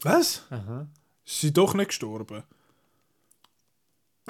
[0.01, 0.41] Was?
[0.49, 0.87] Aha.
[1.23, 2.41] Ist sie doch nicht gestorben?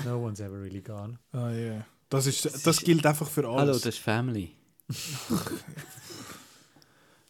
[0.04, 1.18] No one's ever really gone.
[1.32, 1.86] Ah, yeah.
[2.10, 3.60] Das, ist, das gilt einfach für alles.
[3.62, 4.52] Hallo, das ist Family.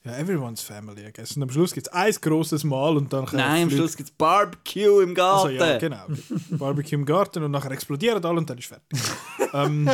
[0.06, 1.36] ja, everyone's family, I guess.
[1.38, 3.26] Und am Schluss gibt es ein grosses Mal und dann...
[3.32, 5.56] Nein, am Schluss gibt es Barbecue im Also, Garten.
[5.58, 6.06] ja, genau.
[6.52, 9.00] Barbecue im Garten und nachher explodieren alle und dann ist fertig.
[9.54, 9.90] ähm,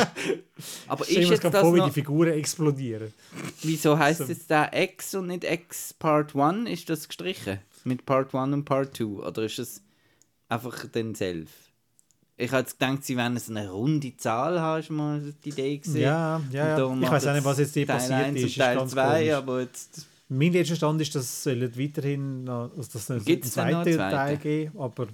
[0.88, 3.12] Aber Stell ist mir jetzt gerade vor, wie die Figuren explodieren.
[3.62, 6.68] wieso heißt es da X und nicht X Part 1?
[6.68, 7.60] Ist das gestrichen?
[7.84, 9.04] Mit Part 1 und Part 2?
[9.04, 9.82] Oder ist es
[10.48, 11.69] einfach dann selbst?
[12.40, 15.76] Ich habe jetzt gedacht, sie werden so eine runde Zahl haben, ist mal die Idee
[15.76, 16.02] gesehen.
[16.02, 16.94] Ja, ja, ja.
[16.94, 18.56] Ich weiß auch nicht, was jetzt hier Teil passiert 1 ist.
[18.56, 19.32] Teil ganz 2, komisch.
[19.32, 20.06] aber jetzt...
[20.28, 24.78] Mein letzter Stand ist, dass es weiterhin noch, also dass es einen zweiten Teil geben
[24.78, 25.08] aber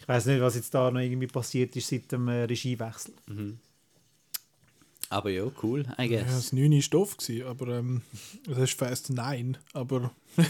[0.00, 3.14] ich weiß nicht, was jetzt da noch irgendwie passiert ist seit dem äh, Regiewechsel.
[5.10, 6.34] Aber ja, cool, I ja, guess.
[6.34, 8.02] das 9 war doof, gewesen, aber ähm,
[8.48, 9.58] das ist Fast 9.
[9.74, 10.10] Aber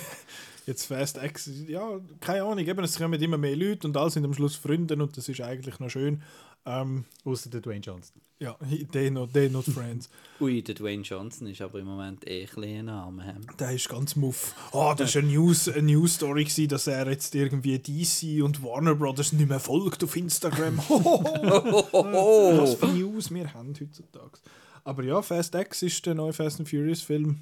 [0.66, 4.24] Jetzt Fast X, ja, keine Ahnung, eben, es kommen immer mehr Leute und alle sind
[4.24, 6.23] am Schluss Freunde und das ist eigentlich noch schön.
[6.65, 8.20] Ähm, Außer der Dwayne Johnson.
[8.39, 8.57] ja,
[8.92, 10.08] they not, they not friends.
[10.41, 13.41] Ui, der Dwayne Johnson ist aber im Moment eh ein Name.
[13.58, 14.55] Der ist ganz muff.
[14.73, 18.94] Ah, das war eine News, eine News Story, dass er jetzt irgendwie DC und Warner
[18.94, 20.78] Brothers nicht mehr folgt auf Instagram.
[20.78, 24.39] Was für News wir haben heutzutage.
[24.84, 27.41] Aber ja, Fast X ist der neue Fast and Furious Film.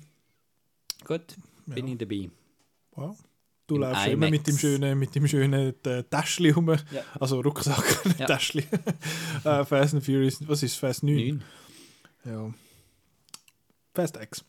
[1.04, 2.30] Gut, bin ich dabei.
[3.00, 3.16] Wow.
[3.66, 4.60] Du Im läufst immer mit dem IMAX.
[4.60, 6.68] schönen, mit dem schönen äh, Täschchen rum.
[6.70, 6.78] Ja.
[7.20, 8.26] Also Rucksack, Ja.
[8.26, 8.64] Täschchen.
[9.44, 11.14] äh, Fast and Furious, was ist Fast 9?
[11.14, 11.44] Neun.
[12.24, 12.54] Ja.
[13.94, 14.44] Fast X.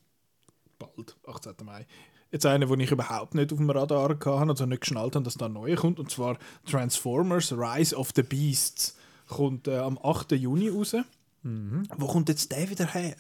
[0.79, 1.53] Bald, 18.
[1.63, 1.85] Mai.
[2.31, 5.35] Jetzt eine, die ich überhaupt nicht auf dem Radar hatte, also nicht geschnallt habe, dass
[5.35, 8.97] da ein neuer kommt, und zwar Transformers Rise of the Beasts.
[9.27, 10.31] Kommt äh, am 8.
[10.33, 10.95] Juni raus.
[11.43, 13.15] Wo kommt jetzt der wieder her?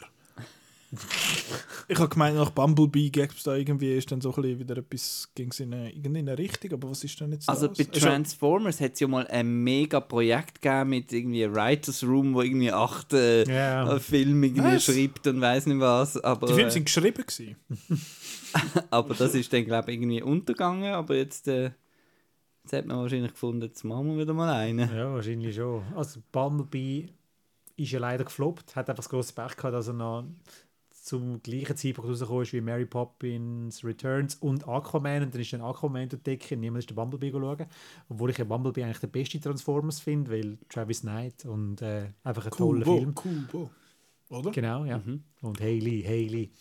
[1.87, 4.77] Ich habe gemeint, nach Bumblebee gäbe es da irgendwie, ist dann so ein bisschen wieder
[4.77, 7.77] etwas, ging es in eine, in eine Richtung, aber was ist denn jetzt Also das?
[7.77, 12.33] bei Transformers hat es ja mal ein mega Projekt gegeben mit irgendwie einem Writers Room,
[12.33, 13.95] wo irgendwie acht äh, Ja.
[13.95, 14.83] äh, Filme irgendwie Was?
[14.85, 16.17] schreibt und weiß nicht was.
[16.17, 17.55] Aber, Die Filme äh, sind geschrieben gewesen.
[18.89, 20.93] aber das ist dann glaube ich irgendwie untergegangen.
[20.93, 21.71] Aber jetzt, äh,
[22.63, 24.93] jetzt hat man wahrscheinlich gefunden, jetzt machen wir wieder mal einen.
[24.93, 25.83] Ja, wahrscheinlich schon.
[25.95, 27.09] Also Bumblebee
[27.77, 30.25] ist ja leider gefloppt, hat einfach das grosse Pech gehabt, dass er noch
[31.01, 35.61] zum gleichen Zeitpunkt rausgekommen ist wie Mary Poppins Returns und Aquaman und dann ist dann
[35.61, 37.65] Aquaman Decke und niemand ist den Bumblebee schauen.
[38.07, 42.45] Obwohl ich ja Bumblebee eigentlich den besten Transformers finde, weil Travis Knight und äh, einfach
[42.45, 43.15] ein toller Kubo, Film.
[43.15, 43.69] Kubo.
[44.29, 44.51] Oder?
[44.51, 44.99] Genau, ja.
[44.99, 45.23] Mhm.
[45.41, 46.51] Und Haley, Haley.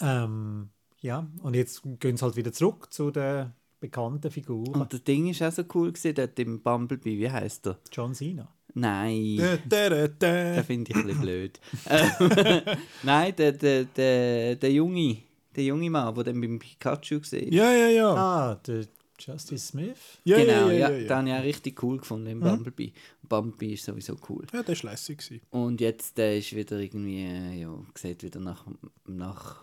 [0.00, 0.70] Ähm,
[1.00, 4.80] ja, und jetzt gehen sie halt wieder zurück zu den bekannten Figuren.
[4.80, 7.78] Und das Ding ist auch so cool gewesen, dort im Bumblebee, wie heißt der?
[7.90, 8.48] John Cena.
[8.74, 9.36] Nein.
[9.68, 10.54] Da, da, da, da.
[10.54, 11.60] Den finde ich ein bisschen blöd.
[13.02, 15.18] Nein, der, der, der, der junge,
[15.56, 18.14] der junge Mann, der dann beim Pikachu gesehen Ja, ja, ja.
[18.14, 18.86] Ah, der
[19.18, 19.98] Justice Smith.
[20.24, 22.92] ja, genau, ja, ja, ja, ja, den habe ich auch richtig cool gefunden im Bumblebee.
[23.28, 24.46] Bumblebee ist sowieso cool.
[24.52, 25.18] Ja, der war lässig.
[25.18, 25.42] gewesen.
[25.50, 28.64] Und jetzt der ist wieder irgendwie, äh, ja, sieht wieder nach,
[29.06, 29.62] nach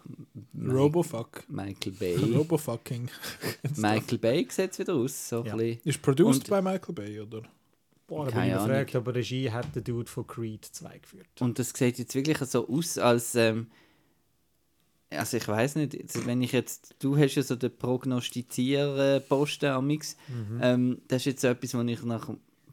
[0.55, 1.43] Robofuck.
[1.49, 2.15] Michael Bay.
[2.35, 3.09] Robofucking.
[3.77, 5.29] Michael Bay sieht es wieder aus.
[5.29, 5.55] So Ja.
[5.57, 7.41] Ist produced Und- bei Michael Bay, oder?
[8.07, 8.67] Boah, da bin Keine ich Ahnung.
[8.69, 11.27] gefragt, aber Regie hat der Dude von Creed 2 geführt.
[11.41, 13.35] Und das sieht jetzt wirklich so aus, als.
[13.35, 13.67] Ähm,
[15.09, 20.59] also ich weiß nicht, wenn ich jetzt, du hast ja so den Prognostizier-Posten amix, Mhm.
[20.61, 22.29] ähm, das ist jetzt so etwas, wo ich nach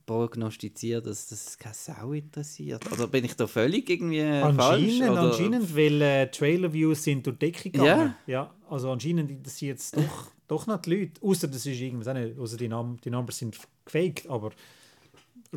[0.07, 2.91] prognostiziere, dass das keine Sau interessiert.
[2.93, 4.59] Oder bin ich da völlig irgendwie äh, falsch?
[5.01, 5.21] Anscheinend, Oder?
[5.23, 8.15] anscheinend, weil äh, Trailer-Views sind durch die Decke gegangen.
[8.27, 8.33] Ja.
[8.45, 8.55] ja.
[8.69, 11.23] Also anscheinend interessiert es doch, doch noch die Leute.
[11.23, 13.57] Außer das ist irgendwas außer die, Num die Numbers sind
[13.87, 14.51] gefaked, aber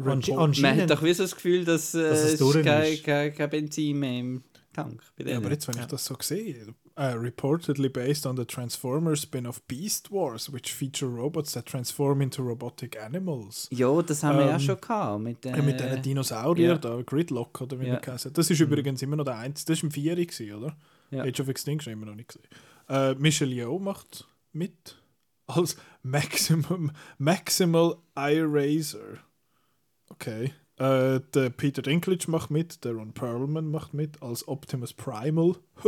[0.06, 0.92] ansche Report- Man hat anscheinend...
[0.92, 3.03] doch wie so das Gefühl, dass, äh, Dass es ist kein, ist.
[3.03, 4.43] kein, kein Benzin mehr im
[4.74, 5.01] Tank.
[5.17, 6.67] Bei Ja, aber jetzt, wenn ich das so sehe,
[7.00, 12.42] uh, reportedly based on the Transformers spin-off Beast Wars, which feature robots that transform into
[12.43, 13.67] robotic animals.
[13.72, 15.24] ja, das haben wir ja Ähm, schon gehabt.
[15.24, 16.77] Mit, Äh, mit diesen Dinosauriern, ja.
[16.77, 17.93] da, Gridlock oder wie Ja.
[17.93, 18.38] man heißt.
[18.38, 19.72] Das ist übrigens immer noch der einzige.
[19.74, 20.77] Das war im Vieri, gewesen, oder?
[21.09, 21.24] Ja.
[21.24, 22.45] Age of Extinction immer noch nicht gesehen.
[22.90, 24.95] Äh, Michelle Yeoh macht mit
[25.48, 29.17] als Maximum, Maximal Eye Razor.
[30.20, 30.54] Okay.
[30.78, 35.56] Äh, der Peter Dinklage macht mit, der Ron Perlman macht mit als Optimus Primal.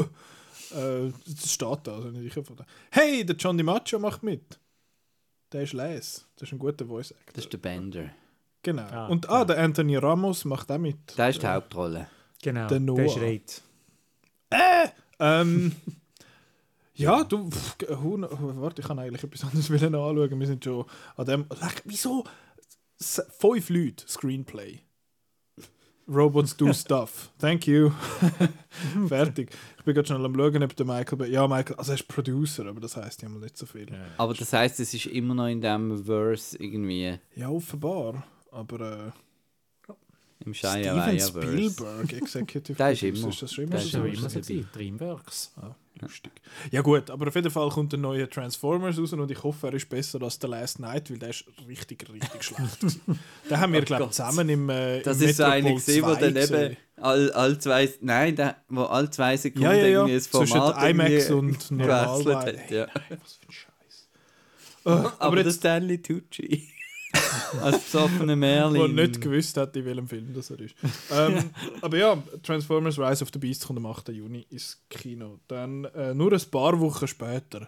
[0.71, 2.65] äh, das steht da, also nicht sicher von da.
[2.91, 4.59] Hey, der John DiMaggio macht mit.
[5.51, 6.27] Der ist les.
[6.35, 7.33] Das ist ein guter Voice Actor.
[7.33, 8.09] Das ist der Bender.
[8.63, 8.83] Genau.
[8.83, 10.97] Ah, Und ah, der Anthony Ramos macht auch mit.
[11.15, 12.07] Das ist die Hauptrolle.
[12.41, 13.09] Genau, der der, Noah.
[13.09, 13.61] schreit.
[15.19, 15.75] Ähm,
[16.95, 20.39] ja, du, pff, warte, ich kann eigentlich etwas anderes anschauen.
[20.39, 20.85] Wir sind schon
[21.15, 21.45] an dem.
[21.85, 22.23] Wieso?
[22.99, 24.79] S fünf Leute, Screenplay.
[26.07, 27.31] Robots do stuff.
[27.37, 27.91] Thank you.
[29.07, 29.51] Fertig.
[29.77, 31.17] Ich bin gerade schnell am schauen, ob der Michael.
[31.19, 33.89] Bay- Ja, Michael, also er ist Producer, aber das heißt ja mal nicht so viel.
[33.91, 37.19] Ja, Aber das heisst, es ist immer noch in dem Verse irgendwie
[37.49, 38.23] offenbar.
[38.51, 39.11] Aber äh,
[40.53, 41.41] Shia Steven Verse.
[41.41, 43.27] Spielberg, Executive Der ist immer.
[43.29, 44.03] Ist das schon immer Der so?
[44.03, 44.39] ist Das immer so.
[44.39, 45.51] gewesen, Dreamworks.
[45.57, 46.31] Ah, lustig.
[46.71, 49.73] Ja gut, aber auf jeden Fall kommt der neue Transformers raus und ich hoffe, er
[49.73, 52.99] ist besser als The Last Night, weil der ist richtig, richtig schlecht.
[53.49, 56.03] Den haben wir, glaube ich, zusammen im äh, Das im ist so einer Metropol gesehen,
[56.05, 59.81] wo 2 dann eben all, all zwei, nein, der, wo all zwei Sekunden Ja, ja,
[59.83, 59.87] ja.
[59.99, 62.35] irgendwie das Zwischen Format IMAX und normal.
[62.35, 62.71] hat.
[62.71, 62.87] Ja.
[63.09, 64.09] Was für ein Scheiß.
[64.85, 66.67] Äh, aber, Aber der Stanley Tucci.
[67.61, 68.95] Als besoffener der Merlin.
[68.95, 70.75] nicht gewusst hat, in welchem Film das er ist.
[71.11, 71.49] ähm,
[71.81, 74.09] aber ja, Transformers Rise of the Beast kommt am 8.
[74.09, 75.39] Juni ins Kino.
[75.47, 77.67] Dann äh, nur ein paar Wochen später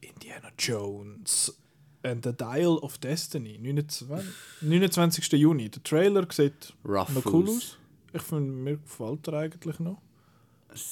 [0.00, 1.54] Indiana Jones
[2.02, 3.58] and the Dial of Destiny.
[3.58, 4.28] 29,
[4.62, 5.32] 29.
[5.32, 5.68] Juni.
[5.68, 7.76] Der Trailer sieht Rough noch cool aus.
[8.12, 10.00] Ich finde, mir gefällt er eigentlich noch.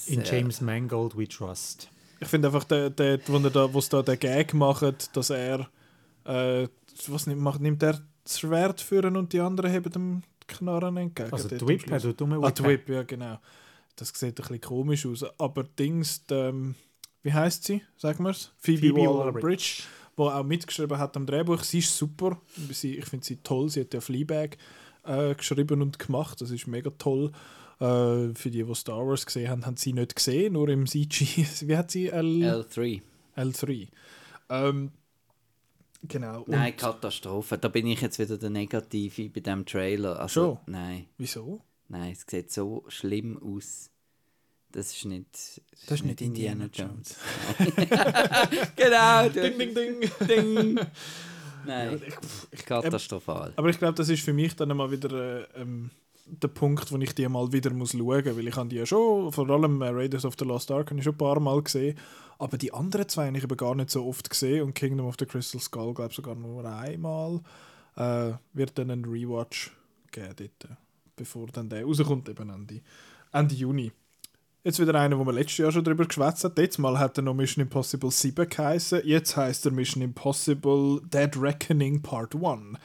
[0.06, 1.88] In James Mangold we trust.
[2.20, 5.68] Ich finde einfach, der, der, wo er da, da den Gag macht, dass er.
[6.24, 6.68] Äh,
[7.08, 11.32] was nimmt, macht, nimmt er das Schwert führen und die anderen haben dem Knarren entgegen?
[11.32, 12.54] Also die Whip, also dumme Ah, Whip.
[12.56, 13.38] die Whip, ja, genau.
[13.96, 15.24] Das sieht ein bisschen komisch aus.
[15.38, 16.74] Aber Dings, die, ähm,
[17.22, 17.82] wie heißt sie?
[17.96, 18.52] Sagen wir es?
[18.58, 19.82] Phoebe, Phoebe Waller-Bridge,
[20.16, 21.62] die auch mitgeschrieben hat am Drehbuch.
[21.64, 22.40] Sie ist super.
[22.70, 23.68] Sie, ich finde sie toll.
[23.70, 24.56] Sie hat ja Fleabag
[25.04, 26.40] äh, geschrieben und gemacht.
[26.40, 27.32] Das ist mega toll.
[27.80, 31.44] Äh, für die, die Star Wars gesehen haben, haben sie nicht gesehen, nur im CG.
[31.66, 32.08] Wie hat sie?
[32.08, 33.02] L L3.
[33.36, 33.88] L3.
[34.50, 34.90] Ähm,
[36.02, 36.42] genau.
[36.42, 37.58] Und Nein, Katastrophe.
[37.58, 40.18] Da bin ich jetzt wieder der Negative bei dem Trailer.
[40.20, 40.72] Also, Schon?
[40.72, 41.62] Nein, Wieso?
[41.88, 43.90] nein, es sieht so schlimm aus.
[44.70, 46.68] Das ist nicht, Das ist nicht Indiana
[48.76, 50.10] genau, Ding, ding, ding.
[50.28, 50.78] ding.
[51.66, 52.02] Nein,
[52.66, 53.54] katastrophal.
[53.56, 55.90] Aber ich glaube, das ist für mich dann mal wieder äh, ähm,
[56.30, 58.86] der Punkt, wo ich die mal wieder muss schauen muss, weil ich habe die ja
[58.86, 61.62] schon, vor allem äh, Raiders of the Lost Ark, habe ich schon ein paar Mal
[61.62, 61.98] gesehen,
[62.38, 65.16] aber die anderen zwei habe ich eben gar nicht so oft gesehen und Kingdom of
[65.18, 67.40] the Crystal Skull, glaube ich, sogar nur einmal.
[67.96, 69.72] Äh, wird dann ein Rewatch
[70.12, 70.74] geben dort, äh,
[71.16, 72.80] bevor dann der rauskommt, eben Ende,
[73.32, 73.92] Ende Juni.
[74.64, 76.54] Jetzt wieder einer, wo wir letztes Jahr schon drüber geschwätzt haben.
[76.56, 79.02] Letztes Mal hat er noch Mission Impossible 7 geheißen.
[79.04, 82.78] Jetzt heißt er Mission Impossible Dead Reckoning Part 1.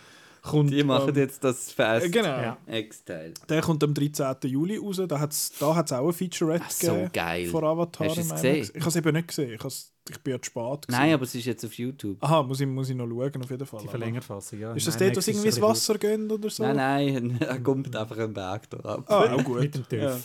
[0.43, 2.27] Kommt, Die machen ähm, jetzt das Fast äh, Genau.
[2.27, 2.57] Ja.
[2.67, 3.33] X-Teil.
[3.47, 4.35] Der kommt am 13.
[4.43, 5.01] Juli raus.
[5.07, 7.47] Da hat es da hat's auch ein Featurette Ach, so gegeben geil.
[7.47, 8.07] vor Avatar.
[8.07, 8.69] Hast du es gesehen?
[8.73, 9.53] Ich habe es eben nicht gesehen.
[9.53, 9.65] Ich,
[10.09, 10.63] ich bin ja zu spät.
[10.63, 10.85] gewesen.
[10.89, 12.17] Nein, aber es ist jetzt auf YouTube.
[12.21, 13.81] Aha, muss ich, muss ich noch schauen, auf jeden Fall.
[13.83, 14.73] Die Verlängerfassung, ja.
[14.73, 16.63] Ist das Nein, dort, wo irgendwie ins Wasser gehen oder so?
[16.63, 19.05] Nein, nein, er kommt einfach einen Berg da ab.
[19.07, 19.59] Ah, auch gut.
[19.61, 20.01] Mit dem TÜV.
[20.01, 20.19] Ja.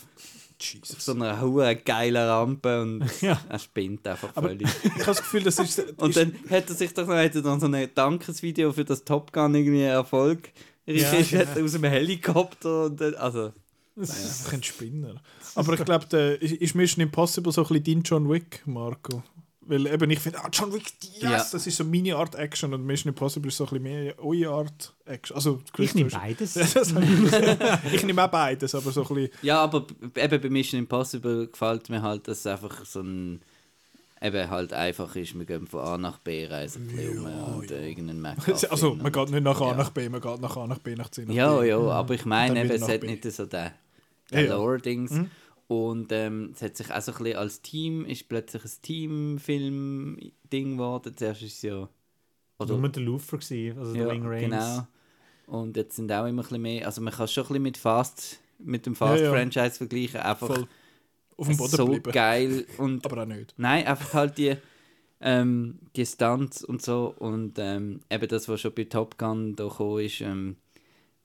[0.60, 1.04] Auf Jesus.
[1.04, 3.40] so einer hohen geilen Rampe und Ja.
[3.48, 4.68] er spinnt einfach Aber völlig.
[4.84, 5.78] ich habe das Gefühl, das ist...
[5.98, 9.32] Und dann hat er sich doch noch, er dann so ein Dankesvideo für das Top
[9.32, 10.50] Gun irgendwie Erfolg.
[10.86, 11.64] Ja, Ja, genau.
[11.64, 13.52] aus dem Helikopter und dann, also
[13.94, 15.14] das ist einfach ein Spinner.
[15.54, 19.22] Aber ich glaube, ist Mission Impossible so ein bisschen dein John Wick, Marco?
[19.70, 21.36] Weil eben ich finde, ah, John Wick, yes, Ja.
[21.52, 24.48] das ist so meine Art Action und Mission Impossible ist so ein bisschen mehr eure
[24.50, 25.36] Art Action.
[25.36, 26.56] Also, Ich nehme beides.
[27.92, 29.30] Ich nehme auch beides, aber so ein bisschen...
[29.42, 33.42] Ja, aber eben bei Mission Impossible gefällt mir halt, dass es einfach so ein
[34.20, 37.88] eben halt einfach ist, wir gehen von A nach B reisen bisschen rum und äh,
[37.88, 38.36] irgendeinen Mac
[38.70, 39.76] Also, man geht nicht nach A Ja.
[39.76, 42.24] nach B, man geht nach A nach B, nach C nach Ja, ja, aber ich
[42.24, 43.70] meine, eben, es hat nicht so den, Ja,
[44.32, 44.54] den ja.
[44.56, 45.10] Lore-Dings.
[45.12, 45.30] Mhm.
[45.68, 50.72] Und ähm, es hat sich auch so ein bisschen als Team, ist plötzlich ein Teamfilm-Ding
[50.72, 51.14] geworden.
[51.16, 51.88] Zuerst ist es ja...
[52.58, 54.40] Oder, Nur der Loofer gewesen, also der ja, Wing Rames.
[54.42, 54.86] genau.
[55.46, 56.86] Und jetzt sind auch immer ein bisschen mehr...
[56.86, 59.30] Also man kann es schon ein bisschen mit Fast, mit dem Ja, ja.
[59.32, 60.20] Fast-Franchise vergleichen.
[60.20, 60.66] Einfach Voll
[61.36, 62.10] auf dem Boden so bleiben.
[62.12, 63.54] geil und Aber auch nicht.
[63.58, 64.56] Nein, einfach halt die,
[65.20, 67.14] ähm, die Stunts und so.
[67.18, 70.56] Und ähm, eben das, was schon bei Top Gun da gekommen ist, ähm,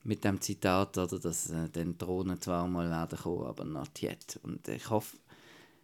[0.04, 4.40] mit dem Zitat, oder, dass äh, dann Drohnen zwar mal werden kommen, aber not yet.
[4.44, 5.18] Und ich hoffe,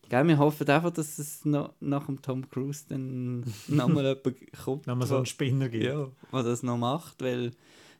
[0.10, 4.88] gell, wir hoffen einfach, dass es noch, nach dem Tom Cruise dann nochmal jemand kommt,
[4.88, 5.86] man so einen Spinner gibt.
[5.86, 7.52] ja, der das noch macht, weil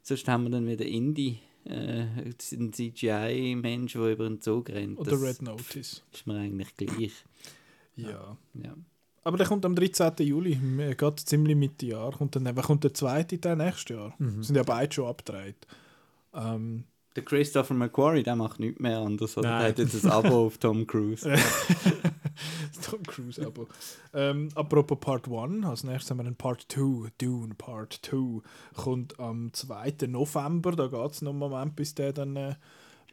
[0.02, 1.40] sonst haben wir dann wieder Indie.
[1.66, 2.06] Äh,
[2.54, 4.98] ein CGI-Mensch, der über den Zug rennt.
[4.98, 6.04] Oder das Red Notice.
[6.12, 7.12] ist mir eigentlich gleich.
[7.96, 8.38] Ja.
[8.54, 8.76] Ja.
[9.24, 10.14] Aber der kommt am 13.
[10.20, 10.58] Juli,
[10.98, 12.12] geht ziemlich Mitte Jahr.
[12.12, 14.16] Kommt dann, kommt der zweite Teil nächstes Jahr?
[14.18, 14.42] Mhm.
[14.42, 15.68] Sind ja beide schon abgedreht.
[16.34, 16.86] Ähm,
[17.16, 19.38] Der Christopher McQuarrie, der macht nichts mehr anders.
[19.38, 19.50] Oder?
[19.50, 19.68] Der Nein.
[19.70, 21.28] hat jetzt ein Abo auf Tom Cruise.
[21.30, 23.68] das Tom Cruise Abo.
[24.14, 28.42] ähm, apropos Part 1, als nächstes haben wir einen Part 2, Dune Part 2.
[28.76, 30.08] Kommt am 2.
[30.08, 32.56] November, da geht es noch einen Moment, bis der dann, äh,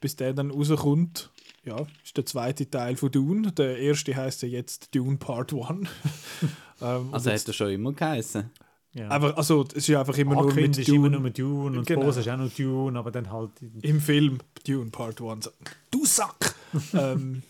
[0.01, 1.31] bis der dann rauskommt.
[1.65, 3.51] Ja, ist der zweite Teil von Dune.
[3.51, 5.89] Der erste heißt ja jetzt Dune Part 1.
[6.81, 8.51] ähm, Also hat er schon immer geheißen.
[8.97, 9.09] Ja.
[9.09, 11.21] einfach, also, es ist ja einfach immer nur Angekündigt mit ist immer Dune.
[11.21, 12.01] nur Dune und Genau.
[12.01, 12.13] genau.
[12.19, 13.51] ist auch noch Dune, aber dann halt...
[13.83, 15.45] im Film Dune Part 1.
[15.45, 15.51] So,
[15.91, 16.55] Du Sack!
[16.95, 17.43] ähm,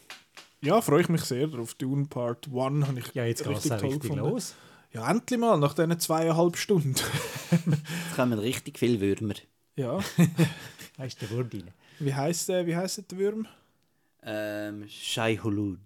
[0.61, 1.75] ja, freue ich mich sehr drauf.
[1.75, 4.25] Dune Part 1 habe ich Ja, jetzt geht es richtig gefunden.
[4.25, 4.55] los.
[4.93, 6.95] Ja, endlich mal, nach diesen zweieinhalb Stunden.
[7.51, 9.35] Jetzt kommen richtig viele Würmer.
[9.77, 9.99] ja,
[11.07, 11.73] ist der Wurdile.
[12.01, 13.47] wie heisst der, wie heisst der Würm?
[14.25, 15.79] Ähm, Shai Hulud.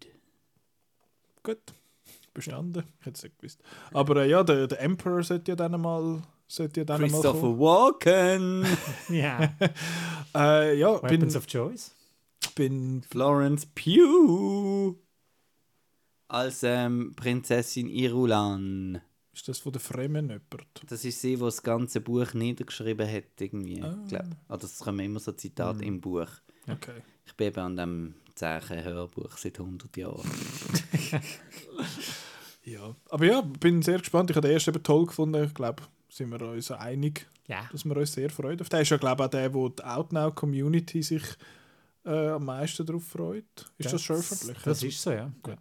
[1.42, 1.58] Gut,
[2.34, 2.84] bestanden.
[3.00, 3.60] Ich hätte es nicht gewusst.
[3.92, 7.41] Aber äh, ja, der, der Emperor sollte ja dann mal, sollte ja dann mal Christopher
[7.41, 7.59] kommen.
[7.60, 8.67] Walken.
[9.09, 9.52] Ja,
[10.34, 11.92] Äh, ja, bin, Weapons of Choice.
[12.55, 14.97] bin Florence Pugh.
[16.28, 19.00] Als ähm, Prinzessin Irulan.
[19.33, 20.44] ist das von der Fremen jemand?
[20.89, 23.25] Das ist sie, die das ganze Buch niedergeschrieben hat.
[23.41, 23.97] Irgendwie, Ah.
[24.09, 24.26] glaub.
[24.49, 26.28] Oder es kommen immer so Zitate im Buch.
[26.68, 27.02] Okay.
[27.26, 30.31] Ich bin eben an dem Zeichen-Hörbuch seit 100 Jahren.
[32.64, 34.30] Ja, aber ja, bin sehr gespannt.
[34.30, 35.42] Ich habe den ersten eben toll gefunden.
[35.44, 37.68] Ich glaube, sind wir uns einig, Ja.
[37.72, 38.60] dass wir uns sehr freuen.
[38.60, 41.22] Auf den ist ja, glaube ich, auch der, wo die Outnow-Community sich
[42.05, 43.44] äh, am meisten darauf freut.
[43.78, 44.58] Ist das, schon öffentlich?
[44.64, 45.32] Das ist so, ja.
[45.42, 45.58] Gut.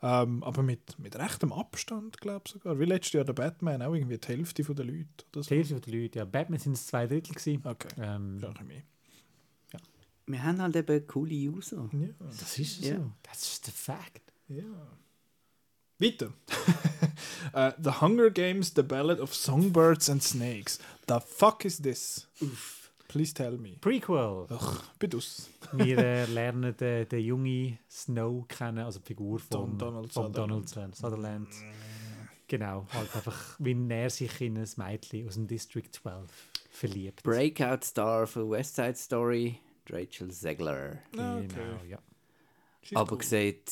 [0.00, 2.78] Ähm, aber mit, mit rechtem Abstand, glaube ich sogar.
[2.78, 5.06] Wie letztes Jahr der Batman, auch irgendwie die Hälfte der Leute.
[5.32, 5.48] Oder so.
[5.50, 6.24] Die Hälfte der Leute, ja.
[6.24, 7.62] Batman sind es zwei Drittel gewesen.
[7.64, 8.82] Okay, Ähm, mehr.
[10.26, 11.88] Wir haben halt eben coole User.
[11.92, 12.08] Ja.
[12.20, 12.96] das ist Ja.
[12.96, 13.10] so.
[13.22, 14.22] Das ist der Fact.
[14.48, 14.62] Ja.
[15.98, 16.32] Weiter.
[17.54, 20.78] Äh, the Hunger Games, The Ballad of Songbirds and Snakes.
[21.06, 22.26] The fuck is this?
[23.08, 23.76] Please tell me.
[23.80, 24.46] Prequel.
[24.50, 25.48] Ach, bedus.
[25.72, 30.26] Wir äh, lernen den, den jungen Snow kennen, also die Figur von Don- Donald von
[30.26, 30.76] Sutherland.
[30.76, 31.48] Donald Sutherland.
[32.48, 36.30] Genau, halt einfach, wie er sich in ein Mädchen aus dem District 12
[36.70, 37.22] verliebt.
[37.22, 40.98] Breakout Star für West Side Story, Rachel Zegler.
[41.12, 41.88] Genau, Okay.
[41.88, 41.98] ja.
[42.82, 43.22] She's Aber cool.
[43.22, 43.70] sieht,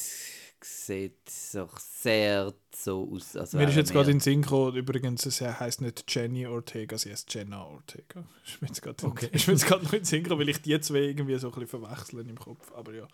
[0.68, 3.36] sieht so sehr so aus.
[3.36, 6.98] Als Mir ist jetzt gerade in den Sinn gekommen, übrigens, sie heißt nicht Jenny Ortega,
[6.98, 8.24] sie heißt Jenna Ortega.
[8.44, 9.26] Ist mir jetzt gerade Okay.
[9.32, 9.56] in den
[10.04, 12.72] Sinn gekommen, weil ich die zwei irgendwie so ein bisschen verwechseln im Kopf.
[12.74, 13.06] Aber ja.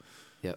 [0.43, 0.57] Ja.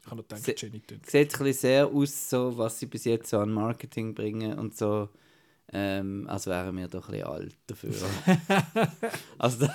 [0.00, 1.06] Ich habe noch gedacht, Se- Jenny tönt.
[1.10, 4.76] Sieht ein bisschen sehr aus, so, was sie bis jetzt so an Marketing bringen und
[4.76, 5.08] so.
[5.72, 7.92] Ähm, als wären wir doch ein bisschen alt dafür.
[9.38, 9.66] also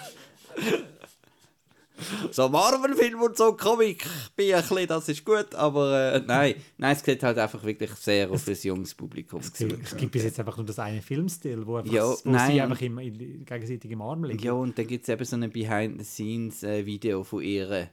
[2.32, 4.06] so Marvel-Film und so Comic
[4.36, 7.92] bin ein bisschen, das ist gut, aber äh, nein, nein, es sieht halt einfach wirklich
[7.92, 9.68] sehr auf ein junges Publikum Es zu.
[9.68, 12.52] gibt, es gibt bis jetzt einfach nur das eine Filmstil, wo, einfach, Ja, wo nein,
[12.52, 14.44] sie einfach im, in, gegenseitig im Arm liegen.
[14.44, 17.90] Ja, und dann gibt es eben so ein Behind-the-Scenes-Video von ihr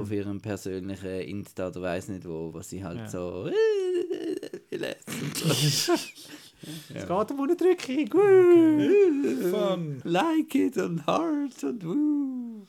[0.00, 3.08] auf ihrem persönlichen Insta oder weiß nicht wo, was sie halt Ja.
[3.08, 3.46] so
[4.70, 4.94] äh.
[6.92, 8.12] Es geht um eine Drückung.
[8.12, 9.50] Woo!
[9.50, 10.00] Fun.
[10.04, 12.66] like it und heart und woo.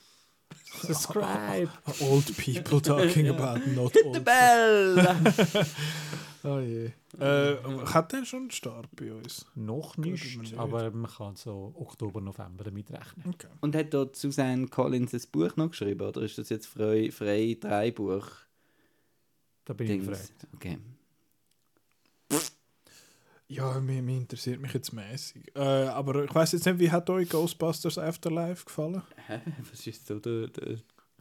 [0.82, 1.70] Subscribe.
[2.02, 4.24] Old people talking about not The old.
[4.24, 5.26] bell!
[6.42, 6.92] Oh je.
[7.20, 7.58] Äh,
[7.88, 9.46] hat der schon einen Start bei uns?
[9.56, 10.58] Noch nicht, nicht.
[10.58, 13.34] aber man kann so Oktober, November damit rechnen.
[13.34, 13.48] Okay.
[13.60, 17.58] und hat dort Susanne Collins ein Buch noch geschrieben oder ist das jetzt frei, frei
[17.60, 18.26] drei Buch?
[19.66, 20.32] Da bin ich gefragt.
[20.56, 20.78] Okay.
[23.52, 25.52] Ja, mir, mir interessiert mich jetzt mäßig.
[25.56, 29.02] Äh, aber ich weiß jetzt nicht, wie hat euch Ghostbusters Afterlife gefallen?
[29.28, 29.42] Hä?
[29.72, 30.48] Was ist so der.
[30.48, 30.78] der...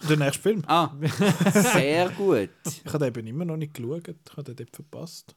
[0.08, 0.62] Der nächste Film.
[0.68, 0.94] Ah,
[1.52, 2.50] sehr gut.
[2.84, 4.06] Ich habe eben immer noch nicht geschaut.
[4.06, 5.34] Ich habe den dort verpasst.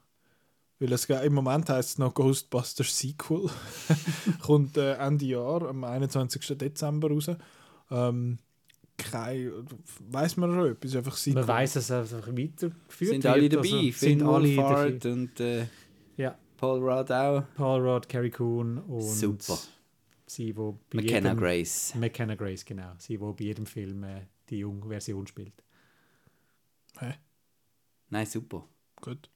[0.77, 3.49] Weil es im Moment heißt es noch Ghostbusters Sequel.
[4.41, 6.57] Kommt äh, Ende Jahr, am 21.
[6.57, 7.31] Dezember raus.
[7.89, 8.37] Ähm,
[8.97, 9.51] kein,
[10.09, 11.41] weiß man schon etwas, einfach Sequel.
[11.41, 13.53] Man weiß, dass es einfach weitergeführt sind alle wird.
[13.53, 13.69] dabei.
[13.69, 15.13] Also, sind alle Wolfhard dabei.
[15.13, 15.65] und äh,
[16.17, 17.43] Ja, Paul Rudd auch.
[17.55, 19.57] Paul Rudd, Carrie Coon und Super.
[20.27, 21.95] sie, wo bei McKenna jedem, Grace.
[21.95, 22.91] McKenna Grace, genau.
[22.99, 25.53] Sie, wo bei jedem Film äh, die junge Version spielt.
[28.09, 28.65] Nein, super.
[29.01, 29.29] Gut.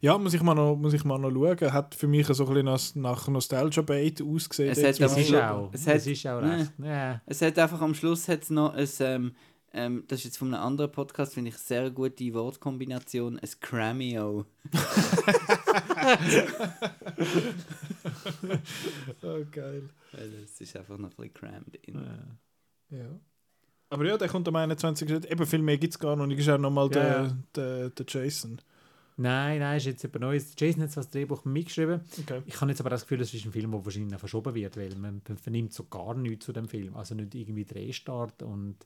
[0.00, 1.72] Ja, muss ich mal noch, muss ich mal noch schauen.
[1.72, 4.70] Hat für mich so ein bisschen nach, Nostalgia-Bait ausgesehen.
[4.72, 6.48] Es hat Das ist auch, es das hat- ist auch Nee.
[6.50, 6.72] recht.
[6.78, 7.22] Ja.
[7.26, 9.32] Es hat einfach am Schluss hat's noch ein, ähm,
[9.72, 14.46] ähm, das ist jetzt von einem anderen Podcast, finde ich, sehr gute Wortkombination, ein Cameo.
[19.22, 19.88] Oh, geil.
[20.12, 22.06] Weil es ist einfach noch ein bisschen crammed in.
[22.90, 23.20] Ja.
[23.90, 25.10] Aber ja, der kommt am 21.
[25.10, 26.38] Eben viel mehr gibt es gar noch nicht.
[26.38, 27.36] Ist auch nochmal Ja, der, ja.
[27.54, 28.60] der, der Jason.
[29.16, 30.54] Nein, nein, ist jetzt etwas Neues.
[30.56, 32.00] Jason hat das Drehbuch mitgeschrieben.
[32.20, 32.42] Okay.
[32.46, 34.94] Ich habe jetzt aber das Gefühl, das ist ein Film, der wahrscheinlich verschoben wird, weil
[34.94, 36.96] man, man vernimmt so gar nichts zu dem Film.
[36.96, 38.76] Also nicht irgendwie Drehstart und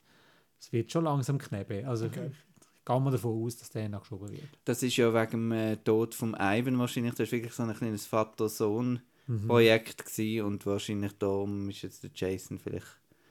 [0.62, 1.86] es wird schon langsam knebbe.
[1.86, 2.30] Also Okay.
[2.30, 2.36] ich
[2.84, 4.48] gehe mal davon aus, dass der noch geschoben wird.
[4.64, 7.74] Das ist ja wegen dem äh, Tod von Ivan wahrscheinlich, das war wirklich so ein
[7.74, 12.86] kleines Vater-Sohn-Projekt gewesen und wahrscheinlich darum ist jetzt der Jason vielleicht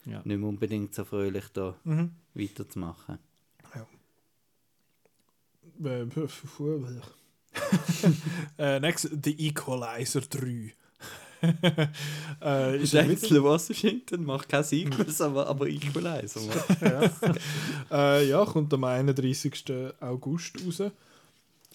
[0.05, 0.21] Ja.
[0.25, 2.11] nicht mehr unbedingt so fröhlich da Mhm.
[2.33, 3.17] weiterzumachen.
[5.83, 6.05] Äh,
[8.57, 10.73] äh, next, The Equalizer 3.
[12.43, 16.39] äh, ist wieder- Denzel Washington macht kein Sequels, aber, aber Equalizer.
[17.91, 19.63] äh, ja, kommt am 31.
[19.99, 20.83] August raus.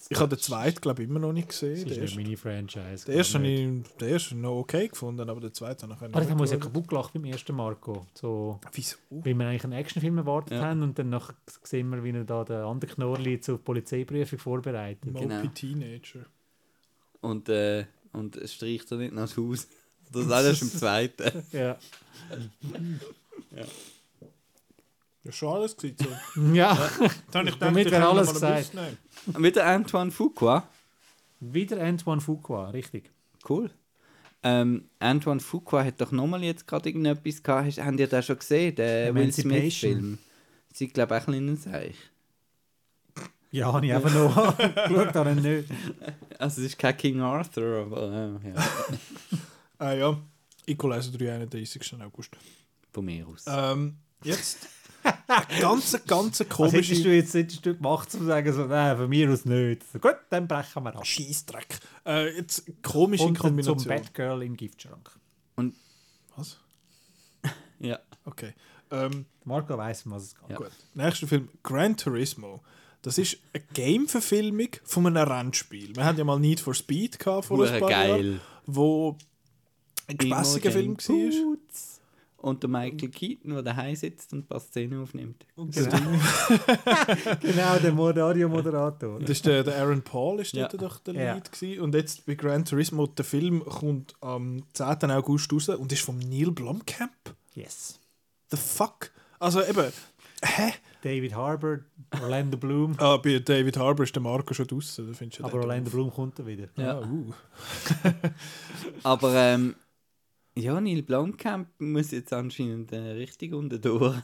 [0.09, 1.75] Ich habe den zweiten, glaube ich, immer noch nicht Das gesehen.
[1.79, 3.07] ist Der eine erste, Mini-Franchise.
[3.07, 6.09] der erste habe ich der erste noch okay gefunden, aber der zweite habe ich Aber
[6.21, 8.07] dann haben wir uns ja nicht kaputt gelacht beim ersten Marco.
[8.15, 8.97] So, Wieso?
[9.11, 10.61] weil wir eigentlich einen Actionfilm erwartet Ja.
[10.67, 11.19] haben und dann
[11.65, 15.07] sehen wir, wie er da den anderen Knorrli zur Polizeiprüfung vorbereitet.
[15.13, 15.47] Mopey Genau.
[15.53, 16.27] Teenager.
[17.23, 17.87] Und, äh,
[18.17, 19.67] und es streicht er nicht nach das Haus.
[20.13, 21.43] Das ist alles im zweiten.
[21.53, 21.77] Ja.
[25.25, 25.97] Ja, schon alles gewesen.
[26.35, 26.41] So.
[26.55, 26.75] ja,
[27.31, 28.73] Dann habe ich Damit wäre alles gesagt.
[28.73, 28.99] Bus nehmen.
[29.43, 30.69] Mit der Antoine Fuqua.
[31.41, 33.11] wieder Antoine Fuqua, richtig.
[33.49, 33.71] Cool.
[34.43, 37.79] Ähm, Antoine Fuqua hat doch nochmal jetzt gerade irgendetwas gehabt.
[37.79, 38.75] Habt ihr das schon gesehen?
[38.77, 39.61] Der Will Emancipation.
[39.63, 40.19] Smith-Film.
[40.73, 41.97] Sie glaube ich, auch ein bisschen Seich.
[43.51, 44.57] Ja, habe ich einfach noch
[44.89, 45.71] geschaut, aber nicht.
[46.39, 48.55] Also, es ist kein King Arthur, aber äh, ja,
[49.79, 50.19] Ah ja,
[50.67, 51.95] Equalizer 3, 31.
[52.03, 52.31] August.
[52.93, 53.45] von mir aus.
[53.47, 54.67] Ähm, jetzt
[55.61, 58.97] ganz, ganz Was hättest komische du jetzt hättest du gemacht, um zu sagen, so, nein,
[58.97, 59.83] von mir aus nicht.
[59.93, 61.07] So, gut, dann brechen wir ab.
[61.07, 61.79] Scheißdreck.
[62.07, 63.89] Äh, jetzt komische Und dann zum Kombination.
[63.89, 65.11] Batgirl im Giftschrank.
[66.37, 66.59] Was?
[67.79, 67.99] Ja.
[68.25, 68.55] Okay.
[68.91, 70.51] Ähm, Marco weiss, um was es geht.
[70.51, 70.57] Ja.
[70.57, 70.71] Gut.
[70.95, 72.63] Nächster Film, Gran Turismo.
[73.07, 75.95] Das ist eine Game-Verfilmung von einem Rennspiel.
[75.95, 78.41] Wir hatten ja mal Need for Speed gehabt vor ein Hure paar Jahren, geil.
[78.67, 79.17] wo
[80.09, 81.45] ein spaßiger Film war.
[81.45, 82.01] Boots.
[82.39, 85.47] Und der Michael Keaton, der daheim sitzt und ein paar Szenen aufnimmt.
[87.41, 89.21] Genau, der Radio-Moderator.
[89.21, 90.79] Das ist der, der Aaron Paul ist dort Ja.
[90.79, 91.35] doch der Ja.
[91.35, 91.81] Lead gewesen.
[91.83, 95.11] Und jetzt bei Gran Turismo, der Film kommt am 10.
[95.13, 97.37] August raus und ist vom Neil Blomkamp.
[97.55, 98.01] Yes.
[98.51, 99.13] The fuck?
[99.39, 99.93] Also eben,
[100.43, 100.73] hä?
[101.03, 101.85] David Harbour,
[102.23, 102.97] Orlando Bloom.
[102.99, 105.07] Ah, bei David Harbour ist der Marco schon draußen.
[105.07, 105.91] Da findest du Aber Orlando.
[105.91, 106.69] Bloom kommt er wieder.
[106.77, 106.99] Ja.
[106.99, 107.33] Ah, uh.
[109.03, 109.77] Aber ähm,
[110.59, 114.17] ja, Neil Blomkamp muss jetzt anscheinend äh, richtig unten durch.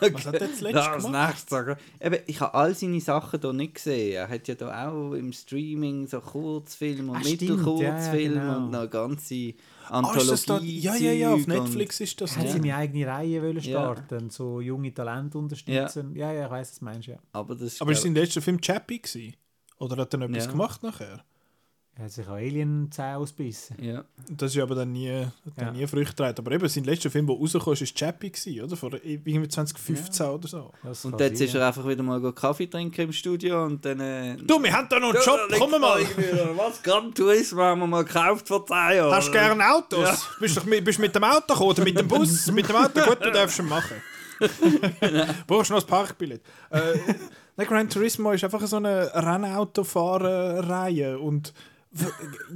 [0.00, 1.28] Was hat er jetzt letztes Das gemacht?
[1.28, 1.76] nächste sagen.
[2.00, 4.12] Eben, ich habe all seine Sachen hier nicht gesehen.
[4.14, 8.54] Er hat ja da auch im Streaming so Kurzfilme und Ah, stimmt, Mittelkurzfilme ja, ja,
[8.54, 8.64] genau.
[8.66, 9.54] und noch ganze
[9.88, 9.98] Ah?
[9.98, 10.78] Anthologie.
[10.78, 12.36] Ja, ja, ja, auf Netflix ist das.
[12.36, 12.52] Haben ja.
[12.52, 13.62] sie eine eigene Reihe wollen Ja.
[13.94, 16.14] starten, so junge Talente unterstützen?
[16.16, 17.16] Ja, ja, ich weiss, was du meinst, ja.
[17.32, 19.34] Aber das ist, Aber ist sein letzter Film Chappie gewesen?
[19.78, 20.50] Oder hat er noch etwas Ja.
[20.50, 21.24] gemacht nachher?
[21.94, 23.76] Er hat sich an Alien 10 ausbissen.
[23.82, 24.02] ja.
[24.30, 25.72] Das ist aber dann nie, hat dann Ja.
[25.72, 26.34] nie Früchte getragen.
[26.38, 28.76] Aber eben, sein letzter Film, der rausgekommen ist, ist Chappie oder?
[28.78, 30.72] Vor irgendwie 2015 oder so.
[30.82, 33.84] Das Und jetzt sein, ist er einfach wieder mal go Kaffee trinken im Studio und
[33.84, 34.00] dann.
[34.00, 36.00] Äh, Du, wir haben da noch einen Job, Ja, komm liegt mal!
[36.56, 39.14] Was Gran Turismo haben wir mal gekauft vor 10 Jahren?
[39.14, 40.28] Hast du gerne Autos?
[40.40, 42.46] Bist du mit, bist mit dem Auto gekommen oder mit dem Bus?
[42.52, 43.96] mit dem Auto, gut, du darfst schon machen.
[45.46, 46.42] Brauchst du noch ein Parkbillett?
[46.70, 46.80] Äh,
[47.56, 51.52] nein, Gran Turismo ist einfach so eine Rennautofahrerreihe und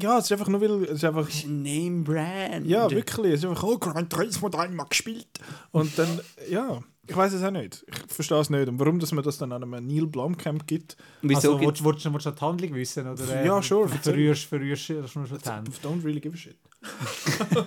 [0.00, 2.66] ja, es ist einfach nur, weil es ist einfach Name Brand.
[2.66, 3.34] Ja, wirklich.
[3.34, 5.28] Es ist einfach, oh, Gran Turismo da einmal gespielt.
[5.72, 7.84] Und dann, ja, ich weiß es auch nicht.
[8.08, 8.66] Ich verstehe es nicht.
[8.68, 12.04] Und warum, dass man das dann an einem Neil Blomkamp gibt, Wieso Also, willst, willst,
[12.04, 13.06] du- willst du die Handlung wissen?
[13.08, 14.12] Oder, Ja, sure, erzähl.
[14.14, 15.70] Verrührst, verrührst du schon schon die Hände.
[15.82, 16.56] don't really give a shit.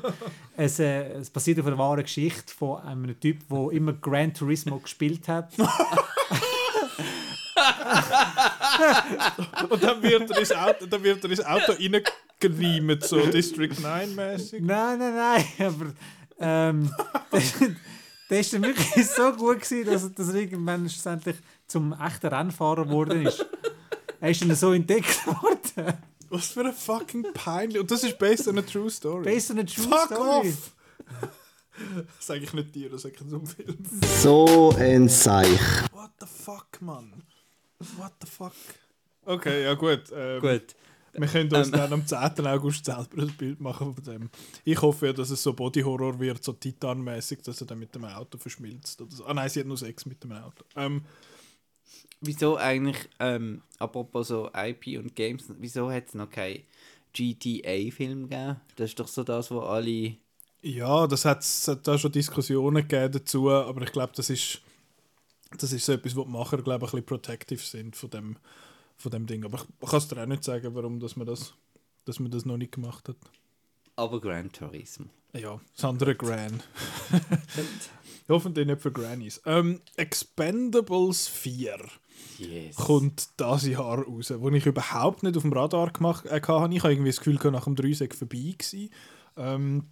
[0.58, 4.78] Es, äh, es basiert auf einer wahren Geschichte von einem Typ, der immer Gran Turismo
[4.80, 5.54] gespielt hat.
[9.70, 14.62] Und dann wird er ins Auto, dann wird er ins Auto reingereimt, so District 9-mäßig.
[14.62, 15.94] nein, nein, nein, aber
[16.40, 16.92] ähm,
[18.30, 21.36] der, ist dann wirklich so gut gewesen, dass, dass er irgendwann schlussendlich
[21.68, 23.46] zum echten Rennfahrer geworden ist.
[24.22, 25.98] Er ist dann so entdeckt worden.
[26.30, 27.80] Was für ein fucking peinlich.
[27.80, 29.24] Und das ist based on a true story.
[29.24, 30.50] Based on a true Fuck story.
[30.50, 30.74] off!
[32.18, 33.78] Das sage ich nicht dir, das sage ich so einem Film.
[34.22, 35.60] So ein Seich.
[35.94, 37.24] What the fuck, Mann?
[37.98, 38.54] What the fuck?
[39.26, 40.04] Okay, ja gut.
[40.14, 40.76] Ähm, Gut.
[41.16, 41.74] Wir können uns Ähm.
[41.74, 42.46] dann am 10.
[42.48, 44.30] August selber ein Bild machen von dem.
[44.64, 48.06] Ich hoffe ja, dass es so Body-Horror wird, so Titan-mäßig, dass er dann mit dem
[48.06, 49.02] Auto verschmilzt.
[49.02, 49.26] Oder so.
[49.26, 50.64] Ah nein, sie hat nur Sex mit dem Auto.
[50.76, 51.04] Ähm,
[52.22, 56.64] Wieso eigentlich, ähm, apropos so IP und Games, wieso hat es noch keinen
[57.14, 58.60] GTA-Film gegeben?
[58.76, 60.18] Das ist doch so das, wo alle.
[60.62, 64.62] ja, das hat es hat da schon Diskussionen gegeben dazu, aber ich glaube, das ist,
[65.58, 68.38] das ist so etwas, wo die Macher, glaube ich, ein bisschen protective sind von dem,
[68.98, 69.44] von dem Ding.
[69.46, 71.54] Aber ich kann es dir auch nicht sagen, warum dass man, das,
[72.06, 73.18] dass man das noch nicht gemacht hat.
[73.96, 75.08] Aber Gran Turismo.
[75.34, 76.64] Ja, das andere Gran.
[78.30, 79.42] Hoffentlich nicht für Grannies.
[79.46, 81.78] Ähm, Expendables 4
[82.38, 82.76] Yes.
[82.76, 86.74] kommt dieses Jahr raus, wo ich überhaupt nicht auf dem Radar gemacht äh, hatte.
[86.74, 88.90] Ich habe irgendwie das Gefühl, nach dem 3 sei vorbei gewesen.
[89.36, 89.86] Ähm,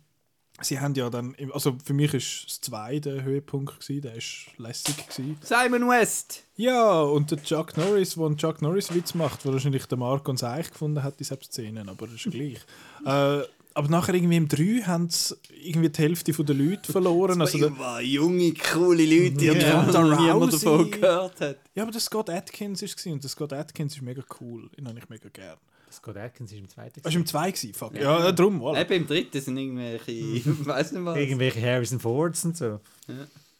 [0.61, 4.47] sie haben ja dann, also für mich ist das 2 der Höhepunkt gewesen, der ist
[4.57, 5.37] lässig gewesen.
[5.41, 6.43] Simon West!
[6.55, 10.31] Ja, und der Chuck Norris, wo ein Chuck Norris Witz macht, wo wahrscheinlich der Marco
[10.31, 12.59] und Seich gefunden hat, diese Szenen, aber das ist gleich.
[13.05, 13.43] äh,
[13.77, 17.39] aber nachher irgendwie im 3 haben sie irgendwie die Hälfte der Leute verloren.
[17.41, 19.83] Also der, war junge, coole Leute, die ja.
[19.83, 21.57] noch niemand davon gehört hat.
[21.75, 24.67] ja, aber der Scott Atkins ist und der Scott Atkins ist mega cool.
[24.75, 25.57] Den habe ich mega gern.
[25.91, 27.01] Scott Atkins ist im zweiten.
[27.01, 27.73] Du im 2 gewesen?
[27.73, 27.95] Fuck.
[27.95, 28.81] Ja, ja drum, voilà.
[28.81, 32.79] Eben im dritten sind irgendwelche, ich weiß nicht was, Irgendwelche Harrison Fords und so.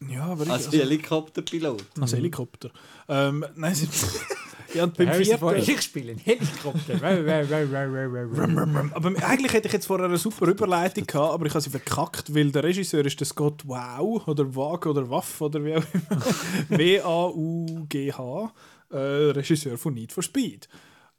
[0.07, 1.83] Ja, aber ich, als also, Helikopterpilot.
[1.99, 2.69] als Helikopter.
[3.09, 3.87] Ähm, nein, sie,
[4.75, 5.55] ja, und beim vierten...
[5.57, 6.95] ich spiele einen Helikopter.
[8.93, 12.33] Aber eigentlich hätte ich jetzt vorher eine super Überleitung gehabt, aber ich habe sie verkackt,
[12.35, 16.21] weil der Regisseur ist der Scott Wow oder Wag oder Waff oder wie auch immer.
[16.77, 18.53] W-A-U-G-H,
[18.91, 20.69] äh, Regisseur von Need for Speed.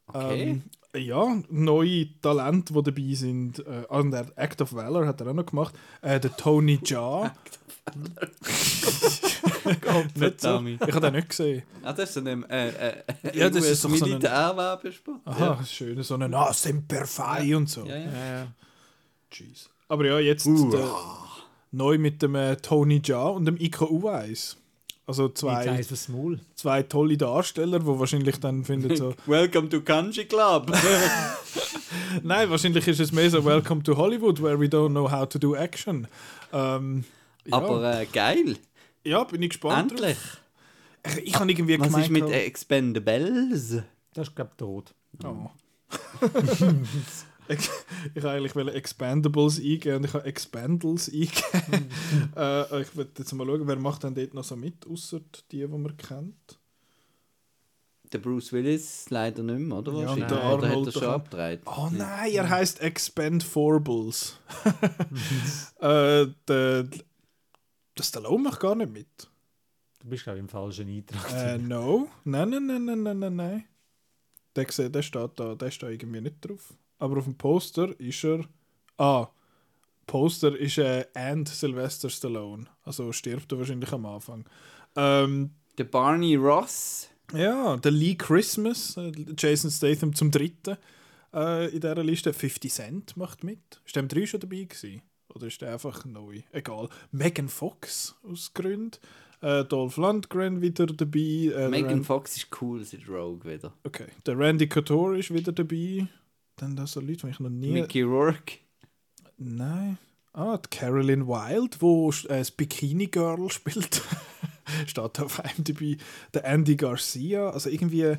[0.06, 0.42] Okay.
[0.42, 0.62] Ähm,
[0.97, 3.58] ja, neue Talente, die dabei sind.
[3.60, 5.75] Äh, an der Act of Valor hat er auch noch gemacht.
[6.02, 7.34] Äh, der Tony Jaa.
[10.15, 10.62] nicht so.
[10.67, 11.62] Ich habe den nicht gesehen.
[11.83, 13.02] Ah, das ist so ein, äh, äh,
[13.34, 14.20] Ja, das ist doch so ein-.
[15.25, 16.02] Aha, schön.
[16.02, 17.84] So ein Ah, Semper Fi und so.
[17.84, 18.05] Ja, ja.
[18.05, 18.47] Ja, ja.
[19.33, 19.68] Jeez.
[19.89, 20.47] Aber ja, jetzt
[21.70, 24.57] Neu mit dem äh, Tony Jaa und dem Iko Uweis.
[25.08, 25.82] Also zwei,
[26.54, 29.14] zwei tolle Darsteller, wo wahrscheinlich dann finden so...
[29.26, 30.70] Welcome to Kanji Club.
[32.22, 35.38] Nein, wahrscheinlich ist es mehr so Welcome to Hollywood, where we don't know how to
[35.38, 36.06] do action.
[36.52, 37.04] Ähm,
[37.46, 37.56] ja.
[37.56, 38.58] Aber äh, geil.
[39.02, 40.18] ja, bin ich gespannt Endlich.
[40.18, 41.16] drauf.
[41.16, 42.04] Ich, ich habe irgendwie Was gemeint...
[42.04, 43.82] ist mit gehabt- Expendables?
[44.12, 44.94] Das ist, glaube ich, tot.
[45.24, 45.48] Oh.
[48.14, 51.90] ich wollte eigentlich wollte Expandables eingeben und ich habe Expandals eingegeben.
[52.36, 55.20] äh, ich würde jetzt mal schauen, wer macht denn dort noch so mit, außer
[55.50, 56.58] die, die man kennt.
[58.12, 59.92] Der Bruce Willis leider nicht mehr, oder?
[59.92, 61.60] Ja, der Oder hat Arnold er schon abgedreht?
[61.66, 64.38] Oh nein, er heißt Expandables.
[65.80, 69.28] äh, der, der Stallone macht gar nicht mit.
[70.00, 71.32] Du bist, glaube ich, im falschen Eintrag.
[71.32, 72.08] Äh, no.
[72.24, 73.64] Nein, nein, nein, nein, nein, nein, nein.
[74.56, 76.74] Der, der steht da, der steht irgendwie nicht drauf.
[76.98, 78.44] Aber auf dem Poster ist er.
[78.96, 79.28] Ah,
[80.06, 82.64] Poster ist äh, and Sylvester Stallone.
[82.84, 84.44] Also stirbt er wahrscheinlich am Anfang.
[84.96, 87.08] Ähm, Der Barney Ross.
[87.34, 90.76] ja, der Lee Christmas, äh, Jason Statham zum dritten
[91.34, 92.32] äh, in dieser Liste.
[92.32, 93.80] 50 Cent macht mit.
[93.84, 95.02] Ist der im 3 schon dabei gewesen?
[95.34, 96.40] Oder ist der einfach neu?
[96.52, 96.88] Egal.
[97.12, 98.98] Megan Fox aus Gründen.
[99.42, 101.52] Äh, Dolph Lundgren wieder dabei.
[101.54, 103.72] Äh, Megan Fox ist cool seit Rogue wieder.
[103.84, 104.06] Okay.
[104.26, 106.08] Der Randy Couture ist wieder dabei.
[106.58, 107.70] Dann da so Leute, die ich noch nie.
[107.70, 108.58] Mickey Rourke.
[109.36, 109.98] Nein.
[110.32, 114.02] Ah, die Carolyn Wild, wo äh, das Bikini Girl spielt.
[114.86, 116.00] Steht auf IMDb.
[116.34, 117.50] Der Andy Garcia.
[117.50, 118.16] Also irgendwie.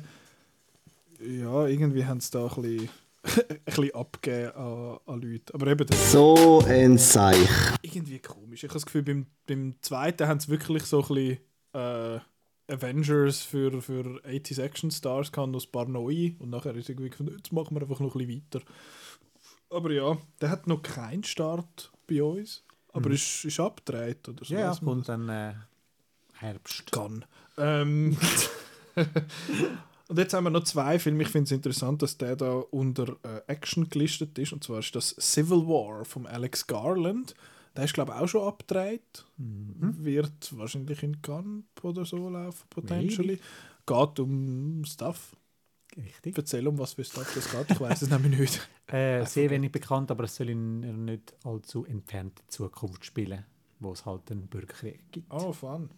[1.22, 2.88] Ja, irgendwie haben sie da ein bisschen,
[3.48, 5.54] ein bisschen abgegeben an, an Leute.
[5.54, 7.48] Aber eben, das So ein Seich.
[7.82, 8.64] irgendwie komisch.
[8.64, 11.38] Ich habe das Gefühl, beim, beim zweiten haben sie wirklich so ein bisschen
[11.74, 12.20] äh,
[12.70, 16.34] Avengers für, für 80s Action Stars gehabt, noch ein paar neue.
[16.38, 18.64] Und nachher ist irgendwie gefunden, jetzt machen wir einfach noch ein bisschen weiter.
[19.70, 22.64] Aber ja, der hat noch keinen Start bei uns.
[22.92, 24.54] Aber ist, ist abgedreht oder so.
[24.54, 25.54] ja, kommt dann äh,
[26.34, 26.90] Herbst.
[26.90, 27.24] kann.
[27.56, 28.16] Ähm,
[30.08, 31.22] und jetzt haben wir noch zwei Filme.
[31.22, 34.52] Ich finde es interessant, dass der da unter äh, Action gelistet ist.
[34.52, 37.34] Und zwar ist das Civil War von Alex Garland.
[37.76, 39.24] Der ist, glaube ich, auch schon abgedreht.
[39.36, 43.38] Wird wahrscheinlich in Cannes oder so laufen, potentially.
[43.86, 45.36] Geht um Stuff.
[45.96, 46.36] Richtig.
[46.36, 47.70] Erzähl, um was für Stuff das geht.
[47.70, 48.68] Ich weiß es nämlich nicht.
[48.86, 53.44] Äh, sehr wenig bekannt, aber es soll in einer nicht allzu entfernten Zukunft spielen,
[53.78, 55.32] wo es halt einen Bürgerkrieg gibt.
[55.32, 55.90] Oh, fun.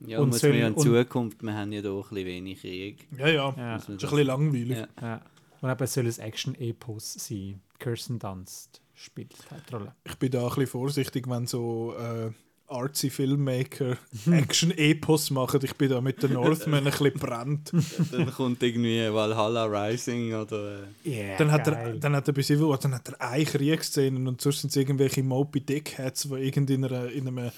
[0.00, 3.08] Ja, Und muss man ja in Zukunft, wir haben ja da ein bisschen wenig Krieg.
[3.16, 3.54] Ja, ja.
[3.56, 3.76] Ja.
[3.76, 4.78] Ist ein bisschen langweilig.
[4.78, 4.88] Ja.
[5.00, 5.22] Ja.
[5.60, 7.60] Und eben es soll ein Action-Epos sein.
[7.78, 9.94] Kirsten Dunst spielt die Hauptrolle.
[10.04, 12.30] Ich bin da ein bisschen vorsichtig, wenn so äh,
[12.68, 13.96] artsy Filmmaker
[14.30, 15.60] Action-Epos machen.
[15.62, 17.72] Ich bin da mit den Northmen ein bisschen brennt.
[18.12, 20.82] Dann kommt irgendwie Valhalla Rising oder.
[21.04, 23.44] Äh, Yeah, Dann hat, er, dann hat er bei Civil War dann hat er eine
[23.44, 27.52] Kriegsszene und sonst sind es irgendwelche Moby Dick Hats, die irgend in, einer, in, einem,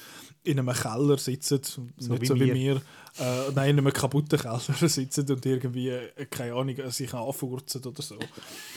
[0.49, 2.55] in einem Keller sitzen, So nicht wie so wie wir.
[2.55, 2.83] mir,
[3.19, 7.85] äh, nein, in einem kaputten Keller sitzen und irgendwie, äh, keine Ahnung, äh, sich anfurzen
[7.85, 8.17] oder so.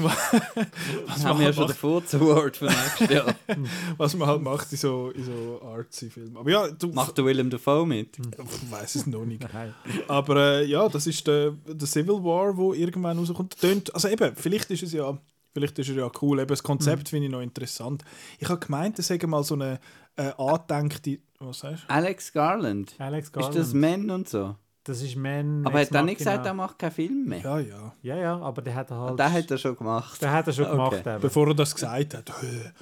[1.06, 3.34] das haben wir ja schon den Furz Award für nächstes Jahr.
[3.96, 6.36] Was man halt macht in so, in so artsy Filmen.
[6.36, 8.18] Aber ja, du Macht der Willem Dafoe mit?
[8.18, 9.46] ich weiß es noch nicht.
[9.52, 9.74] Nein.
[10.08, 13.60] Aber äh, ja, das ist der, der Civil War, wo irgendwann rauskommt.
[13.60, 15.16] Tönt, also eben, vielleicht ist es ja,
[15.52, 16.40] vielleicht ist er ja cool.
[16.40, 18.04] Eben das Konzept finde ich noch interessant.
[18.38, 19.78] Ich habe gemeint, das sei mal so eine
[20.16, 22.94] äh, angedenkte, was sagst Alex Garland.
[22.98, 23.54] Alex Garland.
[23.56, 24.54] Ist das Man und so?
[24.84, 25.66] Das ist Man.
[25.66, 27.40] Aber hat er nicht gesagt, er macht keinen Film mehr?
[27.40, 27.92] Ja, ja.
[28.02, 29.18] Ja, ja, aber der hat er halt.
[29.18, 30.20] Den hat er schon gemacht.
[30.22, 30.72] der hat er schon Okay.
[30.72, 31.06] gemacht.
[31.06, 31.20] Eben.
[31.20, 32.32] Bevor er das gesagt hat.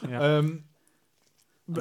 [0.09, 0.39] Ja.
[0.39, 0.65] ähm,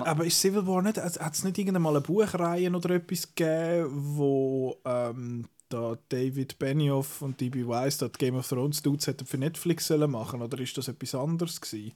[0.02, 3.90] aber ist Civil War nicht, hat es nicht irgendwann mal eine Buchreihe oder etwas gegeben,
[3.94, 7.66] wo ähm, da David Benioff und D.B.
[7.68, 10.90] Weiss da die Game of Thrones Dudes hätten für Netflix sollen machen oder ist das
[10.90, 11.94] etwas anderes gewesen?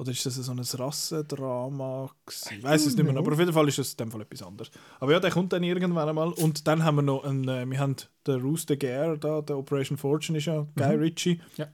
[0.00, 2.10] Oder ist das so ein Rassendrama?
[2.50, 4.42] Ich weiß es nicht mehr, aber auf jeden Fall ist es in dem Fall etwas
[4.42, 4.70] anderes.
[4.98, 6.32] Aber ja, der kommt dann irgendwann einmal.
[6.32, 7.96] Und dann haben wir noch einen, äh, wir haben
[8.26, 11.42] den Roos de Guerre da, der Operation Fortune ist ja Guy Ritchie.
[11.58, 11.68] Ja.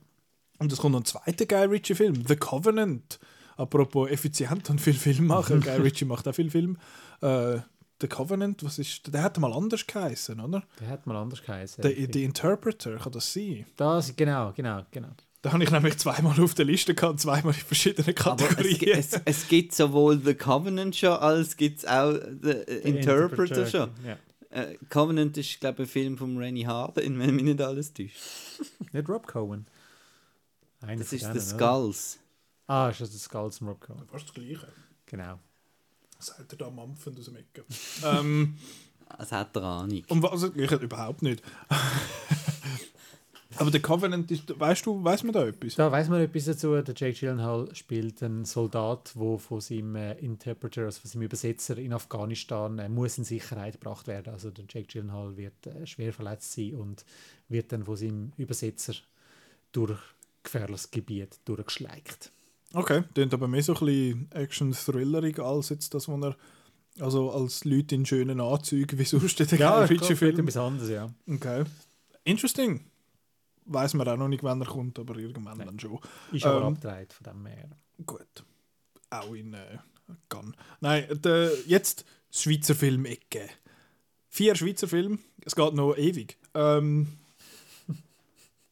[0.58, 3.20] Und es kommt noch ein zweiter Guy Ritchie-Film, The Covenant.
[3.56, 5.60] Apropos effizient und viel Film machen.
[5.64, 6.78] Guy Ritchie macht auch viel Film.
[7.20, 7.58] Äh,
[8.00, 9.14] The Covenant, was ist.
[9.14, 10.64] Der hat mal anders geheißen, oder?
[10.80, 11.80] Der hat mal anders geheißen.
[11.80, 13.66] The, The Interpreter, kann das sein?
[13.76, 15.10] das, genau, genau, genau.
[15.46, 18.78] Da habe ich nämlich zweimal auf der Liste gehabt, zweimal in verschiedenen Aber es, Kategorien.
[18.80, 23.64] gi- es, es gibt sowohl The Covenant schon, als gibt es auch The, äh, Interpreter
[23.64, 23.90] schon.
[24.04, 24.18] Ja.
[24.50, 28.16] Äh, Covenant ist, glaube ich, ein Film von Rennie Harden, wenn mich nicht alles täuscht.
[28.92, 29.66] Nicht Rob Cohen.
[30.80, 31.70] Einer Das ist denen, The oder?
[31.70, 32.18] Skulls.
[32.66, 34.02] Ah, ist das der Skulls von Rob Cohen?
[34.10, 34.66] Fast das Gleiche.
[35.06, 35.38] Genau.
[36.18, 37.62] Sagt er da mampfend aus dem Ecken.
[38.04, 38.56] ähm,
[39.16, 40.02] Das hat er Ahnung.
[40.08, 41.40] und was, ich überhaupt nicht.
[43.58, 45.74] Aber der Covenant ist, weißt du, weiß man da etwas?
[45.76, 46.80] Da weiß man etwas dazu.
[46.80, 51.78] Der Jake Gyllenhaal spielt einen Soldat, der von seinem äh, Interpreter, also von seinem Übersetzer
[51.78, 54.32] in Afghanistan, äh, muss in Sicherheit gebracht werden.
[54.32, 57.04] Also der Jake Gyllenhaal wird äh, schwer verletzt sein und
[57.48, 58.94] wird dann von seinem Übersetzer
[59.72, 59.98] durch
[60.42, 62.30] gefährliches Gebiet durchgeschleicht.
[62.74, 66.36] Okay, klingt aber mehr so ein bisschen Action-Thrillerig als jetzt das, was er
[66.98, 70.18] also als Leute in schönen Anzügen wie sonst in den Ja, Guy es Ritchie geht
[70.18, 70.38] Filmen.
[70.40, 71.10] etwas anderes, ja.
[71.30, 71.64] Okay.
[72.24, 72.84] Interesting.
[73.66, 75.98] Weiß man auch noch nicht, wann er kommt, aber irgendwann dann schon.
[76.32, 77.68] Ist aber Ähm, abgedreht von dem her.
[78.04, 78.44] Gut.
[79.10, 79.78] Auch in äh,
[80.28, 80.54] Gun.
[80.80, 83.48] Nein, der, jetzt das Schweizer Film-Ecke.
[84.28, 85.18] Vier Schweizer Filme.
[85.44, 86.36] Es geht noch ewig.
[86.54, 87.08] Ähm,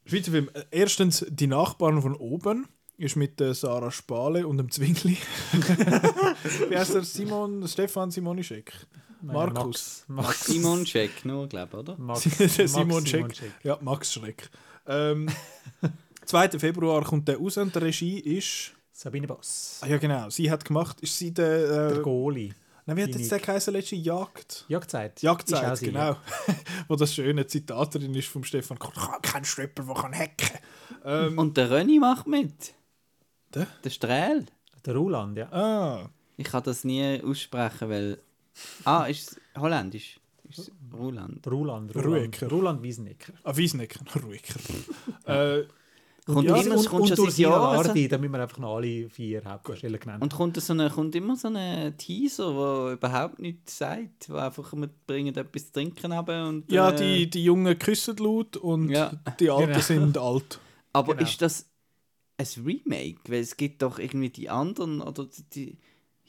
[0.06, 0.50] Schweizer Film.
[0.54, 2.68] Äh, Erstens Die Nachbarn von oben.
[2.96, 5.16] Ist mit äh, Sarah Spale und dem Zwingli.
[6.68, 7.02] Wie heißt der?
[7.02, 8.72] Simon, Stefan Simonischek.
[9.20, 10.04] Markus.
[10.06, 11.96] Max, Max, Simon Check, nur, glaube ich, oder?
[11.98, 13.52] Max, Der Max Simon Scheck.
[13.64, 14.48] Ja, Max Schreck.
[14.86, 15.28] Ähm,
[16.26, 16.50] 2.
[16.58, 18.72] Februar kommt der raus und die Regie ist.
[18.92, 19.80] Sabine Boss.
[19.82, 20.30] Ah, ja, genau.
[20.30, 21.00] Sie hat gemacht.
[21.00, 21.90] Ist sie der.
[21.90, 22.54] Der Äh, Goalie.
[22.86, 23.72] nein, wie hat jetzt der geheißen?
[23.72, 24.64] Letzte Jagd?
[24.68, 25.20] Jagdzeit.
[25.22, 25.98] Jagdzeit, sie, genau.
[26.12, 26.16] ja.
[26.88, 30.58] Wo das schöne Zitat drin ist vom Stefan habe keinen Stripper, der kann hacken
[31.04, 32.74] ähm, Und der Rönni macht mit.
[33.52, 33.66] Der?
[33.82, 34.46] Der Strahl.
[34.86, 35.50] Der Roland, ja.
[35.52, 38.18] Ah, Ich kann das nie aussprechen, weil.
[38.84, 40.20] Ah, ist es holländisch?
[40.48, 41.46] Ist Roland.
[41.46, 42.48] Roland, Ruecker.
[42.48, 43.32] Roland Wiesenecker.
[43.42, 44.00] ah Wiesnecker.
[44.22, 44.54] Ruhiger.
[45.60, 45.64] äh,
[46.26, 48.56] Kommt Ja, immer, und, kommt und schon durch seit Sina Lardi, da müssen wir einfach
[48.58, 52.92] noch alle vier Hauptdarsteller genannt Und kommt, so eine, kommt immer so ein Teaser, der
[52.94, 57.28] überhaupt nichts sagt, wo einfach wir bringen etwas zu trinken haben und ja, äh, die,
[57.30, 59.12] die Jungen küssen laut und Ja.
[59.38, 59.80] die Alten Genau.
[59.80, 60.60] sind alt.
[60.94, 61.28] Aber genau.
[61.28, 61.66] ist das
[62.38, 63.20] ein Remake?
[63.28, 65.78] Weil es gibt doch irgendwie die anderen oder die, die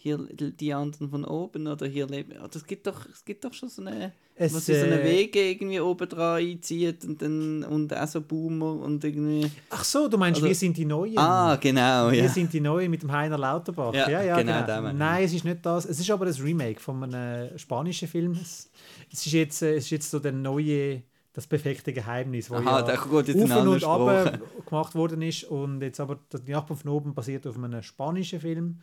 [0.05, 0.17] hier
[0.51, 2.33] die anderen von oben oder hier leben.
[2.37, 5.01] Oder es gibt doch es gibt doch schon so eine Es, wo sie so eine
[5.01, 9.49] äh, Wege irgendwie oben dran einzieht und dann und auch so Boomer und irgendwie.
[9.71, 11.17] Ach so, du meinst, Also- wir sind die Neuen.
[11.17, 12.29] Ah, genau, Wir ja.
[12.29, 13.93] sind die Neuen mit dem Heiner Lauterbach.
[13.95, 14.93] Ja, Ja, ja, genau, genau.
[14.93, 15.85] Nein, es ist nicht das.
[15.85, 18.33] Es ist aber ein Remake von einem spanischen Film.
[18.33, 18.69] Es
[19.11, 21.01] es ist jetzt, äh, es ist jetzt so der neue,
[21.33, 25.45] das perfekte Geheimnis, wo Aha, ja in auf und ab gemacht worden ist.
[25.45, 28.81] Und jetzt aber die Nachbarn von oben basiert auf einem spanischen Film,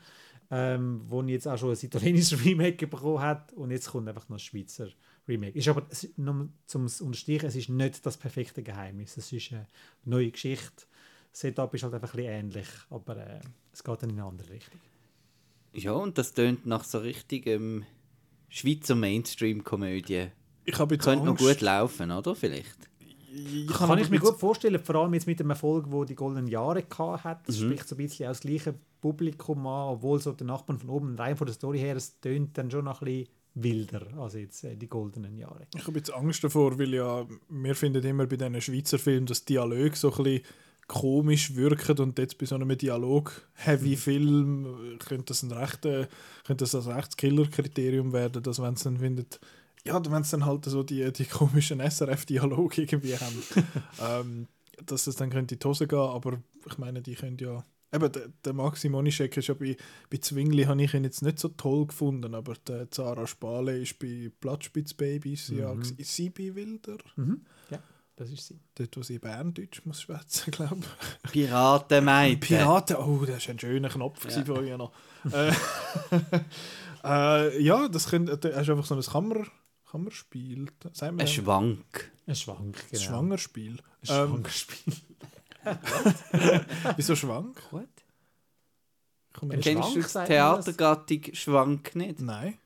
[0.54, 3.52] ähm, wo jetzt auch schon ein italienisches Remake bekommen hat.
[3.54, 4.86] Und jetzt kommt einfach noch ein Schweizer
[5.26, 5.58] Remake.
[5.58, 9.16] Ist aber, es- nur zum Unterstreichen, es ist nicht das perfekte Geheimnis.
[9.16, 9.66] Es ist eine
[10.04, 10.84] neue Geschichte.
[11.32, 13.40] Das Setup ist halt einfach ein bisschen ähnlich, aber äh,
[13.72, 14.78] es geht dann in eine andere Richtung.
[15.72, 17.84] Ja, und das tönt nach so richtigem
[18.50, 20.26] Schweizer Mainstream-Komödie.
[20.66, 21.44] Ich habe jetzt Könnte noch Angst.
[21.46, 22.34] gut laufen, oder?
[22.36, 22.76] Vielleicht.
[23.34, 26.14] Ich Kann habe ich mir gut vorstellen, vor allem jetzt mit dem Erfolg, wo die
[26.14, 27.40] Goldenen Jahre gehabt hat.
[27.40, 27.44] Mhm.
[27.46, 31.16] Das spricht so ein bisschen aus gleichen Publikum an, obwohl so der Nachbarn von oben
[31.16, 34.64] rein von der Story her, es tönt dann schon noch ein bisschen wilder als jetzt
[34.64, 35.66] äh, die Goldenen Jahre.
[35.74, 39.44] Ich habe jetzt Angst davor, weil ja, wir finden immer bei diesen Schweizer Filmen, dass
[39.44, 40.42] Dialog so ein bisschen
[40.88, 46.08] komisch wirken und jetzt bei so einem Dialog-Heavy-Film äh, könnte das ein rechter,
[46.44, 49.40] könnte das ein rechtes Killer-Kriterium werden, dass wenn es dann findet,
[49.86, 53.42] ja, wenn es dann halt so die, die komischen SRF-Dialoge irgendwie haben,
[54.02, 54.46] ähm,
[54.84, 58.10] dass es dann könnte in die Hose gehen, aber ich meine, die können ja Eben,
[58.10, 59.76] der, der Maxi Monischek ist ja bei,
[60.08, 63.98] bei Zwingli habe ich ihn jetzt nicht so toll gefunden, aber der Zara Spale ist
[63.98, 65.98] bei Platzspitzbabys ja gewesen.
[65.98, 66.96] Ist sie bei Wilder?
[67.16, 67.42] Mhm.
[67.70, 67.80] Ja,
[68.16, 68.58] das ist sie.
[68.76, 70.80] Dort, wo sie Berndeutsch muss schwätzen, glaube
[71.24, 71.32] ich.
[71.32, 72.40] Piratenmeiden.
[72.40, 74.38] Piraten, oh, das war ein schöner Knopf Ja.
[74.38, 74.44] ja.
[74.46, 74.92] vorher noch.
[75.30, 75.52] äh,
[77.04, 79.44] äh, ja, das könnte, das ist einfach so ein Kammer,
[79.92, 80.66] Kammerspiel.
[80.94, 82.12] Sagen wir Ein Schwank.
[82.26, 83.02] Ein Schwank, ein genau.
[83.02, 83.72] Schwangerspiel.
[83.72, 84.94] Ein Ähm, Schwangerspiel.
[86.96, 87.60] wieso Schwank?
[87.70, 87.88] Gut.
[89.42, 90.26] Ein Kennst Schwank, du die man?
[90.26, 92.20] Theatergattung Schwank nicht?
[92.20, 92.58] Nein,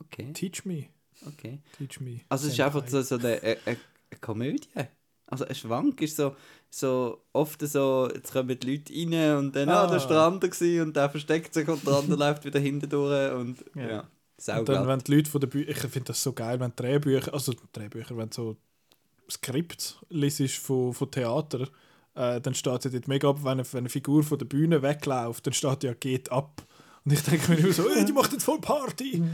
[0.00, 0.88] Okay, teach me.
[1.26, 1.60] okay.
[1.78, 2.20] Teach me.
[2.28, 3.76] Also es ist einfach so, so eine, eine, eine
[4.20, 4.68] Komödie.
[5.26, 6.36] Also ein Schwank ist so,
[6.68, 9.86] so oft so, jetzt kommen die Leute rein und dann, ah, Ah.
[9.86, 10.00] der
[10.50, 14.08] gewesen und der versteckt sich und der andere läuft wieder hinten durch und ja, Ja.
[14.48, 17.32] Und dann, wenn die Leute von der Bücher, ich finde das so geil, wenn Drehbücher,
[17.32, 18.56] also Drehbücher, wenn so
[19.30, 21.68] Skript liest von, von Theater,
[22.14, 24.82] äh, dann steht ja dort mega ab, wenn eine, wenn eine Figur von der Bühne
[24.82, 26.62] wegläuft, dann steht ja «geht ab».
[27.04, 29.22] Und ich denke mir immer so, «Ey, die macht jetzt voll Party!»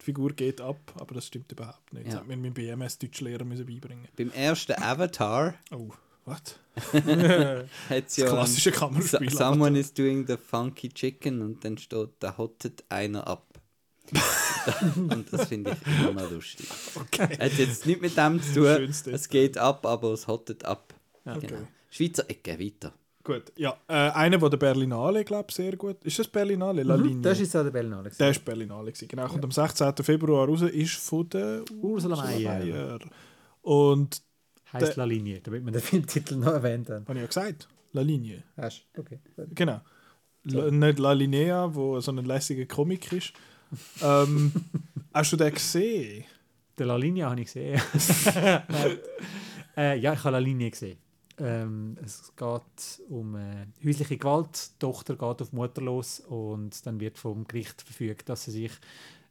[0.00, 2.06] Die Figur geht ab, aber das stimmt überhaupt nicht.
[2.06, 2.20] Das Ja.
[2.20, 4.08] hat mir mein BMS-Deutschlehrer müssen beibringen.
[4.16, 5.90] Beim ersten Avatar Oh,
[6.24, 6.58] was?
[7.90, 9.30] Das ja klassische Kammerspiel.
[9.30, 13.46] Someone is doing the funky chicken und dann steht, da hottet einer ab.
[14.96, 16.68] Und das finde ich immer noch lustig.
[16.94, 17.38] Okay.
[17.38, 19.12] Hat jetzt nichts mit dem zu tun.
[19.12, 20.94] Es geht ab, aber es hottet ab.
[21.24, 21.46] Okay.
[21.46, 21.60] Genau.
[21.90, 22.92] Schweizer Ecke, weiter.
[23.22, 23.76] Gut, ja.
[23.86, 26.02] Äh, einer, der der Berlinale, glaube ich, sehr gut...
[26.04, 26.82] Ist das Berlinale?
[26.82, 27.16] La Linie?
[27.16, 28.10] Mhm, Das ist so der Berlinale.
[28.18, 28.92] Der war Berlinale.
[28.92, 29.08] gewesen.
[29.08, 29.94] Genau, kommt am 16.
[30.02, 32.98] Februar raus, ist von der Ursula Meier.
[33.62, 34.22] Und
[34.72, 37.04] Heißt La Linie, damit wir den Filmtitel noch erwähnt haben.
[37.06, 37.68] Habe ich ja gesagt.
[37.92, 38.44] La Linie.
[38.56, 39.18] Hast Okay.
[39.54, 39.80] Genau.
[40.44, 43.32] La, nicht La Linea, wo so ein lässiger Comic ist.
[44.02, 44.52] Ähm,
[45.12, 46.24] hast du den gesehen?
[46.78, 47.80] Der La Linie habe ich gesehen.
[49.76, 50.98] äh, ja, ich habe La Linie gesehen.
[51.38, 54.72] Ähm, es geht um äh, häusliche Gewalt.
[54.74, 58.72] Die Tochter geht auf Mutter los und dann wird vom Gericht verfügt, dass sie sich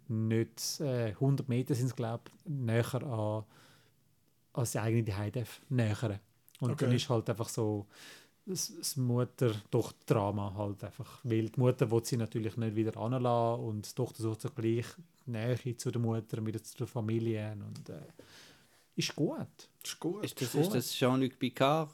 [0.08, 3.44] nicht äh, 100 Meter sind, glaube näher an
[4.54, 6.20] als die eigene darf nähern.
[6.60, 6.86] Und Okay.
[6.86, 7.86] dann ist halt einfach so
[8.50, 11.20] das, das Mutter-Tochter-Drama halt einfach.
[11.24, 14.86] Weil die Mutter will sie natürlich nicht wieder anlassen und die Tochter sucht so gleich
[15.26, 18.00] Nähe zu der Mutter, wieder zu der Familie und äh,
[18.96, 19.48] ist gut.
[19.84, 20.24] Ist gut.
[20.26, 21.90] Ist das, ist das Jean-Luc Picard?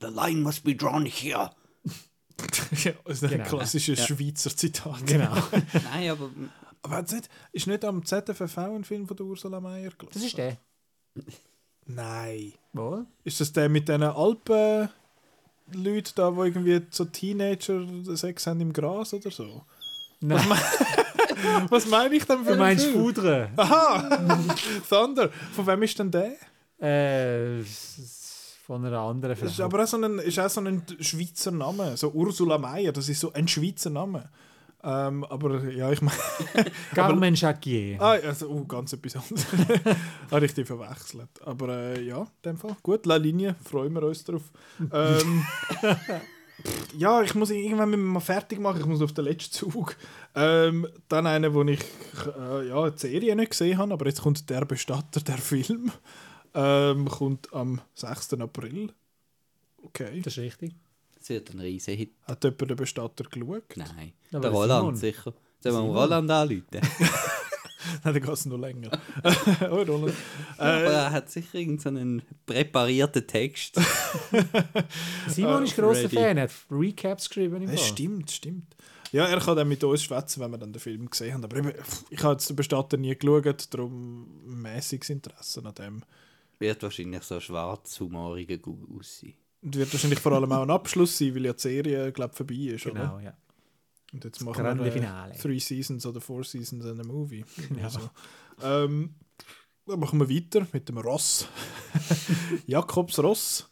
[0.00, 1.50] The line must be drawn here.
[2.84, 3.44] ja, das ist ein Genau.
[3.44, 4.06] klassisches Ja.
[4.06, 5.06] Schweizer Zitat.
[5.06, 5.34] Genau.
[5.92, 6.30] Nein, aber
[6.82, 10.08] Aber nicht, ist nicht am ZFV ein Film von der Ursula Meyer gelaufen?
[10.14, 10.56] Das ist der.
[11.86, 12.52] Nein.
[12.72, 13.06] Wohl?
[13.24, 14.88] Ist das der mit diesen Alpen...
[15.74, 17.84] Leute da, die irgendwie so Teenager
[18.16, 19.64] Sex haben im Gras oder so.
[20.20, 20.44] Nein,
[21.68, 23.02] Was meine ich denn für du meinst Film?
[23.14, 23.50] Foudre.
[23.56, 24.18] Aha!
[24.88, 25.30] Thunder.
[25.54, 26.32] Von wem ist denn der?
[26.80, 27.62] Äh,
[28.66, 29.64] von einer anderen Das ist Frau.
[29.64, 31.96] aber auch so ein, ist auch so ein Schweizer Name.
[31.96, 34.28] So Ursula Meyer, das ist so ein Schweizer Name.
[34.82, 36.16] Ähm, aber ja, ich meine.
[36.94, 38.00] Carmen Jacquier.
[38.00, 39.46] Ah, also, oh, ganz etwas anderes.
[40.30, 41.30] Habe ich die verwechselt.
[41.44, 42.76] Aber äh, ja, in dem Fall.
[42.82, 44.42] Gut, La Linie, freuen wir uns drauf.
[44.92, 45.44] Ähm,
[45.80, 45.96] pff,
[46.96, 48.80] ja, ich muss irgendwann mit mal fertig machen.
[48.80, 49.96] Ich muss auf den letzten Zug.
[50.36, 51.80] Ähm, dann eine, wo ich
[52.38, 55.90] äh, ja, die Serie nicht gesehen habe, aber jetzt kommt der Bestatter, der Film.
[56.54, 58.34] Ähm, kommt am 6.
[58.34, 58.92] April.
[59.82, 60.20] Okay.
[60.22, 60.74] Das ist richtig.
[61.28, 62.12] Es wird ein riesen Hit.
[62.24, 63.76] Hat jemand den Bestatter geschaut?
[63.76, 64.12] Nein.
[64.32, 64.96] Aber der Roland Simon.
[64.96, 65.34] sicher.
[65.60, 65.96] Sollen wir Simon.
[65.96, 66.64] Roland anrufen?
[68.04, 68.90] Nein, dann geht es noch länger.
[69.70, 70.14] oh, Roland.
[70.56, 73.78] Aber Äh, er hat sicher irgendeinen präparierten Text.
[75.28, 76.16] Simon ist grosser ready.
[76.16, 77.62] Fan, hat Recaps geschrieben.
[77.62, 78.74] Im Ja, stimmt, stimmt.
[79.12, 81.44] Ja, er kann dann mit uns schwätzen, wenn wir dann den Film gesehen haben.
[81.44, 81.72] Aber eben,
[82.10, 84.28] ich habe jetzt den Bestatter nie geschaut, darum
[84.62, 86.02] mäßiges Interesse an dem.
[86.58, 88.58] Wird wahrscheinlich so schwarzhumoriger
[88.98, 89.34] aussehen.
[89.60, 92.54] Und wird wahrscheinlich vor allem auch ein Abschluss sein, weil ja die Serie, glaube vorbei
[92.54, 92.86] ist.
[92.86, 93.00] Oder?
[93.00, 93.36] Genau, ja.
[94.12, 95.34] Und jetzt Das machen grande wir äh, Finale.
[95.36, 97.44] Three Seasons oder Four Seasons in a Movie.
[97.76, 97.84] Ja.
[97.84, 98.00] Also,
[98.62, 99.14] ähm,
[99.86, 101.48] dann machen wir weiter mit dem Ross.
[102.66, 103.68] Jakobs Ross.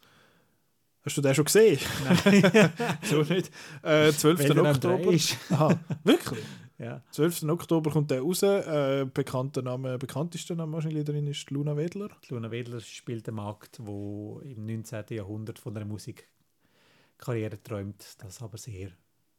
[1.05, 1.79] Hast du den schon gesehen?
[2.05, 2.73] Nein.
[3.03, 3.51] so nicht.
[3.83, 4.39] Äh, 12.
[4.41, 5.13] Weil der am Dreh Oktober.
[5.13, 5.37] ist.
[5.51, 6.43] Aha, wirklich?
[6.79, 7.03] Ja.
[7.11, 7.45] 12.
[7.45, 8.43] Oktober kommt der raus.
[8.43, 12.09] Äh, bekannter Name, bekanntester Name wahrscheinlich drin ist Luna Wedler.
[12.29, 15.05] Luna Wedler spielt einen Markt, wo im 19.
[15.11, 18.91] Jahrhundert von einer Musikkarriere träumt, das aber sehr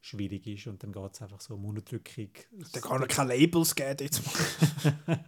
[0.02, 2.30] schwierig ist und dann geht es einfach so um Unterdrückung.
[2.74, 5.20] Da kann er keine Labels geben jetzt mal.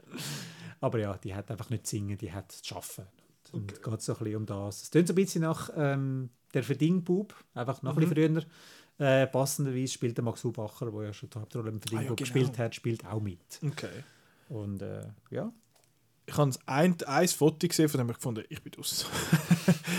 [0.82, 3.10] Aber ja, die hat einfach nicht zu singen, die hat zu arbeiten.
[3.52, 4.84] Und es geht so ein bisschen um das.
[4.84, 8.10] Es klingt so ein bisschen nach ähm, der Verdingbub, einfach noch ein Mhm.
[8.10, 8.46] bisschen früher.
[9.00, 12.08] Äh, passenderweise spielt der Max Hubacher, der ja schon die Hauptrolle im Verdingbub Ah, ja,
[12.10, 12.16] genau.
[12.16, 13.40] gespielt hat, spielt auch mit.
[13.66, 14.04] Okay.
[14.50, 15.52] Und äh, ja,
[16.30, 19.06] Ich habe ein, ein Foto gesehen, von dem habe ich gefunden, ich bin aus.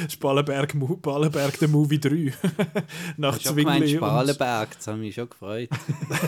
[0.06, 2.32] ist Ballenberg, der Movie 3.
[3.16, 3.96] Nach Ich Zwingli.
[3.96, 5.68] und- Spalenberg, das hat mich schon gefreut.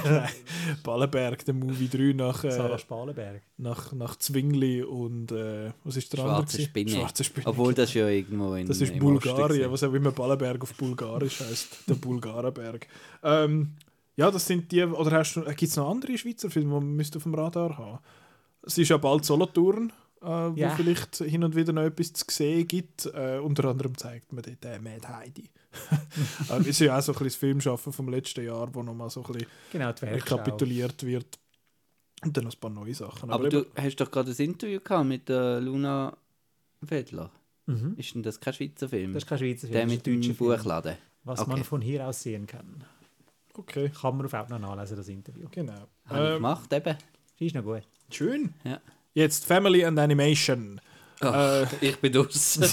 [0.83, 3.43] Ballenberg der Movie 3 nach, Sarah äh, Spalenberg.
[3.59, 6.37] nach, nach Zwingli und äh, was ist der andere?
[6.41, 6.69] Schwarze gewesen?
[6.69, 6.91] Spinne.
[6.91, 7.47] Schwarze Spinne.
[7.47, 11.41] Obwohl das ja irgendwo in Das ist im Bulgarien, was auch immer Ballenberg auf Bulgarisch
[11.41, 12.87] heißt, der Bulgarenberg.
[13.23, 13.75] Ähm,
[14.17, 16.97] ja, das sind die, oder hast du, gibt es noch andere Schweizer Filme, die man
[16.97, 17.99] müsste auf dem Radar haben?
[18.63, 20.71] Es ist ja bald Solothurn, äh, wo Ja.
[20.77, 23.07] vielleicht hin und wieder noch etwas zu sehen gibt.
[23.07, 25.51] Äh, unter anderem zeigt man dort äh, Mad Heidi.
[26.51, 29.23] äh, ist ja auch so ein bisschen das Filmschaffen vom letzten Jahr, wo nochmal so
[29.25, 31.39] ein bisschen Genau, rekapituliert wird.
[32.25, 33.31] Und dann noch ein paar neue Sachen.
[33.31, 36.17] Aber eben- du hast doch gerade ein Interview gehabt mit der Luna
[36.83, 37.31] Wedler.
[37.67, 37.95] Mhm.
[37.97, 39.13] Ist denn das kein Schweizer Film?
[39.13, 40.37] Das ist kein Schweizer Film, der das mit Film.
[40.37, 40.97] Buchladen.
[41.25, 41.51] Was Okay.
[41.51, 42.85] man von hier aus sehen kann.
[43.55, 45.47] Okay, Kann man auf Outnow nachlesen, das Interview.
[45.51, 45.73] genau.
[46.07, 46.97] Habe ich Ähm, gemacht eben.
[47.39, 47.83] Ist noch gut.
[48.15, 48.55] Schön.
[48.65, 48.81] Ja.
[49.15, 50.81] Jetzt Family and Animation.
[51.21, 52.65] Ach, Äh, ich bin draußen.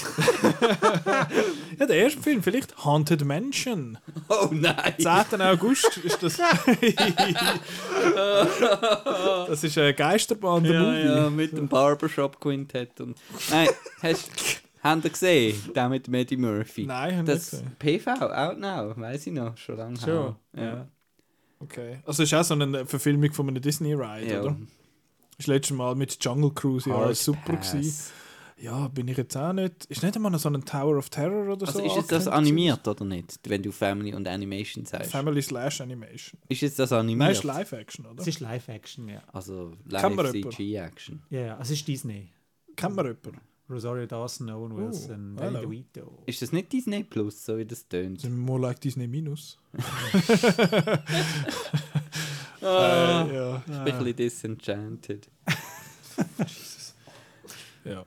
[1.78, 3.96] Ja, der erste Film, vielleicht Haunted Mansion.
[4.28, 4.92] oh nein!
[4.98, 5.40] 10.
[5.40, 6.36] August ist das.
[9.48, 11.06] das ist ein Geisterbahn, der Ja, Movie.
[11.22, 13.00] ja, mit dem Barbershop Quintet.
[13.00, 13.16] Und...
[13.50, 13.68] Nein,
[14.02, 14.30] hast
[14.82, 15.60] habt ihr gesehen?
[15.74, 16.86] Der mit dem Eddie Murphy.
[16.86, 17.76] Nein, habe ich Das nicht gesehen.
[17.78, 20.64] PV, out now, weiß ich noch, schon lange Schon, her.
[20.64, 20.86] ja.
[21.60, 21.98] Okay.
[22.06, 24.40] Also ist auch so eine Verfilmung von einem Disney-Ride, Ja.
[24.42, 24.56] oder?
[25.40, 27.72] Das letzte Mal mit Jungle Cruise ja Hard super Pass.
[27.72, 28.12] gewesen.
[28.58, 29.86] Ja, bin ich jetzt auch nicht.
[29.86, 31.84] Ist nicht einmal noch so ein Tower of Terror oder Also so?
[31.86, 35.10] ist jetzt das animiert oder nicht, wenn du Family und Animation sagst?
[35.10, 36.38] Family slash Animation.
[36.50, 37.30] Ist jetzt das Nein, animiert?
[37.30, 38.20] ist Live-Action, oder?
[38.20, 39.22] Es ist Live-Action, ja.
[39.32, 40.54] Also Kann man live jemand?
[40.56, 41.22] CG-Action.
[41.30, 42.28] Ja, ja, es ist Disney.
[42.76, 43.40] Kennt man jemanden?
[43.70, 45.70] Rosario Dawson, Owen Wilson, Danny hello.
[45.70, 46.22] DeVito.
[46.26, 48.28] Ist das nicht Disney Plus, so wie das tönt?
[48.28, 49.58] More like Disney Minus.
[52.62, 55.28] Ah, Äh, ja, Ich bin ein bisschen disenchanted.
[57.84, 58.04] ja.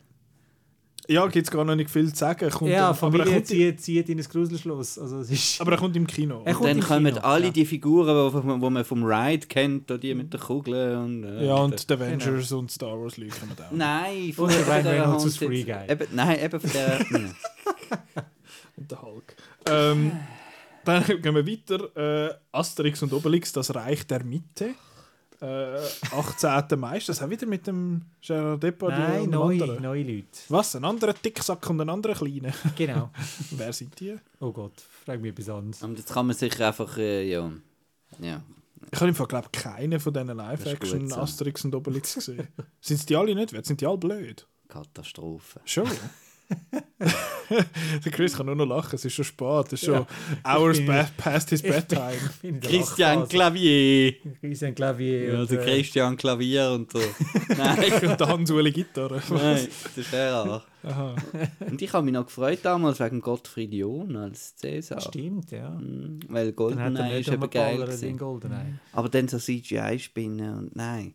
[1.05, 2.49] Ja, gibt es gar noch nicht viel zu sagen.
[2.49, 4.97] Kommt Ja, dann- aber, er Familie kommt, zieht, zieht in ein Gruselschloss.
[4.97, 6.43] Also, es ist, aber er kommt im Kino.
[6.45, 7.51] Er kommt Dann im kommen Kino, alle ja.
[7.51, 11.25] die Figuren, die wo man vom Ride kennt, da die mit der Kugel und...
[11.25, 13.71] äh, ja, und die Avengers und Star Wars Leute kommen auch.
[13.71, 15.89] Nein, von Und der Ryan der Reynolds Free Guy.
[15.89, 17.05] Eben, nein, eben von der...
[18.75, 19.35] Und der Hulk.
[19.67, 20.13] Ähm,
[20.85, 22.29] dann gehen wir weiter.
[22.29, 24.75] Äh, Asterix und Obelix, das Reich der Mitte.
[25.41, 25.77] Äh,
[26.11, 26.79] 18.
[26.79, 26.97] Mai.
[26.97, 29.83] Ist das auch wieder mit dem Gerard Depardieu Nein, neue, anderen?
[29.83, 30.27] neue Leute.
[30.47, 30.75] Was?
[30.75, 32.53] Ein anderer Dicksack und ein anderer Kleiner?
[32.77, 33.09] Genau.
[33.51, 34.15] Wer sind die?
[34.39, 35.83] Oh Gott, frag mich etwas anderes.
[35.83, 36.97] Und jetzt kann man sich einfach...
[36.97, 37.51] Äh, ja...
[38.19, 38.41] ja.
[38.91, 41.15] Ich habe im Fall, glaube keinen von diesen Live-Action so.
[41.15, 42.47] Asterix und Obelix gesehen.
[42.79, 43.65] sind es die alle nicht wert?
[43.65, 44.47] Sind die alle blöd?
[44.69, 45.59] Katastrophe.
[45.65, 45.89] Schon.
[48.05, 49.67] der Chris kann nur noch lachen, es ist schon spät.
[49.67, 50.05] Es ist schon
[50.45, 52.13] hours bin- past his bedtime.
[52.41, 53.29] Bin der Christian Lachphase.
[53.29, 54.13] Klavier!
[54.41, 55.37] Christian Clavier.
[55.39, 56.99] Also und, äh, Christian Klavier und so.
[57.57, 59.21] Nein, Und der Hans-Uli Gitarre.
[59.29, 60.61] nein, das ist er auch.
[60.83, 61.15] Aha.
[61.69, 64.99] Und ich habe mich noch gefreut damals wegen Gottfried John als Cäsar.
[65.01, 65.69] Stimmt, ja.
[65.69, 67.77] Mhm, Weil Goldeneye ist eben geil.
[68.17, 68.79] Goldeneye.
[68.91, 71.13] Aber dann so CGI-Spinnen und nein.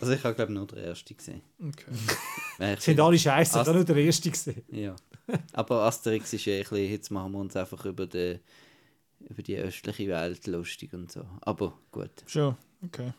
[0.00, 1.42] Also ich habe glaube nur der erste gesehen.
[1.62, 2.76] Okay.
[2.78, 4.62] Sind alle scheiße, Ast- ich habe nur der Erste gesehen.
[4.72, 4.96] Ja.
[5.52, 8.40] Aber Asterix ist ja ein bisschen, jetzt machen wir uns einfach über die,
[9.28, 11.24] über die östliche Welt lustig und so.
[11.42, 13.12] Aber gut, Schon, okay.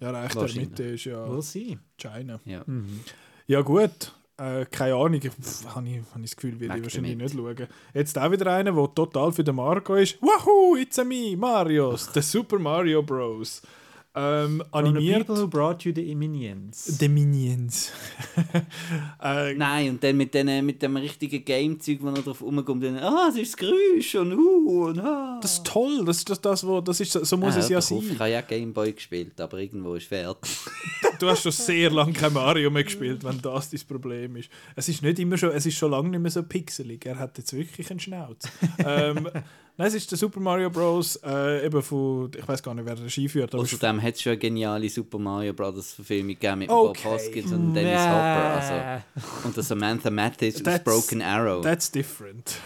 [0.00, 0.54] Ja, Reich der.
[0.56, 1.78] Mitte ist ja Will see.
[1.96, 2.40] China.
[2.44, 2.64] ja.
[3.46, 7.16] Ja gut, äh, keine Ahnung, ich habe ich, hab ich das Gefühl, will ich wahrscheinlich
[7.16, 7.34] damit.
[7.34, 7.68] nicht schauen.
[7.94, 10.20] Jetzt auch wieder einer, der total für den Marco ist.
[10.22, 13.62] Wahoo, it's a me, Marios, the Super Mario Bros.
[14.14, 15.26] Ähm, From the animiert.
[15.26, 16.98] people who brought you the Minions.
[16.98, 17.90] The Minions.
[19.22, 22.98] äh, Nein, und dann mit, den, mit dem richtigen Game-Zeug, wo er drauf rumkommt, dann,
[22.98, 25.38] ah, es ist das Geräusch und uh und ah.
[25.40, 27.80] das ist toll, das ist das, das, wo, das ist, so muss Ah, es ja
[27.80, 28.02] sein.
[28.02, 30.50] Ich habe ja Gameboy gespielt, aber irgendwo ist fertig.
[31.18, 34.50] Du hast schon sehr lange kein Mario mehr gespielt, wenn das dein Problem ist.
[34.74, 37.06] Es ist nicht immer schon, es ist schon lange nicht mehr so pixelig.
[37.06, 38.42] Er hat jetzt wirklich einen Schnauz.
[38.84, 39.28] ähm,
[39.76, 41.16] nein, es ist der Super Mario Bros.
[41.24, 43.54] Äh, eben von, ich weiß gar nicht, wer Regie führt.
[43.54, 45.92] Außerdem hat es schon eine geniale Super Mario Bros.
[45.92, 47.00] Verfilmung gegeben mit Okay.
[47.04, 47.98] Bob Hoskins und Dennis Nee.
[47.98, 49.02] Hopper.
[49.14, 51.62] Also, und der Samantha Mathis aus Broken Arrow.
[51.62, 52.56] That's different.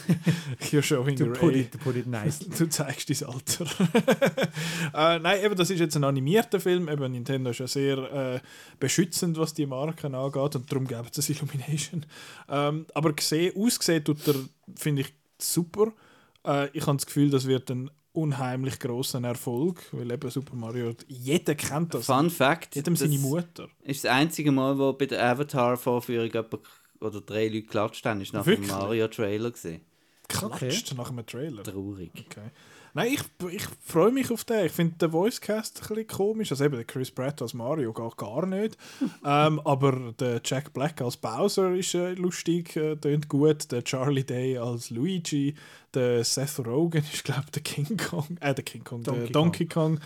[0.70, 1.60] You're showing To your put age.
[1.60, 2.48] it, to put it nicely.
[2.58, 3.64] Du zeigst dein Alter.
[4.94, 6.88] äh, nein, eben, das ist jetzt ein animierter Film.
[6.88, 8.40] Eben, Nintendo ist ja sehr äh,
[8.80, 10.56] beschützend, was die Marken angeht.
[10.56, 12.04] Und darum gibt es Illumination.
[12.48, 14.34] Ähm, aber gesehen, ausgesehen tut er,
[14.76, 15.92] finde ich, super.
[16.46, 19.82] Äh, ich habe das Gefühl, das wird ein unheimlich grossen Erfolg.
[19.92, 22.06] Weil eben Super Mario, jeder kennt das.
[22.06, 23.68] Fun Fact: Jedem das seine Mutter.
[23.82, 26.58] ist das einzige Mal, wo bei der Avatar-Vorführung jemand
[27.00, 28.70] oder drei Leute geklatscht haben, ist nach dem Wirklich?
[28.70, 29.82] Mario-Trailer gesehen.
[30.28, 31.62] Klatscht nach einem Trailer.
[31.62, 32.10] Traurig.
[32.14, 32.50] Okay.
[32.96, 34.64] Nein, ich, ich freue mich auf den.
[34.64, 36.50] Ich finde den Voicecast ein bisschen komisch.
[36.50, 38.78] Also eben der Chris Pratt als Mario geht gar nicht.
[39.22, 43.70] ähm, aber der Jack Black als Bowser ist äh, lustig, äh, tönt gut.
[43.70, 45.54] Der Charlie Day als Luigi.
[45.92, 48.38] Der Seth Rogen ist, glaube ich, der King Kong.
[48.40, 50.00] Äh, der King Kong, der Donkey Donkey Kong.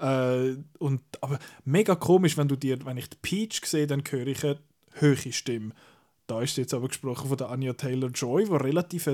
[0.00, 4.26] Äh, und, aber mega komisch, wenn du dir, wenn ich die Peach sehe, dann höre
[4.26, 4.58] ich eine
[4.94, 5.74] höhere Stimme.
[6.26, 9.06] Da ist jetzt aber gesprochen von der Anya Taylor-Joy, die relativ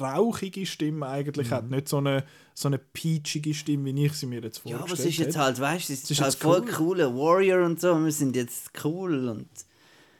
[0.00, 1.70] rauchige Stimme eigentlich hat.
[1.70, 4.92] Nicht so eine, so eine peachige Stimme, wie ich sie mir jetzt Ja, vorgestellt aber
[4.92, 6.72] es ist jetzt halt, weißt du, es ist ist halt voll cool.
[6.72, 8.02] cooler Warrior und so.
[8.02, 9.48] Wir sind jetzt cool und.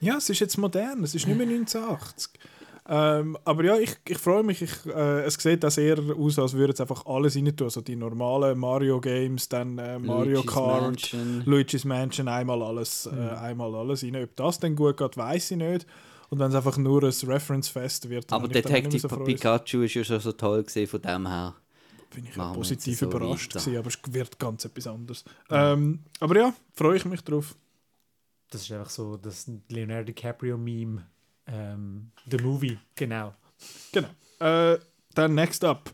[0.01, 2.31] Ja, es ist jetzt modern, es ist nicht mehr 1980.
[2.89, 4.60] Ähm, aber ja, ich, ich freue mich.
[4.60, 7.67] Ich, äh, es sieht auch sehr aus, als würden es einfach alles rein tun.
[7.68, 11.42] Also die normalen Mario-Games, dann äh, Mario Luigi's Kart, Mansion.
[11.47, 14.17] Luigi's Mansion, einmal alles, äh, einmal alles rein.
[14.17, 15.86] Ob das dann gut geht, weiß ich nicht.
[16.33, 19.17] Und wenn es einfach nur ein Reference-Fest wird, dann Aber Detective so.
[19.19, 21.55] Pikachu ist ja schon so toll gesehen von dem her.
[22.09, 25.25] bin ich wir positiv so überrascht gewesen, aber es wird ganz etwas anderes.
[25.51, 27.55] Ähm, aber ja, freue ich mich drauf.
[28.49, 31.07] Das ist einfach so das Leonardo DiCaprio-Meme.
[31.49, 33.35] Ähm, the Movie, genau.
[33.93, 34.09] Genau.
[34.39, 34.78] Äh,
[35.15, 35.93] dann next up,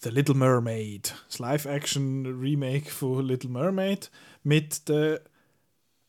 [0.00, 1.14] The Little Mermaid.
[1.26, 4.10] Das Live-Action-Remake von Little Mermaid
[4.42, 5.22] mit der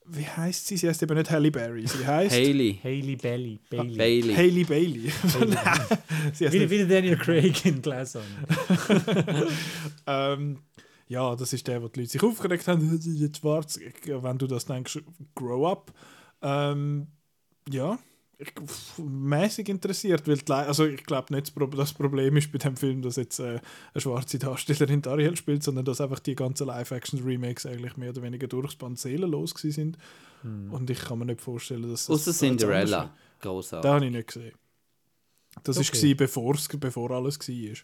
[0.06, 0.78] wie heißt sie?
[0.78, 1.88] Sie heißt eben nicht Halle Berry.
[1.88, 2.80] Sie heißt Haley.
[2.84, 3.60] Hailey Belly.
[3.70, 3.98] Bailey.
[3.98, 4.34] Bailey.
[4.36, 5.10] Hailey Bailey.
[5.12, 8.18] heißt Wie, nicht, wie der Daniel Craig in Glass
[10.08, 10.60] ähm,
[11.08, 13.00] ja, das ist der, wo die Leute sich aufgeregt haben.
[13.00, 13.80] Jetzt schwarz.
[14.06, 15.00] Wenn du das denkst,
[15.36, 15.94] grow up.
[16.42, 17.08] Ähm,
[17.70, 18.00] ja,
[18.98, 22.76] mäßig interessiert, weil die, also ich glaube nicht, das Pro- das Problem ist bei dem
[22.76, 23.60] Film, dass jetzt äh,
[23.94, 28.48] eine schwarze Darstellerin Ariel spielt, sondern dass einfach die ganzen Live-Action-Remakes eigentlich mehr oder weniger
[28.48, 29.98] durchs Band seelenlos gewesen sind.
[30.44, 33.14] Und ich kann mir nicht vorstellen, dass das Außer Cinderella.
[33.42, 33.84] großartig.
[33.88, 34.54] Den habe ich nicht gesehen.
[35.64, 36.14] Das war Okay.
[36.16, 37.76] bevor's, bevor alles war.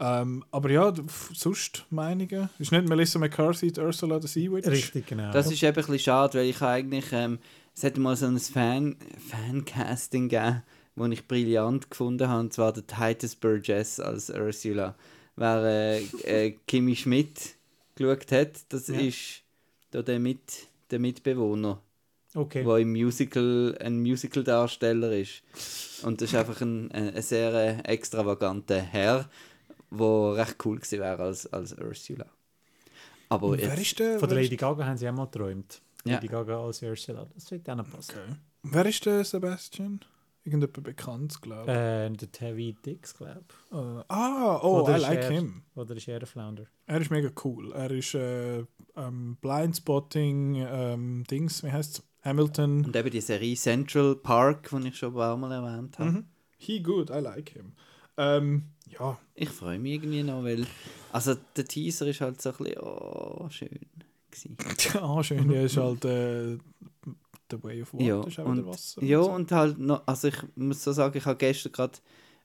[0.00, 0.92] Ähm, aber ja,
[1.34, 2.48] sonst Meinungen.
[2.58, 4.66] Ist nicht Melissa McCarthy, die Ursula the Sea Witch?
[4.66, 5.30] Richtig, genau.
[5.30, 7.38] Das ist eben ein bisschen schade, weil ich eigentlich, ähm,
[7.76, 8.96] es hat mal so ein Fan,
[9.30, 10.62] Fancasting gegeben,
[10.96, 14.94] das ich brillant gefunden habe, und zwar der Titus Burgess als Ursula.
[15.36, 17.56] Wer äh, äh, Kimi Schmidt
[17.96, 18.98] geschaut hat, das Ja.
[19.00, 19.42] ist
[19.90, 21.80] da der, Mit, der Mitbewohner,
[22.34, 22.62] okay.
[22.64, 25.42] der im Musical ein Musical-Darsteller ist.
[26.02, 29.28] Und das ist einfach ein, ein, ein sehr äh, extravaganter Herr,
[29.90, 32.26] der recht cool gewesen wäre als, als Ursula.
[33.28, 34.18] Aber jetzt, ist der?
[34.20, 35.80] Von der Lady Gaga haben sie auch mal geträumt.
[36.04, 36.14] Ja.
[36.14, 37.26] Lady Gaga als Ursula.
[37.34, 38.12] Das wird auch noch passen.
[38.16, 38.36] Okay.
[38.62, 40.00] Wer ist der Sebastian?
[40.46, 41.76] Irgendjemand bekannt, glaube ich.
[41.76, 43.72] Äh, der Tavi Dix, glaube ich.
[43.76, 45.62] Äh, ah, oh, Oder I ist like er- him.
[45.74, 46.66] Oder ist er der Flounder?
[46.86, 47.72] Er ist mega cool.
[47.72, 48.58] Er ist äh,
[48.96, 52.84] ähm, Blindspotting, ähm, Dings, wie heißt Hamilton.
[52.84, 56.10] Und eben die Serie Central Park, die ich schon ein paar Mal erwähnt habe.
[56.10, 56.24] Mhm.
[56.58, 57.72] He good, I like him.
[58.16, 60.66] Ähm, ja, Ich freue mich irgendwie noch, weil.
[61.12, 62.78] Also der Teaser ist halt so ein bisschen.
[62.82, 63.80] Oh, schön.
[64.34, 64.56] Gewesen.
[65.00, 66.58] ah, schön, der ist halt äh,
[67.50, 69.02] The Way of Water, Ja, ist auch und, Wasser.
[69.04, 69.30] ja, so.
[69.30, 70.02] und halt noch.
[70.06, 71.98] Also ich muss so sagen, ich habe gestern gerade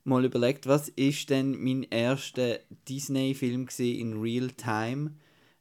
[0.04, 5.16] mal überlegt, was ist denn mein erster Disney-Film in Real Time,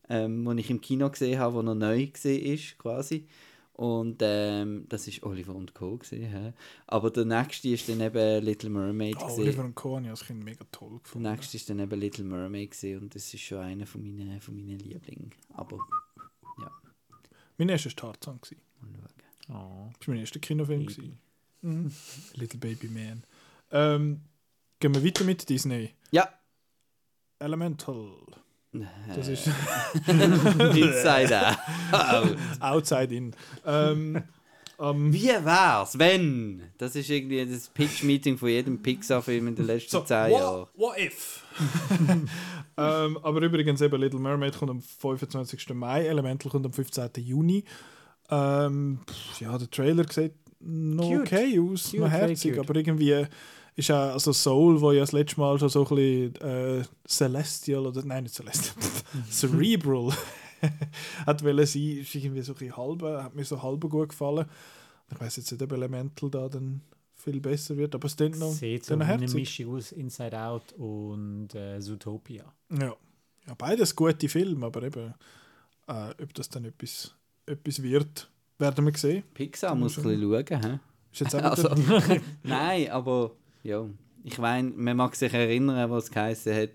[0.08, 3.26] ähm, den ich im Kino gesehen habe, der noch neu war, quasi.
[3.74, 5.98] Und ähm, das ist Oliver und Co.
[5.98, 6.52] Gewesen, hä?
[6.88, 9.14] Aber der nächste ist dann eben Little Mermaid.
[9.20, 9.40] Oh, gewesen.
[9.42, 9.94] Oliver und Co.
[9.94, 11.30] habe ich als Kind mega toll Der gefunden.
[11.30, 14.56] nächste ist dann eben Little Mermaid gewesen, und das ist schon einer von meinen, von
[14.56, 15.30] meinen Lieblingen.
[15.54, 15.78] Aber
[17.58, 18.40] Mein erster war Tarzan.
[18.40, 18.60] gewesen.
[18.80, 19.08] mal
[19.48, 19.56] schauen.
[19.56, 19.90] Oh.
[19.98, 20.80] Das war mein erster Kinofilm.
[20.86, 20.94] Baby.
[20.94, 21.18] gewesen.
[21.62, 21.92] Mhm.
[22.34, 23.24] Little Baby Man.
[23.70, 24.20] Ähm,
[24.80, 25.94] gehen wir weiter mit Disney.
[26.10, 26.28] Ja.
[27.38, 28.12] Elemental.
[29.14, 29.46] Das Äh, ist
[30.06, 31.56] Inside
[31.92, 32.36] Out.
[32.60, 33.34] Outside In.
[33.64, 34.22] Ähm,
[34.78, 36.62] am Wie wär's, wenn?
[36.78, 40.66] Das ist irgendwie das Pitch-Meeting von jedem Pixar-Film in den letzten So, zehn Jahren.
[40.76, 41.42] what, if?
[42.76, 45.70] ähm, aber übrigens eben Little Mermaid kommt am 25.
[45.74, 47.10] Mai, Elemental kommt am 15.
[47.18, 47.64] Juni.
[48.30, 51.20] Ähm, pff, ja, der Trailer sieht noch Cute.
[51.20, 53.26] okay aus, Cute, noch herzig, aber irgendwie
[53.74, 57.86] ist auch also Soul, wo ja das letzte Mal schon so ein bisschen äh, Celestial
[57.86, 58.76] oder nein, nicht Celestial,
[59.30, 60.12] Cerebral
[61.26, 64.46] hat wollen sein, ist irgendwie so ein bisschen halbe, hat mir so halbe gut gefallen.
[65.10, 66.82] Ich weiß jetzt nicht, ob Elemental da dann
[67.14, 69.18] viel besser wird, aber es klingt noch, Sieht so eine.
[69.18, 72.44] Mischung aus Inside Out und äh, Zootopia.
[72.70, 72.96] Ja.
[73.46, 75.14] ja, beides gute Filme, aber eben,
[75.88, 77.14] äh, ob das dann etwas,
[77.46, 79.24] etwas wird, werden wir sehen.
[79.34, 80.62] Pixar muss ein bisschen schauen.
[80.62, 80.78] Hä?
[81.12, 81.68] Ist jetzt auch Also,
[82.42, 83.86] nein, aber ja.
[84.24, 86.70] Ich meine, man mag sich erinnern, was es geheißen hat: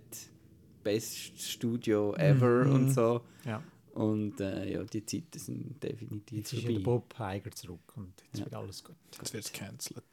[0.84, 3.22] Best Studio ever und so.
[3.46, 3.62] Ja.
[3.94, 6.84] Und äh, ja, die Zeiten sind definitiv Jetzt ist ja vorbei.
[6.84, 8.46] Bob Heiger zurück und jetzt Ja.
[8.46, 8.96] wird alles gut.
[9.20, 10.04] jetzt wird es cancelled.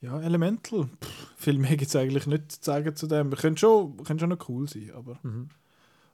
[0.00, 0.84] Ja, Elemental.
[1.02, 3.30] Pff, viel mehr gibt es eigentlich nicht zu sagen zu dem.
[3.30, 5.48] Könnte schon, könnte schon noch cool sein, aber Mhm.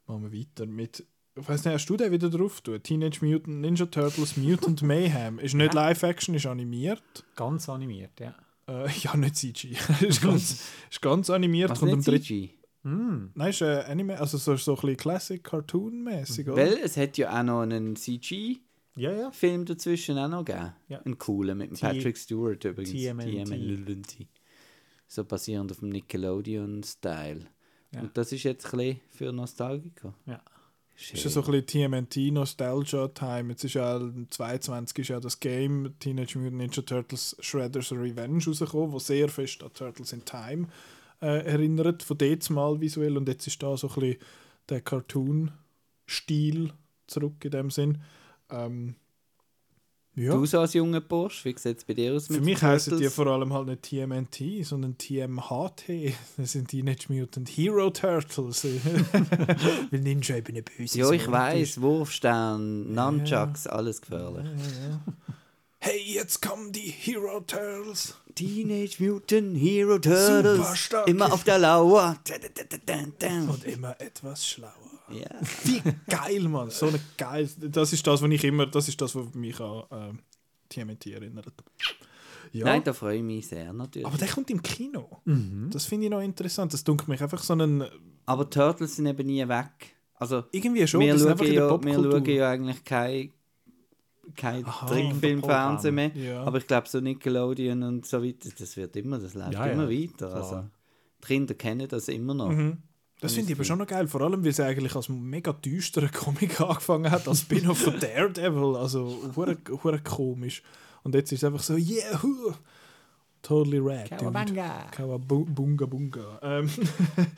[0.07, 1.05] machen wir weiter mit.
[1.37, 2.61] Ich weiß nicht, hast du den wieder drauf?
[2.61, 2.83] tun?
[2.83, 5.39] Teenage Mutant Ninja Turtles Mutant Mayhem.
[5.41, 5.89] Ist nicht Ja.
[5.89, 7.03] Live-Action, ist animiert.
[7.37, 8.35] Ganz animiert, ja.
[8.67, 9.77] Äh, ja, nicht CG.
[10.01, 11.71] ist, ganz, ist ganz animiert.
[11.71, 12.19] Was kommt nicht 3.
[12.19, 12.51] CG?
[12.83, 13.27] Mm.
[13.35, 16.57] Nein, ist äh, Anime, also so, so ein bisschen Classic Cartoon-mäßig, oder?
[16.57, 18.61] Weil es hat ja auch noch einen CG-Film
[18.97, 19.65] Ja, ja.
[19.65, 20.73] dazwischen auch noch gegeben.
[20.89, 20.99] Ja.
[21.01, 22.91] Einen coolen mit dem T- Patrick Stewart übrigens.
[22.91, 24.27] TMNT.
[25.09, 27.47] So basierend auf dem Nickelodeon-Style.
[27.93, 28.01] Ja.
[28.03, 30.15] Und das ist jetzt ein bisschen für Nostalgiker.
[30.27, 30.41] Ja.
[30.95, 33.51] Ist ja so ein bisschen TMNT Nostalgia Time.
[33.51, 38.45] Jetzt ist ja am 22 ist ja das Game Teenage Mutant Ninja Turtles Shredder's Revenge
[38.47, 40.69] rausgekommen, wo sehr fest an Turtles in Time
[41.21, 43.17] äh, erinnert, von dort mal visuell.
[43.17, 44.17] Und jetzt ist da so ein bisschen
[44.69, 46.73] der Cartoon-Stil
[47.07, 47.99] zurück in dem Sinn.
[48.51, 48.95] Ähm,
[50.17, 50.35] ja.
[50.35, 52.99] Du so als junger Bursch, wie sieht es bei dir aus Für mit mich heißen
[52.99, 56.15] die vor allem halt nicht TMNT, sondern TMHT.
[56.37, 58.65] Das sind Teenage Mutant Hero Turtles.
[59.91, 64.47] Weil Ninja eben ein böses Ja, ich weiß, Wurfstern, Nunchucks, alles gefährlich.
[65.79, 68.17] Hey, jetzt kommen die Hero Turtles.
[68.41, 72.17] Teenage Mutant Hero Turtles, immer auf der Lauer.
[73.49, 74.73] Und immer etwas schlauer.
[75.11, 75.29] Ja.
[75.65, 76.71] Wie geil, Mann.
[76.71, 77.49] So eine geil.
[77.59, 80.19] Das ist das, was ich immer, das ist das, was mich an ähm,
[80.71, 81.53] TMNT erinnert.
[82.53, 82.65] Ja.
[82.65, 84.07] Nein, da freue ich mich sehr natürlich.
[84.07, 85.21] aber der kommt im Kino.
[85.25, 85.69] Mhm.
[85.73, 86.73] Das finde ich noch interessant.
[86.73, 87.85] Das dunkelt mich einfach so einen.
[88.25, 89.95] Aber Turtles sind eben nie weg.
[90.15, 91.01] Also, Irgendwie schon.
[91.01, 93.33] wir, das ist schauen einfach in der ja, wir schauen ja eigentlich kein,
[94.37, 96.11] kein Trickfilmfernsehen mehr.
[96.15, 96.43] Ja.
[96.45, 99.73] Aber ich glaube, so Nickelodeon und so weiter, das wird immer, das läuft Ja, ja,
[99.73, 100.29] immer weiter.
[100.29, 100.35] klar.
[100.35, 100.65] Also,
[101.23, 102.51] die Kinder kennen das immer noch.
[102.51, 102.79] Mhm.
[103.21, 106.09] Das finde ich aber schon noch geil, vor allem weil es eigentlich als mega düsterer
[106.09, 110.63] Comic angefangen hat, als Spin-off von Daredevil, also hure hure komisch.
[111.03, 112.53] Und jetzt ist es einfach so, yeah, hu,
[113.43, 114.11] totally rad.
[114.11, 114.17] dude.
[114.17, 114.87] Kawabanga.
[114.91, 116.39] Kawabunga bunga.
[116.43, 116.71] Ähm,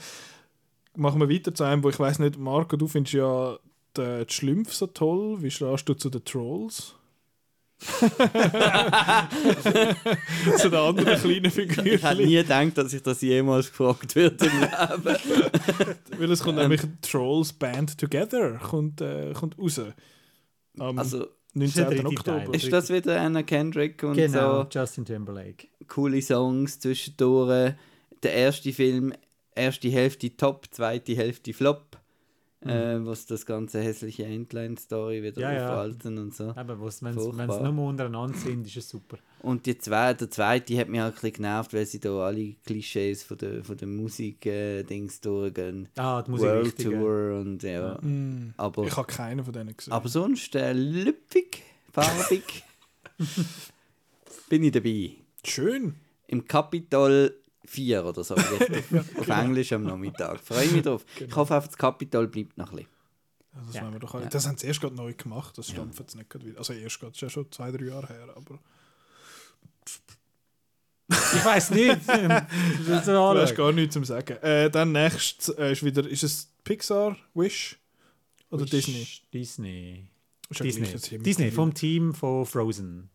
[0.96, 3.56] machen wir weiter zu einem, wo ich weiß nicht, Marco, du findest ja
[3.98, 5.42] die, die Schlümpfe so toll.
[5.42, 6.94] Wie stehst du zu den Trolls?
[10.58, 14.60] zu den anderen kleinen Ich hätte nie gedacht, dass ich das jemals gefragt würde im
[14.60, 15.18] Leben.
[16.18, 19.80] Weil es kommt nämlich Trolls Band Together kommt, äh, kommt raus.
[20.78, 21.84] Am Also, 19.
[21.86, 22.44] dritte Oktober.
[22.44, 22.54] Teil.
[22.54, 25.66] ist das wieder Anna Kendrick und Genau, so Justin Timberlake.
[25.88, 27.74] coole Songs zwischendurch?
[28.22, 29.12] Der erste Film,
[29.54, 31.91] erste Hälfte top, zweite Hälfte flop.
[32.64, 32.70] Mhm.
[32.70, 35.70] Äh, was das ganze hässliche Endline-Story wieder Ja, ja.
[35.72, 36.50] aufhalten und so.
[36.54, 37.72] Aber wenn sie Furchtbar.
[37.72, 39.18] nur untereinander sind, ist es super.
[39.40, 42.54] Und die zwei, der zweite hat mich halt ein bisschen genervt, weil sie da alle
[42.64, 45.88] Klischees von der, von der Musik-Dings durchgehen.
[45.96, 47.00] Ah, die Musik World wichtig, ja.
[47.00, 47.98] Tour und ja.
[48.00, 49.92] Mm, Aber, ich habe keinen von denen gesehen.
[49.92, 52.62] aber sonst äh, lüppig, farbig.
[54.48, 55.10] bin ich dabei.
[55.44, 55.94] Schön.
[56.28, 57.34] Im Capitol
[57.66, 60.40] 4 oder so, jetzt auf, auf Englisch am Nachmittag.
[60.40, 61.04] Freue mich drauf.
[61.18, 62.90] Ich hoffe einfach, das Capitol bleibt noch ein bisschen.
[63.54, 63.82] Ja, das, Ja.
[63.82, 64.26] wollen wir doch alle.
[64.28, 65.56] das haben sie erst gerade neu gemacht.
[65.58, 66.58] Das stampft jetzt nicht gerade wieder.
[66.58, 68.28] Also erst gerade, das ist ja schon zwei, drei Jahre her.
[68.34, 68.58] Aber
[71.34, 71.98] Ich weiß nicht.
[72.88, 74.36] Das du hast gar nichts zu sagen.
[74.38, 77.78] Äh, dann nächstes äh, ist wieder, ist es Pixar, Wish
[78.50, 79.06] oder Disney?
[79.32, 80.08] Disney.
[80.54, 80.86] Ja Disney.
[80.86, 81.50] Disney, Disney.
[81.50, 83.08] vom Team von Frozen.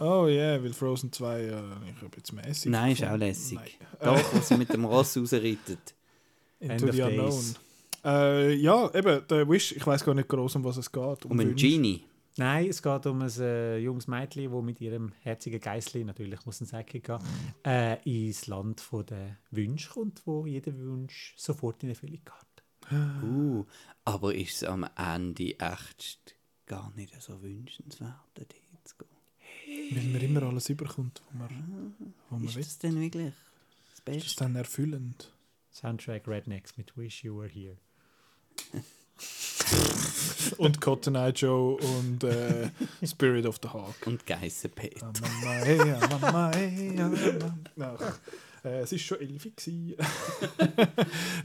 [0.00, 2.72] Oh ja, yeah, weil Frozen 2 ja, ich habe jetzt mäßig.
[2.72, 3.26] Nein, ist auch gefunden.
[3.26, 3.58] lässig.
[3.58, 3.68] Nein.
[4.02, 5.94] Doch, was sie mit dem Ross rausreitet.
[6.60, 7.54] Into End the Unknown.
[8.02, 11.24] Äh, ja, eben, der Wish, ich weiß gar nicht groß, um was es geht.
[11.26, 11.68] Um einen Wünsche.
[11.68, 12.02] Genie.
[12.38, 16.60] Nein, es geht um ein äh, junges Mädchen, das mit ihrem herzigen Geissli, natürlich muss
[16.60, 17.18] man sagen, gehen,
[17.66, 22.90] äh, ins Land von der Wünsche kommt, wo jeder Wunsch sofort in Erfüllung geht.
[23.22, 23.66] Uh,
[24.04, 26.34] aber ist es am Ende echt
[26.66, 29.19] gar nicht so wünschenswert, dorthin zu gehen?
[29.92, 31.94] Weil man immer alles überkommt, was man,
[32.28, 32.62] was man Ist will.
[32.64, 34.44] das denn wirklich das Das ist Beste?
[34.44, 35.32] dann erfüllend.
[35.72, 37.76] Soundtrack Rednecks mit Wish You Were Here.
[40.58, 42.70] Und Cotton Eye Joe und äh,
[43.06, 43.94] Spirit of the Hawk.
[44.06, 45.02] Und Geissenpet.
[45.02, 47.10] Ah, Mama, hey, ah, Mama, hey, ah,
[47.76, 47.98] Mama.
[48.00, 48.18] Ach,
[48.64, 49.52] äh, es war schon 11 Uhr.
[49.54, 49.94] gewesen.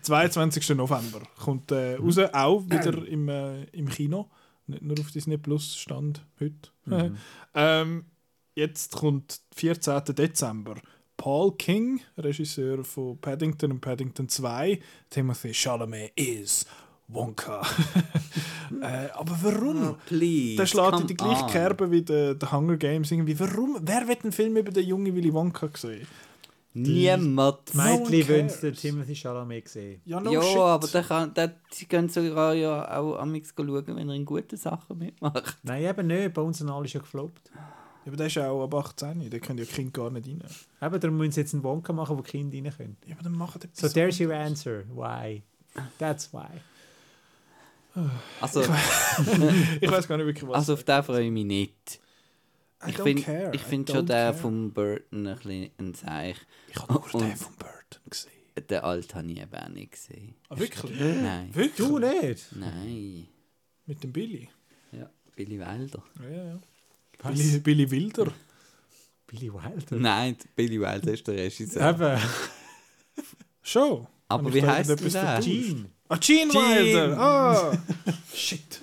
[0.01, 0.69] 22.
[0.69, 4.29] November kommt äh, raus, auch wieder im, äh, im Kino.
[4.67, 6.71] Nicht nur auf Disney Plus stand heute.
[7.53, 8.05] ähm,
[8.55, 10.03] jetzt kommt 14.
[10.15, 10.75] Dezember.
[11.17, 14.79] Paul King, Regisseur von Paddington und Paddington 2.
[15.09, 16.65] Timothy Chalamet is
[17.07, 17.61] Wonka.
[18.81, 19.95] äh, aber warum?
[20.07, 20.57] please.
[20.57, 21.49] Der schlägt in die gleiche on.
[21.49, 23.39] Kerbe wie der, der Hunger Games irgendwie.
[23.39, 23.77] Warum?
[23.81, 26.07] Wer wird einen Film über den jungen Willy Wonka sehen?
[26.73, 27.73] Niemand.
[27.73, 30.01] Die Mädchen den Timothy Chalamet sehen.
[30.03, 30.57] Ja, no ja, shit.
[30.57, 34.57] aber der kann, der, sie können sogar ja auch amix schauen, wenn er in guten
[34.57, 35.57] Sachen mitmacht.
[35.63, 36.33] Nein, eben nicht.
[36.33, 37.49] Bei uns sind alle schon gefloppt.
[38.05, 39.29] Ja, aber der ist ja auch ab 18.
[39.29, 40.43] Da können ja Kinder gar nicht rein.
[40.81, 42.97] Eben, darum müssen sie jetzt einen Wonka machen, wo Kinder rein können.
[43.05, 44.83] Ja, aber dann machen die So, there's your answer.
[44.89, 45.41] Why?
[45.97, 46.45] That's why.
[48.41, 48.61] Also,
[49.81, 50.55] Ich weiß gar nicht wirklich, was.
[50.57, 51.99] also auf den freue ich mich nicht.
[52.85, 56.35] I Ich finde ich find schon den von Burton ein bisschen ein Seich.
[56.69, 58.31] Ich habe nur Und- den von Burton gesehen.
[58.69, 60.35] Den alten habe ich eben auch nicht gesehen.
[60.49, 60.91] Ah, wirklich?
[60.99, 61.55] Nein.
[61.55, 61.87] Wirklich?
[61.87, 62.55] Du nicht?
[62.55, 63.27] Nein.
[63.85, 64.49] Mit dem Billy?
[64.91, 66.03] Ja, Billy Wilder.
[66.21, 66.59] Ja, ja, ja.
[67.23, 68.31] Billy, Billy Wilder?
[69.27, 69.95] Billy Wilder?
[69.97, 71.89] Nein, Billy Wilder ist der Regisseur.
[71.89, 72.19] Eben.
[73.61, 74.07] Schon.
[74.27, 74.97] Aber wie heißt der?
[74.97, 75.45] vertauscht?
[75.47, 75.85] Gene.
[76.07, 76.63] Ah, Gene Gene.
[76.85, 77.17] Wilder!
[77.19, 77.77] Ah!
[78.33, 78.81] Shit.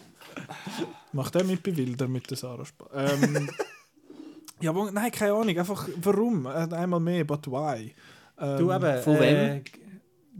[1.13, 3.51] Macht er mit bei Wilder mit der Sarah Spa ähm,
[4.61, 5.59] Ja, aber nein, keine Ahnung.
[5.59, 6.47] Einfach, warum?
[6.47, 7.93] Äh, Einmal mehr, but why?
[8.39, 9.03] Ähm, Du eben.
[9.03, 9.63] von äh,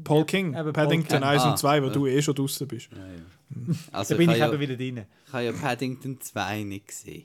[0.05, 1.23] Paul King, Eben Paul Paddington King.
[1.29, 1.93] 1 Ah, und 2, wo ja.
[1.93, 2.89] du eh schon draußen bist.
[2.93, 3.75] Ja, ja.
[3.93, 5.07] Also Da bin ich, ich habe eben ja, wieder drin.
[5.27, 7.25] ich habe ja Paddington 2 nicht gesehen.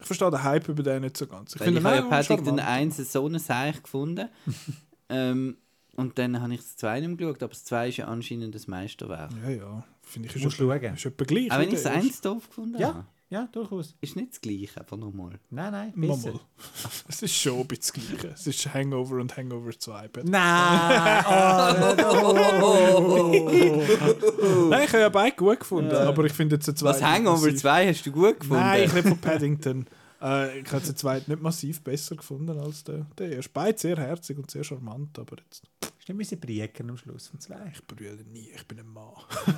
[0.00, 1.54] Ich verstehe den Hype über den nicht so ganz.
[1.54, 2.68] Ich Weil ich finde habe ja ihn Paddington charmant.
[2.98, 4.28] 1 so einen Seich gefunden.
[5.08, 5.56] ähm,
[5.96, 8.54] und dann habe ich das 2 nicht mehr geschaut, aber das 2 ist ja anscheinend
[8.54, 9.30] das Meisterwerk.
[9.44, 9.84] Ja, ja.
[10.02, 10.94] Finde ich, ist, etwa- schauen.
[10.94, 11.50] ist etwa gleich.
[11.52, 12.88] Auch wenn ich das der 1 doof gefunden Ja.
[12.94, 13.06] habe.
[13.30, 13.94] Ja, durchaus.
[14.00, 15.38] Ist nicht das gleiche, einfach nochmal.
[15.50, 16.08] Nein, nein, erste.
[16.08, 16.32] besser.
[16.32, 16.40] Mal.
[17.08, 18.34] Es ist schon ein bisschen das Gleiche.
[18.34, 20.08] Es ist Hangover und Hangover 2.
[20.08, 20.24] Pat.
[20.24, 21.24] Nein!
[24.70, 27.46] Nein, ich habe ja beide gut gefunden, aber ich finde jetzt den Was zweiten Hangover
[27.48, 28.62] massiv- 2 hast du gut gefunden?
[28.62, 29.86] Nein, ich rede von Paddington.
[30.20, 33.50] äh, ich habe den zweiten nicht massiv besser gefunden als der, der erste.
[33.52, 35.62] Beide sehr herzig und sehr charmant, aber jetzt,
[36.06, 37.72] du nicht brieken am Schluss von zwei?
[37.72, 39.12] ich brülle nie, ich bin ein Mann.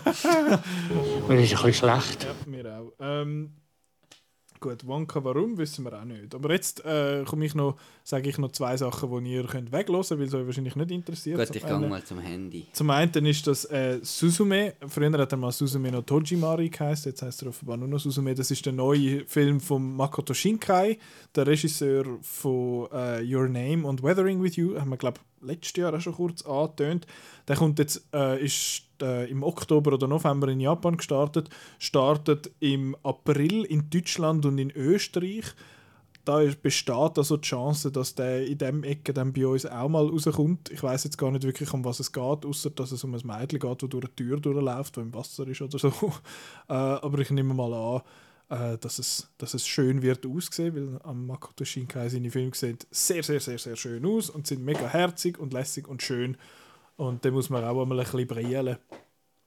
[1.29, 2.25] Mir ist ein bisschen schlecht.
[2.25, 2.93] Ja, mir auch.
[3.01, 3.55] Ähm,
[4.63, 6.35] gut, Wonka warum, wissen wir auch nicht.
[6.35, 10.17] Aber jetzt äh, komme ich noch, sage ich noch zwei Sachen, die ihr könnt weglassen
[10.17, 11.39] könnt, weil es euch wahrscheinlich nicht interessiert.
[11.39, 12.67] Gut, ich gehe mal zum Handy.
[12.73, 14.75] Zum einen ist das äh, Suzume.
[14.89, 18.35] Früher hat er mal Suzume no Tojimari geheißen, jetzt heißt er offenbar nur noch Suzume.
[18.35, 20.99] Das ist der neue Film von Makoto Shinkai,
[21.35, 24.79] der Regisseur von äh, Your Name und Weathering with You.
[24.79, 27.07] Haben wir, glaube ich, letztes Jahr auch schon kurz angetönt.
[27.49, 32.97] Der kommt jetzt, äh, ist äh, im Oktober oder November in Japan gestartet, startet im
[33.03, 35.55] April in Deutschland und in Österreich
[36.25, 40.07] da besteht also die Chance, dass der in dem Ecke dann bei uns auch mal
[40.07, 40.71] rauskommt.
[40.71, 43.21] Ich weiß jetzt gar nicht wirklich, um was es geht, außer dass es um ein
[43.25, 45.89] Mädchen geht, das durch eine Tür durchläuft, das im Wasser ist oder so.
[46.69, 48.03] äh, aber ich nehme mal an,
[48.53, 52.77] äh, dass, es, dass es schön wird aussehen, weil am Makoto Shinkai seine Filme sehen
[52.91, 56.37] sehr, sehr, sehr, sehr schön aus und sind mega herzig und lässig und schön.
[56.97, 58.77] Und da muss man auch einmal ein bisschen brillen.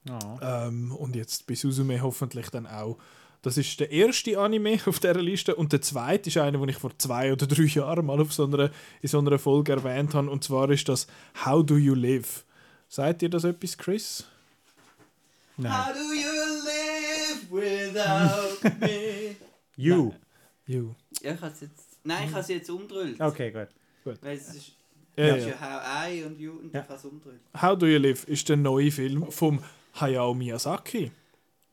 [0.08, 0.66] Ja.
[0.66, 2.98] Ähm, und jetzt bei Suzume hoffentlich dann auch.
[3.42, 6.78] Das ist der erste Anime auf dieser Liste und der zweite ist einer, den ich
[6.78, 8.70] vor zwei oder drei Jahren mal auf so einer,
[9.02, 10.28] in so einer Folge erwähnt habe.
[10.28, 11.06] Und zwar ist das
[11.44, 12.44] How Do You Live?
[12.88, 14.24] Sagt ihr das etwas, Chris?
[15.58, 15.94] Nein.
[15.94, 16.32] do you
[16.64, 16.75] live
[17.50, 19.36] without me?
[19.76, 20.12] You.
[20.66, 20.94] You.
[21.22, 21.98] ja, ich has jetzt.
[22.02, 23.20] Nein, ich habe es jetzt umdrüllt.
[23.20, 23.68] Okay, gut.
[24.22, 24.72] Weil es ist.
[25.16, 25.54] Ja, es ist ja.
[25.54, 26.80] ja How I und You und Ja.
[26.80, 27.40] ich habe es umdrüllt.
[27.60, 29.62] How Do You Live ist der neue Film vom
[30.00, 31.10] Hayao Miyazaki.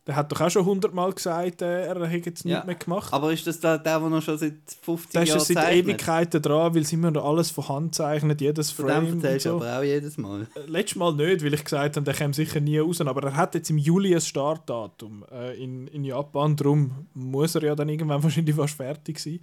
[0.06, 2.56] Der hat doch auch schon hundertmal gesagt, äh, er hätte jetzt Ja.
[2.56, 3.14] nichts mehr gemacht.
[3.14, 5.56] Aber ist das da der, der noch schon seit 50 Der ist Jahren ja seit
[5.58, 5.86] zeichnet?
[5.86, 9.46] Ewigkeiten dran, weil sie immer noch alles von Hand zeichnet, jedes Von dem Frame erzählst
[9.46, 9.56] du so.
[9.56, 10.48] aber auch jedes Mal.
[10.68, 13.00] Letztes Mal nicht, weil ich gesagt habe, der käme sicher nie raus.
[13.00, 16.58] Aber er hat jetzt im Juli ein Startdatum äh, in, in Japan.
[16.58, 19.40] Darum muss er ja dann irgendwann wahrscheinlich fast fertig sein.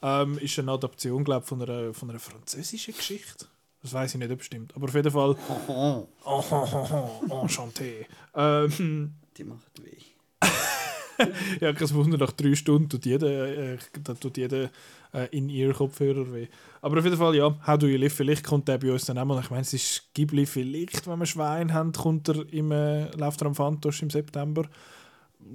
[0.00, 3.44] Ähm, ist eine Adaption, glaube ich, von einer, von einer französischen Geschichte.
[3.82, 4.74] Das weiß ich nicht, ob es stimmt.
[4.74, 5.36] Aber auf jeden Fall.
[5.68, 8.06] Oh, oh, oh, oh, enchanté.
[8.34, 9.96] Ähm, Die macht weh.
[11.60, 13.78] ja, kein Wunder, nach drei Stunden tut jeder, äh,
[14.20, 14.70] tut jeder
[15.12, 16.48] äh, in ihr Kopfhörer weh.
[16.80, 19.18] Aber auf jeden Fall, ja, How Do You Live, vielleicht kommt der bei uns dann
[19.18, 19.40] auch mal.
[19.40, 23.40] Ich meine, es ist Ghibli, vielleicht, wenn wir Schwein haben, kommt er im, äh, läuft
[23.40, 24.68] er am Fantosch im September.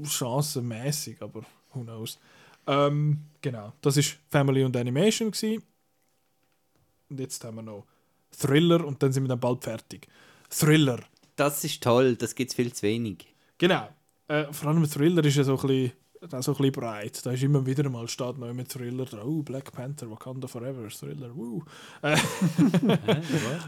[0.03, 1.41] Chancenmäßig, aber
[1.73, 2.19] who knows.
[2.65, 5.31] Ähm, genau, das ist Family und Animation.
[5.31, 5.61] Gewesen.
[7.09, 7.85] Und jetzt haben wir noch
[8.31, 10.07] Thriller und dann sind wir dann bald fertig.
[10.49, 10.99] Thriller.
[11.35, 13.32] Das ist toll, das gibt es viel zu wenig.
[13.57, 13.87] Genau.
[14.27, 15.91] Äh, vor allem Thriller ist ja so ein bisschen,
[16.41, 17.25] so ein bisschen breit.
[17.25, 19.25] Da ist immer wieder mal steht noch mit Thriller drauf.
[19.25, 21.63] Oh, Black Panther, Wakanda Forever, Thriller, woo.
[22.01, 22.17] Äh,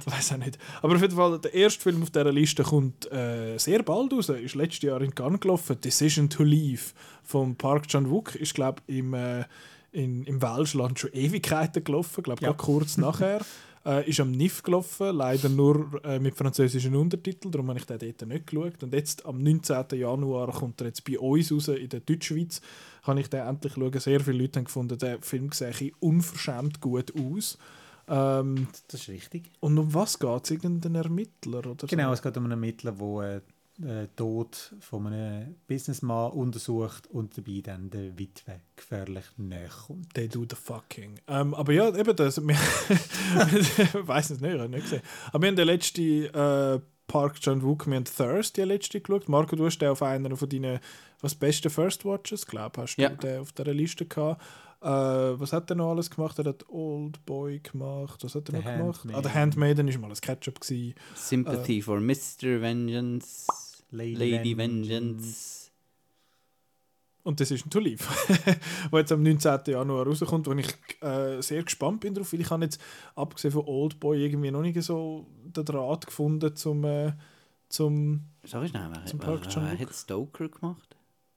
[0.05, 0.57] Weiß auch nicht.
[0.81, 4.29] Aber auf jeden Fall, der erste Film auf dieser Liste kommt äh, sehr bald raus.
[4.29, 5.79] Ist letztes Jahr in Cannes gelaufen.
[5.79, 8.35] Decision to Leave von Park Chan-wook.
[8.35, 9.43] Ist, glaube ich, im, äh,
[9.91, 12.23] in, im Welschland schon Ewigkeiten gelaufen.
[12.23, 12.53] glaube Ja.
[12.53, 13.45] kurz nachher.
[13.85, 17.99] Äh, ist am NIF gelaufen, leider nur äh, mit französischen Untertiteln, darum habe ich den
[17.99, 18.81] dort nicht geschaut.
[18.81, 19.85] Und jetzt, am 19.
[19.99, 22.61] Januar, kommt er jetzt bei uns raus, in der Deutschschweiz.
[23.03, 23.99] Kann ich den endlich schauen.
[23.99, 27.59] Sehr viele Leute haben gefunden, der Film sehe unverschämt gut aus.
[28.07, 29.51] Ähm, Das ist richtig.
[29.59, 30.51] und um was geht es?
[30.51, 32.13] Irgendein Ermittler oder Genau, so?
[32.13, 33.41] es geht um einen Ermittler, der äh,
[33.77, 40.13] den Tod von einem Businessmann untersucht und dabei dann der Witwe gefährlich näher kommt.
[40.13, 41.19] They do the fucking.
[41.27, 42.41] Ähm, aber ja, eben das.
[42.41, 42.55] Wir,
[43.59, 45.01] ich weiß es nicht, ich habe nicht gesehen.
[45.31, 49.29] Aber wir haben den letzten äh, Park Chan Wook, wir haben Thirst, die letzte geschaut.
[49.29, 50.79] Marco, du hast den auf einer von deinen
[51.21, 53.09] was besten First Watches, glaube hast du Ja.
[53.09, 54.41] den auf dieser Liste gehabt.
[54.81, 56.37] Äh, was hat er noch alles gemacht?
[56.37, 58.23] Er hat Old Boy gemacht.
[58.23, 59.07] Was hat er The noch gemacht?
[59.13, 60.93] Ah, der Handmaiden ist mal ein Ketchup gewesen.
[61.15, 62.61] Sympathy for Mr.
[62.61, 63.47] Vengeance,
[63.95, 65.71] Lady, Vengeance.
[67.23, 68.07] Und das ist ein To Live,
[68.91, 69.61] der jetzt am 19.
[69.65, 70.67] Januar rauskommt, wo ich
[71.01, 72.79] äh, sehr gespannt bin drauf, weil ich habe jetzt,
[73.15, 77.13] abgesehen von Oldboy, irgendwie noch nicht so den Draht gefunden zum, äh,
[77.67, 80.95] zum Sag ich schnell, Zum Park wer hat Stoker gemacht?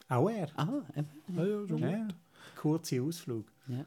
[0.09, 0.49] Auch er.
[0.55, 1.09] Ah, eben.
[1.35, 2.07] ja, ja, schon Ja,
[2.55, 3.45] kurzer Ausflug.
[3.67, 3.85] Ja.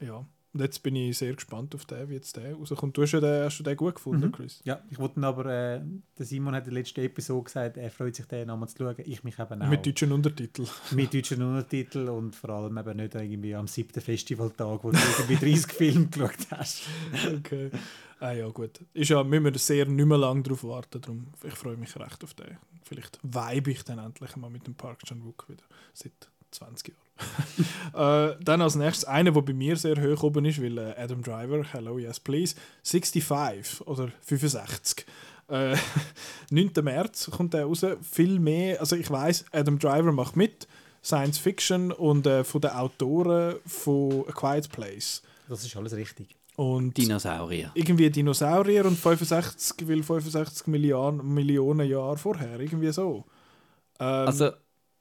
[0.00, 0.26] ja.
[0.54, 2.96] Und jetzt bin ich sehr gespannt auf den, wie jetzt der rauskommt.
[2.96, 4.32] Du hast, ja den, hast du den gut gefunden, Mhm.
[4.32, 4.60] Chris?
[4.64, 5.80] Ja, ich wollte aber, äh,
[6.18, 8.94] der Simon hat in der letzten Episode gesagt, er freut sich, den nochmal zu schauen.
[9.04, 9.68] Ich mich eben auch.
[9.68, 10.66] Mit deutschen Untertiteln.
[10.92, 15.36] mit deutschen Untertiteln und vor allem eben nicht irgendwie am siebten Festivaltag, wo du irgendwie
[15.36, 16.82] 30 Filme geschaut hast.
[17.36, 17.70] Okay.
[18.20, 18.80] Ah ja, gut.
[18.94, 22.24] Ist ja, müssen wir sehr nicht mehr lange darauf warten, darum ich freue mich recht
[22.24, 22.56] auf den.
[22.82, 25.62] Vielleicht vibe ich dann endlich mal mit dem Park Chan-wook wieder,
[25.92, 26.94] seit 20
[27.94, 28.32] Jahren.
[28.32, 31.22] äh, dann als nächstes einer, der bei mir sehr hoch oben ist, weil äh, Adam
[31.22, 32.54] Driver, Hello, Yes Please,
[32.84, 35.04] 65 oder 65.
[35.48, 35.76] Äh,
[36.50, 36.70] 9.
[36.82, 37.84] März kommt der raus.
[38.02, 40.68] Viel mehr, also ich weiß, Adam Driver macht mit,
[41.02, 45.22] Science Fiction und äh, von den Autoren von A Quiet Place.
[45.48, 46.36] Das ist alles richtig.
[46.56, 47.70] Und Dinosaurier.
[47.74, 53.24] irgendwie Dinosaurier und 65, will 65 Milliarden, Millionen Jahre vorher, irgendwie so.
[54.00, 54.50] Ähm, Also,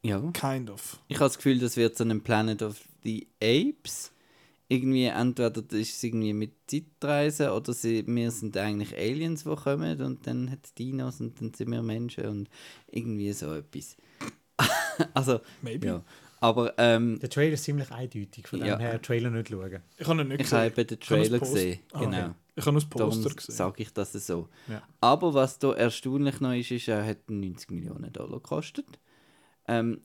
[0.03, 0.19] Ja.
[0.31, 0.99] Kind of.
[1.07, 4.11] Ich habe das Gefühl, das wird so ein Planet of the Apes.
[4.69, 9.55] Irgendwie, entweder das ist es irgendwie mit Zeitreisen oder sie, wir sind eigentlich Aliens, die
[9.55, 12.49] kommen und dann hat es Dinos und dann sind wir Menschen und
[12.91, 13.95] irgendwie so etwas.
[15.13, 15.87] also, Maybe.
[15.87, 16.03] ja.
[16.39, 18.75] Aber ähm, Der Trailer ist ziemlich eindeutig, von Ja.
[18.75, 19.79] dem her Trailer nicht schauen.
[19.97, 20.79] Ich habe ihn nicht ich habe gesehen.
[20.79, 21.79] eben den Ich habe Trailer gesehen.
[21.93, 22.17] Ah, Genau.
[22.25, 22.31] okay.
[22.57, 23.55] Ich habe nur das Darum Poster gesehen.
[23.55, 24.49] sage ich das so.
[24.67, 24.81] Ja.
[25.01, 28.85] Aber was da erstaunlich noch ist, ist, er hat 90 Millionen Dollar gekostet.
[29.67, 30.01] Ähm,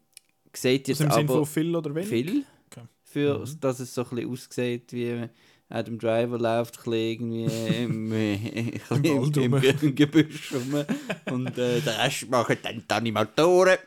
[0.55, 2.08] sieht jetzt Also im aber von viel oder wenig?
[2.08, 2.86] viel, Okay.
[3.05, 5.28] für, dass es so ein bisschen aussieht wie
[5.68, 8.12] Adam Driver läuft ein bisschen irgendwie im,
[8.91, 9.60] im, im, rum.
[9.60, 10.84] Ge- im Gebüsch rum
[11.31, 13.78] und äh, der Rest machen dann die Animatoren.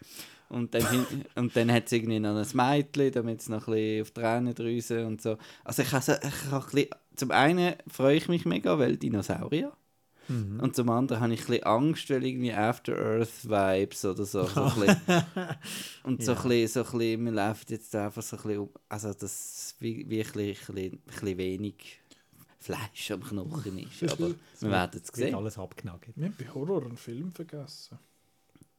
[0.47, 0.83] Und dann,
[1.35, 4.21] und dann hat es irgendwie noch ein Mädchen, damit es noch ein bisschen auf die
[4.21, 5.37] Tränendrüse und so.
[5.63, 9.73] Also ich habe, so, ich bisschen, zum einen freue ich mich mega, weil Dinosaurier.
[10.27, 10.59] Mhm.
[10.59, 14.45] Und zum anderen habe ich ein bisschen Angst, weil irgendwie After-Earth-Vibes oder so.
[14.45, 14.61] so
[16.03, 16.41] und so, Ja.
[16.41, 18.69] ein bisschen, so ein bisschen, mir läuft jetzt einfach so ein bisschen um.
[18.89, 21.99] Also, das wie, wie ein, bisschen, ein, bisschen, wenig
[22.59, 24.11] Fleisch am Knochen ist.
[24.11, 24.29] Aber
[24.59, 25.35] wir werden es sehen.
[25.35, 26.15] alles abgenagelt.
[26.15, 27.99] Wir haben bei Horror einen Film vergessen.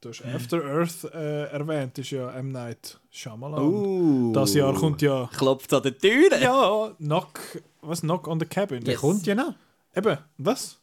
[0.00, 2.50] Du hast After Earth äh, erwähnt, ist ja M.
[2.52, 3.62] Night Shyamalan.
[3.64, 5.28] Uh, Das Jahr kommt ja.
[5.36, 6.36] Klopft an der Tür.
[6.38, 7.40] Ja, Knock.
[7.80, 8.00] Was?
[8.02, 8.84] Knock on the Cabin.
[8.84, 9.00] Der Yes.
[9.00, 9.54] kommt ja noch.
[9.94, 10.78] Eben, was?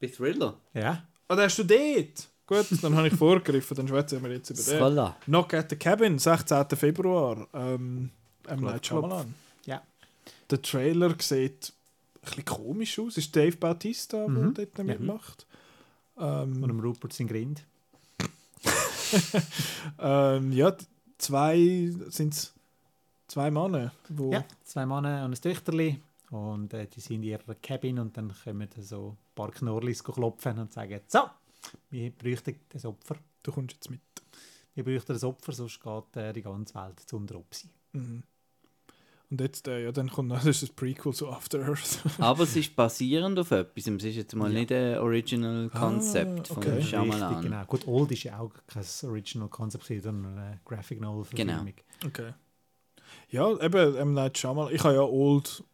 [0.00, 0.58] Bei Thriller.
[0.74, 1.04] Ja.
[1.28, 2.28] Ah, da hast du dort.
[2.46, 4.78] Gut, dann habe ich vorgegriffen, dann schwätzen wir jetzt über den.
[4.78, 5.16] Thriller.
[5.24, 6.66] Knock at the Cabin, 16.
[6.76, 7.46] Februar.
[7.54, 8.10] Ähm,
[8.46, 8.60] M.
[8.60, 8.86] Night.
[8.86, 9.34] Shyamalan.
[9.64, 9.82] Ja.
[10.50, 11.72] Der Trailer sieht
[12.16, 13.16] ein bisschen komisch aus.
[13.16, 14.54] Ist Dave Bautista, der Mhm.
[14.54, 14.84] dort Ja.
[14.84, 15.46] mitmacht.
[16.18, 17.64] Ähm, Und Rupert sein Grind.
[19.98, 20.76] ähm, ja,
[21.18, 22.52] zwei sind
[23.26, 26.00] zwei Männer, wo Ja, zwei Männer und ein Töchterli.
[26.30, 30.02] Und äh, die sind in ihrer Cabin und dann kommen da so ein paar Knorris
[30.04, 31.20] klopfen und sagen, so,
[31.90, 33.16] wir bräuchten das Opfer.
[33.42, 34.00] du kommst jetzt mit.
[34.74, 37.68] Wir bräuchten das Opfer, sonst geht äh, die ganze Welt zu unter Opsi.
[37.92, 38.22] Mhm.
[39.30, 42.00] Und jetzt, äh, ja, dann kommt noch, das ist das Prequel zu After Earth.
[42.18, 43.86] Aber es ist basierend auf etwas.
[43.86, 46.82] Es ist jetzt mal nicht ein Original Concept Ah, von okay.
[46.82, 47.34] Shyamalan.
[47.34, 47.64] Richtig, genau.
[47.64, 51.72] Gut, Old ist ja auch kein Original Concept, sondern eine Graphic Novel Verfilmung.
[52.04, 52.34] Okay.
[53.30, 54.14] Ja, eben, M.
[54.14, 54.74] Night Shyamalan.
[54.74, 55.64] Ich habe ja Old,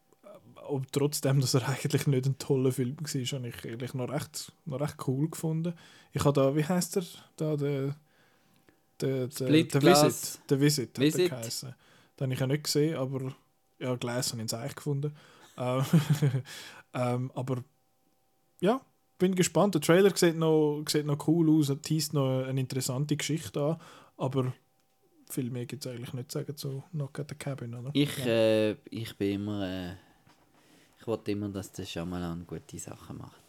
[0.70, 4.52] ob trotzdem, dass er eigentlich nicht ein toller Film war, habe ich eigentlich noch recht,
[4.64, 5.74] noch recht cool gefunden.
[6.12, 7.04] Ich habe da, wie heißt der?
[7.36, 7.96] Da, der,
[9.00, 9.82] der, der, der.
[9.82, 10.40] Visit.
[10.50, 11.20] Der Visit, hat Visit.
[11.20, 11.74] der geheißen.
[12.18, 13.34] Den habe ich ja nicht gesehen, aber
[13.78, 15.14] ja, habe ich ins Eich gefunden.
[15.56, 15.84] Ähm,
[16.94, 17.64] ähm, aber
[18.60, 18.80] ja,
[19.18, 19.74] bin gespannt.
[19.74, 23.80] Der Trailer sieht noch, sieht noch cool aus, er teast noch eine interessante Geschichte an,
[24.16, 24.52] aber
[25.30, 27.90] viel mehr gibt es eigentlich nicht zu sagen zu Knock at the Cabin, oder?
[27.94, 29.90] Ich, äh, ich bin immer.
[29.92, 29.96] Äh,
[31.00, 33.40] ich wollte immer, dass der Shyamalan gute Sachen macht.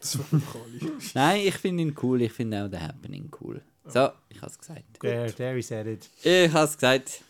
[0.00, 0.92] Das war alle.
[1.14, 2.22] Nein, ich finde ihn cool.
[2.22, 3.62] Ich finde auch The Happening cool.
[3.86, 4.82] So, ich habe es gesagt.
[5.00, 6.08] There, there is it.
[6.22, 7.22] Ich habe es gesagt.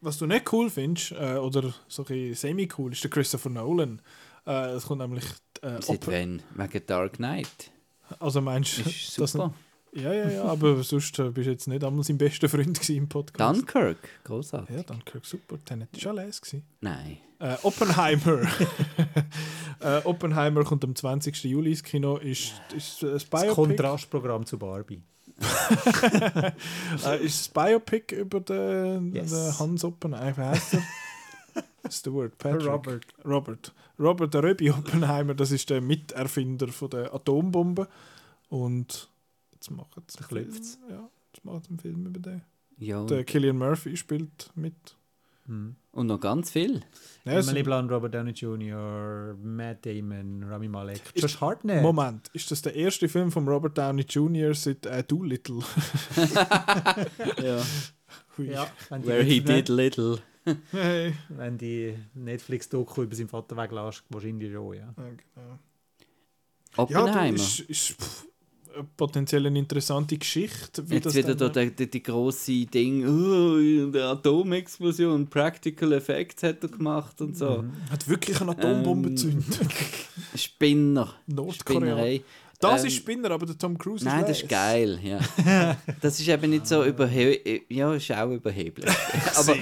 [0.00, 4.00] Was du nicht cool findest, äh, oder so ein bisschen semi-cool, ist der Christopher Nolan.
[4.46, 5.24] Äh, Es kommt nämlich
[5.60, 6.42] äh, Seit Oper- wann?
[6.54, 7.72] Wegen Dark Knight.
[8.20, 9.52] Also meinst du, Ist dass super.
[9.92, 13.08] Ja, ja, ja, aber sonst äh, bist du jetzt nicht einmal sein bester Freund im
[13.08, 13.56] Podcast.
[13.56, 13.98] Dunkirk.
[14.24, 14.76] Großartig.
[14.76, 15.56] Ja, Dunkirk, super.
[15.64, 16.64] Tenet ist alles gewesen.
[16.80, 17.18] Nein.
[17.40, 18.40] Äh, Oppenheimer.
[19.80, 21.44] äh, Oppenheimer kommt am 20.
[21.44, 22.16] Juli ins Kino.
[22.16, 23.54] Ist, ist ein Das Biopic.
[23.54, 25.02] Kontrastprogramm zu Barbie.
[27.06, 29.30] äh, ist ein Biopic über den, Yes.
[29.30, 30.36] den Hans Oppenheimer.
[30.36, 30.82] Wie heißt er?
[31.90, 32.66] Stuart Patrick.
[32.66, 33.06] Robert.
[33.24, 33.72] Robert.
[33.98, 37.88] Robert der Röbi Oppenheimer, das ist der Miterfinder von der Atombombe.
[38.48, 39.08] Und
[39.52, 39.96] jetzt macht.
[39.96, 42.42] Ja, jetzt macht einen Film über den.
[42.78, 43.04] Ja.
[43.04, 44.96] Der Killian Murphy spielt mit.
[45.46, 45.76] Hm.
[45.98, 46.80] Und noch ganz viel.
[47.24, 51.82] Ja, Emily Blunt, Robert Downey Jr., Matt Damon, Rami Malek, Josh Hartnett.
[51.82, 54.54] Moment, ist das der erste Film von Robert Downey Jr.
[54.54, 55.58] seit äh, Doolittle?
[57.42, 57.60] ja.
[58.36, 58.48] Hui.
[58.48, 60.18] Ja, wenn die, Where he did little.
[60.70, 61.14] Hey.
[61.30, 64.94] wenn die Netflix-Doku über seinen Vater weglässt, wahrscheinlich schon, ja.
[64.96, 65.04] Ja,
[65.34, 65.58] genau.
[66.76, 67.22] Oppenheimer.
[67.22, 68.27] Ja, du, ist, ist pff,
[68.96, 70.88] potenziell eine interessante Geschichte.
[70.88, 75.92] Wie Jetzt das wieder da dann, die, die, die grosse Ding, oh, der Atomexplosion, Practical
[75.92, 77.62] Effects hat er gemacht und so.
[77.62, 77.72] Mhm.
[77.90, 79.58] hat wirklich eine Atombombe Ähm, gezündet.
[80.34, 81.14] Spinner.
[81.26, 81.80] Nordkorea.
[81.80, 82.22] Spinnerei.
[82.60, 85.76] Das Ähm, ist Spinner, aber der Tom Cruise Nein, ist das ist geil, ja.
[86.00, 87.62] Das ist eben nicht so überheblich.
[87.68, 88.92] Ja, ist auch überheblich.
[89.36, 89.56] aber,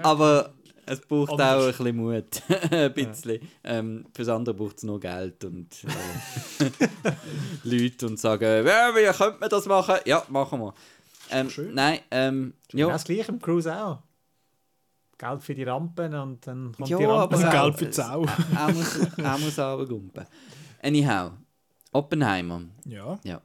[0.00, 0.54] aber
[0.88, 2.42] es braucht auch ein bisschen Mut.
[2.70, 3.40] ein bisschen.
[3.64, 6.70] Ähm, fürs andere braucht es nur Geld und äh,
[7.64, 9.96] Leute und sagen, ja, wie könnte man das machen?
[10.04, 10.74] Ja, machen wir.
[11.30, 11.74] Ähm, Schön.
[11.74, 12.86] nein, ähm, Ja.
[12.86, 12.92] ja.
[12.92, 13.98] Das gleiche im Cruise auch.
[15.18, 17.36] Geld für die Rampen und dann kommt Ja, die Rampe.
[17.36, 18.24] Und aber- Geld für die Sau.
[18.56, 20.26] Er muss, er muss.
[20.80, 21.32] Anyhow,
[21.92, 22.62] Oppenheimer.
[22.84, 23.18] Ja.
[23.24, 23.40] Ja.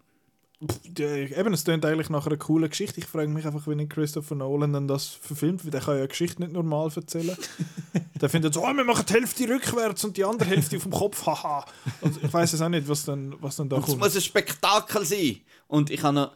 [0.99, 2.99] Eben, es klingt eigentlich nach einer coolen Geschichte.
[2.99, 6.07] Ich frage mich einfach, wie Christopher Nolan dann das verfilmt, weil der kann ja eine
[6.07, 7.37] Geschichte nicht normal erzählen.
[8.21, 10.91] der findet so, oh, wir machen die Hälfte rückwärts und die andere Hälfte auf dem
[10.91, 11.65] Kopf, haha.
[12.01, 14.01] Also ich weiß es auch nicht, was dann, was dann da Und es kommt.
[14.01, 15.41] muss ein Spektakel sein.
[15.67, 16.31] Und ich habe noch,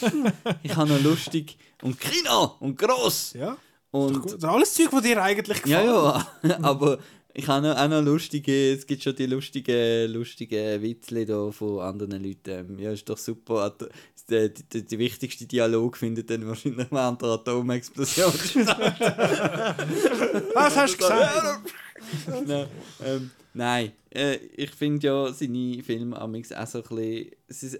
[0.62, 3.32] ich habe noch lustig und Kino und gross.
[3.34, 3.56] Ja,
[3.90, 4.24] Und.
[4.24, 5.86] Das ist alles Zeug, was dir eigentlich gefällt.
[5.86, 6.98] Ja, ja, aber
[7.38, 11.80] ich habe noch, auch noch lustige, es gibt schon die lustigen, lustigen Witzle da von
[11.80, 12.70] anderen Leuten.
[12.70, 13.76] Ähm, Ja, ist doch super.
[14.30, 18.78] Der, der, der wichtigste Dialog findet dann wahrscheinlich während der Atomexplosion statt.
[20.54, 21.72] Was hast du gesagt?
[22.46, 22.66] nein,
[23.04, 23.92] ähm, nein.
[24.08, 27.78] Äh, ich finde ja seine Filme amix auch so ein bisschen...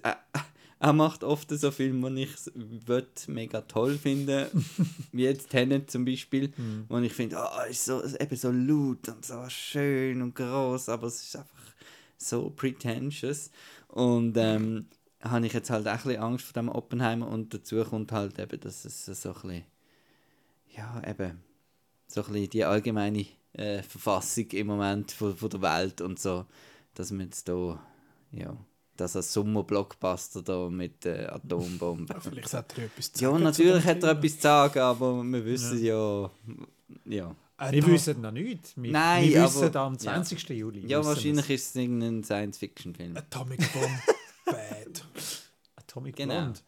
[0.78, 4.50] Er macht oft so Filme, die ich mega toll finde,
[5.12, 6.52] wie jetzt Tenet zum Beispiel,
[6.88, 11.06] wo ich finde, ah, ist so, eben so laut und so schön und groß, aber
[11.06, 11.74] es ist einfach
[12.18, 13.50] so pretentious.
[13.88, 14.86] Und ähm,
[15.22, 18.38] habe ich jetzt halt auch ein bisschen Angst vor dem Oppenheimer und dazu kommt halt
[18.38, 19.64] eben, dass es so ein bisschen,
[20.76, 21.40] ja eben,
[22.06, 26.44] so ein bisschen die allgemeine äh, Verfassung im Moment von, von der Welt und so,
[26.94, 27.82] dass man jetzt da,
[28.32, 28.56] ja,
[29.00, 32.20] dass ein Sommerblockbuster da mit äh, Atombomben.
[32.20, 34.78] Vielleicht hat er ja etwas zu ja, sagen zu natürlich hat er etwas zu sagen,
[34.78, 36.30] aber wir wissen ja,
[37.04, 37.34] ja.
[37.58, 38.72] Äh, Wir wissen noch nicht.
[38.76, 40.48] Wir, Nein, wir wissen aber- am 20.
[40.50, 40.86] Juli.
[40.86, 41.60] Ja, wahrscheinlich wir's.
[41.62, 43.16] ist es irgendein Science-Fiction-Film.
[43.16, 44.02] Atomic Bomb.
[44.44, 45.04] Bad.
[45.76, 46.34] Atomic Genau.
[46.34, 46.60] Blonde.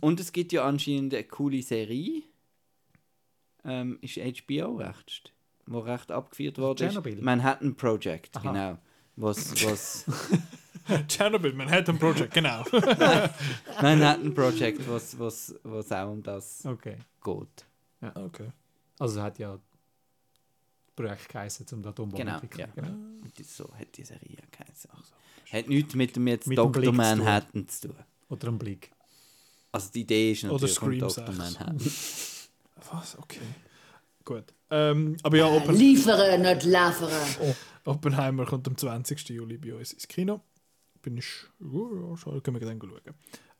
[0.00, 2.22] Und es gibt ja anscheinend eine coole Serie.
[3.64, 5.32] Ähm, ist HBO recht,
[5.66, 7.14] wo recht abgeführt worden Chernobyl?
[7.14, 7.22] ist.
[7.22, 8.52] Manhattan Project, Aha.
[8.52, 8.78] genau.
[9.16, 10.04] Was, was
[11.08, 12.64] Chernobyl, Manhattan Project, genau.
[13.82, 16.96] Manhattan Project, was, was, was auch um das Okay.
[17.22, 17.64] geht.
[18.14, 18.50] okay.
[18.98, 19.58] Also hat ja
[20.94, 22.72] Projekt geheißen, um die Atombombe Genau, zu entwickeln.
[22.76, 22.82] ja.
[22.82, 22.94] Genau.
[23.22, 24.90] Und das- so hat die Serie geheißen.
[25.52, 26.92] Hat nichts mit dem jetzt Mit dem Dr.
[26.92, 27.96] Manhattan zu tun.
[28.28, 28.90] Oder ein Blick.
[29.72, 31.26] Also die Idee ist Oder natürlich Scream von Dr.
[31.26, 31.38] 6.
[31.38, 31.78] Manhattan.
[32.92, 33.18] Was?
[33.18, 33.40] Okay.
[34.24, 34.44] Gut.
[34.70, 37.10] Ähm, aber ja, Oppen Liefere, nicht liefere.
[37.84, 39.28] Oppenheimer kommt am 20.
[39.30, 40.40] Juli bei uns ins Kino.
[41.04, 41.26] Bin ich.
[41.60, 43.14] Ja, schau, können wir dann schauen.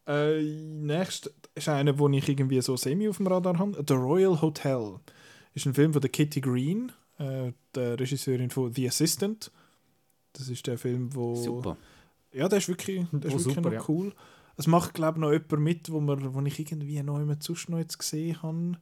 [0.07, 3.85] Äh, nächst ist einer, wo ich irgendwie so semi auf dem Radar habe.
[3.87, 4.99] The Royal Hotel.
[5.53, 9.53] Ist ein Film von der Kitty Green, äh, der Regisseurin von The Assistant.
[10.33, 11.35] Das ist der Film, wo.
[11.35, 11.77] Super.
[12.33, 13.85] Ja, der ist wirklich, der ist Oh, wirklich super, noch ja.
[13.89, 14.15] cool.
[14.57, 17.69] Es macht, glaube ich, noch jemand mit, wo, wir, wo ich irgendwie noch jemand sonst
[17.69, 18.79] noch jetzt gesehen habe.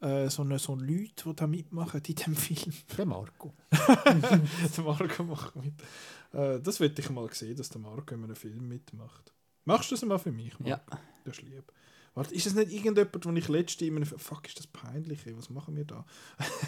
[0.00, 2.74] Äh, so, eine, so Leute, die da mitmachen in diesem Film.
[2.96, 3.52] Der Marco.
[3.70, 5.74] der Marco macht mit.
[6.32, 9.32] Äh, das würde ich mal sehen, dass der Marco in einem Film mitmacht.
[9.64, 10.58] Machst du das mal für mich?
[10.58, 10.70] Marco?
[10.70, 10.80] Ja.
[11.24, 11.72] Das ist lieb.
[12.14, 14.04] Warte, ist es nicht irgendjemand, den ich letzte in einem.
[14.04, 16.04] Fuck, ist das peinlich, ey, was machen wir da?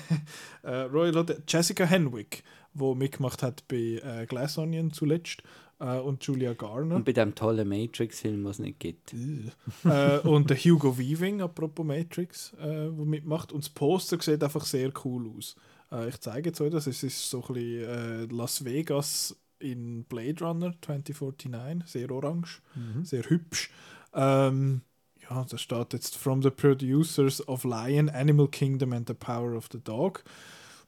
[0.62, 5.42] äh, Royal Hotel, Jessica Henwick, die mitgemacht hat bei äh, Glass Onion zuletzt
[5.81, 6.97] äh, und Julia Garner.
[6.97, 9.15] Und bei dem tollen Matrix-Film, was es nicht gibt.
[9.84, 13.52] äh, und der Hugo Weaving, apropos Matrix, äh, wo mitmacht.
[13.52, 15.57] Und das Poster sieht einfach sehr cool aus.
[15.91, 16.86] Äh, ich zeige jetzt euch das.
[16.86, 21.82] Es ist so ein bisschen äh, Las Vegas in Blade Runner 2049.
[21.86, 22.60] Sehr orange,
[23.02, 23.70] sehr hübsch.
[24.15, 24.82] Ähm,
[25.28, 29.68] ja, da steht jetzt From the Producers of Lion, Animal Kingdom and the Power of
[29.73, 30.24] the Dog.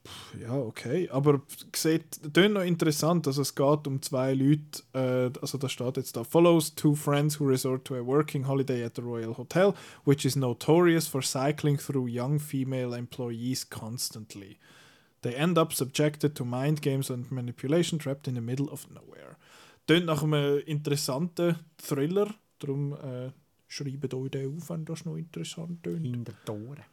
[0.05, 1.09] Puh, Ja, okay.
[1.11, 1.41] Aber
[1.75, 3.27] sieht noch interessant.
[3.27, 7.41] Also es geht um zwei Leute, äh, also da steht jetzt da, follows two friends
[7.41, 11.79] who resort to a working holiday at the Royal Hotel, which is notorious for cycling
[11.79, 14.59] through young female employees constantly.
[15.25, 19.37] They end up subjected to mind games and manipulation, trapped in the middle of nowhere.
[19.87, 23.31] Tönt nach einem interessanten Thriller, darum äh,
[23.67, 26.05] schreibt euch den auf, wenn das noch interessant tönt.
[26.05, 26.85] In der Tore.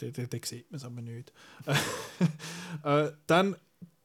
[0.00, 1.32] Den, den, den sieht man es aber nicht.
[2.84, 3.54] äh, dann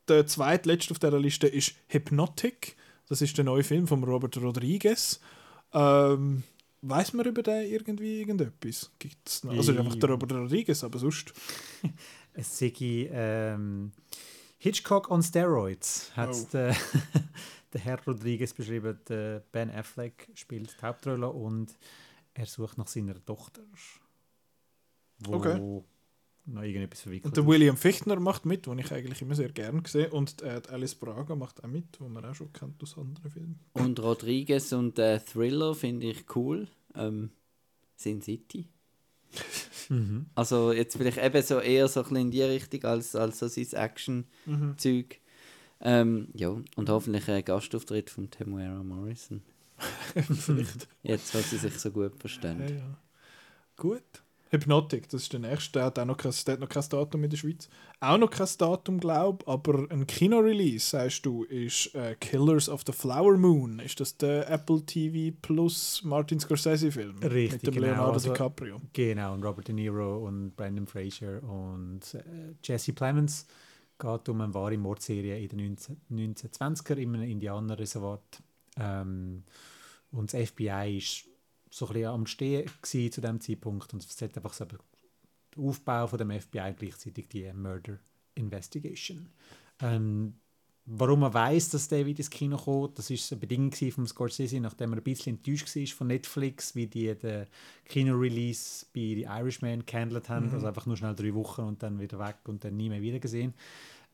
[0.08, 2.76] der zweitletzte auf dieser Liste ist Hypnotic.
[3.08, 5.20] Das ist der neue Film von Robert Rodriguez.
[5.74, 6.44] Ähm,
[6.88, 8.92] Weiß man über den irgendwie irgendetwas?
[9.00, 9.54] Gibt's noch?
[9.54, 11.34] Also einfach der Robert Rodriguez, aber sonst.
[12.36, 12.72] Es sei
[13.12, 13.92] ähm,
[14.58, 16.48] Hitchcock on Steroids, hat Oh.
[16.54, 16.76] der,
[17.74, 19.00] der Herr Rodriguez beschrieben.
[19.08, 21.78] Der Ben Affleck spielt die Hauptrolle und
[22.34, 23.62] er sucht nach seiner Tochter.
[25.20, 25.60] Wo Okay.
[26.48, 27.50] noch irgendetwas verwickelt Und der ist.
[27.50, 30.10] William Fichtner macht mit, den ich eigentlich immer sehr gerne sehe.
[30.12, 33.60] Und äh, Alice Braga macht auch mit, wo man auch schon kennt aus anderen Filmen.
[33.74, 36.68] Und Rodriguez und äh, Thriller finde ich cool.
[36.96, 37.32] Ähm,
[37.96, 38.68] Sin City.
[39.90, 40.26] Mhm.
[40.36, 43.48] Also jetzt vielleicht eben so eher so ein bisschen in die Richtung als, als so
[43.48, 45.20] sein Action-Zeug.
[45.82, 49.42] Ähm, ja, und hoffentlich ein Gastauftritt von Temuera Morrison.
[51.04, 52.78] Jetzt, weil sie sich so gut Ja, verstehen.
[52.78, 52.98] ja.
[53.76, 54.02] Gut.
[54.56, 55.74] Hypnotic, das ist der nächste.
[55.74, 57.70] Der hat auch noch kein, der hat noch kein Datum in der Schweiz.
[58.00, 62.92] Auch noch kein Datum, glaube aber ein Kino-Release, sagst du, ist äh, Killers of the
[62.94, 63.80] Flower Moon.
[63.80, 67.20] Ist das der Apple TV Plus Martin Scorsese-Film?
[67.20, 68.82] Richtig, Mit dem genau, Leonardo also- DiCaprio.
[68.94, 73.46] Genau, und Robert De Niro und Brandon Fraser und äh, Jesse Plemons.
[73.98, 78.44] Geht um eine wahre Mordserie in den 19, 1920er in einem Indianerreservat.
[78.78, 79.44] Ähm,
[80.12, 81.26] und das FBI ist
[81.76, 82.70] so ein bisschen am Stehen
[83.12, 84.80] zu dem Zeitpunkt und es hat einfach so den
[85.58, 88.00] Aufbau von dem FBI gleichzeitig die Murder
[88.36, 89.28] Investigation.
[89.82, 90.36] Ähm,
[90.86, 94.62] warum man weiß, dass der wieder ins Kino kommt, das ist eine Bedingung vom Scorsese,
[94.62, 97.46] nachdem er ein bisschen enttäuscht war von Netflix, wie die den
[97.84, 102.20] Kino-Release bei The Irishman gehandelt haben, also einfach nur schnell drei Wochen und dann wieder
[102.20, 103.54] weg und dann nie mehr wieder gesehen.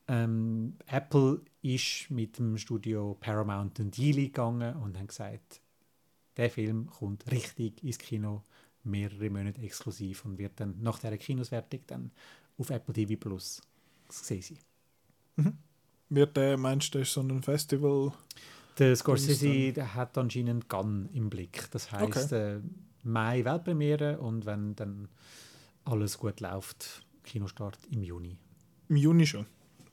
[0.08, 5.61] Ähm, Apple ist mit dem Studio Paramount einen Deal gegangen und haben gesagt,
[6.36, 8.42] der Film kommt richtig ins Kino,
[8.84, 12.10] mehrere Monate exklusiv und wird dann nach der Kinoswertung dann
[12.58, 13.60] auf Apple TV Plus
[14.08, 14.42] gesehen
[15.36, 15.58] sein.
[16.08, 18.12] Wird der, meinst du, das ist so ein Festival?
[18.78, 21.70] Der Scorsese der hat anscheinend Gun im Blick.
[21.70, 22.60] Das heißt äh,
[23.02, 25.08] Mai Weltpremiere und wenn dann
[25.84, 28.36] alles gut läuft, Kinostart im Juni.
[28.88, 29.46] Im Juni schon.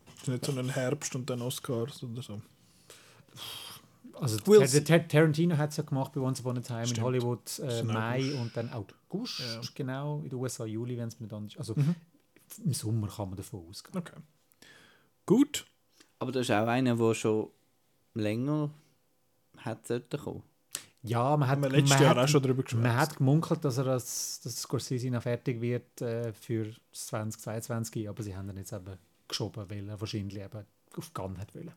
[0.06, 2.42] Das ist nicht so ein Herbst und dann Oscars oder so.
[4.22, 4.84] Also see.
[4.84, 6.98] Tar- Tarantino hat es ja gemacht bei Once Upon a Time Stimmt.
[7.00, 9.62] in Hollywood äh, Mai und dann August, Ja.
[9.76, 11.58] genau, in den USA Juli, wenn es mir dann ist.
[11.58, 11.96] Also Mhm.
[12.66, 13.98] im Sommer kann man davon ausgehen.
[13.98, 14.20] Okay.
[15.26, 15.66] Gut.
[16.20, 17.50] Aber das ist auch einer, der schon
[18.14, 18.70] länger
[19.58, 20.44] hat kommen.
[21.02, 24.42] Ja, man hat, man Jahr hat, auch schon drüber Man hat gemunkelt, dass er das,
[24.42, 28.98] dass Scorsese noch fertig wird äh, für das 2022, aber sie haben ihn jetzt eben
[29.28, 30.66] geschoben, weil er wahrscheinlich eben
[30.98, 31.72] auf Gun hat wollen.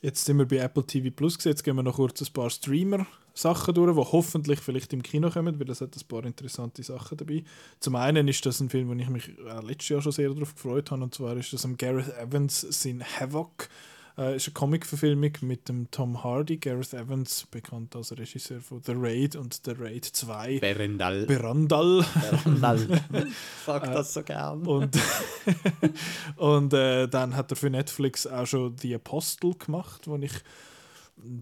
[0.00, 1.42] Jetzt sind wir bei Apple TV Plus.
[1.42, 5.58] Jetzt gehen wir noch kurz ein paar Streamer-Sachen durch, die hoffentlich vielleicht im Kino kommen,
[5.58, 7.42] weil es hat ein paar interessante Sachen dabei.
[7.80, 10.54] Zum einen ist das ein Film, wo ich mich äh, letztes Jahr schon sehr darauf
[10.54, 13.68] gefreut habe, und zwar ist das am Gareth Evans sein Havoc.
[14.18, 16.56] Äh, ist eine Comic-Verfilmung mit dem Tom Hardy.
[16.56, 20.58] Gareth Evans, bekannt als Regisseur von The Raid und The Raid 2.
[20.58, 21.24] Berendal.
[21.26, 22.04] Berandal.
[22.20, 23.00] Berendal.
[23.64, 24.66] Sag das so gern.
[24.66, 24.98] Und,
[26.36, 30.32] und äh, dann hat er für Netflix auch schon The Apostle gemacht, wo ich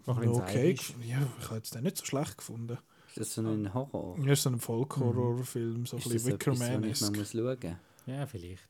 [0.07, 2.77] okay, ja, ich habe jetzt den nicht so schlecht gefunden.
[3.09, 4.19] Ist das so ein Horror?
[4.23, 7.17] Ja, ist so ein Folk-Horror-Film, so ein bisschen ich noch Wickerman-esque.
[7.17, 7.77] muss schauen?
[8.07, 8.69] Ja, vielleicht.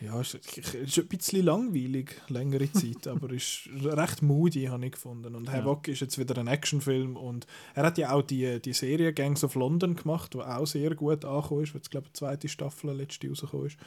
[0.00, 5.34] Ja, ist, ist ein bisschen langweilig, längere Zeit, aber ist recht moody, habe ich gefunden.
[5.34, 9.12] Und Havoc ist jetzt wieder ein Actionfilm und er hat ja auch die, die Serie
[9.12, 12.18] Gangs of London gemacht, die auch sehr gut angekommen ist, weil jetzt, glaube ich, die
[12.18, 13.78] zweite Staffel letzte rausgekommen ist.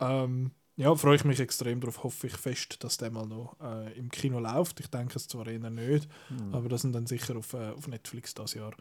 [0.00, 3.96] Ähm, ja, freue ich mich extrem darauf, hoffe ich fest, dass der mal noch äh,
[3.96, 4.80] im Kino läuft.
[4.80, 6.08] Ich denke es zwar eher nicht,
[6.50, 8.74] aber dass man dann sicher auf, äh, auf Netflix das Jahr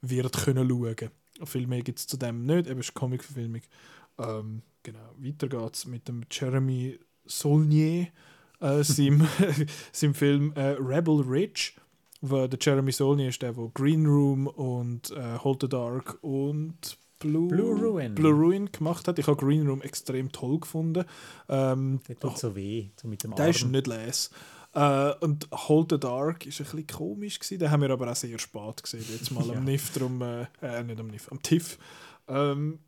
[0.00, 1.10] wird können schauen.
[1.44, 3.62] Viel mehr gibt es zu dem nicht, eben es ist Comic-Verfilmung.
[4.18, 8.08] Ähm, genau, weiter geht's mit dem Jeremy Saulnier,
[8.60, 9.26] äh, seinem,
[9.92, 11.72] seinem Film äh, Rebel Ridge.
[12.22, 16.98] Wo der Jeremy Saulnier ist der, der Green Room und äh, Hold the Dark und
[17.18, 18.14] Blue, Blue Ruin.
[18.14, 19.18] Blue Ruin gemacht hat.
[19.18, 21.04] Ich habe Green Room extrem toll gefunden.
[21.48, 23.70] Ähm, Der tut so weh, so mit dem der ist Arm.
[23.70, 24.30] nicht les.
[24.74, 27.58] Äh, und Hold the Dark ist ein bisschen komisch gewesen.
[27.58, 29.04] Den haben wir aber auch sehr spät gesehen.
[29.10, 29.54] Jetzt mal Ja.
[29.54, 31.78] am NIF drum, äh, äh, nicht am NIF, am TIFF.
[32.28, 32.80] Ähm,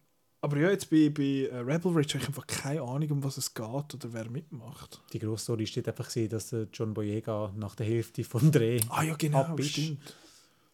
[0.43, 3.37] aber ja, jetzt bei, bei äh, Rebel Ridge habe ich einfach keine Ahnung, um was
[3.39, 5.01] es geht oder wer mitmacht.
[5.12, 9.15] Die grosse Story steht einfach dass John Boyega nach der Hälfte vom Dreh Ah ja,
[9.15, 9.71] genau, ab ist.
[9.71, 10.17] stimmt.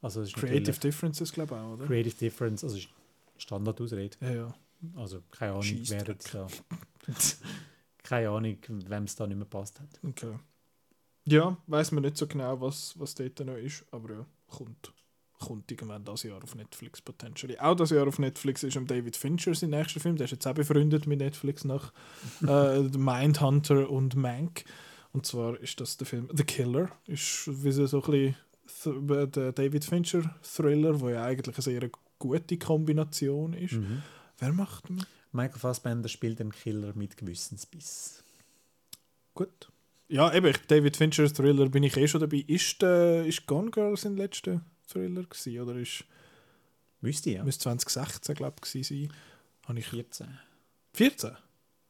[0.01, 1.87] Also ist Creative Differences, glaube ich auch, oder?
[1.87, 2.79] Creative Difference, also
[3.37, 4.17] Standardausrede.
[4.21, 4.55] ja, ja.
[4.97, 6.47] Also keine Ahnung, wer jetzt da...
[8.03, 10.01] keine Ahnung, wem es da nicht mehr passt hat.
[10.03, 10.39] Okay.
[11.27, 14.93] Ja, weiß man nicht so genau, was, was dort noch ist, aber ja, kommt.
[15.39, 17.57] Kommt irgendwann das Jahr auf Netflix potentially.
[17.59, 20.17] Auch das Jahr auf Netflix ist David Fincher sein nächster Film.
[20.17, 21.93] Der ist jetzt auch befreundet mit Netflix nach
[22.47, 24.65] äh, Mindhunter und Mank.
[25.13, 26.91] Und zwar ist das der Film The Killer.
[27.07, 28.37] Ist wie so ein bisschen
[29.07, 33.75] th- der David Fincher Thriller, wo ja eigentlich eine sehr gute Kombination ist.
[33.75, 34.03] Mhm.
[34.39, 35.07] Wer macht mit?
[35.33, 38.25] Michael Fassbender spielt einen Killer mit Gewissensbiss.
[39.35, 39.71] Gut.
[40.09, 42.45] Ja, eben, ich- David Fincher Thriller bin ich eh schon dabei.
[42.47, 46.05] Ist, äh, ist Gone Girl sein letzter Thriller gewesen, oder ist
[47.01, 47.45] Müsste ja.
[47.45, 49.13] müsste 2016 glaube ich sein?
[49.67, 50.27] Habe ich 14.
[50.95, 51.37] 14?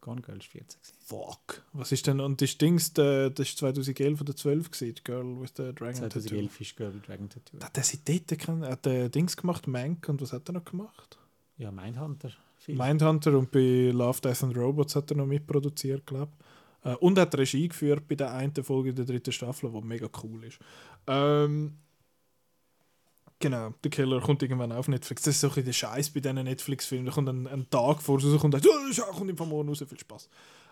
[0.01, 0.81] Gone Girl ist 14.
[0.81, 0.97] gewesen.
[1.01, 1.63] Fuck.
[1.73, 5.41] Was ist denn und das Dings, der, das ist 2011 oder 12 gewesen, die Girl
[5.41, 6.21] with the Dragon Tattoo.
[6.21, 7.61] 2011 ist Girl with Dragon Tattoo.
[7.61, 8.33] Hat er sich dort?
[8.33, 11.19] Er hat äh, Dings gemacht, Mank und was hat er noch gemacht?
[11.57, 12.33] Ja, Mindhunter.
[12.59, 12.79] Film.
[12.79, 16.33] Mindhunter und bei Love, Death and Robots hat er noch mitproduziert, glaube
[16.85, 16.91] ich.
[16.91, 20.45] Äh, und hat Regie geführt bei der einen Folge der dritten Staffel, die mega cool
[20.45, 20.59] ist.
[21.07, 21.79] Ähm,
[23.41, 25.23] Genau, der Killer kommt irgendwann auf Netflix.
[25.23, 27.07] Das ist so ein bisschen der Scheiß bei diesen Netflix-Filmen.
[27.07, 29.99] Da kommt ein, ein Tag vor, so kommt oh, das kommt im morgen raus, viel
[29.99, 30.29] Spaß.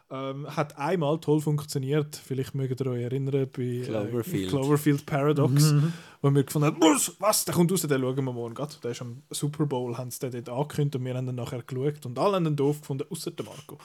[0.09, 2.17] Ähm, hat einmal toll funktioniert.
[2.17, 4.47] Vielleicht mögt ihr euch erinnern bei Cloverfield.
[4.47, 5.75] Äh, Cloverfield Paradox,
[6.23, 8.75] wo wir gefunden haben, was, was, der kommt raus, den schauen wir morgen gerade.
[8.83, 11.63] Der ist am Super Bowl, haben sie den dort angekündigt und wir haben dann nachher
[11.63, 13.79] geschaut und alle haben den doof gefunden, außer der Marco.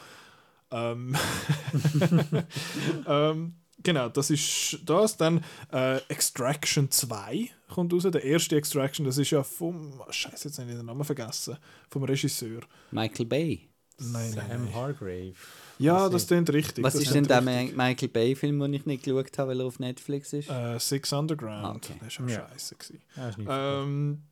[0.71, 1.15] Ähm,
[3.07, 5.17] ähm, genau, das ist das.
[5.17, 8.03] Dann äh, Extraction 2 kommt raus.
[8.03, 10.01] Der erste Extraction, das ist ja vom.
[10.09, 11.57] Scheiße, jetzt habe ich den Namen vergessen.
[11.89, 12.61] Vom Regisseur.
[12.91, 13.67] Michael Bay.
[13.99, 14.73] Nein, nein, Sam nein.
[14.73, 15.33] Hargrave.
[15.77, 16.83] Ja, Was das klingt richtig.
[16.83, 17.75] Was das ist denn der richtig.
[17.77, 20.49] Michael Bay-Film, den ich nicht geschaut habe, weil er auf Netflix ist?
[20.49, 21.65] Äh, Six Underground.
[21.65, 21.93] Ah, okay.
[21.99, 22.47] Der ist auch Ja.
[22.51, 22.75] scheiße.
[23.37, 24.23] Nicht Ähm,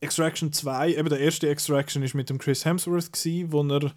[0.00, 3.92] Extraction 2, eben der erste Extraction ist mit dem Chris Hemsworth, gewesen, wo er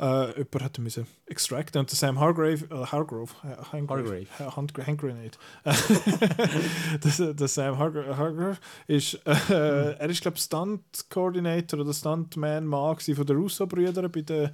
[0.00, 3.32] äh, jemand hätte müssen extracten und der Sam Hargrave, äh, Hargrove,
[3.70, 4.56] Hargrave, Hargrave.
[4.56, 5.36] Hand, Handgrenade.
[7.34, 13.26] der, Sam Hargrave, Hargrave ist, äh, er ist glaube Stunt Coordinator oder Stuntman Mann von
[13.26, 14.50] den Russo-Brüdern bei den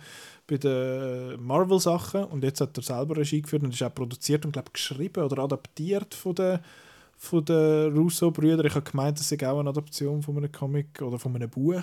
[0.49, 4.53] bei den Marvel-Sachen und jetzt hat er selber Regie geführt und ist auch produziert und
[4.53, 6.59] glaube geschrieben oder adaptiert von den
[7.19, 8.67] von den Russo-Brüdern.
[8.67, 11.83] Ich habe gemeint, das sei auch eine Adaption von einem Comic oder von einem Buch.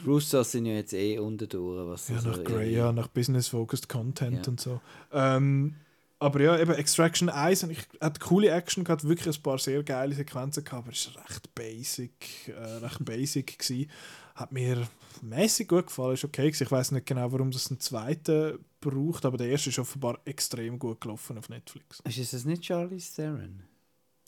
[0.00, 1.86] Die Russos sind ja jetzt eh unten durch.
[1.88, 4.50] Was Ja, also nach Grey, ja, nach Business-Focused Content Ja.
[4.50, 4.80] und so.
[5.12, 5.74] Ähm,
[6.20, 9.82] aber ja, eben Extraction 1 und ich hatte coole Action gehabt, wirklich ein paar sehr
[9.84, 12.52] geile Sequenzen gehabt, aber es war recht basic, äh,
[12.84, 13.90] recht basic gewesen.
[14.34, 14.86] Hat mir
[15.22, 16.64] mäßig gut gefallen, ist okay gewesen.
[16.64, 20.78] Ich weiß nicht genau, warum das einen zweiten braucht, aber der erste ist offenbar extrem
[20.78, 22.00] gut gelaufen auf Netflix.
[22.04, 23.62] Ist es nicht Charlie Theron?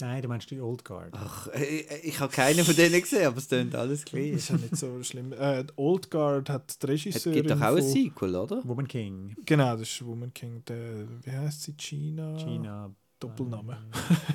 [0.01, 1.11] Nein, du meinst die Old Guard.
[1.13, 4.31] Ach, ich, ich habe keinen von denen gesehen, aber es klingt alles gleich.
[4.31, 5.33] Ist ja nicht so schlimm.
[5.33, 8.63] Äh, die Old Guard hat die Es Regisseurin gibt doch auch ein Sequel, oder?
[8.65, 9.37] Woman King.
[9.45, 10.63] Genau, das ist Woman King.
[10.67, 11.75] Der, wie heißt sie?
[11.77, 12.37] China?
[12.39, 12.95] China.
[13.19, 13.79] Doppelname.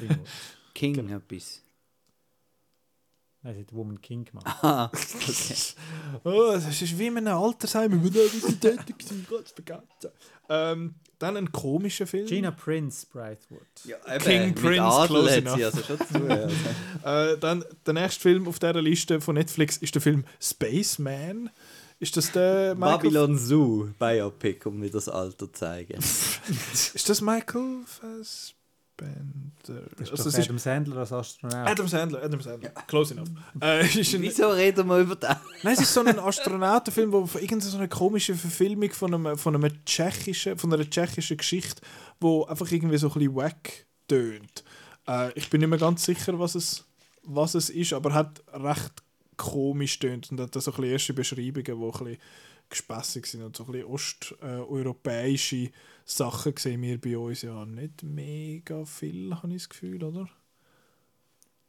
[0.02, 0.16] äh.
[0.76, 1.16] King Genau.
[1.18, 1.61] etwas.
[3.42, 4.45] Nein, sie hat Woman King gemacht.
[4.61, 5.56] Ah, okay.
[6.24, 7.94] Oh, das ist wie in einem Altersheim.
[7.95, 9.84] Ich bin da ein bisschen tätig gewesen, ganz vergessen.
[10.50, 10.95] Ähm,
[11.26, 12.28] dann ein komischer Film.
[12.28, 13.62] Gina Prince Brightwood.
[13.84, 15.56] Ja, King mit Prince, Adel close hat enough.
[15.56, 16.30] sie also schon zu.
[16.30, 16.56] Also.
[17.06, 21.52] Äh, dann der nächste Film auf dieser Liste von Netflix ist der Film Spaceman.
[22.00, 22.98] Ist das der Michael?
[22.98, 26.00] Babylon Zoo Biopic, um mir das Alter zu zeigen.
[26.74, 28.65] Ist das Michael Fassbender?
[28.98, 31.67] Das ist Also, doch es ist Adam Sandler als Astronaut.
[31.67, 32.24] Adam Sandler.
[32.24, 32.69] Adam Sandler.
[32.88, 33.30] Close enough.
[33.59, 35.38] Äh, Wieso reden wir über das?
[35.64, 39.38] Nein, es ist so ein Astronautenfilm, wo von irgendeiner so eine komische Verfilmung von, einem,
[39.38, 41.82] von, einem tschechischen, von einer tschechischen Geschichte,
[42.19, 44.64] wo einfach irgendwie so ein bisschen wack tönt.
[45.07, 46.85] Äh, ich bin nicht mehr ganz sicher, was es,
[47.24, 49.03] was es ist, aber hat recht
[49.35, 52.17] komisch tönt und hat da so ein bisschen erste Beschreibungen, die ein bisschen
[52.69, 55.72] gespässig sind und so ein bisschen osteuropäische
[56.06, 60.30] Sachen sehen wir bei uns ja nicht mega viel, habe ich das Gefühl, oder?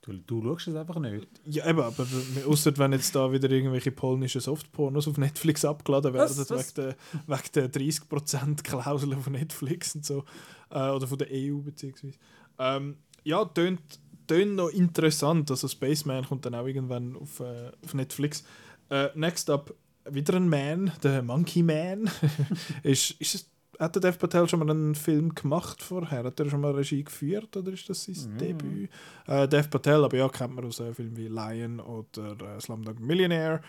[0.02, 1.26] Du, du schaust es einfach nicht.
[1.46, 2.06] Ja, eben, aber
[2.46, 6.50] außer wenn jetzt da wieder irgendwelche polnischen Softpornos auf Netflix abgeladen werden, Was?
[6.50, 6.76] Was?
[6.76, 10.24] wegen der, wegen der 30% Klausel von Netflix und so,
[10.70, 12.18] äh, oder von der EU beziehungsweise.
[12.58, 13.80] Ähm, ja, tönt,
[14.28, 18.44] tönt noch interessant, also Spaceman kommt dann auch irgendwann auf, äh, auf Netflix.
[18.90, 19.74] Äh, next up,
[20.08, 22.08] wieder ein Man, der Monkey Man.
[22.84, 26.24] ist, ist es, hat der Dev Patel schon mal einen Film gemacht vorher?
[26.24, 28.90] Hat er schon mal Regie geführt oder ist das sein Debüt?
[29.26, 33.00] Äh, Dev Patel, aber ja, kennt man aus äh, Filmen wie Lion oder äh, Slumdog
[33.00, 33.60] Millionaire.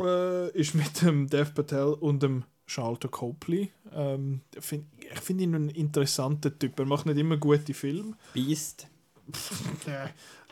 [0.00, 3.70] Äh, ist mit dem Dev Patel und dem Charlton Copley.
[3.92, 6.78] Ähm, find, ich finde ihn einen interessanten Typ.
[6.78, 8.16] Er macht nicht immer gute Filme.
[8.32, 8.86] Beast.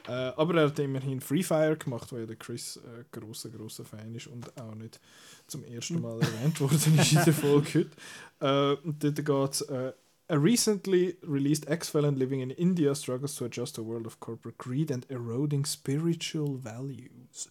[0.08, 3.84] Äh, aber er hat immerhin Free Fire gemacht, weil ja der Chris äh, großer großer
[3.84, 5.00] Fan ist und auch nicht
[5.48, 7.90] zum ersten Mal erwähnt worden in der Folge heute.
[8.40, 9.92] Äh, und dort geht es äh,
[10.30, 14.92] A recently released ex-felon living in India struggles to adjust a world of corporate greed
[14.92, 17.48] and eroding spiritual values.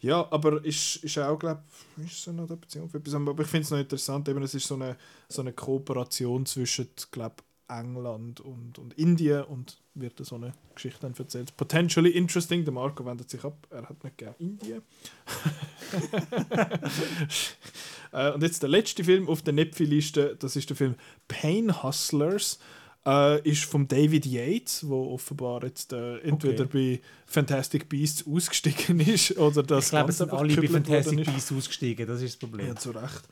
[0.00, 1.62] Ja, aber ist, ist auch, glaube
[1.96, 3.14] ich, so eine Adaption für etwas.
[3.14, 4.96] Aber ich finde es noch interessant, eben, es ist so eine,
[5.28, 7.36] so eine Kooperation zwischen, glaube
[7.68, 11.56] England und, und Indien und wird da so eine Geschichte dann erzählt.
[11.56, 14.82] Potentially interesting, der Marco wendet sich ab, er hat nicht gerne Indien.
[18.12, 20.94] äh, und jetzt der letzte Film auf der Nepfi-Liste, das ist der Film
[21.28, 22.58] Pain Hustlers.
[23.04, 29.38] Äh, ist von David Yates, wo offenbar jetzt äh, entweder bei Fantastic Beasts ausgestiegen ist
[29.38, 31.24] oder das ich glaube, es sind alle bei Fantastic.
[31.24, 32.66] Beasts ausgestiegen, das ist das Problem.
[32.66, 33.22] Ja, zu Recht.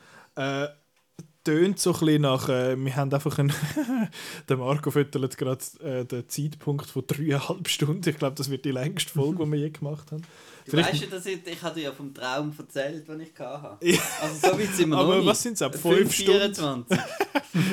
[1.45, 3.53] Tönt so ein bisschen nach, äh, wir haben einfach einen,
[4.49, 8.09] der Marco füttert gerade äh, den Zeitpunkt von dreieinhalb Stunden.
[8.09, 10.23] Ich glaube, das wird die längste Folge, die wir je gemacht haben.
[10.65, 13.85] Du Vielleicht- weißt ja, dass ich, ich hatte ja vom Traum erzählt, den ich hatte.
[13.87, 13.99] Ja.
[14.23, 15.27] Also so weit sind wir Aber noch nicht.
[15.27, 16.55] was sind's, ab fünf Stunden?
[16.55, 16.99] 5,24.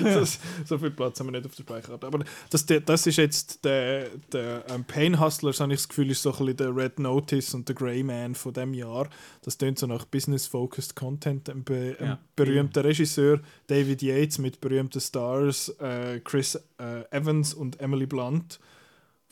[0.03, 2.05] das, so viel Platz haben wir nicht auf der Speicherkarte.
[2.07, 6.21] Aber das, das ist jetzt der, der ähm, Pain Hustlers, habe ich das Gefühl, ist
[6.21, 9.07] so ein bisschen der Red Notice und der Grey Man von dem Jahr.
[9.43, 11.49] Das tönt so nach Business-Focused Content.
[11.49, 12.19] Ein, be ein Ja.
[12.35, 18.59] berühmter Regisseur, David Yates, mit berühmten Stars, äh, Chris äh, Evans und Emily Blunt,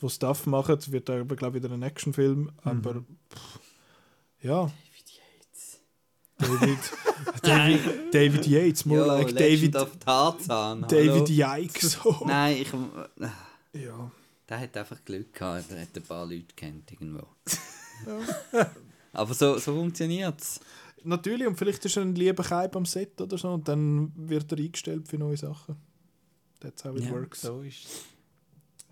[0.00, 0.76] wo Stuff machen.
[0.92, 2.50] Wird aber, glaube ich, wieder ein Actionfilm.
[2.62, 2.94] Aber
[3.32, 3.60] pff,
[4.42, 4.70] ja.
[6.38, 6.78] David,
[7.42, 7.80] David,
[8.14, 9.40] David Yates, more Jo, like Legend
[9.74, 10.82] David of Tarzan.
[10.88, 11.28] David.
[11.28, 11.92] Yikes.
[11.92, 12.16] So.
[12.26, 12.72] Nein, ich...
[12.72, 14.10] äh, Ja.
[14.48, 17.24] Der hat einfach Glück gehabt, er hat ein paar Leute kennt irgendwo.
[19.12, 20.60] Aber so, so funktioniert es.
[21.04, 24.50] Natürlich, und vielleicht ist er ein lieber Keib am Set oder so und dann wird
[24.50, 25.76] er eingestellt für neue Sachen.
[26.58, 27.42] That's how it Ja, works.
[27.42, 27.86] So ist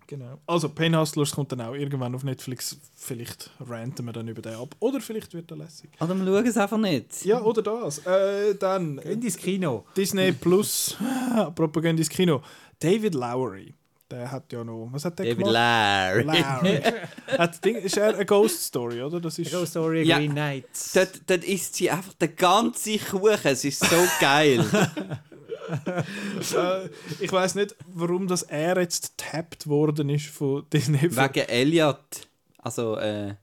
[0.09, 0.39] Genau.
[0.47, 2.75] Also, Pain Hustlers kommt dann auch irgendwann auf Netflix.
[2.95, 4.75] Vielleicht ranten wir dann über den ab.
[4.79, 5.91] Oder vielleicht wird er lässig.
[5.99, 7.25] Oder wir schauen es einfach nicht.
[7.25, 7.99] Ja, oder das.
[8.07, 9.85] Äh, dann Gehen ins Kino.
[9.95, 10.97] Disney Plus.
[11.35, 12.41] Apropos gehen ins Kino.
[12.79, 13.75] David Lowery.
[14.09, 14.89] Der hat ja noch.
[14.91, 15.53] Was hat der David gemacht?
[15.53, 16.23] Larry.
[16.23, 16.81] Lowery.
[17.37, 19.21] hat Ding, ist er eine Ghost Story, oder?
[19.21, 19.51] Das ist.
[19.51, 20.17] Ghost Story Ja.
[20.17, 20.93] Green Knights.
[20.93, 23.37] Dort, dort isst sie einfach den ganzen Kuchen.
[23.43, 24.65] Es ist so geil.
[25.69, 26.89] äh,
[27.19, 31.01] ich weiß nicht, warum das er jetzt tapped worden ist von Disney.
[31.01, 32.27] Wegen Elliot.
[32.57, 33.35] Also, äh,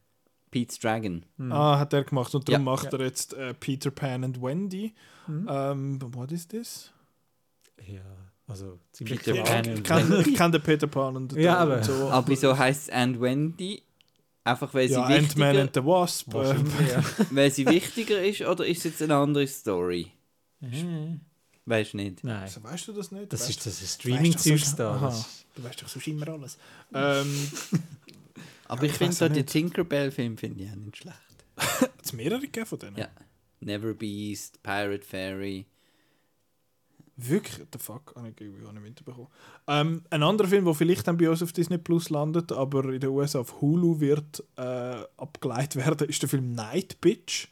[0.51, 1.25] Pete's Dragon.
[1.51, 2.73] Ah, hat er gemacht und darum Ja.
[2.73, 4.95] macht er jetzt äh, Peter Pan und Wendy.
[5.29, 6.93] Ähm, what is this?
[7.85, 8.01] Ja,
[8.47, 9.43] also ziemlich Peter.
[9.43, 9.65] Pan.
[9.75, 11.93] Ich kenne ich kenn den Peter Pan und Ja, und aber- so.
[12.11, 13.83] Aber wieso heisst es And Wendy?
[14.45, 16.29] Einfach weil sie, ja, Ant-Man wichtiger, and the Wasp.
[16.29, 17.03] Äh, Wahrscheinlich, ja.
[17.33, 20.13] weil sie wichtiger ist oder ist es jetzt eine andere Story?
[20.61, 21.21] Mhm.
[21.67, 22.23] Weißt du nicht?
[22.25, 23.33] Nein, also, weißt du das nicht?
[23.33, 25.25] das Weißt ist das Streaming-Zeug weißt du da.
[25.55, 26.59] Du weißt doch sonst immer alles.
[26.95, 27.51] Ähm,
[28.69, 29.49] Aber Ja, ich ich finde so auch die nicht.
[29.51, 31.17] Tinkerbell-Film finde ich auch nicht schlecht.
[31.57, 32.97] hat es mehrere gegeben von denen?
[32.97, 33.09] Ja.
[33.61, 35.67] Never Beast, Pirate Fairy.
[37.17, 37.67] Wirklich?
[37.73, 38.13] The fuck?
[38.15, 39.29] Habe ich irgendwie gar nicht mitbekommen.
[39.67, 43.01] Ähm, ein anderer Film, der vielleicht dann bei uns auf Disney Plus landet, aber in
[43.01, 47.49] den USA auf Hulu wird äh, abgeleitet werden, ist der Film Night Bitch.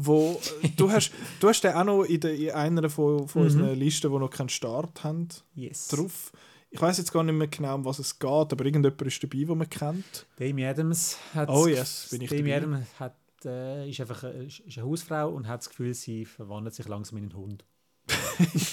[0.00, 0.40] Wo,
[0.76, 1.10] du, hast,
[1.40, 4.30] du hast den auch noch in, der, in einer von, von unseren Listen, die noch
[4.30, 5.88] keinen Start haben, Yes.
[5.88, 6.30] drauf.
[6.70, 9.38] Ich weiß jetzt gar nicht mehr genau, um was es geht, aber irgendjemand ist dabei,
[9.44, 10.26] den man kennt.
[10.36, 12.56] Dami Adams hat Oh yes, bin ich Dami dabei.
[12.58, 16.74] Adams hat, äh, ist einfach äh, ist eine Hausfrau und hat das Gefühl, sie verwandelt
[16.74, 17.64] sich langsam in einen Hund.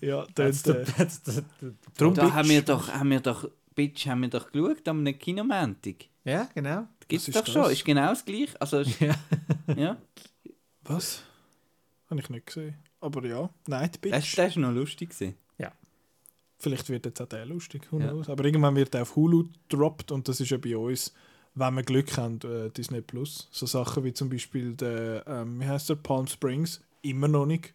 [0.00, 1.72] Ja, dort, the- äh,
[2.14, 6.08] Da haben wir doch, haben wir doch, Bitch, haben wir doch geschaut am Kinomantik.
[6.24, 6.86] Ja, genau.
[7.08, 7.72] Gibt es doch schon, das?
[7.72, 8.60] ist genau das gleiche.
[8.60, 9.14] Also, Ja.
[9.76, 9.96] ja.
[10.82, 11.22] was?
[12.10, 12.74] Habe ich nicht gesehen.
[13.00, 14.12] Aber ja, Night Bitch.
[14.12, 15.10] Das, das ist noch lustig.
[15.10, 15.36] Gewesen.
[16.58, 18.14] Vielleicht wird jetzt auch der lustig, who Ja.
[18.26, 21.12] Aber irgendwann wird er auf Hulu gedroppt und das ist ja bei uns,
[21.54, 23.48] wenn wir Glück haben, äh, Disney Plus.
[23.50, 27.74] So Sachen wie zum Beispiel der, ähm, wie heißt der, Palm Springs, immer noch nicht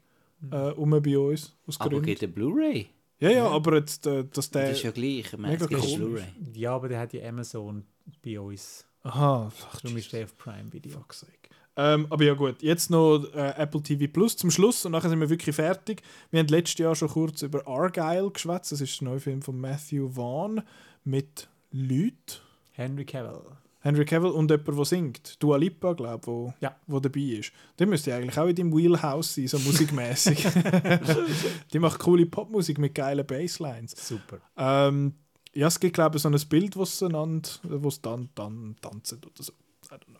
[0.52, 2.08] äh, um bei uns, aus Aber Gründen.
[2.08, 2.90] geht der Blu-ray?
[3.20, 4.70] Ja, ja, aber jetzt, äh, dass der...
[4.70, 5.32] Das ist ja gleich.
[5.32, 5.98] Ich meine, mega es gibt.
[5.98, 6.26] Blu-ray.
[6.56, 7.86] Ja, aber der hat ja Amazon
[8.26, 8.88] bei uns.
[9.04, 10.92] Aha, ach, Darum ist der auf Prime Video.
[10.92, 11.34] fuck's sake.
[11.78, 15.22] Ähm, aber ja gut, jetzt noch äh, Apple TV Plus zum Schluss und nachher sind
[15.22, 16.02] wir wirklich fertig.
[16.30, 18.74] Wir haben letztes Jahr schon kurz über Argyle geschwätzt.
[18.74, 20.62] Das ist der neue Film von Matthew Vaughn
[21.06, 22.42] mit Leuten.
[22.74, 23.42] Henry Cavill.
[23.80, 25.42] Henry Cavill und jemand, der singt.
[25.42, 26.76] Dua Lipa, glaube ich, wo, Ja.
[26.88, 27.52] wo dabei ist.
[27.80, 30.46] Der müsste eigentlich auch in deinem Wheelhouse sein, so musikmäßig.
[31.74, 33.94] Die macht coole Popmusik mit geilen Basslines.
[34.08, 34.40] Super.
[34.58, 35.16] Ähm,
[35.54, 39.52] ja, es gibt, glaube ich, so ein Bild, wo sie dann, dann tanzen oder so.
[39.92, 40.20] I don't know.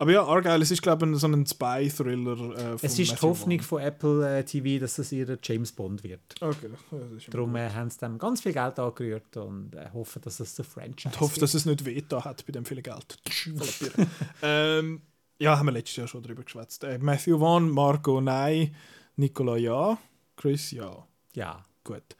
[0.00, 2.56] Aber ja, Argyle, es ist, glaube ich, so ein Spy-Thriller.
[2.56, 3.68] Äh, Es ist die Matthew Hoffnung Vaughn.
[3.68, 6.20] von Apple äh, TV, dass es ihr James Bond wird.
[6.40, 6.70] Okay,
[7.30, 10.64] Darum äh, haben sie dem ganz viel Geld angerührt und äh, hoffen, dass es der
[10.64, 13.18] Franchise Ich hoffe, dass es nicht Veto hat bei dem vielen Geld.
[14.42, 15.02] Ähm,
[15.40, 16.84] ja, haben wir letztes Jahr schon drüber geschwätzt.
[16.84, 18.74] Äh, Matthew Vaughn, Marco nein,
[19.16, 19.98] Nicola ja,
[20.36, 21.06] Chris ja.
[21.34, 21.64] Ja.
[21.82, 22.16] Gut.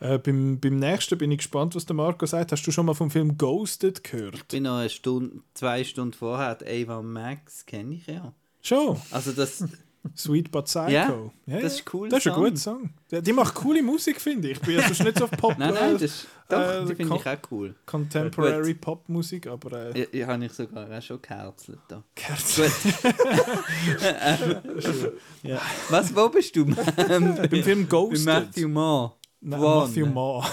[0.00, 2.52] Äh, beim, beim nächsten bin ich gespannt, was der Marco sagt.
[2.52, 4.34] Hast du schon mal vom Film Ghosted gehört?
[4.36, 6.58] Ich bin noch eine Stunde, zwei Stunden vorher.
[6.64, 8.32] Ava Max kenne ich ja.
[8.62, 8.96] Schon.
[9.10, 9.64] Also das,
[10.16, 10.90] Sweet But Psycho.
[10.90, 12.90] Ja, Ja, das ist cooler Das ist ein guter Song.
[13.10, 14.58] Die, die macht coole Musik, finde ich.
[14.58, 16.94] Ich bin ja sonst nicht so auf Pop, nein, nein, äh, das doch, äh, die
[16.94, 17.74] finde ich auch cool.
[17.84, 22.02] Contemporary Pop-Musik, aber äh, Ja, ja, habe ich sogar auch schon geherzelt da.
[22.14, 22.64] Kerzen.
[22.64, 23.14] Gut.
[25.90, 26.66] Was, wo bist du?
[27.08, 28.24] Ähm, beim Film Bei Ghosted.
[28.24, 29.10] Matthew Mann.
[29.40, 29.60] Nein.
[29.60, 30.44] Matthew Ma.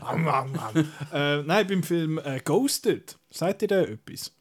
[0.00, 0.76] Am, am, am.
[1.12, 3.16] äh, nein, beim Film äh, Ghosted.
[3.30, 4.32] Sagt ihr da etwas?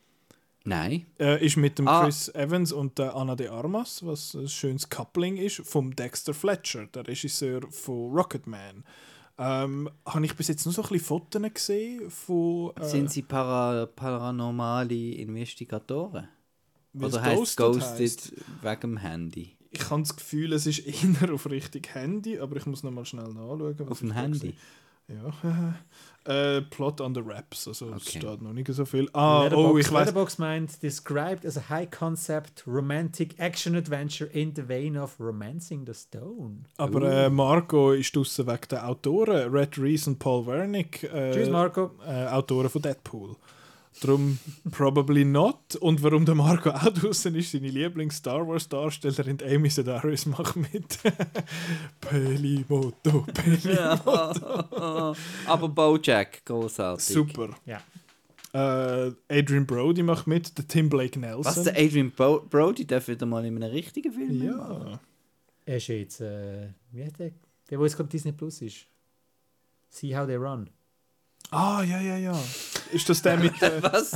[0.64, 1.06] Nein.
[1.20, 2.04] Äh, ist mit dem Ah.
[2.04, 6.88] Chris Evans und der Anna de Armas, was ein schönes Coupling ist, vom Dexter Fletcher,
[6.88, 8.84] der Regisseur von Rocketman.
[9.38, 12.72] Ähm, habe ich bis jetzt nur so ein bisschen Fotos gesehen von.
[12.76, 16.28] Äh, Sind sie para paranormale Investigatoren?
[17.00, 18.34] Oder heißt Ghosted Ghosted heisst?
[18.64, 19.57] wegen dem Handy?
[19.72, 20.80] Ich habe das Gefühl, es ist
[21.24, 23.76] eher auf richtig Handy, aber ich muss noch mal schnell nachschauen.
[23.80, 24.40] was Auf dem Handy?
[24.40, 24.58] gesehen-
[25.10, 25.76] Ja.
[26.58, 28.20] äh, Plot on the Raps, also es Okay.
[28.20, 29.10] steht noch nicht so viel.
[29.14, 30.00] Ah, Letterboxd, oh, ich weiß.
[30.08, 35.94] Letterboxd meint, described as a high-concept romantic action adventure in the vein of Romancing the
[35.94, 36.66] Stone.
[36.76, 41.04] Aber äh, Marco ist draussen wegen der Autoren, Red Reese und Paul Wernick.
[41.04, 41.92] Äh, Tschüss, Marco.
[42.06, 43.36] Äh, Autoren von Deadpool.
[44.02, 44.38] Darum
[44.72, 45.76] probably not.
[45.80, 51.00] Und warum der Marco auch draußen ist, seine Lieblings-Star Wars-Darstellerin Amy Sedaris macht mit.
[52.02, 55.16] Pelimoto, Pelimoto.
[55.48, 57.06] Aber Bojack, großartig.
[57.06, 57.50] Super.
[57.66, 57.82] Ja.
[58.54, 61.46] Äh, Adrian Brody macht mit, der Tim Blake Nelson.
[61.46, 65.00] Was, der Adrian Bo Brody darf wieder mal in einem richtigen Film ja.
[65.66, 67.32] Er ist jetzt, äh, wie heißt der?
[67.70, 68.88] Der, wo jetzt gerade Disney Plus ist.
[69.90, 70.70] See How They Run.
[71.52, 72.40] Ah, ja, ja, ja.
[72.92, 73.62] Ist das der mit.
[73.62, 74.12] Äh, Was?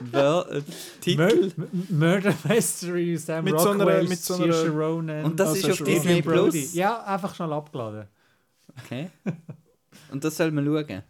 [0.00, 0.62] Wer, äh,
[1.00, 1.52] Titel?
[1.56, 5.24] Mur Murder Mystery, Sam Mit so einer- Rockwell, mit so einer- Ronan.
[5.24, 5.94] Und das Ah, ist auf Ronan.
[5.94, 6.22] Disney.
[6.22, 6.74] Plus?
[6.74, 8.06] Ja, einfach schnell abgeladen.
[8.84, 9.10] Okay.
[10.12, 11.02] Und das soll man schauen?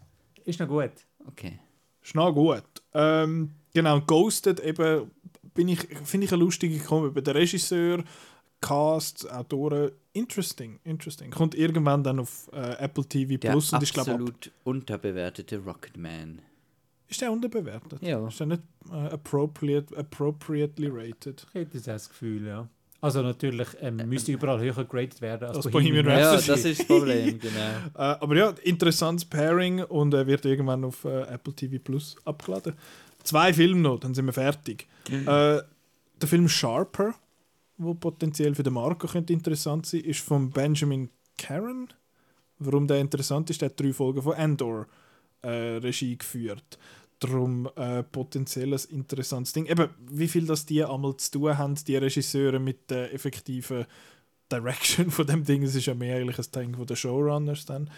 [0.45, 0.91] Ist noch gut.
[1.27, 1.59] Okay.
[2.01, 2.63] Ist noch gut.
[2.93, 5.11] Ähm, genau, Ghosted eben,
[5.53, 7.21] bin ich, finde ich eine lustige Kombi.
[7.21, 8.03] Der Regisseur,
[8.61, 11.31] Cast, Autoren, interesting, interesting.
[11.31, 16.41] Kommt irgendwann dann auf äh, Apple TV Der Plus und ich glaube, absolut unterbewertete Rocketman.
[17.07, 18.01] ist der unterbewertet?
[18.01, 18.27] Ja.
[18.27, 21.45] Ist der nicht äh, appropriate, appropriately rated?
[21.49, 22.67] Ich hätte das Gefühl, ja.
[23.01, 26.47] Also natürlich ähm, müsste überall höher geratet werden als, Als Bohemian Ja, Rhapsody.
[26.47, 27.59] das ist das Problem, genau.
[27.95, 32.73] Äh, aber ja, interessantes Pairing und er wird irgendwann auf äh, Apple TV Plus abgeladen.
[33.23, 34.87] Zwei Filme noch, dann sind wir fertig.
[35.09, 35.27] Mhm.
[35.27, 35.61] Äh,
[36.21, 37.15] der Film Sharper,
[37.79, 41.87] wo potenziell für den Marco könnte interessant sein, ist von Benjamin Caron.
[42.59, 44.85] Warum der interessant ist, der hat drei Folgen von Endor
[45.41, 46.77] äh, Regie geführt.
[47.19, 49.65] Darum äh, potenziell ein interessantes Ding.
[49.65, 53.85] Eben, wie viel das die einmal zu tun haben, die Regisseure mit der effektiven
[54.51, 55.63] Direction von dem Ding.
[55.63, 57.89] Es ist ja mehr eigentlich ein Ding von den Showrunners dann.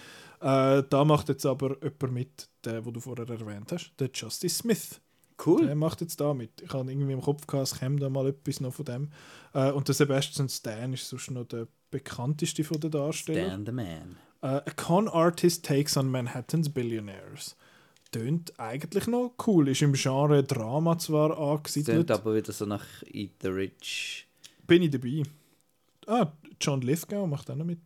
[0.42, 4.56] Äh, da macht jetzt aber jemand mit, der, wo du vorher erwähnt hast, der Justice
[4.56, 5.02] Smith.
[5.46, 5.66] Cool.
[5.66, 6.62] Der macht jetzt da mit.
[6.62, 9.10] Ich habe irgendwie im Kopf gehabt, es käme da mal etwas noch von dem.
[9.54, 13.64] Äh, und der Sebastian Stan ist sonst noch der bekannteste von den Darstellern.
[13.64, 14.18] Stan the Man.
[14.42, 17.56] Äh, a con artist takes on Manhattan's billionaires.
[18.12, 19.70] Tönt eigentlich noch cool.
[19.70, 22.12] Ist im Genre Drama zwar angesiedelt.
[22.12, 24.28] aber wieder so nach Eat the Rich.
[24.68, 25.24] Bin ich dabei.
[26.08, 27.80] Ah, John Lithgow macht auch noch mit.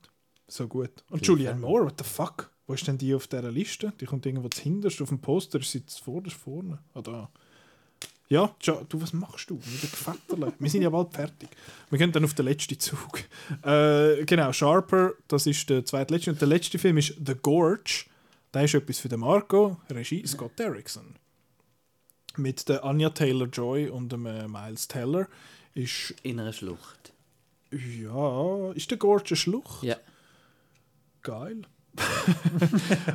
[0.48, 1.04] So gut.
[1.10, 1.60] Und Viel Julianne.
[1.60, 2.52] Moore, what the fuck?
[2.68, 3.94] Wo ist denn die auf dieser Liste?
[4.00, 5.84] Die kommt irgendwo zuhinterst auf dem Poster, ist sie
[6.30, 6.80] vorne.
[6.94, 7.30] Ah, da.
[8.28, 9.56] Ja, Jo- du, was machst du?
[9.62, 10.54] Wieder Gefetterle.
[10.58, 11.50] Wir sind ja bald fertig.
[11.92, 13.20] Wir gehen dann auf den letzten Zug.
[13.64, 16.32] Äh, genau, Sharper, das ist der zweitletzte.
[16.32, 18.06] Und der letzte Film ist The Gorge.
[18.52, 21.16] Da ist etwas für den Marco, Regie Scott Derrickson.
[22.38, 25.28] Mit der Anya Taylor-Joy und dem äh, Miles Teller
[25.76, 27.14] ist In einer Schlucht.
[27.72, 29.84] ja, ist der Gorge eine Schlucht?
[29.84, 29.98] Ja.
[31.22, 31.62] Geil.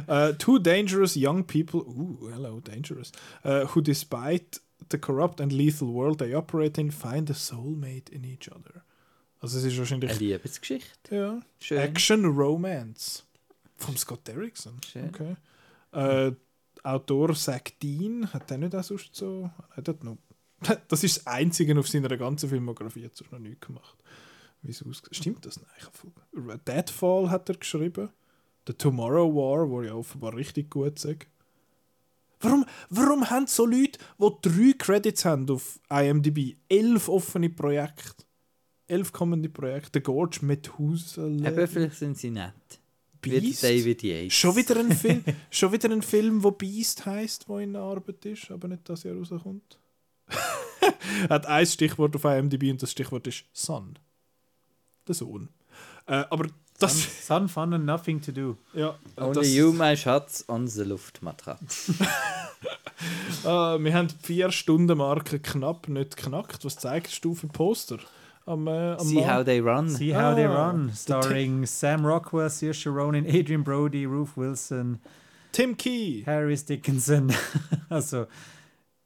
[0.09, 3.13] uh, two dangerous young people, ooh, hello, dangerous,
[3.45, 4.61] uh, who despite
[4.91, 8.85] the corrupt and lethal world they operate in, find a soulmate in each other.
[9.41, 11.15] Also es ist wahrscheinlich Eine Liebesgeschichte.
[11.15, 11.79] ja, Schön.
[11.79, 13.25] Action Romance
[13.77, 14.81] vom Scott Derrickson.
[14.85, 15.09] Schön.
[15.09, 15.37] Okay.
[15.93, 16.33] Äh,
[16.83, 19.51] Autor Zach Dean hat der nicht auch sonst so.
[19.77, 20.19] I don't know.
[20.89, 23.97] Das ist das Einzige auf seiner ganzen Filmografie, hat er noch nicht gemacht.
[24.63, 24.85] Wie es.
[25.11, 25.57] Stimmt das?
[25.59, 28.11] Nein, ich habe Deadfall hat er geschrieben.
[28.67, 31.29] The Tomorrow War, wo ja offenbar richtig gut sagt.
[32.41, 38.25] Warum, warum haben so Leute, die drei Credits haben auf IMDb, elf offene Projekte?
[38.87, 39.99] Elf kommende Projekte.
[39.99, 41.49] The Gorge Methuselah.
[41.49, 42.81] Eben, vielleicht sind sie nett.
[43.21, 43.63] Beast?
[43.63, 44.33] David Yates.
[44.33, 48.51] Schon wieder ein Film, schon wieder ein Film, wo Beast heißt, wo in Arbeit ist,
[48.51, 49.79] aber nicht das Jahr rauskommt.
[51.29, 53.99] Hat ein Stichwort auf IMDb und das Stichwort ist Son.
[55.07, 55.49] Der Sohn.
[56.07, 56.47] Äh, aber
[56.83, 58.57] das, Sun, fun and nothing to do.
[58.75, 61.93] ja, Only you, my Schatz, on the Luftmatratze.
[63.45, 66.65] äh, wir haben die vier Stunden Marke knapp nicht geknackt.
[66.65, 67.99] Was zeigst du für Poster?
[68.47, 69.35] Am, äh, am See Mann?
[69.39, 69.89] how they run.
[69.89, 74.99] See How They Ah, Run, starring Sam Rockwell, Saoirse Ronan, Adrian Brody, Ruth Wilson,
[75.53, 76.25] Tim Key.
[76.27, 77.33] Harris Dickinson,
[77.89, 78.27] also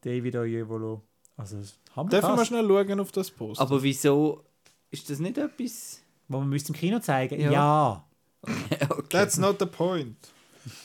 [0.01, 1.01] David Oyelowo.
[1.37, 1.57] Also
[1.95, 3.61] haben wir Dürfen wir schnell schauen auf das Poster?
[3.61, 4.43] Aber wieso
[4.89, 6.01] ist das nicht etwas?
[6.27, 7.39] Wo wir müssen im Kino zeigen.
[7.39, 7.51] Ja.
[7.51, 8.05] Ja.
[8.89, 9.07] okay.
[9.09, 10.17] That's not the point.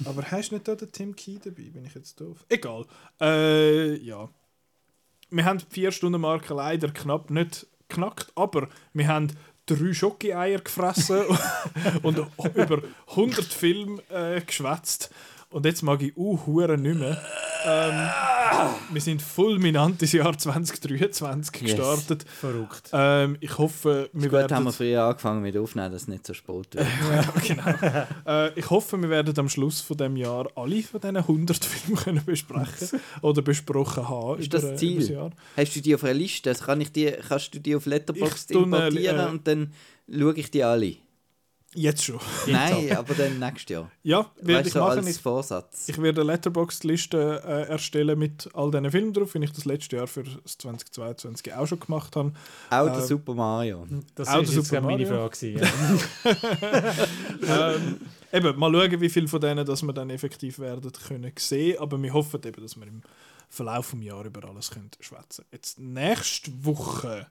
[0.04, 1.70] Aber hast du nicht da den Tim Key dabei?
[1.70, 2.44] Bin ich jetzt doof?
[2.48, 2.84] Egal.
[3.20, 4.28] Äh, ja.
[5.30, 9.28] Wir haben die 4 Stunden Marke leider knapp nicht geknackt, aber wir haben
[9.66, 11.22] drei Schoki-Eier gefressen
[12.02, 12.18] und
[12.54, 15.10] über 100 Filme äh, geschwätzt.
[15.50, 17.20] Und jetzt mag ich uh, Huren nicht mehr.
[17.66, 18.08] Ähm,
[18.92, 21.76] wir sind fulminant ins Jahr 2023 Yes.
[21.76, 22.24] gestartet.
[22.28, 22.88] Verrückt.
[22.92, 24.56] Ähm, ich hoffe, wir Gut, werden...
[24.56, 26.86] haben wir früher angefangen mit Aufnehmen, dass es nicht so spät wird.
[28.26, 31.96] Äh, ich hoffe, wir werden am Schluss von dem Jahr alle von diesen 100 Filmen
[32.02, 34.40] können besprechen oder besprochen haben.
[34.40, 34.98] Ist das über, äh, Ziel?
[34.98, 35.30] das Jahr.
[35.56, 36.50] Hast du die auf einer Liste?
[36.50, 39.72] Also kann ich die, kannst du die auf Letterboxd importieren äh, und dann
[40.08, 40.96] schaue ich die alle?
[41.72, 42.18] Jetzt schon.
[42.48, 43.90] Nein, aber dann nächstes Jahr.
[44.02, 44.98] Ja, werde Weißt ich du, machen.
[44.98, 45.88] als Ich, Vorsatz.
[45.88, 49.96] ich werde eine Letterboxd-Liste äh, erstellen mit all diesen Filmen drauf, wie ich das letzte
[49.96, 52.32] Jahr für das 2022 auch schon gemacht habe.
[52.70, 53.86] Auch der ähm, Super Mario.
[54.16, 55.28] Das Auch ist der jetzt Super meine Mario.
[55.30, 55.36] Frage.
[55.36, 55.70] gewesen,
[57.44, 57.70] Ja.
[57.74, 58.00] ähm,
[58.32, 62.02] eben, mal schauen, wie viele von denen dass wir dann effektiv werden können sehen, aber
[62.02, 63.02] wir hoffen eben, dass wir im
[63.48, 65.44] Verlauf des Jahres über alles können schwätzen.
[65.52, 67.28] Jetzt nächste Woche.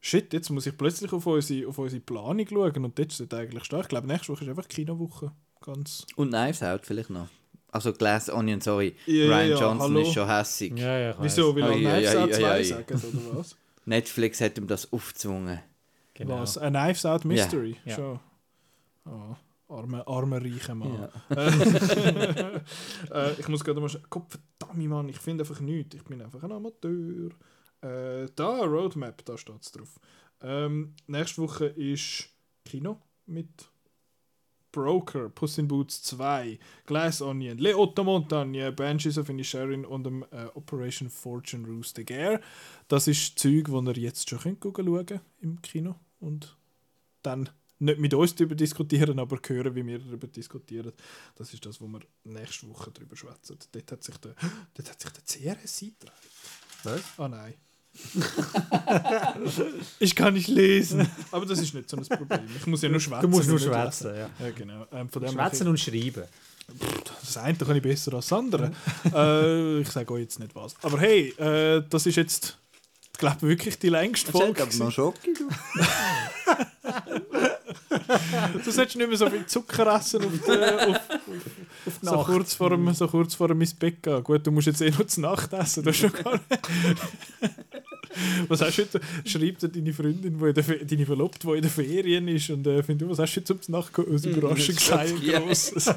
[0.00, 3.64] Shit, jetzt muss ich plötzlich auf unsere, auf unsere Planung schauen und dort steht eigentlich
[3.64, 3.80] stehen.
[3.80, 5.32] Ich glaube, nächste Woche ist einfach Kinowoche.
[5.60, 6.06] Ganz.
[6.16, 7.28] Und Knives Out vielleicht noch.
[7.72, 8.96] Also Glass Onion, sorry.
[9.06, 10.00] Ja, Ryan ja, Johnson hallo.
[10.00, 10.76] ist schon hässig.
[10.76, 11.14] ja, ja.
[11.20, 11.54] Wieso?
[11.54, 12.62] Will er Knives Out ei, 2 ei.
[12.64, 13.56] sagen, oder was?
[13.84, 15.60] Netflix hat ihm das aufgezwungen.
[16.14, 16.40] Genau.
[16.40, 16.58] Was?
[16.58, 17.76] Ein Knives Out Mystery?
[17.84, 17.96] Ja.
[17.96, 18.20] Schon.
[19.04, 19.36] Oh,
[19.68, 21.08] arme, arme, reiche Mann.
[21.30, 21.36] Ja.
[23.12, 24.04] äh, ich muss gerade mal schauen.
[24.10, 25.94] Gott verdammt, Mann, ich finde einfach nichts.
[25.94, 27.30] Ich bin einfach ein Amateur.
[27.82, 30.00] Äh, da, Roadmap, da steht es drauf.
[30.42, 32.28] Ähm, nächste Woche ist
[32.64, 33.70] Kino mit
[34.72, 40.24] Broker, Puss in Boots 2, Glass Onion, Le Otto Montagne, Banshees of Inisherin und dem,
[40.30, 42.40] äh, Operation Fortune Roost the Gare.
[42.88, 46.56] Das ist Zeug, das ihr jetzt schon könnt schauen könnt im Kino und
[47.22, 47.50] dann
[47.80, 50.92] nicht mit uns darüber diskutieren, aber hören, wie wir darüber diskutieren.
[51.34, 53.58] Das ist das, wo wir nächste Woche darüber schwätzen.
[53.72, 54.34] Dort hat sich der,
[54.74, 56.16] dort hat sich der CRS eingetragen.
[56.84, 57.18] Was?
[57.18, 57.54] Ah nein.
[59.98, 61.08] ich kann nicht lesen.
[61.30, 62.40] Aber das ist nicht so ein Problem.
[62.56, 63.22] Ich muss ja nur schwätzen.
[63.22, 64.30] Du musst nur schwätzen, ja.
[64.38, 64.86] Ja, genau.
[64.92, 66.24] Ähm, von dem Schwätzen und schreiben.
[67.20, 68.72] das eine kann ich besser als das andere.
[69.14, 70.74] äh, ich sage euch jetzt nicht was.
[70.82, 72.56] Aber hey, äh, das ist jetzt,
[73.12, 74.62] ich glaube wirklich die längste Das Folge.
[74.62, 75.34] aber noch Schoki.
[75.34, 75.48] du.
[78.64, 80.96] Du solltest nicht mehr so viel Zucker essen auf, der, auf,
[81.86, 84.22] auf so, kurz vor dem, so kurz vor dem ins Bett gehen.
[84.24, 85.84] Gut, du musst jetzt eh noch zur Nacht essen.
[85.84, 86.44] Du hast schon gar nicht.
[88.48, 89.00] Was hast du heute?
[89.24, 93.08] Schreibt dir deine Freundin, wo deine Verlobte, die in der Ferien ist und äh, findet,
[93.08, 94.10] was hast du heute zum Nacht gehabt?
[94.10, 95.38] Ein Überraschungsei, ein Ja.
[95.40, 95.88] grosses.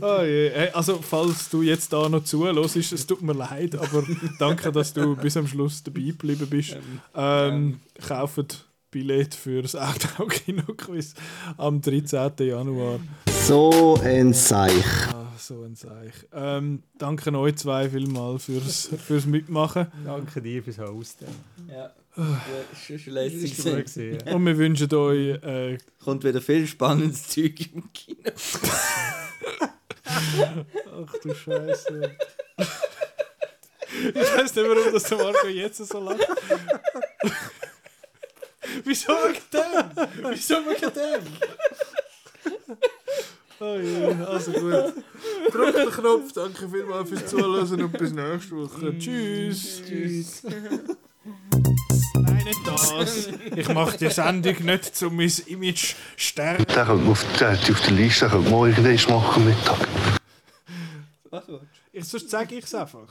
[0.00, 0.50] oh je.
[0.50, 4.04] Hey, also, falls du jetzt da noch zuhörst, es tut mir leid, aber
[4.38, 6.76] danke, dass du bis am Schluss dabei geblieben bist.
[7.14, 11.14] Ähm, kauft Billett für das Outdoor-Kino-Quiz
[11.56, 12.30] am 13.
[12.38, 13.00] Januar.
[13.42, 14.86] So ein Seich.
[15.12, 16.12] Ah, so ein Seich.
[16.32, 19.88] Ähm, danke euch zwei vielmals fürs, fürs Mitmachen.
[20.04, 21.26] Danke dir fürs Hosten.
[21.68, 21.90] Ja.
[22.86, 24.10] Lässig Das war gewesen.
[24.10, 24.34] gewesen, ja.
[24.36, 28.30] Und wir wünschen euch äh, Kommt wieder viel spannendes Zeug im Kino.
[30.36, 32.16] Ach du Scheiße.
[33.96, 36.20] Ich weiß nicht, warum das der Marco jetzt so lacht.
[38.84, 40.30] Wieso wegen dem?
[40.30, 41.22] Wieso wegen dem?
[43.60, 44.94] Oh je, also gut.
[45.52, 48.98] Drück den Knopf, danke vielmals fürs Zuhören und bis nächste Woche.
[48.98, 49.82] Tschüss.
[49.86, 50.42] Tschüss.
[52.14, 53.28] Nein, nicht das.
[53.56, 56.66] Ich mache die Sendung nicht, um mein Image stärken.
[56.66, 59.88] Der könnte man auf, auf der Liste, man irgendwann machen Mittag.
[61.30, 63.08] Was willst Ich, sonst sage ich es einfach.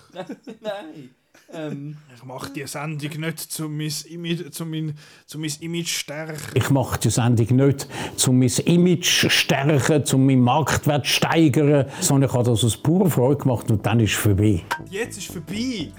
[0.61, 1.15] Nein.
[1.53, 4.93] Ähm, Ich mache die Sendung nicht, um mein Image, um mein,
[5.33, 6.37] um mein Image stärken.
[6.53, 7.87] Ich mache die Sendung nicht,
[8.27, 12.77] um mein Image zu stärken, um meinen Marktwert zu steigern, sondern ich habe das aus
[12.77, 14.63] purer Freude gemacht und dann ist es vorbei.
[14.89, 15.91] Jetzt ist vorbei.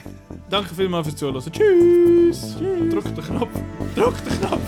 [0.50, 1.52] Danke vielmals fürs Zuhören.
[1.52, 2.56] Tschüss.
[2.90, 3.50] Drück den Knopf.
[3.94, 4.60] Drück den Knopf.